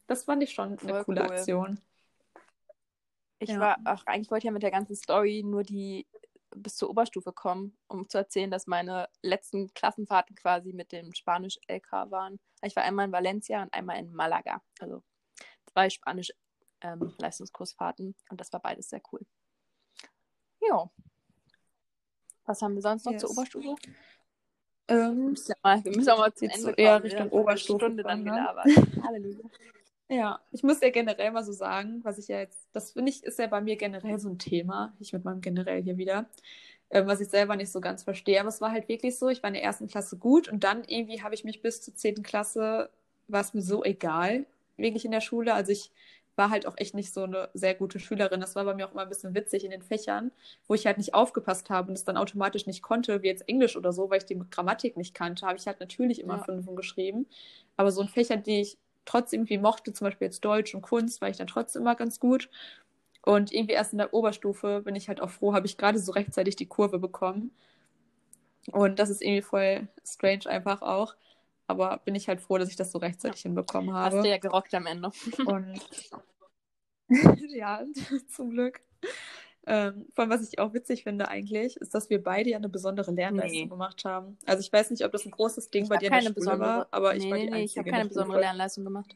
Das 0.07 0.23
fand 0.23 0.41
ich 0.43 0.51
schon 0.51 0.69
eine 0.69 0.77
Voll 0.77 1.03
coole 1.03 1.21
cool. 1.21 1.29
Aktion. 1.31 1.79
Ich 3.39 3.49
Ja. 3.49 3.59
war, 3.59 3.77
ach, 3.83 4.03
eigentlich 4.05 4.31
wollte 4.31 4.43
ich 4.43 4.45
ja 4.45 4.51
mit 4.51 4.63
der 4.63 4.71
ganzen 4.71 4.95
Story 4.95 5.43
nur 5.45 5.63
die 5.63 6.05
bis 6.55 6.75
zur 6.77 6.89
Oberstufe 6.89 7.31
kommen, 7.33 7.77
um 7.87 8.07
zu 8.09 8.17
erzählen, 8.17 8.49
dass 8.51 8.67
meine 8.67 9.07
letzten 9.21 9.73
Klassenfahrten 9.73 10.35
quasi 10.35 10.73
mit 10.73 10.91
dem 10.91 11.13
Spanisch-LK 11.13 11.91
waren. 12.11 12.39
Ich 12.63 12.75
war 12.75 12.83
einmal 12.83 13.05
in 13.07 13.11
Valencia 13.11 13.61
und 13.63 13.73
einmal 13.73 13.97
in 13.99 14.11
Malaga. 14.13 14.61
Also 14.79 15.03
zwei 15.71 15.89
Spanisch-Leistungskursfahrten 15.89 18.15
und 18.29 18.39
das 18.41 18.51
war 18.53 18.59
beides 18.61 18.89
sehr 18.89 19.01
cool. 19.11 19.21
Ja. 20.61 20.89
Was 22.45 22.61
haben 22.61 22.75
wir 22.75 22.81
sonst 22.81 23.05
noch 23.05 23.13
Yes. 23.13 23.21
zur 23.21 23.31
Oberstufe? 23.31 23.75
Ähm, 24.87 25.35
Ja, 25.47 25.55
mal- 25.63 25.83
Wir 25.83 25.95
müssen 25.95 26.09
auch 26.11 26.17
mal 26.19 26.33
zum 26.33 26.47
Ende 26.49 26.61
kommen. 26.63 26.77
Wir 26.77 27.03
Richtung 27.03 27.29
Oberstufe 27.29 27.79
Stunde 27.85 28.03
dann 28.03 28.23
ne? 28.23 28.31
gelabert. 28.31 28.65
Halleluja. 29.03 29.39
Ja, 30.09 30.39
ich 30.51 30.61
muss 30.61 30.81
ja 30.81 30.91
generell 30.91 31.31
mal 31.31 31.43
so 31.43 31.51
sagen, 31.51 32.01
was 32.03 32.19
ich 32.19 32.27
ja 32.27 32.37
jetzt, 32.39 32.69
das 32.73 32.91
finde 32.91 33.09
ich, 33.11 33.23
ist 33.23 33.39
ja 33.39 33.47
bei 33.47 33.59
mir 33.61 33.75
generell 33.75 34.19
so 34.19 34.29
ein 34.29 34.37
Thema, 34.37 34.93
ich 34.99 35.13
mit 35.13 35.23
meinem 35.25 35.41
generell 35.41 35.81
hier 35.81 35.97
wieder, 35.97 36.29
äh, 36.89 37.05
was 37.07 37.21
ich 37.21 37.29
selber 37.29 37.55
nicht 37.55 37.71
so 37.71 37.81
ganz 37.81 38.03
verstehe. 38.03 38.39
Aber 38.39 38.49
es 38.49 38.61
war 38.61 38.71
halt 38.71 38.87
wirklich 38.87 39.17
so, 39.17 39.29
ich 39.29 39.41
war 39.41 39.47
in 39.47 39.55
der 39.55 39.63
ersten 39.63 39.87
Klasse 39.87 40.17
gut 40.17 40.47
und 40.47 40.63
dann 40.63 40.83
irgendwie 40.85 41.23
habe 41.23 41.33
ich 41.33 41.43
mich 41.43 41.61
bis 41.63 41.81
zur 41.81 41.95
zehnten 41.95 42.21
Klasse, 42.23 42.89
war 43.27 43.41
es 43.41 43.53
mir 43.55 43.63
so 43.63 43.83
egal, 43.83 44.45
wirklich 44.77 45.05
in 45.05 45.11
der 45.11 45.21
Schule. 45.21 45.55
Also 45.55 45.71
ich 45.71 45.91
war 46.35 46.49
halt 46.51 46.67
auch 46.67 46.75
echt 46.77 46.93
nicht 46.93 47.11
so 47.13 47.23
eine 47.23 47.49
sehr 47.53 47.73
gute 47.73 47.97
Schülerin. 47.99 48.41
Das 48.41 48.55
war 48.55 48.65
bei 48.65 48.75
mir 48.75 48.87
auch 48.87 48.91
immer 48.91 49.03
ein 49.03 49.09
bisschen 49.09 49.33
witzig 49.33 49.63
in 49.65 49.71
den 49.71 49.81
Fächern, 49.81 50.31
wo 50.67 50.75
ich 50.75 50.85
halt 50.85 50.97
nicht 50.99 51.13
aufgepasst 51.15 51.69
habe 51.71 51.89
und 51.89 51.95
es 51.95 52.03
dann 52.03 52.17
automatisch 52.17 52.67
nicht 52.67 52.83
konnte, 52.83 53.23
wie 53.23 53.27
jetzt 53.27 53.47
Englisch 53.49 53.75
oder 53.77 53.91
so, 53.93 54.09
weil 54.11 54.19
ich 54.19 54.25
die 54.25 54.39
Grammatik 54.51 54.97
nicht 54.97 55.15
kannte, 55.15 55.47
habe 55.47 55.57
ich 55.57 55.65
halt 55.65 55.79
natürlich 55.79 56.19
immer 56.21 56.37
ja. 56.37 56.43
Fünfen 56.43 56.75
geschrieben. 56.75 57.25
Aber 57.77 57.91
so 57.91 58.01
in 58.01 58.07
Fächern, 58.09 58.43
die 58.43 58.61
ich 58.61 58.77
trotzdem 59.05 59.41
irgendwie 59.41 59.57
mochte, 59.57 59.93
zum 59.93 60.05
Beispiel 60.05 60.27
jetzt 60.27 60.43
Deutsch 60.43 60.75
und 60.75 60.81
Kunst, 60.81 61.21
war 61.21 61.29
ich 61.29 61.37
dann 61.37 61.47
trotzdem 61.47 61.83
immer 61.83 61.95
ganz 61.95 62.19
gut. 62.19 62.49
Und 63.21 63.51
irgendwie 63.51 63.73
erst 63.73 63.93
in 63.93 63.97
der 63.97 64.13
Oberstufe 64.13 64.81
bin 64.81 64.95
ich 64.95 65.07
halt 65.07 65.21
auch 65.21 65.29
froh, 65.31 65.53
habe 65.53 65.65
ich 65.65 65.77
gerade 65.77 65.99
so 65.99 66.11
rechtzeitig 66.11 66.55
die 66.55 66.67
Kurve 66.67 66.99
bekommen. 66.99 67.51
Und 68.71 68.99
das 68.99 69.09
ist 69.09 69.21
irgendwie 69.21 69.41
voll 69.41 69.87
strange 70.05 70.45
einfach 70.47 70.81
auch. 70.81 71.15
Aber 71.67 71.97
bin 72.05 72.13
ich 72.13 72.27
halt 72.27 72.41
froh, 72.41 72.57
dass 72.57 72.69
ich 72.69 72.75
das 72.75 72.91
so 72.91 72.99
rechtzeitig 72.99 73.43
ja. 73.43 73.49
hinbekommen 73.49 73.93
habe. 73.93 74.17
Hast 74.17 74.23
du 74.23 74.29
ja 74.29 74.37
gerockt 74.37 74.73
am 74.75 74.85
Ende. 74.85 75.11
Und 75.45 75.79
ja, 77.49 77.83
zum 78.29 78.51
Glück. 78.51 78.81
Ähm, 79.67 80.07
vor 80.13 80.23
allem, 80.23 80.31
was 80.31 80.47
ich 80.47 80.59
auch 80.59 80.73
witzig 80.73 81.03
finde 81.03 81.27
eigentlich, 81.27 81.77
ist, 81.77 81.95
dass 81.95 82.09
wir 82.09 82.21
beide 82.21 82.51
ja 82.51 82.57
eine 82.57 82.69
besondere 82.69 83.11
Lernleistung 83.11 83.63
nee. 83.63 83.67
gemacht 83.67 84.05
haben. 84.05 84.37
Also 84.45 84.61
ich 84.61 84.71
weiß 84.71 84.91
nicht, 84.91 85.03
ob 85.03 85.11
das 85.11 85.25
ein 85.25 85.31
großes 85.31 85.71
Ding 85.71 85.83
ich 85.83 85.89
bei 85.89 85.97
dir 85.97 86.11
in 86.11 86.23
der 86.23 86.33
Schule 86.33 86.59
war, 86.59 86.87
aber 86.91 87.13
nee, 87.13 87.19
ich 87.19 87.31
war 87.31 87.37
die 87.37 87.49
nee, 87.49 87.63
ich 87.63 87.77
habe 87.77 87.89
keine 87.89 88.07
besondere 88.07 88.39
Lernleistung 88.41 88.83
gemacht. 88.83 89.15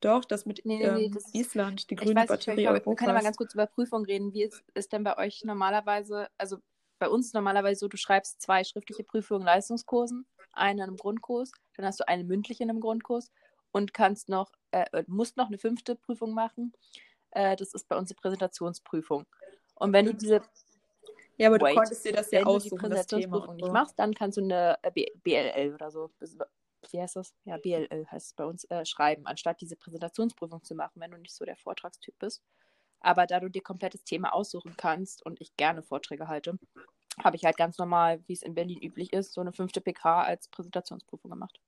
Doch, 0.00 0.24
das 0.24 0.44
mit 0.44 0.60
nee, 0.64 0.82
ähm, 0.82 1.12
das 1.12 1.32
Island, 1.32 1.88
die 1.90 1.96
grüne 1.96 2.26
Batterie 2.26 2.56
nicht, 2.56 2.68
Europas. 2.68 2.86
Wir 2.86 2.96
können 2.96 3.14
mal 3.14 3.22
ganz 3.22 3.38
kurz 3.38 3.54
über 3.54 3.66
Prüfung 3.66 4.04
reden. 4.04 4.34
Wie 4.34 4.42
ist, 4.42 4.62
ist 4.74 4.92
denn 4.92 5.02
bei 5.02 5.16
euch 5.16 5.44
normalerweise, 5.44 6.28
also 6.36 6.58
bei 6.98 7.08
uns 7.08 7.26
ist 7.26 7.34
normalerweise 7.34 7.80
so, 7.80 7.88
du 7.88 7.96
schreibst 7.96 8.42
zwei 8.42 8.64
schriftliche 8.64 9.04
Prüfungen 9.04 9.44
Leistungskursen, 9.44 10.26
eine 10.52 10.82
in 10.82 10.88
einem 10.88 10.96
Grundkurs, 10.96 11.52
dann 11.76 11.86
hast 11.86 12.00
du 12.00 12.08
eine 12.08 12.24
mündliche 12.24 12.62
in 12.62 12.70
einem 12.70 12.80
Grundkurs 12.80 13.30
und 13.72 13.94
kannst 13.94 14.28
noch, 14.28 14.52
äh, 14.72 15.04
musst 15.06 15.36
noch 15.36 15.48
eine 15.48 15.58
fünfte 15.58 15.96
Prüfung 15.96 16.34
machen. 16.34 16.72
Äh, 17.34 17.56
das 17.56 17.74
ist 17.74 17.88
bei 17.88 17.96
uns 17.96 18.08
die 18.08 18.14
Präsentationsprüfung. 18.14 19.26
Und 19.74 19.92
wenn 19.92 20.06
du 20.06 20.14
diese 20.14 20.40
ja, 21.36 21.48
aber 21.48 21.58
du 21.58 21.64
Wait, 21.64 21.74
konntest 21.74 22.04
dir 22.04 22.12
das 22.12 22.30
ja 22.30 22.44
aussuchen, 22.44 22.54
Wenn 22.54 22.60
du 22.60 22.64
die 22.64 22.76
Präsentationsprüfung 22.76 23.56
nicht 23.56 23.72
machst, 23.72 23.98
dann 23.98 24.14
kannst 24.14 24.38
du 24.38 24.42
eine 24.42 24.78
äh, 24.82 24.90
BLL 25.22 25.74
oder 25.74 25.90
so, 25.90 26.10
wie 26.90 27.00
heißt 27.00 27.16
das? 27.16 27.34
Ja, 27.44 27.56
BLL 27.56 28.06
heißt 28.10 28.26
es 28.26 28.32
bei 28.34 28.44
uns, 28.44 28.64
äh, 28.70 28.84
schreiben, 28.84 29.26
anstatt 29.26 29.60
diese 29.60 29.76
Präsentationsprüfung 29.76 30.62
zu 30.62 30.74
machen, 30.74 31.00
wenn 31.00 31.10
du 31.10 31.18
nicht 31.18 31.34
so 31.34 31.44
der 31.44 31.56
Vortragstyp 31.56 32.16
bist. 32.18 32.42
Aber 33.00 33.26
da 33.26 33.40
du 33.40 33.48
dir 33.48 33.62
komplettes 33.62 34.04
Thema 34.04 34.32
aussuchen 34.32 34.76
kannst 34.76 35.26
und 35.26 35.40
ich 35.40 35.56
gerne 35.56 35.82
Vorträge 35.82 36.28
halte, 36.28 36.58
habe 37.22 37.36
ich 37.36 37.44
halt 37.44 37.56
ganz 37.56 37.78
normal, 37.78 38.22
wie 38.26 38.32
es 38.32 38.42
in 38.42 38.54
Berlin 38.54 38.80
üblich 38.80 39.12
ist, 39.12 39.32
so 39.32 39.40
eine 39.40 39.52
fünfte 39.52 39.80
PK 39.80 40.22
als 40.22 40.48
Präsentationsprüfung 40.48 41.30
gemacht. 41.30 41.60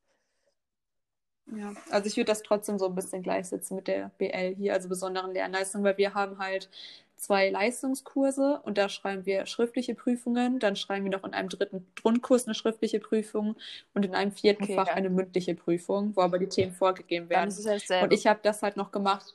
Ja, 1.55 1.73
also 1.91 2.09
ich 2.09 2.17
würde 2.17 2.27
das 2.27 2.43
trotzdem 2.43 2.79
so 2.79 2.87
ein 2.87 2.95
bisschen 2.95 3.23
gleichsetzen 3.23 3.77
mit 3.77 3.87
der 3.87 4.11
BL 4.19 4.55
hier, 4.57 4.73
also 4.73 4.89
besonderen 4.89 5.33
Lernleistungen, 5.33 5.85
weil 5.85 5.97
wir 5.97 6.15
haben 6.15 6.39
halt 6.39 6.69
zwei 7.17 7.51
Leistungskurse 7.51 8.61
und 8.65 8.79
da 8.79 8.89
schreiben 8.89 9.27
wir 9.27 9.47
schriftliche 9.47 9.95
Prüfungen, 9.95 10.59
dann 10.59 10.77
schreiben 10.77 11.05
wir 11.05 11.13
noch 11.13 11.25
in 11.25 11.35
einem 11.35 11.49
dritten 11.49 11.87
Grundkurs 11.95 12.47
eine 12.47 12.55
schriftliche 12.55 13.01
Prüfung 13.01 13.57
und 13.95 14.05
in 14.05 14.15
einem 14.15 14.33
vierten 14.33 14.65
okay, 14.65 14.75
Fach 14.75 14.89
ja. 14.89 14.95
eine 14.95 15.09
mündliche 15.09 15.55
Prüfung, 15.55 16.15
wo 16.15 16.21
aber 16.21 16.39
die 16.39 16.49
Themen 16.49 16.73
vorgegeben 16.73 17.31
werden. 17.31 17.51
und 18.03 18.13
ich 18.13 18.27
habe 18.27 18.41
das 18.43 18.63
halt 18.63 18.77
noch 18.77 18.91
gemacht. 18.91 19.35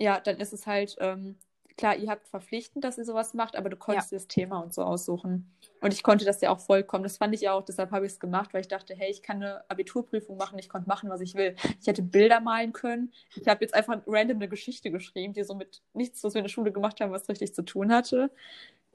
Ja, 0.00 0.20
dann 0.20 0.38
ist 0.38 0.52
es 0.52 0.66
halt 0.66 0.96
ähm, 1.00 1.36
klar, 1.78 1.96
ihr 1.96 2.10
habt 2.10 2.28
verpflichtend, 2.28 2.84
dass 2.84 2.98
ihr 2.98 3.04
sowas 3.04 3.32
macht, 3.32 3.56
aber 3.56 3.70
du 3.70 3.76
konntest 3.76 4.12
ja. 4.12 4.18
das 4.18 4.26
Thema 4.26 4.58
und 4.58 4.74
so 4.74 4.82
aussuchen. 4.82 5.50
Und 5.80 5.94
ich 5.94 6.02
konnte 6.02 6.24
das 6.24 6.40
ja 6.40 6.50
auch 6.50 6.58
vollkommen. 6.58 7.04
Das 7.04 7.16
fand 7.16 7.34
ich 7.34 7.42
ja 7.42 7.52
auch, 7.52 7.64
deshalb 7.64 7.92
habe 7.92 8.04
ich 8.04 8.12
es 8.12 8.20
gemacht, 8.20 8.52
weil 8.52 8.60
ich 8.60 8.68
dachte, 8.68 8.94
hey, 8.94 9.10
ich 9.10 9.22
kann 9.22 9.36
eine 9.36 9.70
Abiturprüfung 9.70 10.36
machen, 10.36 10.58
ich 10.58 10.68
konnte 10.68 10.88
machen, 10.88 11.08
was 11.08 11.20
ich 11.20 11.34
will. 11.34 11.54
Ich 11.80 11.86
hätte 11.86 12.02
Bilder 12.02 12.40
malen 12.40 12.72
können. 12.72 13.12
Ich 13.36 13.46
habe 13.46 13.64
jetzt 13.64 13.74
einfach 13.74 14.02
random 14.06 14.38
eine 14.38 14.48
Geschichte 14.48 14.90
geschrieben, 14.90 15.32
die 15.32 15.44
so 15.44 15.54
mit 15.54 15.80
nichts, 15.94 16.22
was 16.24 16.34
wir 16.34 16.40
in 16.40 16.44
der 16.44 16.50
Schule 16.50 16.72
gemacht 16.72 17.00
haben, 17.00 17.12
was 17.12 17.28
richtig 17.28 17.54
zu 17.54 17.62
tun 17.62 17.92
hatte. 17.92 18.30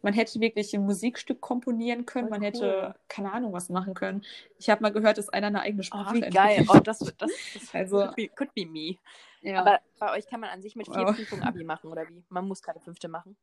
Man 0.02 0.14
hätte 0.14 0.42
wirklich 0.42 0.74
ein 0.76 0.86
Musikstück 0.86 1.40
komponieren 1.40 2.06
können, 2.06 2.28
Voll 2.28 2.38
man 2.38 2.42
hätte, 2.42 2.88
cool. 2.88 2.96
keine 3.08 3.32
Ahnung, 3.32 3.54
was 3.54 3.70
machen 3.70 3.94
können. 3.94 4.24
Ich 4.60 4.70
habe 4.70 4.82
mal 4.82 4.92
gehört, 4.92 5.18
dass 5.18 5.30
einer 5.30 5.48
eine 5.48 5.62
eigene 5.62 5.84
Sprache 5.84 6.18
oh, 6.18 6.22
wie 6.22 6.30
geil. 6.30 6.66
Oh, 6.68 6.80
das, 6.80 7.00
das, 7.00 7.14
das 7.18 7.32
also, 7.74 8.00
could, 8.00 8.16
be, 8.18 8.28
could 8.28 8.54
be 8.54 8.66
me. 8.66 8.98
Ja. 9.44 9.60
Aber 9.60 9.82
bei 10.00 10.12
euch 10.14 10.26
kann 10.26 10.40
man 10.40 10.50
an 10.50 10.62
sich 10.62 10.76
mit 10.76 10.88
vier 10.88 11.06
wow. 11.06 11.16
Prüfungen 11.16 11.44
Abi 11.44 11.64
machen, 11.64 11.92
oder 11.92 12.08
wie? 12.10 12.24
Man 12.30 12.48
muss 12.48 12.62
keine 12.62 12.80
fünfte 12.80 13.08
machen. 13.08 13.36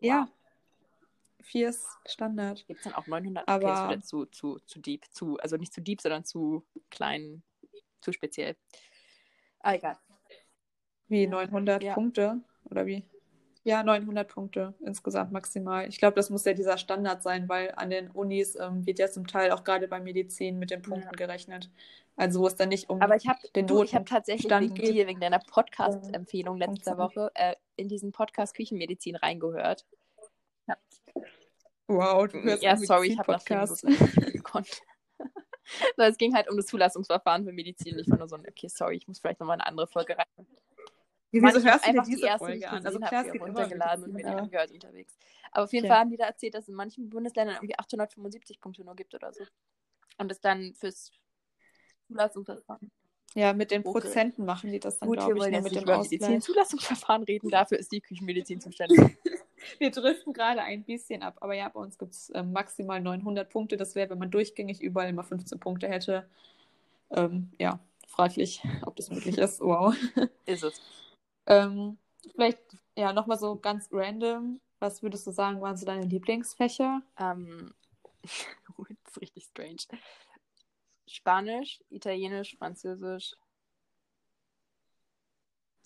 Ja. 0.00 0.28
Vier 1.40 1.68
ist 1.68 1.86
Standard. 2.06 2.66
Gibt 2.66 2.80
es 2.80 2.84
dann 2.84 2.94
auch 2.94 3.06
900? 3.06 3.46
Aber 3.46 3.84
okay, 3.84 3.96
das 3.96 4.06
zu, 4.08 4.26
zu, 4.26 4.58
zu 4.66 4.80
deep. 4.80 5.04
Zu, 5.12 5.38
also 5.38 5.56
nicht 5.56 5.72
zu 5.72 5.80
deep, 5.80 6.00
sondern 6.00 6.24
zu 6.24 6.66
klein, 6.90 7.42
zu 8.00 8.12
speziell. 8.12 8.56
Ah, 9.60 9.74
egal. 9.74 9.96
Wie 11.06 11.26
900 11.26 11.82
ja. 11.82 11.94
Punkte? 11.94 12.40
Oder 12.64 12.84
wie? 12.86 13.04
Ja, 13.64 13.82
900 13.82 14.28
Punkte 14.28 14.74
insgesamt 14.80 15.30
maximal. 15.30 15.88
Ich 15.88 15.98
glaube, 15.98 16.14
das 16.16 16.30
muss 16.30 16.44
ja 16.44 16.52
dieser 16.52 16.78
Standard 16.78 17.22
sein, 17.22 17.48
weil 17.48 17.72
an 17.76 17.90
den 17.90 18.10
Unis 18.10 18.56
ähm, 18.56 18.84
wird 18.86 18.98
ja 18.98 19.08
zum 19.08 19.26
Teil 19.26 19.52
auch 19.52 19.62
gerade 19.62 19.88
bei 19.88 20.00
Medizin 20.00 20.58
mit 20.58 20.70
den 20.70 20.82
Punkten 20.82 21.10
ja. 21.12 21.26
gerechnet. 21.26 21.70
Also 22.18 22.40
wo 22.40 22.48
es 22.48 22.56
dann 22.56 22.68
nicht 22.68 22.90
um 22.90 23.00
Aber 23.00 23.14
ich 23.14 23.28
habe 23.28 23.38
ich 23.44 23.94
habe 23.94 24.04
tatsächlich 24.04 24.46
Stand 24.46 24.76
wegen 24.76 24.92
dir, 24.92 25.06
wegen 25.06 25.20
deiner 25.20 25.38
Podcast-Empfehlung 25.38 26.58
letzter 26.58 26.98
Woche 26.98 27.30
äh, 27.34 27.54
in 27.76 27.88
diesen 27.88 28.10
Podcast 28.10 28.56
Küchenmedizin 28.56 29.14
reingehört. 29.14 29.86
Ja. 30.66 30.76
Wow, 31.86 32.26
du 32.26 32.42
hörst 32.42 32.64
Ja, 32.64 32.76
sorry, 32.76 33.12
ich 33.12 33.18
habe 33.18 33.32
nicht 33.32 34.32
gekonnt. 34.32 34.82
so, 35.96 36.02
es 36.02 36.18
ging 36.18 36.34
halt 36.34 36.50
um 36.50 36.56
das 36.56 36.66
Zulassungsverfahren 36.66 37.44
für 37.44 37.52
Medizin. 37.52 37.96
Ich 38.00 38.10
war 38.10 38.18
nur 38.18 38.28
so, 38.28 38.34
okay, 38.34 38.68
sorry, 38.68 38.96
ich 38.96 39.06
muss 39.06 39.20
vielleicht 39.20 39.38
nochmal 39.38 39.54
eine 39.54 39.66
andere 39.66 39.86
Folge 39.86 40.18
rein. 40.18 40.46
Wieso 41.30 41.44
Mann, 41.44 41.64
hörst 41.64 41.86
du 41.86 41.92
dir 41.92 42.02
diese 42.02 42.16
die 42.16 42.26
erste 42.26 42.46
Folge 42.46 42.68
an? 42.68 42.84
Also 42.84 42.98
klar, 42.98 43.26
es 43.26 43.32
geht 43.32 43.42
runtergeladen 43.42 44.04
und 44.06 44.12
mir 44.12 44.24
die 44.24 44.28
angehört 44.28 44.72
unterwegs. 44.72 45.16
Aber 45.52 45.64
auf 45.64 45.72
jeden 45.72 45.84
okay. 45.84 45.92
Fall 45.92 46.00
haben 46.00 46.10
die 46.10 46.16
da 46.16 46.24
erzählt, 46.24 46.54
dass 46.54 46.64
es 46.64 46.68
in 46.68 46.74
manchen 46.74 47.08
Bundesländern 47.10 47.56
irgendwie 47.56 47.78
875 47.78 48.60
Punkte 48.60 48.84
nur 48.84 48.96
gibt 48.96 49.14
oder 49.14 49.32
so. 49.32 49.44
Und 50.16 50.32
es 50.32 50.40
dann 50.40 50.74
fürs 50.74 51.12
Zulassungsverfahren. 52.08 52.90
Ja, 53.34 53.52
mit 53.52 53.70
den 53.70 53.82
okay. 53.82 54.00
Prozenten 54.00 54.44
machen 54.44 54.72
die 54.72 54.80
das 54.80 54.98
dann, 54.98 55.12
glaube 55.12 55.38
ich, 55.38 55.52
nur 55.52 55.60
mit 55.60 55.74
dem 55.74 55.84
Medizin-Zulassungsverfahren 55.84 57.22
reden. 57.24 57.50
Dafür 57.50 57.78
ist 57.78 57.92
die 57.92 58.00
Küchenmedizin 58.00 58.60
zuständig. 58.60 58.98
wir 59.78 59.90
driften 59.90 60.32
gerade 60.32 60.62
ein 60.62 60.82
bisschen 60.82 61.22
ab. 61.22 61.36
Aber 61.40 61.54
ja, 61.54 61.68
bei 61.68 61.80
uns 61.80 61.98
gibt 61.98 62.12
es 62.12 62.30
äh, 62.30 62.42
maximal 62.42 63.00
900 63.00 63.48
Punkte. 63.48 63.76
Das 63.76 63.94
wäre, 63.94 64.10
wenn 64.10 64.18
man 64.18 64.30
durchgängig 64.30 64.80
überall 64.80 65.10
immer 65.10 65.24
15 65.24 65.60
Punkte 65.60 65.88
hätte. 65.88 66.26
Ähm, 67.10 67.52
ja, 67.58 67.78
fraglich, 68.06 68.62
ob 68.84 68.96
das 68.96 69.10
möglich 69.10 69.38
ist. 69.38 69.60
Wow. 69.60 69.94
Ist 70.46 70.64
es. 70.64 70.80
ähm, 71.46 71.98
vielleicht, 72.32 72.60
ja, 72.96 73.12
nochmal 73.12 73.38
so 73.38 73.56
ganz 73.56 73.88
random. 73.92 74.60
Was 74.80 75.02
würdest 75.02 75.26
du 75.26 75.32
sagen, 75.32 75.60
waren 75.60 75.76
so 75.76 75.84
deine 75.84 76.06
Lieblingsfächer? 76.06 77.02
Ähm, 77.18 77.74
das 78.22 79.12
ist 79.12 79.20
richtig 79.20 79.44
strange. 79.44 80.00
Spanisch, 81.08 81.82
Italienisch, 81.90 82.56
Französisch. 82.56 83.34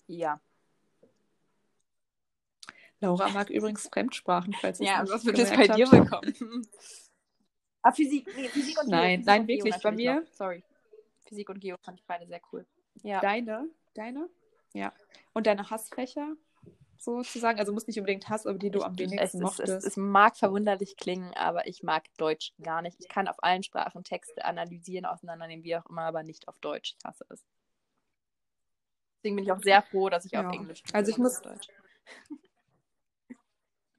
Ja. 0.07 0.39
Laura 2.99 3.29
mag 3.29 3.49
übrigens 3.49 3.87
Fremdsprachen, 3.87 4.53
falls 4.53 4.79
Ja, 4.79 4.99
aber 4.99 5.09
was 5.09 5.25
wird 5.25 5.37
jetzt 5.37 5.55
bei 5.55 5.67
dir 5.67 5.89
bekommen? 5.89 6.67
ah, 7.81 7.91
Physik, 7.91 8.27
nee, 8.35 8.47
Physik 8.47 8.79
und 8.81 8.89
Nein, 8.89 9.19
Physik 9.19 9.25
nein, 9.27 9.41
und 9.41 9.47
wirklich, 9.47 9.75
bei 9.81 9.91
mir. 9.91 10.21
Noch. 10.21 10.27
Sorry. 10.31 10.63
Physik 11.25 11.49
und 11.49 11.59
Geo 11.59 11.77
fand 11.77 11.99
ich 11.99 12.05
beide 12.05 12.25
sehr 12.27 12.41
cool. 12.51 12.65
Ja. 13.01 13.19
Deine? 13.19 13.69
Deine? 13.93 14.29
Ja. 14.73 14.93
Und 15.33 15.47
deine 15.47 15.69
Hassfächer? 15.69 16.35
Sozusagen? 17.03 17.59
Also 17.59 17.73
muss 17.73 17.87
nicht 17.87 17.97
unbedingt 17.99 18.29
Hass, 18.29 18.45
aber 18.45 18.57
die 18.57 18.71
du 18.71 18.81
am 18.81 18.97
wenigsten 18.97 19.37
es, 19.37 19.43
mochtest. 19.43 19.73
Es, 19.73 19.85
es, 19.85 19.97
mag 19.97 20.37
verwunderlich 20.37 20.97
klingen, 20.97 21.33
aber 21.35 21.67
ich 21.67 21.83
mag 21.83 22.05
Deutsch 22.17 22.53
gar 22.61 22.81
nicht. 22.81 22.97
Ich 22.99 23.09
kann 23.09 23.27
auf 23.27 23.43
allen 23.43 23.63
Sprachen 23.63 24.03
Texte 24.03 24.45
analysieren, 24.45 25.05
auseinandernehmen, 25.05 25.63
wie 25.63 25.75
auch 25.75 25.85
immer, 25.87 26.03
aber 26.03 26.23
nicht 26.23 26.47
auf 26.47 26.59
Deutsch. 26.59 26.95
Ich 26.97 27.05
hasse 27.05 27.25
es. 27.29 27.43
Deswegen 29.17 29.35
bin 29.37 29.45
ich 29.45 29.51
auch 29.51 29.61
sehr 29.61 29.81
froh, 29.81 30.09
dass 30.09 30.25
ich 30.25 30.33
ja. 30.33 30.47
auf 30.47 30.53
Englisch. 30.53 30.83
Also 30.93 31.11
ich 31.11 31.17
muss... 31.17 31.41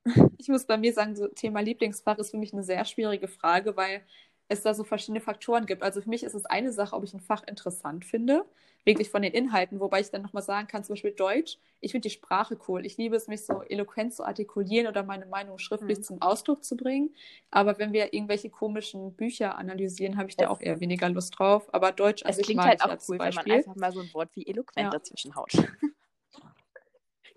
ich 0.39 0.49
muss 0.49 0.67
bei 0.67 0.77
mir 0.77 0.93
sagen, 0.93 1.17
so 1.17 1.29
Thema 1.29 1.61
Lieblingsfach 1.61 2.19
ist 2.19 2.31
für 2.31 2.37
mich 2.37 2.53
eine 2.53 2.63
sehr 2.63 2.85
schwierige 2.85 3.29
Frage, 3.29 3.77
weil 3.77 4.07
es 4.49 4.63
da 4.63 4.75
so 4.75 4.85
verschiedene 4.85 5.21
Faktoren 5.21 5.67
gibt. 5.67 5.83
Also 5.83 6.01
für 6.01 6.09
mich 6.09 6.23
ist 6.23 6.35
es 6.35 6.45
eine 6.45 6.73
Sache, 6.73 6.95
ob 6.95 7.05
ich 7.05 7.15
ein 7.15 7.21
Fach 7.21 7.43
interessant 7.47 8.05
finde, 8.05 8.45
wirklich 8.85 9.09
von 9.11 9.23
den 9.23 9.33
Inhalten, 9.33 9.81
wobei 9.81 10.01
ich 10.01 10.11
dann 10.11 10.23
nochmal 10.23 10.43
sagen 10.43 10.69
kann, 10.69 10.85
zum 10.85 10.95
Beispiel 10.95 11.13
Deutsch, 11.13 11.57
ich 11.81 11.93
finde 11.93 12.09
die 12.09 12.15
Sprache 12.15 12.59
cool. 12.69 12.85
Ich 12.85 12.97
liebe 12.99 13.17
es, 13.17 13.27
mich 13.27 13.45
so 13.45 13.63
eloquent 13.63 14.13
zu 14.13 14.25
artikulieren 14.25 14.87
oder 14.87 15.03
meine 15.03 15.27
Meinung 15.27 15.59
schriftlich 15.59 15.99
mhm. 15.99 16.03
zum 16.03 16.23
Ausdruck 16.23 16.65
zu 16.65 16.77
bringen. 16.77 17.15
Aber 17.51 17.79
wenn 17.79 17.93
wir 17.93 18.13
irgendwelche 18.13 18.51
komischen 18.51 19.15
Bücher 19.15 19.57
analysieren, 19.57 20.19
habe 20.19 20.29
ich 20.29 20.37
da 20.37 20.49
auch 20.49 20.61
eher 20.61 20.81
weniger 20.81 21.09
Lust 21.09 21.39
drauf. 21.39 21.73
Aber 21.73 21.93
Deutsch 21.93 22.23
es 22.27 22.39
klingt 22.39 22.63
halt 22.63 22.83
auch 22.83 22.97
cool, 23.09 23.19
Beispiel. 23.19 23.45
wenn 23.45 23.51
man 23.51 23.59
einfach 23.59 23.77
mal 23.77 23.93
so 23.93 24.01
ein 24.01 24.13
Wort 24.13 24.31
wie 24.35 24.47
eloquent 24.47 24.85
ja. 24.85 24.91
dazwischen 24.91 25.35
haut. 25.35 25.53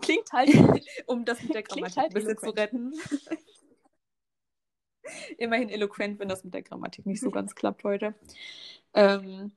klingt 0.02 0.32
halt, 0.32 0.50
um 1.06 1.26
das 1.26 1.42
mit 1.44 1.54
der 1.54 1.64
Grammatik 1.64 1.98
halt 1.98 2.08
ein 2.08 2.14
bisschen 2.14 2.30
eloquent. 2.32 2.56
zu 2.56 2.62
retten. 2.62 2.94
Immerhin 5.38 5.70
eloquent, 5.70 6.20
wenn 6.20 6.30
das 6.30 6.44
mit 6.44 6.54
der 6.54 6.64
Grammatik 6.64 7.06
nicht 7.06 7.22
so 7.22 7.32
ganz 7.32 7.56
klappt 7.56 7.84
heute. 7.84 8.16
Ähm, 8.94 9.52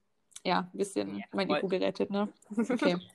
ja, 0.45 0.71
ein 0.73 0.79
bisschen 0.79 1.19
ja, 1.19 1.25
mein 1.33 1.51
Ego 1.51 1.69
gerettet, 1.69 2.11
ne? 2.11 2.29
Okay. 2.57 2.97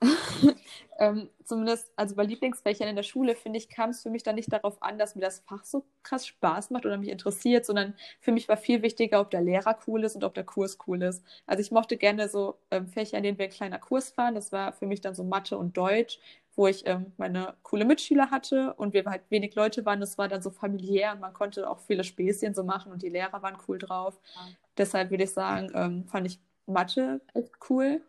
ähm, 0.98 1.30
zumindest, 1.44 1.90
also 1.96 2.14
bei 2.16 2.24
Lieblingsfächern 2.24 2.88
in 2.88 2.96
der 2.96 3.02
Schule, 3.02 3.34
finde 3.34 3.58
ich, 3.58 3.68
kam 3.68 3.90
es 3.90 4.02
für 4.02 4.10
mich 4.10 4.22
dann 4.22 4.34
nicht 4.34 4.52
darauf 4.52 4.82
an, 4.82 4.98
dass 4.98 5.14
mir 5.14 5.22
das 5.22 5.40
Fach 5.40 5.64
so 5.64 5.84
krass 6.02 6.26
Spaß 6.26 6.70
macht 6.70 6.84
oder 6.84 6.98
mich 6.98 7.08
interessiert, 7.08 7.64
sondern 7.64 7.94
für 8.20 8.32
mich 8.32 8.48
war 8.48 8.56
viel 8.56 8.82
wichtiger, 8.82 9.20
ob 9.20 9.30
der 9.30 9.40
Lehrer 9.40 9.78
cool 9.86 10.04
ist 10.04 10.14
und 10.16 10.24
ob 10.24 10.34
der 10.34 10.44
Kurs 10.44 10.78
cool 10.86 11.02
ist. 11.02 11.24
Also 11.46 11.60
ich 11.60 11.70
mochte 11.70 11.96
gerne 11.96 12.28
so 12.28 12.58
ähm, 12.70 12.88
Fächer, 12.88 13.16
in 13.16 13.22
denen 13.22 13.38
wir 13.38 13.46
ein 13.46 13.50
kleiner 13.50 13.78
Kurs 13.78 14.10
fahren. 14.10 14.34
Das 14.34 14.52
war 14.52 14.72
für 14.72 14.86
mich 14.86 15.00
dann 15.00 15.14
so 15.14 15.24
Mathe 15.24 15.56
und 15.56 15.76
Deutsch 15.76 16.18
wo 16.56 16.66
ich 16.66 16.86
ähm, 16.86 17.12
meine 17.18 17.54
coole 17.62 17.84
Mitschüler 17.84 18.30
hatte 18.30 18.72
und 18.74 18.94
wir 18.94 19.04
halt 19.04 19.22
wenig 19.28 19.54
Leute 19.54 19.84
waren. 19.84 20.00
Das 20.00 20.16
war 20.16 20.26
dann 20.26 20.40
so 20.42 20.50
familiär 20.50 21.12
und 21.12 21.20
man 21.20 21.34
konnte 21.34 21.68
auch 21.68 21.80
viele 21.80 22.02
Späßchen 22.02 22.54
so 22.54 22.64
machen 22.64 22.90
und 22.90 23.02
die 23.02 23.10
Lehrer 23.10 23.42
waren 23.42 23.58
cool 23.68 23.78
drauf. 23.78 24.18
Ja. 24.34 24.48
Deshalb 24.78 25.10
würde 25.10 25.24
ich 25.24 25.32
sagen, 25.32 25.70
ähm, 25.74 26.04
fand 26.06 26.26
ich 26.26 26.40
Mathe 26.66 27.20
echt 27.34 27.52
cool. 27.68 28.00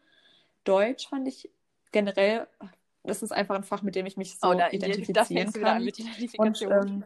Deutsch 0.63 1.09
fand 1.09 1.27
ich 1.27 1.49
generell, 1.91 2.47
das 3.03 3.21
ist 3.21 3.31
einfach 3.31 3.55
ein 3.55 3.63
Fach, 3.63 3.83
mit 3.83 3.95
dem 3.95 4.05
ich 4.05 4.17
mich 4.17 4.37
so 4.39 4.49
oh, 4.49 4.53
da, 4.53 4.69
identifizieren 4.69 5.51
da 5.51 5.59
kann. 5.59 5.89
Und, 6.37 6.61
ähm, 6.61 7.03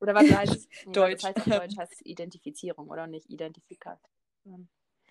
oder 0.00 0.14
was 0.14 0.30
heißt? 0.30 0.68
Deutsch. 0.92 1.22
Das 1.22 1.34
heißt, 1.36 1.46
Deutsch 1.46 1.76
heißt 1.78 2.06
Identifizierung 2.06 2.88
oder 2.88 3.06
nicht 3.08 3.28
Identifikation. 3.28 4.68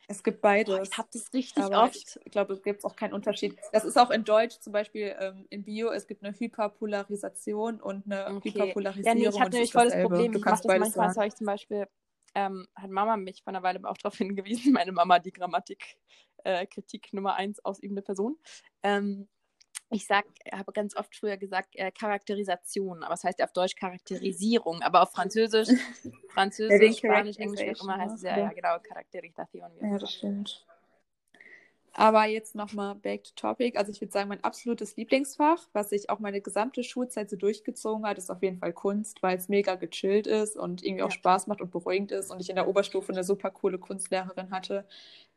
Es 0.10 0.24
gibt 0.24 0.42
beides. 0.42 0.76
Oh, 0.76 0.82
ich 0.82 0.98
habe 0.98 1.08
das 1.14 1.32
richtig 1.34 1.64
aber 1.64 1.84
oft. 1.84 2.20
Ich 2.26 2.32
glaube, 2.32 2.54
es 2.54 2.64
gibt 2.64 2.84
auch 2.84 2.96
keinen 2.96 3.14
Unterschied. 3.14 3.56
Das 3.72 3.86
ist 3.86 3.96
auch 3.96 4.10
in 4.10 4.24
Deutsch 4.24 4.60
zum 4.60 4.74
Beispiel 4.74 5.16
ähm, 5.20 5.46
in 5.52 5.64
Bio. 5.64 5.92
Es 5.92 6.08
gibt 6.08 6.24
eine 6.24 6.38
Hyperpolarisation 6.38 7.80
und 7.80 8.06
eine 8.06 8.36
okay. 8.36 8.50
Hyperpolarisierung. 8.50 9.06
Ja, 9.06 9.30
nee, 9.30 9.36
ich 9.36 9.40
habe 9.40 9.52
nämlich 9.52 9.72
voll 9.72 9.86
das 9.86 10.02
Problem. 10.02 10.32
Du 10.32 10.40
ich 10.40 10.46
mache 10.46 10.64
das 10.64 10.80
manchmal, 10.80 11.16
habe 11.16 11.28
ich 11.28 11.36
zum 11.36 11.46
Beispiel, 11.46 11.88
ähm, 12.34 12.66
hat 12.76 12.90
Mama 12.90 13.18
mich 13.18 13.44
vor 13.44 13.54
einer 13.54 13.62
Weile 13.62 13.88
auch 13.88 13.98
darauf 13.98 14.18
hingewiesen, 14.18 14.74
meine 14.74 14.92
Mama, 14.92 15.20
die 15.20 15.32
Grammatik, 15.32 15.98
äh, 16.44 16.66
Kritik 16.66 17.14
Nummer 17.14 17.36
eins 17.36 17.64
ausübende 17.64 18.02
Person. 18.02 18.36
Ähm, 18.82 19.28
ich 19.92 20.06
sag, 20.06 20.26
habe 20.52 20.72
ganz 20.72 20.96
oft 20.96 21.16
früher 21.16 21.38
gesagt 21.38 21.76
äh, 21.76 21.92
Charakterisation, 21.92 23.04
aber 23.04 23.16
es 23.16 23.24
heißt 23.24 23.40
ja 23.40 23.46
auf 23.46 23.54
Deutsch 23.54 23.76
Charakterisierung, 23.76 24.82
aber 24.82 25.02
auf 25.02 25.12
Französisch, 25.12 25.70
Französisch, 26.34 26.98
Spanisch, 26.98 27.38
Englisch, 27.38 27.62
wie 27.62 27.76
auch 27.76 27.84
immer 27.84 27.98
heißt 27.98 28.16
es 28.16 28.22
ja, 28.22 28.38
ja 28.38 28.50
genau, 28.50 28.78
Charakterisation. 28.80 29.72
Ja, 29.82 29.98
das 29.98 30.14
stimmt. 30.14 30.66
Aber 31.94 32.26
jetzt 32.26 32.56
nochmal 32.56 32.96
back 32.96 33.24
to 33.24 33.32
topic. 33.36 33.78
Also 33.78 33.92
ich 33.92 34.00
würde 34.00 34.14
sagen, 34.14 34.30
mein 34.30 34.44
absolutes 34.44 34.96
Lieblingsfach, 34.96 35.68
was 35.74 35.90
sich 35.90 36.10
auch 36.10 36.20
meine 36.20 36.40
gesamte 36.40 36.84
Schulzeit 36.84 37.30
so 37.30 37.36
durchgezogen 37.36 38.06
hat, 38.06 38.18
ist 38.18 38.30
auf 38.30 38.44
jeden 38.44 38.60
Fall 38.60 38.74
Kunst, 38.74 39.24
weil 39.24 39.38
es 39.38 39.50
mega 39.50 39.76
gechillt 39.76 40.28
ist 40.28 40.56
und 40.56 40.84
irgendwie 40.84 41.00
ja. 41.00 41.08
auch 41.08 41.12
Spaß 41.12 41.48
macht 41.48 41.62
und 41.62 41.72
beruhigend 41.72 42.12
ist. 42.12 42.32
Und 42.32 42.40
ich 42.40 42.50
in 42.50 42.56
der 42.56 42.68
Oberstufe 42.68 43.12
eine 43.12 43.24
super 43.24 43.50
coole 43.50 43.80
Kunstlehrerin 43.80 44.52
hatte, 44.52 44.86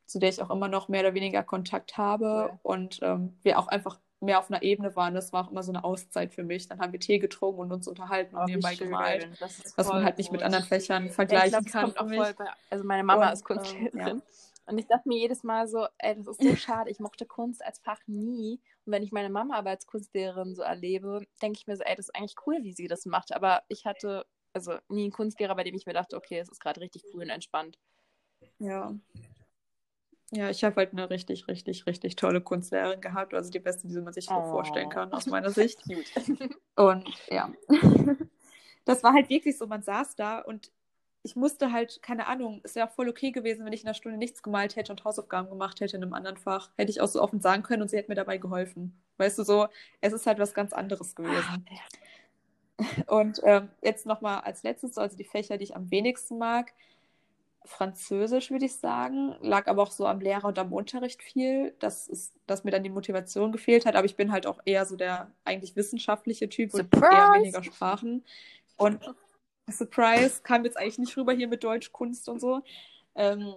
zu 0.04 0.18
der 0.18 0.28
ich 0.28 0.42
auch 0.42 0.50
immer 0.50 0.68
noch 0.68 0.88
mehr 0.88 1.00
oder 1.00 1.14
weniger 1.14 1.42
Kontakt 1.42 1.96
habe. 1.96 2.50
Ja. 2.50 2.58
Und 2.62 3.00
ähm, 3.02 3.34
wir 3.42 3.58
auch 3.58 3.68
einfach 3.68 3.98
mehr 4.22 4.38
auf 4.38 4.50
einer 4.50 4.62
Ebene 4.62 4.94
waren. 4.96 5.14
Das 5.14 5.32
war 5.32 5.46
auch 5.46 5.50
immer 5.50 5.62
so 5.62 5.72
eine 5.72 5.84
Auszeit 5.84 6.32
für 6.32 6.44
mich. 6.44 6.68
Dann 6.68 6.80
haben 6.80 6.92
wir 6.92 7.00
Tee 7.00 7.18
getrunken 7.18 7.60
und 7.60 7.72
uns 7.72 7.88
unterhalten 7.88 8.36
und 8.36 8.46
nebenbei 8.46 8.74
gemalt. 8.74 9.28
Was 9.76 9.88
man 9.88 10.04
halt 10.04 10.18
nicht 10.18 10.32
mit 10.32 10.42
anderen 10.42 10.64
Fächern 10.64 11.10
vergleichen 11.10 11.52
ja, 11.52 11.60
glaub, 11.60 11.94
kann. 11.94 12.08
Bei, 12.08 12.34
also 12.70 12.84
meine 12.84 13.04
Mama 13.04 13.26
und, 13.26 13.32
ist 13.32 13.44
Kunstlehrerin. 13.44 13.98
Äh, 13.98 14.10
ja. 14.10 14.22
Und 14.66 14.78
ich 14.78 14.86
dachte 14.86 15.08
mir 15.08 15.18
jedes 15.18 15.42
Mal 15.42 15.66
so, 15.66 15.86
ey, 15.98 16.14
das 16.16 16.26
ist 16.28 16.42
so 16.42 16.56
schade, 16.56 16.90
ich 16.90 17.00
mochte 17.00 17.26
Kunst 17.26 17.64
als 17.64 17.80
Fach 17.80 17.98
nie. 18.06 18.60
Und 18.84 18.92
wenn 18.92 19.02
ich 19.02 19.10
meine 19.10 19.28
Mama 19.28 19.56
aber 19.56 19.70
als 19.70 19.86
Kunstlehrerin 19.86 20.54
so 20.54 20.62
erlebe, 20.62 21.26
denke 21.42 21.58
ich 21.58 21.66
mir 21.66 21.76
so, 21.76 21.82
ey, 21.82 21.96
das 21.96 22.06
ist 22.06 22.16
eigentlich 22.16 22.36
cool, 22.46 22.58
wie 22.62 22.72
sie 22.72 22.86
das 22.86 23.04
macht. 23.04 23.34
Aber 23.34 23.62
ich 23.68 23.86
hatte 23.86 24.24
also 24.52 24.78
nie 24.88 25.04
einen 25.04 25.12
Kunstlehrer, 25.12 25.54
bei 25.54 25.64
dem 25.64 25.74
ich 25.74 25.86
mir 25.86 25.94
dachte, 25.94 26.16
okay, 26.16 26.38
es 26.38 26.48
ist 26.48 26.60
gerade 26.60 26.80
richtig 26.80 27.04
cool 27.12 27.22
und 27.22 27.30
entspannt. 27.30 27.78
Ja. 28.58 28.94
Ja, 30.34 30.48
ich 30.48 30.64
habe 30.64 30.76
halt 30.76 30.92
eine 30.92 31.10
richtig, 31.10 31.46
richtig, 31.46 31.86
richtig 31.86 32.16
tolle 32.16 32.40
Kunstlehrerin 32.40 33.02
gehabt. 33.02 33.34
Also 33.34 33.50
die 33.50 33.58
beste, 33.58 33.86
die 33.86 34.00
man 34.00 34.14
sich 34.14 34.30
oh. 34.30 34.50
vorstellen 34.50 34.88
kann, 34.88 35.12
aus 35.12 35.26
meiner 35.26 35.50
Sicht. 35.52 35.82
und 36.74 37.08
ja. 37.28 37.52
das 38.86 39.02
war 39.02 39.12
halt 39.12 39.28
wirklich 39.28 39.58
so, 39.58 39.66
man 39.66 39.82
saß 39.82 40.16
da 40.16 40.38
und 40.38 40.72
ich 41.22 41.36
musste 41.36 41.70
halt, 41.70 42.02
keine 42.02 42.26
Ahnung, 42.26 42.60
es 42.64 42.74
wäre 42.74 42.88
auch 42.88 42.92
voll 42.92 43.08
okay 43.08 43.30
gewesen, 43.30 43.64
wenn 43.64 43.72
ich 43.72 43.82
in 43.82 43.88
einer 43.88 43.94
Stunde 43.94 44.18
nichts 44.18 44.42
gemalt 44.42 44.74
hätte 44.74 44.90
und 44.90 45.04
Hausaufgaben 45.04 45.50
gemacht 45.50 45.80
hätte 45.80 45.96
in 45.96 46.02
einem 46.02 46.14
anderen 46.14 46.38
Fach. 46.38 46.70
Hätte 46.76 46.90
ich 46.90 47.00
auch 47.00 47.06
so 47.06 47.22
offen 47.22 47.40
sagen 47.40 47.62
können 47.62 47.82
und 47.82 47.88
sie 47.88 47.96
hätte 47.96 48.10
mir 48.10 48.16
dabei 48.16 48.38
geholfen. 48.38 49.00
Weißt 49.18 49.38
du, 49.38 49.44
so, 49.44 49.68
es 50.00 50.12
ist 50.12 50.26
halt 50.26 50.38
was 50.38 50.54
ganz 50.54 50.72
anderes 50.72 51.14
gewesen. 51.14 51.66
Und 53.06 53.40
ähm, 53.44 53.68
jetzt 53.82 54.06
nochmal 54.06 54.40
als 54.40 54.62
letztes, 54.64 54.98
also 54.98 55.16
die 55.16 55.24
Fächer, 55.24 55.58
die 55.58 55.64
ich 55.64 55.76
am 55.76 55.90
wenigsten 55.90 56.38
mag. 56.38 56.72
Französisch, 57.64 58.50
würde 58.50 58.66
ich 58.66 58.76
sagen. 58.76 59.34
Lag 59.40 59.66
aber 59.66 59.82
auch 59.82 59.90
so 59.90 60.06
am 60.06 60.20
Lehrer 60.20 60.46
und 60.46 60.58
am 60.58 60.72
Unterricht 60.72 61.22
viel, 61.22 61.74
dass, 61.78 62.08
ist, 62.08 62.34
dass 62.46 62.64
mir 62.64 62.70
dann 62.70 62.82
die 62.82 62.90
Motivation 62.90 63.52
gefehlt 63.52 63.86
hat. 63.86 63.96
Aber 63.96 64.04
ich 64.04 64.16
bin 64.16 64.32
halt 64.32 64.46
auch 64.46 64.60
eher 64.64 64.86
so 64.86 64.96
der 64.96 65.30
eigentlich 65.44 65.76
wissenschaftliche 65.76 66.48
Typ 66.48 66.72
Surprise! 66.72 67.06
und 67.06 67.12
eher 67.12 67.32
weniger 67.34 67.62
Sprachen. 67.62 68.24
Und 68.76 69.00
Surprise 69.70 70.42
kam 70.42 70.64
jetzt 70.64 70.76
eigentlich 70.76 70.98
nicht 70.98 71.16
rüber 71.16 71.32
hier 71.32 71.48
mit 71.48 71.62
Deutsch, 71.64 71.92
Kunst 71.92 72.28
und 72.28 72.40
so. 72.40 72.62
Ähm, 73.14 73.54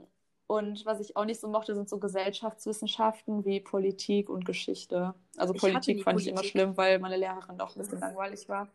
und 0.47 0.85
was 0.85 0.99
ich 0.99 1.17
auch 1.17 1.25
nicht 1.25 1.39
so 1.39 1.47
mochte, 1.47 1.73
sind 1.73 1.89
so 1.89 1.97
Gesellschaftswissenschaften 1.97 3.45
wie 3.45 3.59
Politik 3.59 4.29
und 4.29 4.45
Geschichte. 4.45 5.15
Also 5.37 5.55
ich 5.55 5.59
Politik 5.59 6.03
fand 6.03 6.17
Politik. 6.17 6.33
ich 6.33 6.39
immer 6.39 6.43
schlimm, 6.43 6.77
weil 6.77 6.99
meine 6.99 7.17
Lehrerin 7.17 7.59
auch 7.59 7.75
ein 7.75 7.79
bisschen 7.79 7.99
langweilig 7.99 8.47
war 8.47 8.69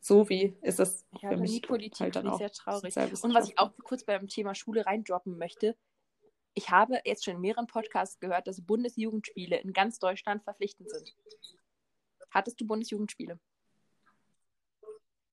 so 0.00 0.28
wie 0.28 0.56
ist 0.62 0.80
es 0.80 1.06
ja, 1.20 1.28
für 1.30 1.36
mich 1.36 1.62
Politik 1.62 2.00
halt 2.00 2.16
dann 2.16 2.28
auch 2.28 2.38
sehr 2.38 2.50
traurig. 2.50 2.96
Und 2.96 3.34
was 3.34 3.48
ich 3.48 3.58
auch 3.58 3.72
kurz 3.84 4.04
beim 4.04 4.28
Thema 4.28 4.54
Schule 4.54 4.86
reindroppen 4.86 5.36
möchte, 5.36 5.76
ich 6.54 6.70
habe 6.70 7.00
jetzt 7.04 7.24
schon 7.24 7.34
in 7.34 7.40
mehreren 7.40 7.66
Podcasts 7.66 8.18
gehört, 8.18 8.46
dass 8.46 8.64
Bundesjugendspiele 8.64 9.58
in 9.58 9.72
ganz 9.72 9.98
Deutschland 9.98 10.42
verpflichtend 10.42 10.90
sind. 10.90 11.14
Hattest 12.30 12.60
du 12.60 12.66
Bundesjugendspiele? 12.66 13.38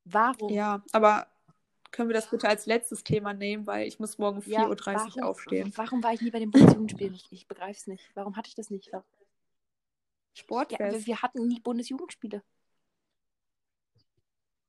Warum? 0.03 0.49
Ja, 0.49 0.84
aber 0.91 1.28
können 1.91 2.09
wir 2.09 2.13
das 2.13 2.30
bitte 2.30 2.47
als 2.47 2.65
letztes 2.65 3.03
Thema 3.03 3.34
nehmen, 3.34 3.65
weil 3.65 3.88
ich 3.88 3.99
muss 3.99 4.18
morgen 4.18 4.39
4.30 4.39 5.18
Uhr 5.18 5.26
aufstehen. 5.26 5.72
Warum 5.76 6.03
war 6.03 6.13
ich 6.13 6.22
nie 6.22 6.32
bei 6.32 6.39
den 6.39 6.51
Bundesjugendspielen? 6.51 7.13
Ich, 7.13 7.32
ich 7.32 7.47
begreife 7.47 7.80
es 7.80 7.88
nicht. 7.88 8.09
Warum 8.13 8.36
hatte 8.36 8.49
ich 8.49 8.55
das 8.55 8.70
nicht? 8.70 8.91
Sportfest. 10.34 10.80
Ja, 10.80 10.91
wir, 10.91 11.05
wir 11.05 11.22
hatten 11.22 11.47
nie 11.47 11.59
Bundesjugendspiele. 11.59 12.43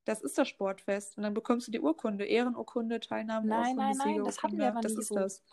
Das 0.08 0.22
ist 0.22 0.38
das 0.38 0.48
Sportfest. 0.48 1.18
Und 1.18 1.24
dann 1.24 1.34
bekommst 1.34 1.66
du 1.66 1.70
die 1.70 1.80
Urkunde, 1.80 2.24
Ehrenurkunde, 2.24 2.98
Teilnahme. 2.98 3.46
Nein, 3.46 3.76
nein, 3.76 3.94
nein, 3.98 4.24
das 4.24 4.42
hatten 4.42 4.56
wir 4.56 4.68
aber 4.68 4.80
Das 4.80 4.92
ist 4.92 5.08
so. 5.08 5.14
das. 5.14 5.44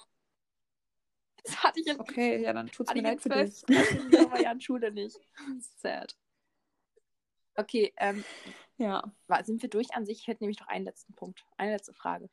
Das 1.44 1.62
hatte 1.62 1.82
ich 1.82 1.88
in, 1.88 2.00
Okay, 2.00 2.42
ja, 2.42 2.54
dann 2.54 2.68
tut 2.68 2.88
es 2.88 2.96
mir 2.96 3.02
leid 3.02 3.22
für 3.22 3.28
dich. 3.28 3.64
Das 3.64 4.42
Jahren 4.42 4.62
Schule 4.62 4.94
nicht. 4.94 5.20
Sad. 5.82 6.18
Okay, 7.56 7.94
ähm, 7.98 8.24
ja. 8.78 9.04
Sind 9.44 9.62
wir 9.62 9.70
durch 9.70 9.94
an 9.94 10.06
sich? 10.06 10.20
Ich 10.20 10.28
hätte 10.28 10.42
nämlich 10.42 10.62
noch 10.62 10.70
einen 10.70 10.86
letzten 10.86 11.14
Punkt. 11.16 11.46
Eine 11.58 11.74
letzte 11.74 11.94
Frage. 11.94 12.30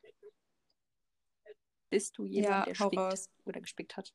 Bist 1.89 2.17
du 2.17 2.23
jemand, 2.23 2.53
ja, 2.53 2.63
der 2.63 2.75
spickt 2.75 2.97
raus. 2.97 3.29
oder 3.43 3.59
gespickt 3.59 3.97
hat? 3.97 4.13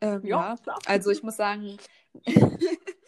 Ähm, 0.00 0.26
ja, 0.26 0.56
ja. 0.66 0.78
also 0.86 1.10
ich 1.12 1.22
muss 1.22 1.36
sagen, 1.36 1.78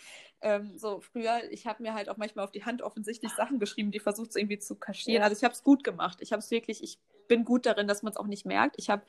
ähm, 0.47 0.79
so 0.79 1.01
früher, 1.01 1.41
ich 1.51 1.67
habe 1.67 1.83
mir 1.83 1.93
halt 1.93 2.09
auch 2.09 2.19
manchmal 2.19 2.45
auf 2.45 2.53
die 2.53 2.65
Hand 2.65 2.81
offensichtlich 2.81 3.33
Sachen 3.33 3.59
geschrieben, 3.59 3.91
die 3.91 3.99
versucht 3.99 4.31
es 4.31 4.37
irgendwie 4.37 4.61
zu 4.61 4.77
kaschieren. 4.77 5.25
Also 5.25 5.37
ich 5.37 5.43
habe 5.43 5.53
es 5.53 5.65
gut 5.65 5.83
gemacht. 5.83 6.19
Ich 6.21 6.31
habe 6.31 6.39
es 6.39 6.53
wirklich, 6.53 6.85
ich 6.85 7.01
bin 7.27 7.45
gut 7.45 7.67
darin, 7.67 7.89
dass 7.89 8.05
man 8.05 8.13
es 8.13 8.17
auch 8.17 8.29
nicht 8.29 8.47
merkt. 8.47 8.77
Ich 8.79 8.89
habe 8.89 9.03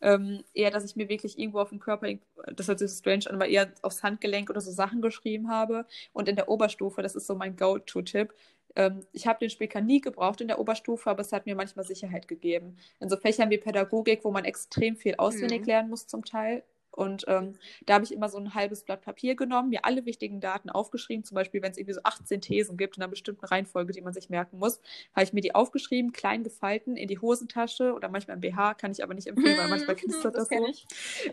ähm, 0.00 0.42
eher, 0.52 0.72
dass 0.72 0.84
ich 0.84 0.96
mir 0.96 1.08
wirklich 1.08 1.38
irgendwo 1.38 1.60
auf 1.60 1.68
dem 1.68 1.78
Körper, 1.78 2.08
das 2.56 2.66
hört 2.66 2.80
sich 2.80 2.90
so 2.90 2.98
strange 2.98 3.28
an, 3.28 3.36
aber 3.36 3.46
eher 3.46 3.70
aufs 3.82 4.02
Handgelenk 4.02 4.50
oder 4.50 4.60
so 4.60 4.72
Sachen 4.72 5.00
geschrieben 5.00 5.48
habe. 5.48 5.86
Und 6.12 6.28
in 6.28 6.34
der 6.34 6.48
Oberstufe, 6.48 7.02
das 7.02 7.14
ist 7.14 7.28
so 7.28 7.36
mein 7.36 7.54
Go-To-Tipp, 7.54 8.34
ähm, 8.74 9.06
ich 9.12 9.28
habe 9.28 9.38
den 9.38 9.50
Spicker 9.50 9.80
nie 9.80 10.00
gebraucht 10.00 10.40
in 10.40 10.48
der 10.48 10.58
Oberstufe, 10.58 11.08
aber 11.08 11.20
es 11.20 11.32
hat 11.32 11.46
mir 11.46 11.54
manchmal 11.54 11.84
Sicherheit 11.84 12.26
gegeben. 12.26 12.78
In 12.98 13.08
so 13.08 13.16
Fächern 13.16 13.50
wie 13.50 13.58
Pädagogik, 13.58 14.24
wo 14.24 14.32
man 14.32 14.44
extrem 14.44 14.96
viel 14.96 15.14
auswendig 15.16 15.60
mhm. 15.60 15.66
lernen 15.66 15.90
muss 15.90 16.08
zum 16.08 16.24
Teil, 16.24 16.64
Und 16.92 17.24
ähm, 17.28 17.54
da 17.86 17.94
habe 17.94 18.04
ich 18.04 18.12
immer 18.12 18.28
so 18.28 18.38
ein 18.38 18.54
halbes 18.54 18.84
Blatt 18.84 19.02
Papier 19.02 19.36
genommen, 19.36 19.70
mir 19.70 19.84
alle 19.84 20.06
wichtigen 20.06 20.40
Daten 20.40 20.70
aufgeschrieben. 20.70 21.24
Zum 21.24 21.34
Beispiel, 21.34 21.62
wenn 21.62 21.70
es 21.70 21.78
irgendwie 21.78 21.94
so 21.94 22.00
18 22.02 22.40
Thesen 22.40 22.76
gibt 22.76 22.96
in 22.96 23.02
einer 23.02 23.10
bestimmten 23.10 23.44
Reihenfolge, 23.44 23.92
die 23.92 24.00
man 24.00 24.12
sich 24.12 24.28
merken 24.28 24.58
muss, 24.58 24.80
habe 25.14 25.24
ich 25.24 25.32
mir 25.32 25.40
die 25.40 25.54
aufgeschrieben, 25.54 26.12
klein 26.12 26.42
gefalten, 26.42 26.96
in 26.96 27.08
die 27.08 27.18
Hosentasche 27.18 27.94
oder 27.94 28.08
manchmal 28.08 28.36
im 28.36 28.40
BH, 28.40 28.74
kann 28.74 28.90
ich 28.90 29.02
aber 29.02 29.14
nicht 29.14 29.28
empfehlen, 29.28 29.58
weil 29.58 29.68
manchmal 29.68 29.96
knistert 29.96 30.34
das, 30.34 30.48
das 30.48 30.58
so. 30.58 30.66
Ich. 30.66 30.86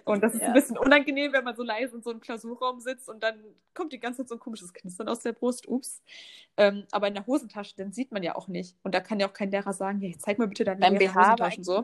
Und 0.06 0.24
das 0.24 0.34
ist 0.34 0.42
ja. 0.42 0.48
ein 0.48 0.54
bisschen 0.54 0.78
unangenehm, 0.78 1.34
wenn 1.34 1.44
man 1.44 1.56
so 1.56 1.64
leise 1.64 1.96
in 1.96 2.04
so 2.04 2.12
einem 2.12 2.20
Klausurraum 2.20 2.80
sitzt 2.80 3.10
und 3.10 3.24
dann 3.24 3.44
kommt 3.74 3.94
die 3.94 4.00
ganze 4.00 4.22
Zeit 4.22 4.30
so 4.30 4.36
ein 4.36 4.40
komisches 4.40 4.74
Knistern 4.74 5.08
aus 5.10 5.20
der 5.22 5.34
Brust. 5.34 5.68
Ups. 5.68 6.02
Ähm, 6.56 6.86
aber 6.92 7.08
in 7.08 7.14
der 7.14 7.26
Hosentasche, 7.26 7.76
dann 7.78 7.92
sieht 7.92 8.12
man 8.12 8.24
ja 8.24 8.36
auch 8.36 8.48
nicht. 8.48 8.76
Und 8.84 8.96
da 8.96 9.00
kann 9.00 9.20
ja 9.20 9.28
auch 9.28 9.34
kein 9.34 9.52
Lehrer 9.52 9.74
sagen, 9.74 10.00
hey, 10.00 10.16
zeig 10.18 10.40
mal 10.40 10.48
bitte 10.48 10.64
deine 10.64 10.98
BH 10.98 11.14
Hosentaschen 11.14 11.64
so. 11.64 11.84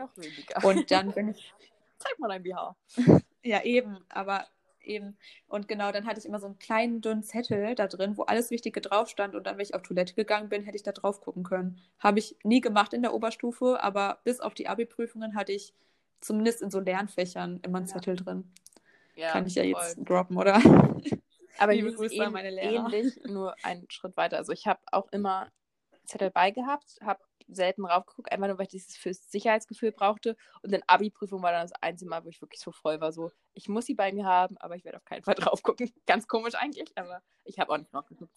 Und 0.64 0.92
dann 0.92 1.12
bin 1.14 1.30
ich. 1.30 1.54
zeig 1.98 2.18
mal 2.20 2.28
dein 2.30 2.44
BH. 2.44 2.76
Ja, 3.44 3.64
eben, 3.64 3.98
aber 4.10 4.48
eben. 4.82 5.18
Und 5.48 5.68
genau, 5.68 5.92
dann 5.92 6.06
hatte 6.06 6.20
ich 6.20 6.26
immer 6.26 6.40
so 6.40 6.48
einen 6.48 6.60
kleinen, 6.60 7.02
dünnen 7.02 7.24
Zettel 7.24 7.76
da 7.76 7.88
drin, 7.88 8.18
wo 8.18 8.24
alles 8.24 8.52
Wichtige 8.52 8.82
drauf 8.82 9.10
stand. 9.10 9.36
Und 9.36 9.46
dann, 9.46 9.58
wenn 9.58 9.64
ich 9.64 9.76
auf 9.76 9.82
Toilette 9.82 10.14
gegangen 10.14 10.50
bin, 10.50 10.64
hätte 10.64 10.78
ich 10.78 10.84
da 10.84 10.92
drauf 10.92 11.22
gucken 11.22 11.44
können. 11.44 11.80
Habe 12.00 12.20
ich 12.20 12.36
nie 12.44 12.62
gemacht 12.62 12.94
in 12.94 13.02
der 13.02 13.14
Oberstufe, 13.14 13.82
aber 13.82 14.20
bis 14.24 14.40
auf 14.40 14.54
die 14.54 14.68
Abi-Prüfungen 14.68 15.36
hatte 15.36 15.52
ich 15.52 15.74
zumindest 16.22 16.62
in 16.62 16.72
so 16.72 16.80
Lernfächern 16.80 17.60
immer 17.64 17.80
einen 17.80 17.88
ja. 17.88 17.94
Zettel 17.94 18.16
drin. 18.16 18.52
Ja, 19.16 19.32
Kann 19.32 19.46
ich 19.46 19.56
ja 19.56 19.64
voll. 19.64 19.72
jetzt 19.72 19.98
droppen, 19.98 20.38
oder? 20.38 20.56
Aber 21.60 21.74
Liebe 21.74 21.94
Grüße 21.94 22.24
an 22.26 22.34
meine 22.34 22.50
Lehrer. 22.50 22.86
ähnlich, 22.86 23.16
nur 23.26 23.56
einen 23.64 23.88
Schritt 23.90 24.18
weiter. 24.18 24.38
Also 24.38 24.52
ich 24.54 24.66
habe 24.66 24.80
auch 24.92 25.08
immer 25.12 25.52
Zettel 26.06 26.32
beigehabt, 26.32 26.98
habe 27.02 27.24
selten 27.48 27.86
raufgeguckt, 27.86 28.32
einfach 28.32 28.48
nur, 28.48 28.58
weil 28.58 28.66
ich 28.66 28.72
dieses 28.72 28.96
fürs 28.96 29.32
Sicherheitsgefühl 29.32 29.92
brauchte. 29.92 30.36
Und 30.62 30.72
dann 30.74 30.82
Abi-Prüfung 30.88 31.42
war 31.42 31.52
dann 31.52 31.64
das 31.64 31.74
einzige 31.82 32.10
Mal, 32.10 32.24
wo 32.24 32.30
ich 32.30 32.42
wirklich 32.42 32.60
so 32.60 32.72
voll 32.72 33.00
war, 33.02 33.12
so, 33.12 33.32
ich 33.54 33.70
muss 33.70 33.86
sie 33.86 33.96
bei 33.96 34.12
mir 34.12 34.26
haben, 34.26 34.58
aber 34.58 34.76
ich 34.76 34.84
werde 34.86 34.98
auf 34.98 35.06
keinen 35.06 35.24
Fall 35.24 35.36
drauf 35.36 35.64
gucken. 35.64 35.92
Ganz 36.06 36.28
komisch 36.28 36.56
eigentlich, 36.56 36.98
aber 36.98 37.22
ich 37.44 37.60
habe 37.60 37.72
auch 37.72 37.78
nicht 37.78 37.94
nachgeguckt. 37.94 38.36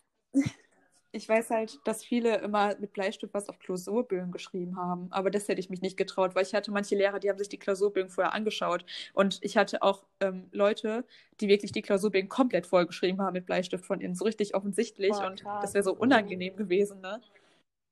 Ich 1.17 1.29
weiß 1.29 1.49
halt, 1.49 1.79
dass 1.85 2.05
viele 2.05 2.37
immer 2.39 2.77
mit 2.79 2.93
Bleistift 2.93 3.33
was 3.33 3.49
auf 3.49 3.59
Klausurbögen 3.59 4.33
geschrieben 4.33 4.77
haben, 4.77 5.09
aber 5.11 5.31
das 5.31 5.49
hätte 5.49 5.61
ich 5.61 5.71
mich 5.71 5.81
nicht 5.81 5.97
getraut, 5.97 6.35
weil 6.35 6.43
ich 6.43 6.55
hatte 6.55 6.71
manche 6.71 6.95
Lehrer, 6.95 7.19
die 7.21 7.31
haben 7.31 7.39
sich 7.39 7.49
die 7.49 7.59
Klausurbögen 7.59 8.11
vorher 8.11 8.35
angeschaut 8.35 8.85
und 9.15 9.39
ich 9.41 9.57
hatte 9.57 9.81
auch 9.83 10.05
ähm, 10.21 10.49
Leute, 10.53 11.07
die 11.41 11.49
wirklich 11.49 11.73
die 11.73 11.81
Klausurbögen 11.81 12.29
komplett 12.29 12.67
vollgeschrieben 12.67 13.23
haben 13.23 13.33
mit 13.33 13.47
Bleistift 13.47 13.87
von 13.87 14.03
innen, 14.03 14.15
so 14.15 14.27
richtig 14.27 14.55
offensichtlich 14.55 15.15
oh, 15.15 15.27
und 15.27 15.43
das 15.63 15.73
wäre 15.73 15.85
so 15.85 15.95
unangenehm 15.95 16.55
gewesen, 16.55 17.01
ne? 17.01 17.23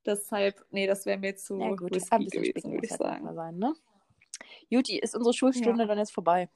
Deshalb, 0.06 0.64
nee, 0.70 0.86
das 0.86 1.06
wäre 1.06 1.18
mir 1.18 1.34
zu 1.36 1.58
ja, 1.58 1.74
gut, 1.74 1.94
risky 1.94 2.26
gewesen, 2.26 2.72
würde 2.72 2.84
ich 2.84 2.90
halt 2.90 3.00
sagen. 3.00 3.34
Sein, 3.34 3.56
ne? 3.56 3.74
Juti, 4.68 4.98
ist 4.98 5.14
unsere 5.14 5.32
Schulstunde 5.32 5.84
ja. 5.84 5.86
dann 5.86 5.98
jetzt 5.98 6.12
vorbei? 6.12 6.48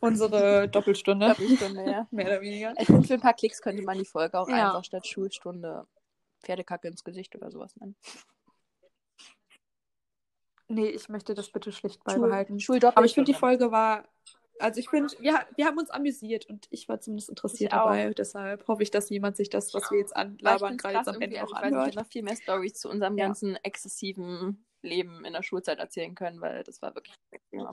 Unsere 0.00 0.68
Doppelstunde. 0.68 1.28
Doppelstunde, 1.28 1.84
ja. 1.84 2.08
Mehr 2.10 2.26
oder 2.26 2.40
weniger. 2.40 2.74
Ich 2.78 2.86
finde, 2.86 3.06
für 3.06 3.14
ein 3.14 3.20
paar 3.20 3.34
Klicks 3.34 3.62
könnte 3.62 3.82
man 3.82 3.98
die 3.98 4.04
Folge 4.04 4.38
auch 4.38 4.48
ja. 4.48 4.68
einfach 4.68 4.84
statt 4.84 5.06
Schulstunde 5.06 5.86
Pferdekacke 6.42 6.88
ins 6.88 7.04
Gesicht 7.04 7.34
oder 7.36 7.50
sowas 7.50 7.76
nennen. 7.76 7.96
Nee, 10.68 10.88
ich 10.88 11.08
möchte 11.08 11.34
das 11.34 11.50
bitte 11.50 11.72
schlicht 11.72 12.04
beibehalten. 12.04 12.60
Schul 12.60 12.84
Aber 12.84 13.04
ich 13.04 13.14
finde, 13.14 13.32
die 13.32 13.38
Folge 13.38 13.70
war 13.72 14.04
also 14.58 14.80
ich 14.80 14.88
finde, 14.88 15.14
wir, 15.20 15.40
wir 15.56 15.66
haben 15.66 15.78
uns 15.78 15.90
amüsiert 15.90 16.46
und 16.46 16.66
ich 16.70 16.88
war 16.88 17.00
zumindest 17.00 17.28
interessiert 17.28 17.72
dabei. 17.72 18.12
Deshalb 18.14 18.66
hoffe 18.68 18.82
ich, 18.82 18.90
dass 18.90 19.10
jemand 19.10 19.36
sich 19.36 19.50
das, 19.50 19.72
was 19.74 19.90
wir 19.90 19.98
jetzt 19.98 20.16
anlabern, 20.16 20.76
gerade 20.76 20.96
jetzt 20.96 21.08
am 21.08 21.20
Ende 21.20 21.42
auch 21.42 21.52
anhört. 21.52 21.88
Ich 21.88 21.96
werde 21.96 21.98
noch 21.98 22.12
viel 22.12 22.22
mehr 22.22 22.36
Stories 22.36 22.74
zu 22.74 22.88
unserem 22.88 23.16
ja. 23.16 23.26
ganzen 23.26 23.56
exzessiven 23.62 24.64
Leben 24.82 25.24
in 25.24 25.32
der 25.32 25.42
Schulzeit 25.42 25.78
erzählen 25.78 26.14
können, 26.14 26.40
weil 26.40 26.64
das 26.64 26.82
war 26.82 26.94
wirklich 26.94 27.14
ja. 27.52 27.70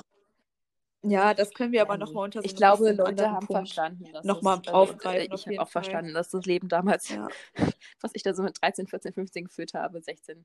Ja, 1.08 1.36
das 1.36 1.54
können 1.54 1.72
wir 1.72 1.84
aber 1.84 1.98
nochmal 1.98 2.24
unter 2.26 2.42
so 2.42 2.46
Ich 2.46 2.56
glaube, 2.56 2.92
Leute 2.92 3.30
haben 3.30 3.46
Punkt 3.46 3.70
verstanden, 3.70 4.12
dass 4.12 4.26
nochmal 4.26 4.58
also, 4.58 4.72
aufgreifen. 4.72 5.36
Ich 5.36 5.46
habe 5.46 5.62
auch 5.62 5.70
Fall. 5.70 5.84
verstanden, 5.84 6.16
dass 6.16 6.32
das 6.32 6.46
Leben 6.46 6.68
damals, 6.68 7.10
ja. 7.10 7.28
was 8.02 8.12
ich 8.16 8.24
da 8.24 8.34
so 8.34 8.42
mit 8.42 8.60
13, 8.60 8.88
14, 8.88 9.14
15 9.14 9.46
geführt 9.46 9.76
habe, 9.76 10.02
16, 10.02 10.44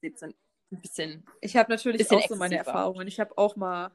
17, 0.00 0.34
ein 0.72 0.80
bisschen. 0.80 1.26
Ich 1.42 1.56
habe 1.56 1.70
natürlich 1.70 2.10
auch 2.10 2.26
so 2.26 2.36
meine 2.36 2.56
Erfahrungen. 2.56 3.06
Ich 3.06 3.20
habe 3.20 3.36
auch 3.36 3.56
mal 3.56 3.90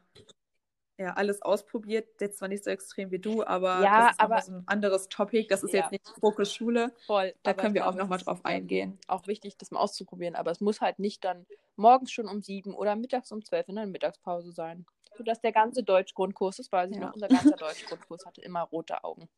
ja, 0.98 1.14
alles 1.14 1.41
ausprobiert. 1.41 2.08
Jetzt 2.20 2.38
zwar 2.38 2.48
nicht 2.48 2.64
so 2.64 2.70
extrem 2.70 3.10
wie 3.12 3.20
du, 3.20 3.44
aber 3.44 3.82
ja, 3.82 4.02
das 4.02 4.12
ist 4.12 4.20
aber, 4.20 4.41
so 4.41 4.52
ein 4.54 4.64
anderes 4.68 5.10
Topic. 5.10 5.48
Das 5.50 5.64
ist 5.64 5.74
ja. 5.74 5.82
jetzt 5.82 5.91
nicht 5.91 6.08
Fokus 6.20 6.54
Schule. 6.54 6.94
Voll. 7.08 7.34
Da 7.44 7.54
können 7.54 7.74
wir 7.74 7.88
auch 7.88 7.96
nochmal 7.96 8.20
drauf 8.20 8.46
eingehen. 8.46 9.00
Auch 9.08 9.26
wichtig, 9.28 9.58
das 9.58 9.72
mal 9.72 9.80
auszuprobieren. 9.80 10.36
Aber 10.36 10.52
es 10.52 10.62
muss 10.62 10.82
halt 10.82 11.00
nicht 11.00 11.24
dann 11.24 11.48
morgens 11.76 12.12
schon 12.12 12.28
um 12.28 12.41
sieben 12.41 12.76
oder 12.76 12.96
mittags 12.96 13.32
um 13.32 13.44
zwölf 13.44 13.68
in 13.68 13.76
der 13.76 13.88
Mittagspause 13.88 14.52
sein. 14.52 14.86
Sodass 15.18 15.41
der 15.41 15.52
ganze 15.52 15.84
Deutschgrundkurs, 15.84 16.58
das 16.58 16.72
weiß 16.72 16.91
ich 16.91 16.98
ja. 16.98 17.08
noch, 17.08 17.14
unser 17.14 17.28
ganzer 17.28 17.56
Deutschgrundkurs 17.58 18.26
hatte 18.26 18.41
immer 18.41 18.62
rote 18.62 19.04
Augen. 19.04 19.30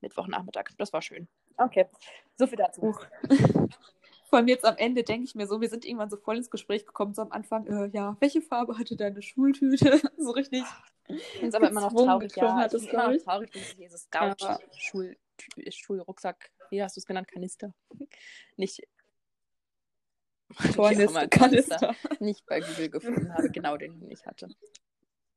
Mittwochnachmittag. 0.00 0.70
Das 0.78 0.92
war 0.92 1.02
schön. 1.02 1.28
Okay. 1.56 1.86
So 2.36 2.46
viel 2.46 2.58
dazu. 2.58 2.94
Vor 4.30 4.38
allem 4.38 4.48
jetzt 4.48 4.64
am 4.64 4.76
Ende 4.76 5.02
denke 5.02 5.24
ich 5.24 5.34
mir 5.34 5.48
so, 5.48 5.60
wir 5.60 5.68
sind 5.68 5.84
irgendwann 5.84 6.08
so 6.08 6.16
voll 6.16 6.36
ins 6.36 6.50
Gespräch 6.50 6.86
gekommen, 6.86 7.14
so 7.14 7.22
am 7.22 7.32
Anfang, 7.32 7.66
äh, 7.66 7.90
ja, 7.92 8.16
welche 8.20 8.40
Farbe 8.40 8.78
hatte 8.78 8.94
deine 8.94 9.22
Schultüte? 9.22 10.00
so 10.18 10.30
richtig. 10.30 10.62
Ich 11.16 11.24
finde 11.24 11.48
es 11.48 11.54
aber 11.54 11.68
immer 11.68 11.80
noch 11.80 11.92
traurig, 11.92 12.34
ja. 12.36 12.54
Hat 12.56 12.74
ich 12.74 12.88
immer 12.92 13.12
noch 13.12 13.22
traurig, 13.22 13.50
dass 13.52 13.76
dieses 13.76 14.02
Scout 14.02 14.34
ja. 14.40 14.58
Schul 14.76 15.16
Schulrucksack, 15.70 16.50
wie 16.70 16.82
hast 16.82 16.96
du 16.96 17.00
es 17.00 17.06
genannt, 17.06 17.28
Kanister? 17.28 17.72
Nicht 18.56 18.82
Tornister, 20.74 21.28
Kanister. 21.28 21.94
Nicht 22.18 22.44
bei 22.46 22.60
Google 22.60 22.90
gefunden 22.90 23.32
habe, 23.32 23.50
genau 23.50 23.76
den 23.76 24.10
ich 24.10 24.26
hatte. 24.26 24.48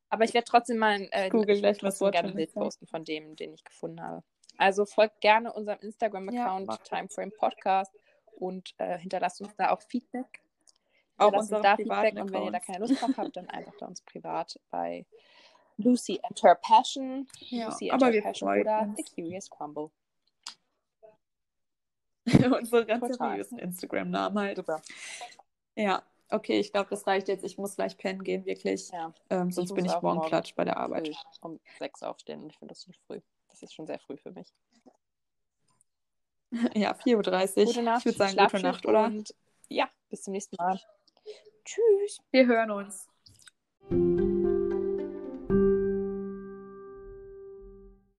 Aber 0.10 0.26
ich 0.26 0.34
werde 0.34 0.46
trotzdem 0.46 0.78
mal 0.78 1.08
äh, 1.12 1.30
Google 1.30 1.60
gleich 1.60 1.82
was 1.82 2.00
gerne 2.00 2.30
ein 2.30 2.36
Bild 2.36 2.54
posten 2.54 2.88
von 2.88 3.04
dem, 3.04 3.36
den 3.36 3.54
ich 3.54 3.64
gefunden 3.64 4.02
habe. 4.02 4.24
Also 4.58 4.86
folgt 4.86 5.22
gerne 5.22 5.52
unserem 5.52 5.80
Instagram-Account 5.80 6.68
ja, 6.68 6.78
Timeframe 6.78 7.32
Podcast 7.32 7.92
und 8.36 8.74
äh, 8.78 8.98
hinterlasst 8.98 9.42
uns 9.42 9.56
da 9.56 9.72
auch 9.72 9.82
Feedback. 9.82 10.42
Auch 11.18 11.34
unser 11.34 11.62
da 11.62 11.76
Feedback 11.76 12.16
und 12.16 12.32
wenn 12.32 12.44
ihr 12.44 12.52
da 12.52 12.60
keine 12.60 12.80
Lust 12.80 13.02
drauf 13.02 13.12
habt, 13.18 13.36
dann 13.38 13.50
einfach 13.50 13.74
bei 13.80 13.86
uns 13.86 14.02
privat 14.02 14.60
bei 14.70 15.06
Lucy 15.78 16.20
and 16.24 16.42
Her 16.44 16.56
Passion, 16.56 17.28
ja, 17.40 17.68
Lucy 17.68 17.92
and 17.92 18.04
Her 18.04 18.22
Passion 18.22 18.50
oder 18.50 18.82
uns. 18.82 18.98
The 18.98 19.04
Curious 19.04 19.50
Crumble. 19.50 19.92
Unsere 22.60 22.86
ganz 22.86 23.18
seriösen 23.18 23.60
Instagram-Namen 23.60 24.40
halt. 24.40 24.58
Super. 24.58 24.82
Ja, 25.76 26.04
okay, 26.30 26.60
ich 26.60 26.72
glaube, 26.72 26.90
das 26.90 27.06
reicht 27.06 27.28
jetzt. 27.28 27.44
Ich 27.44 27.58
muss 27.58 27.76
gleich 27.76 27.98
pennen 27.98 28.24
gehen, 28.24 28.46
wirklich. 28.46 28.90
Ja. 28.92 29.14
Ähm, 29.30 29.52
sonst 29.52 29.72
ich 29.72 29.76
bin 29.76 29.86
ich 29.86 30.02
morgen 30.02 30.22
platt 30.22 30.54
bei 30.56 30.64
der 30.64 30.78
Arbeit. 30.78 31.12
Um 31.42 31.60
sechs 31.80 32.02
aufstehen 32.02 32.48
ich 32.50 32.58
finde 32.58 32.74
das 32.74 32.84
schon 32.84 32.94
früh. 33.06 33.20
Das 33.50 33.62
ist 33.62 33.74
schon 33.74 33.86
sehr 33.86 34.00
früh 34.00 34.18
für 34.18 34.32
mich. 34.32 34.54
Ja, 36.76 36.92
4.30 36.92 37.58
Uhr. 37.58 37.66
Gute 37.66 37.82
Nacht. 37.82 38.00
Ich 38.02 38.06
würde 38.06 38.18
sagen, 38.18 38.38
gute 38.38 38.62
Nacht, 38.62 38.86
oder? 38.86 39.06
Und 39.06 39.34
ja, 39.70 39.90
bis 40.10 40.22
zum 40.22 40.34
nächsten 40.34 40.56
Mal. 40.58 40.80
Tschüss. 41.66 42.20
Wir 42.32 42.46
hören 42.46 42.70
uns. 42.70 43.10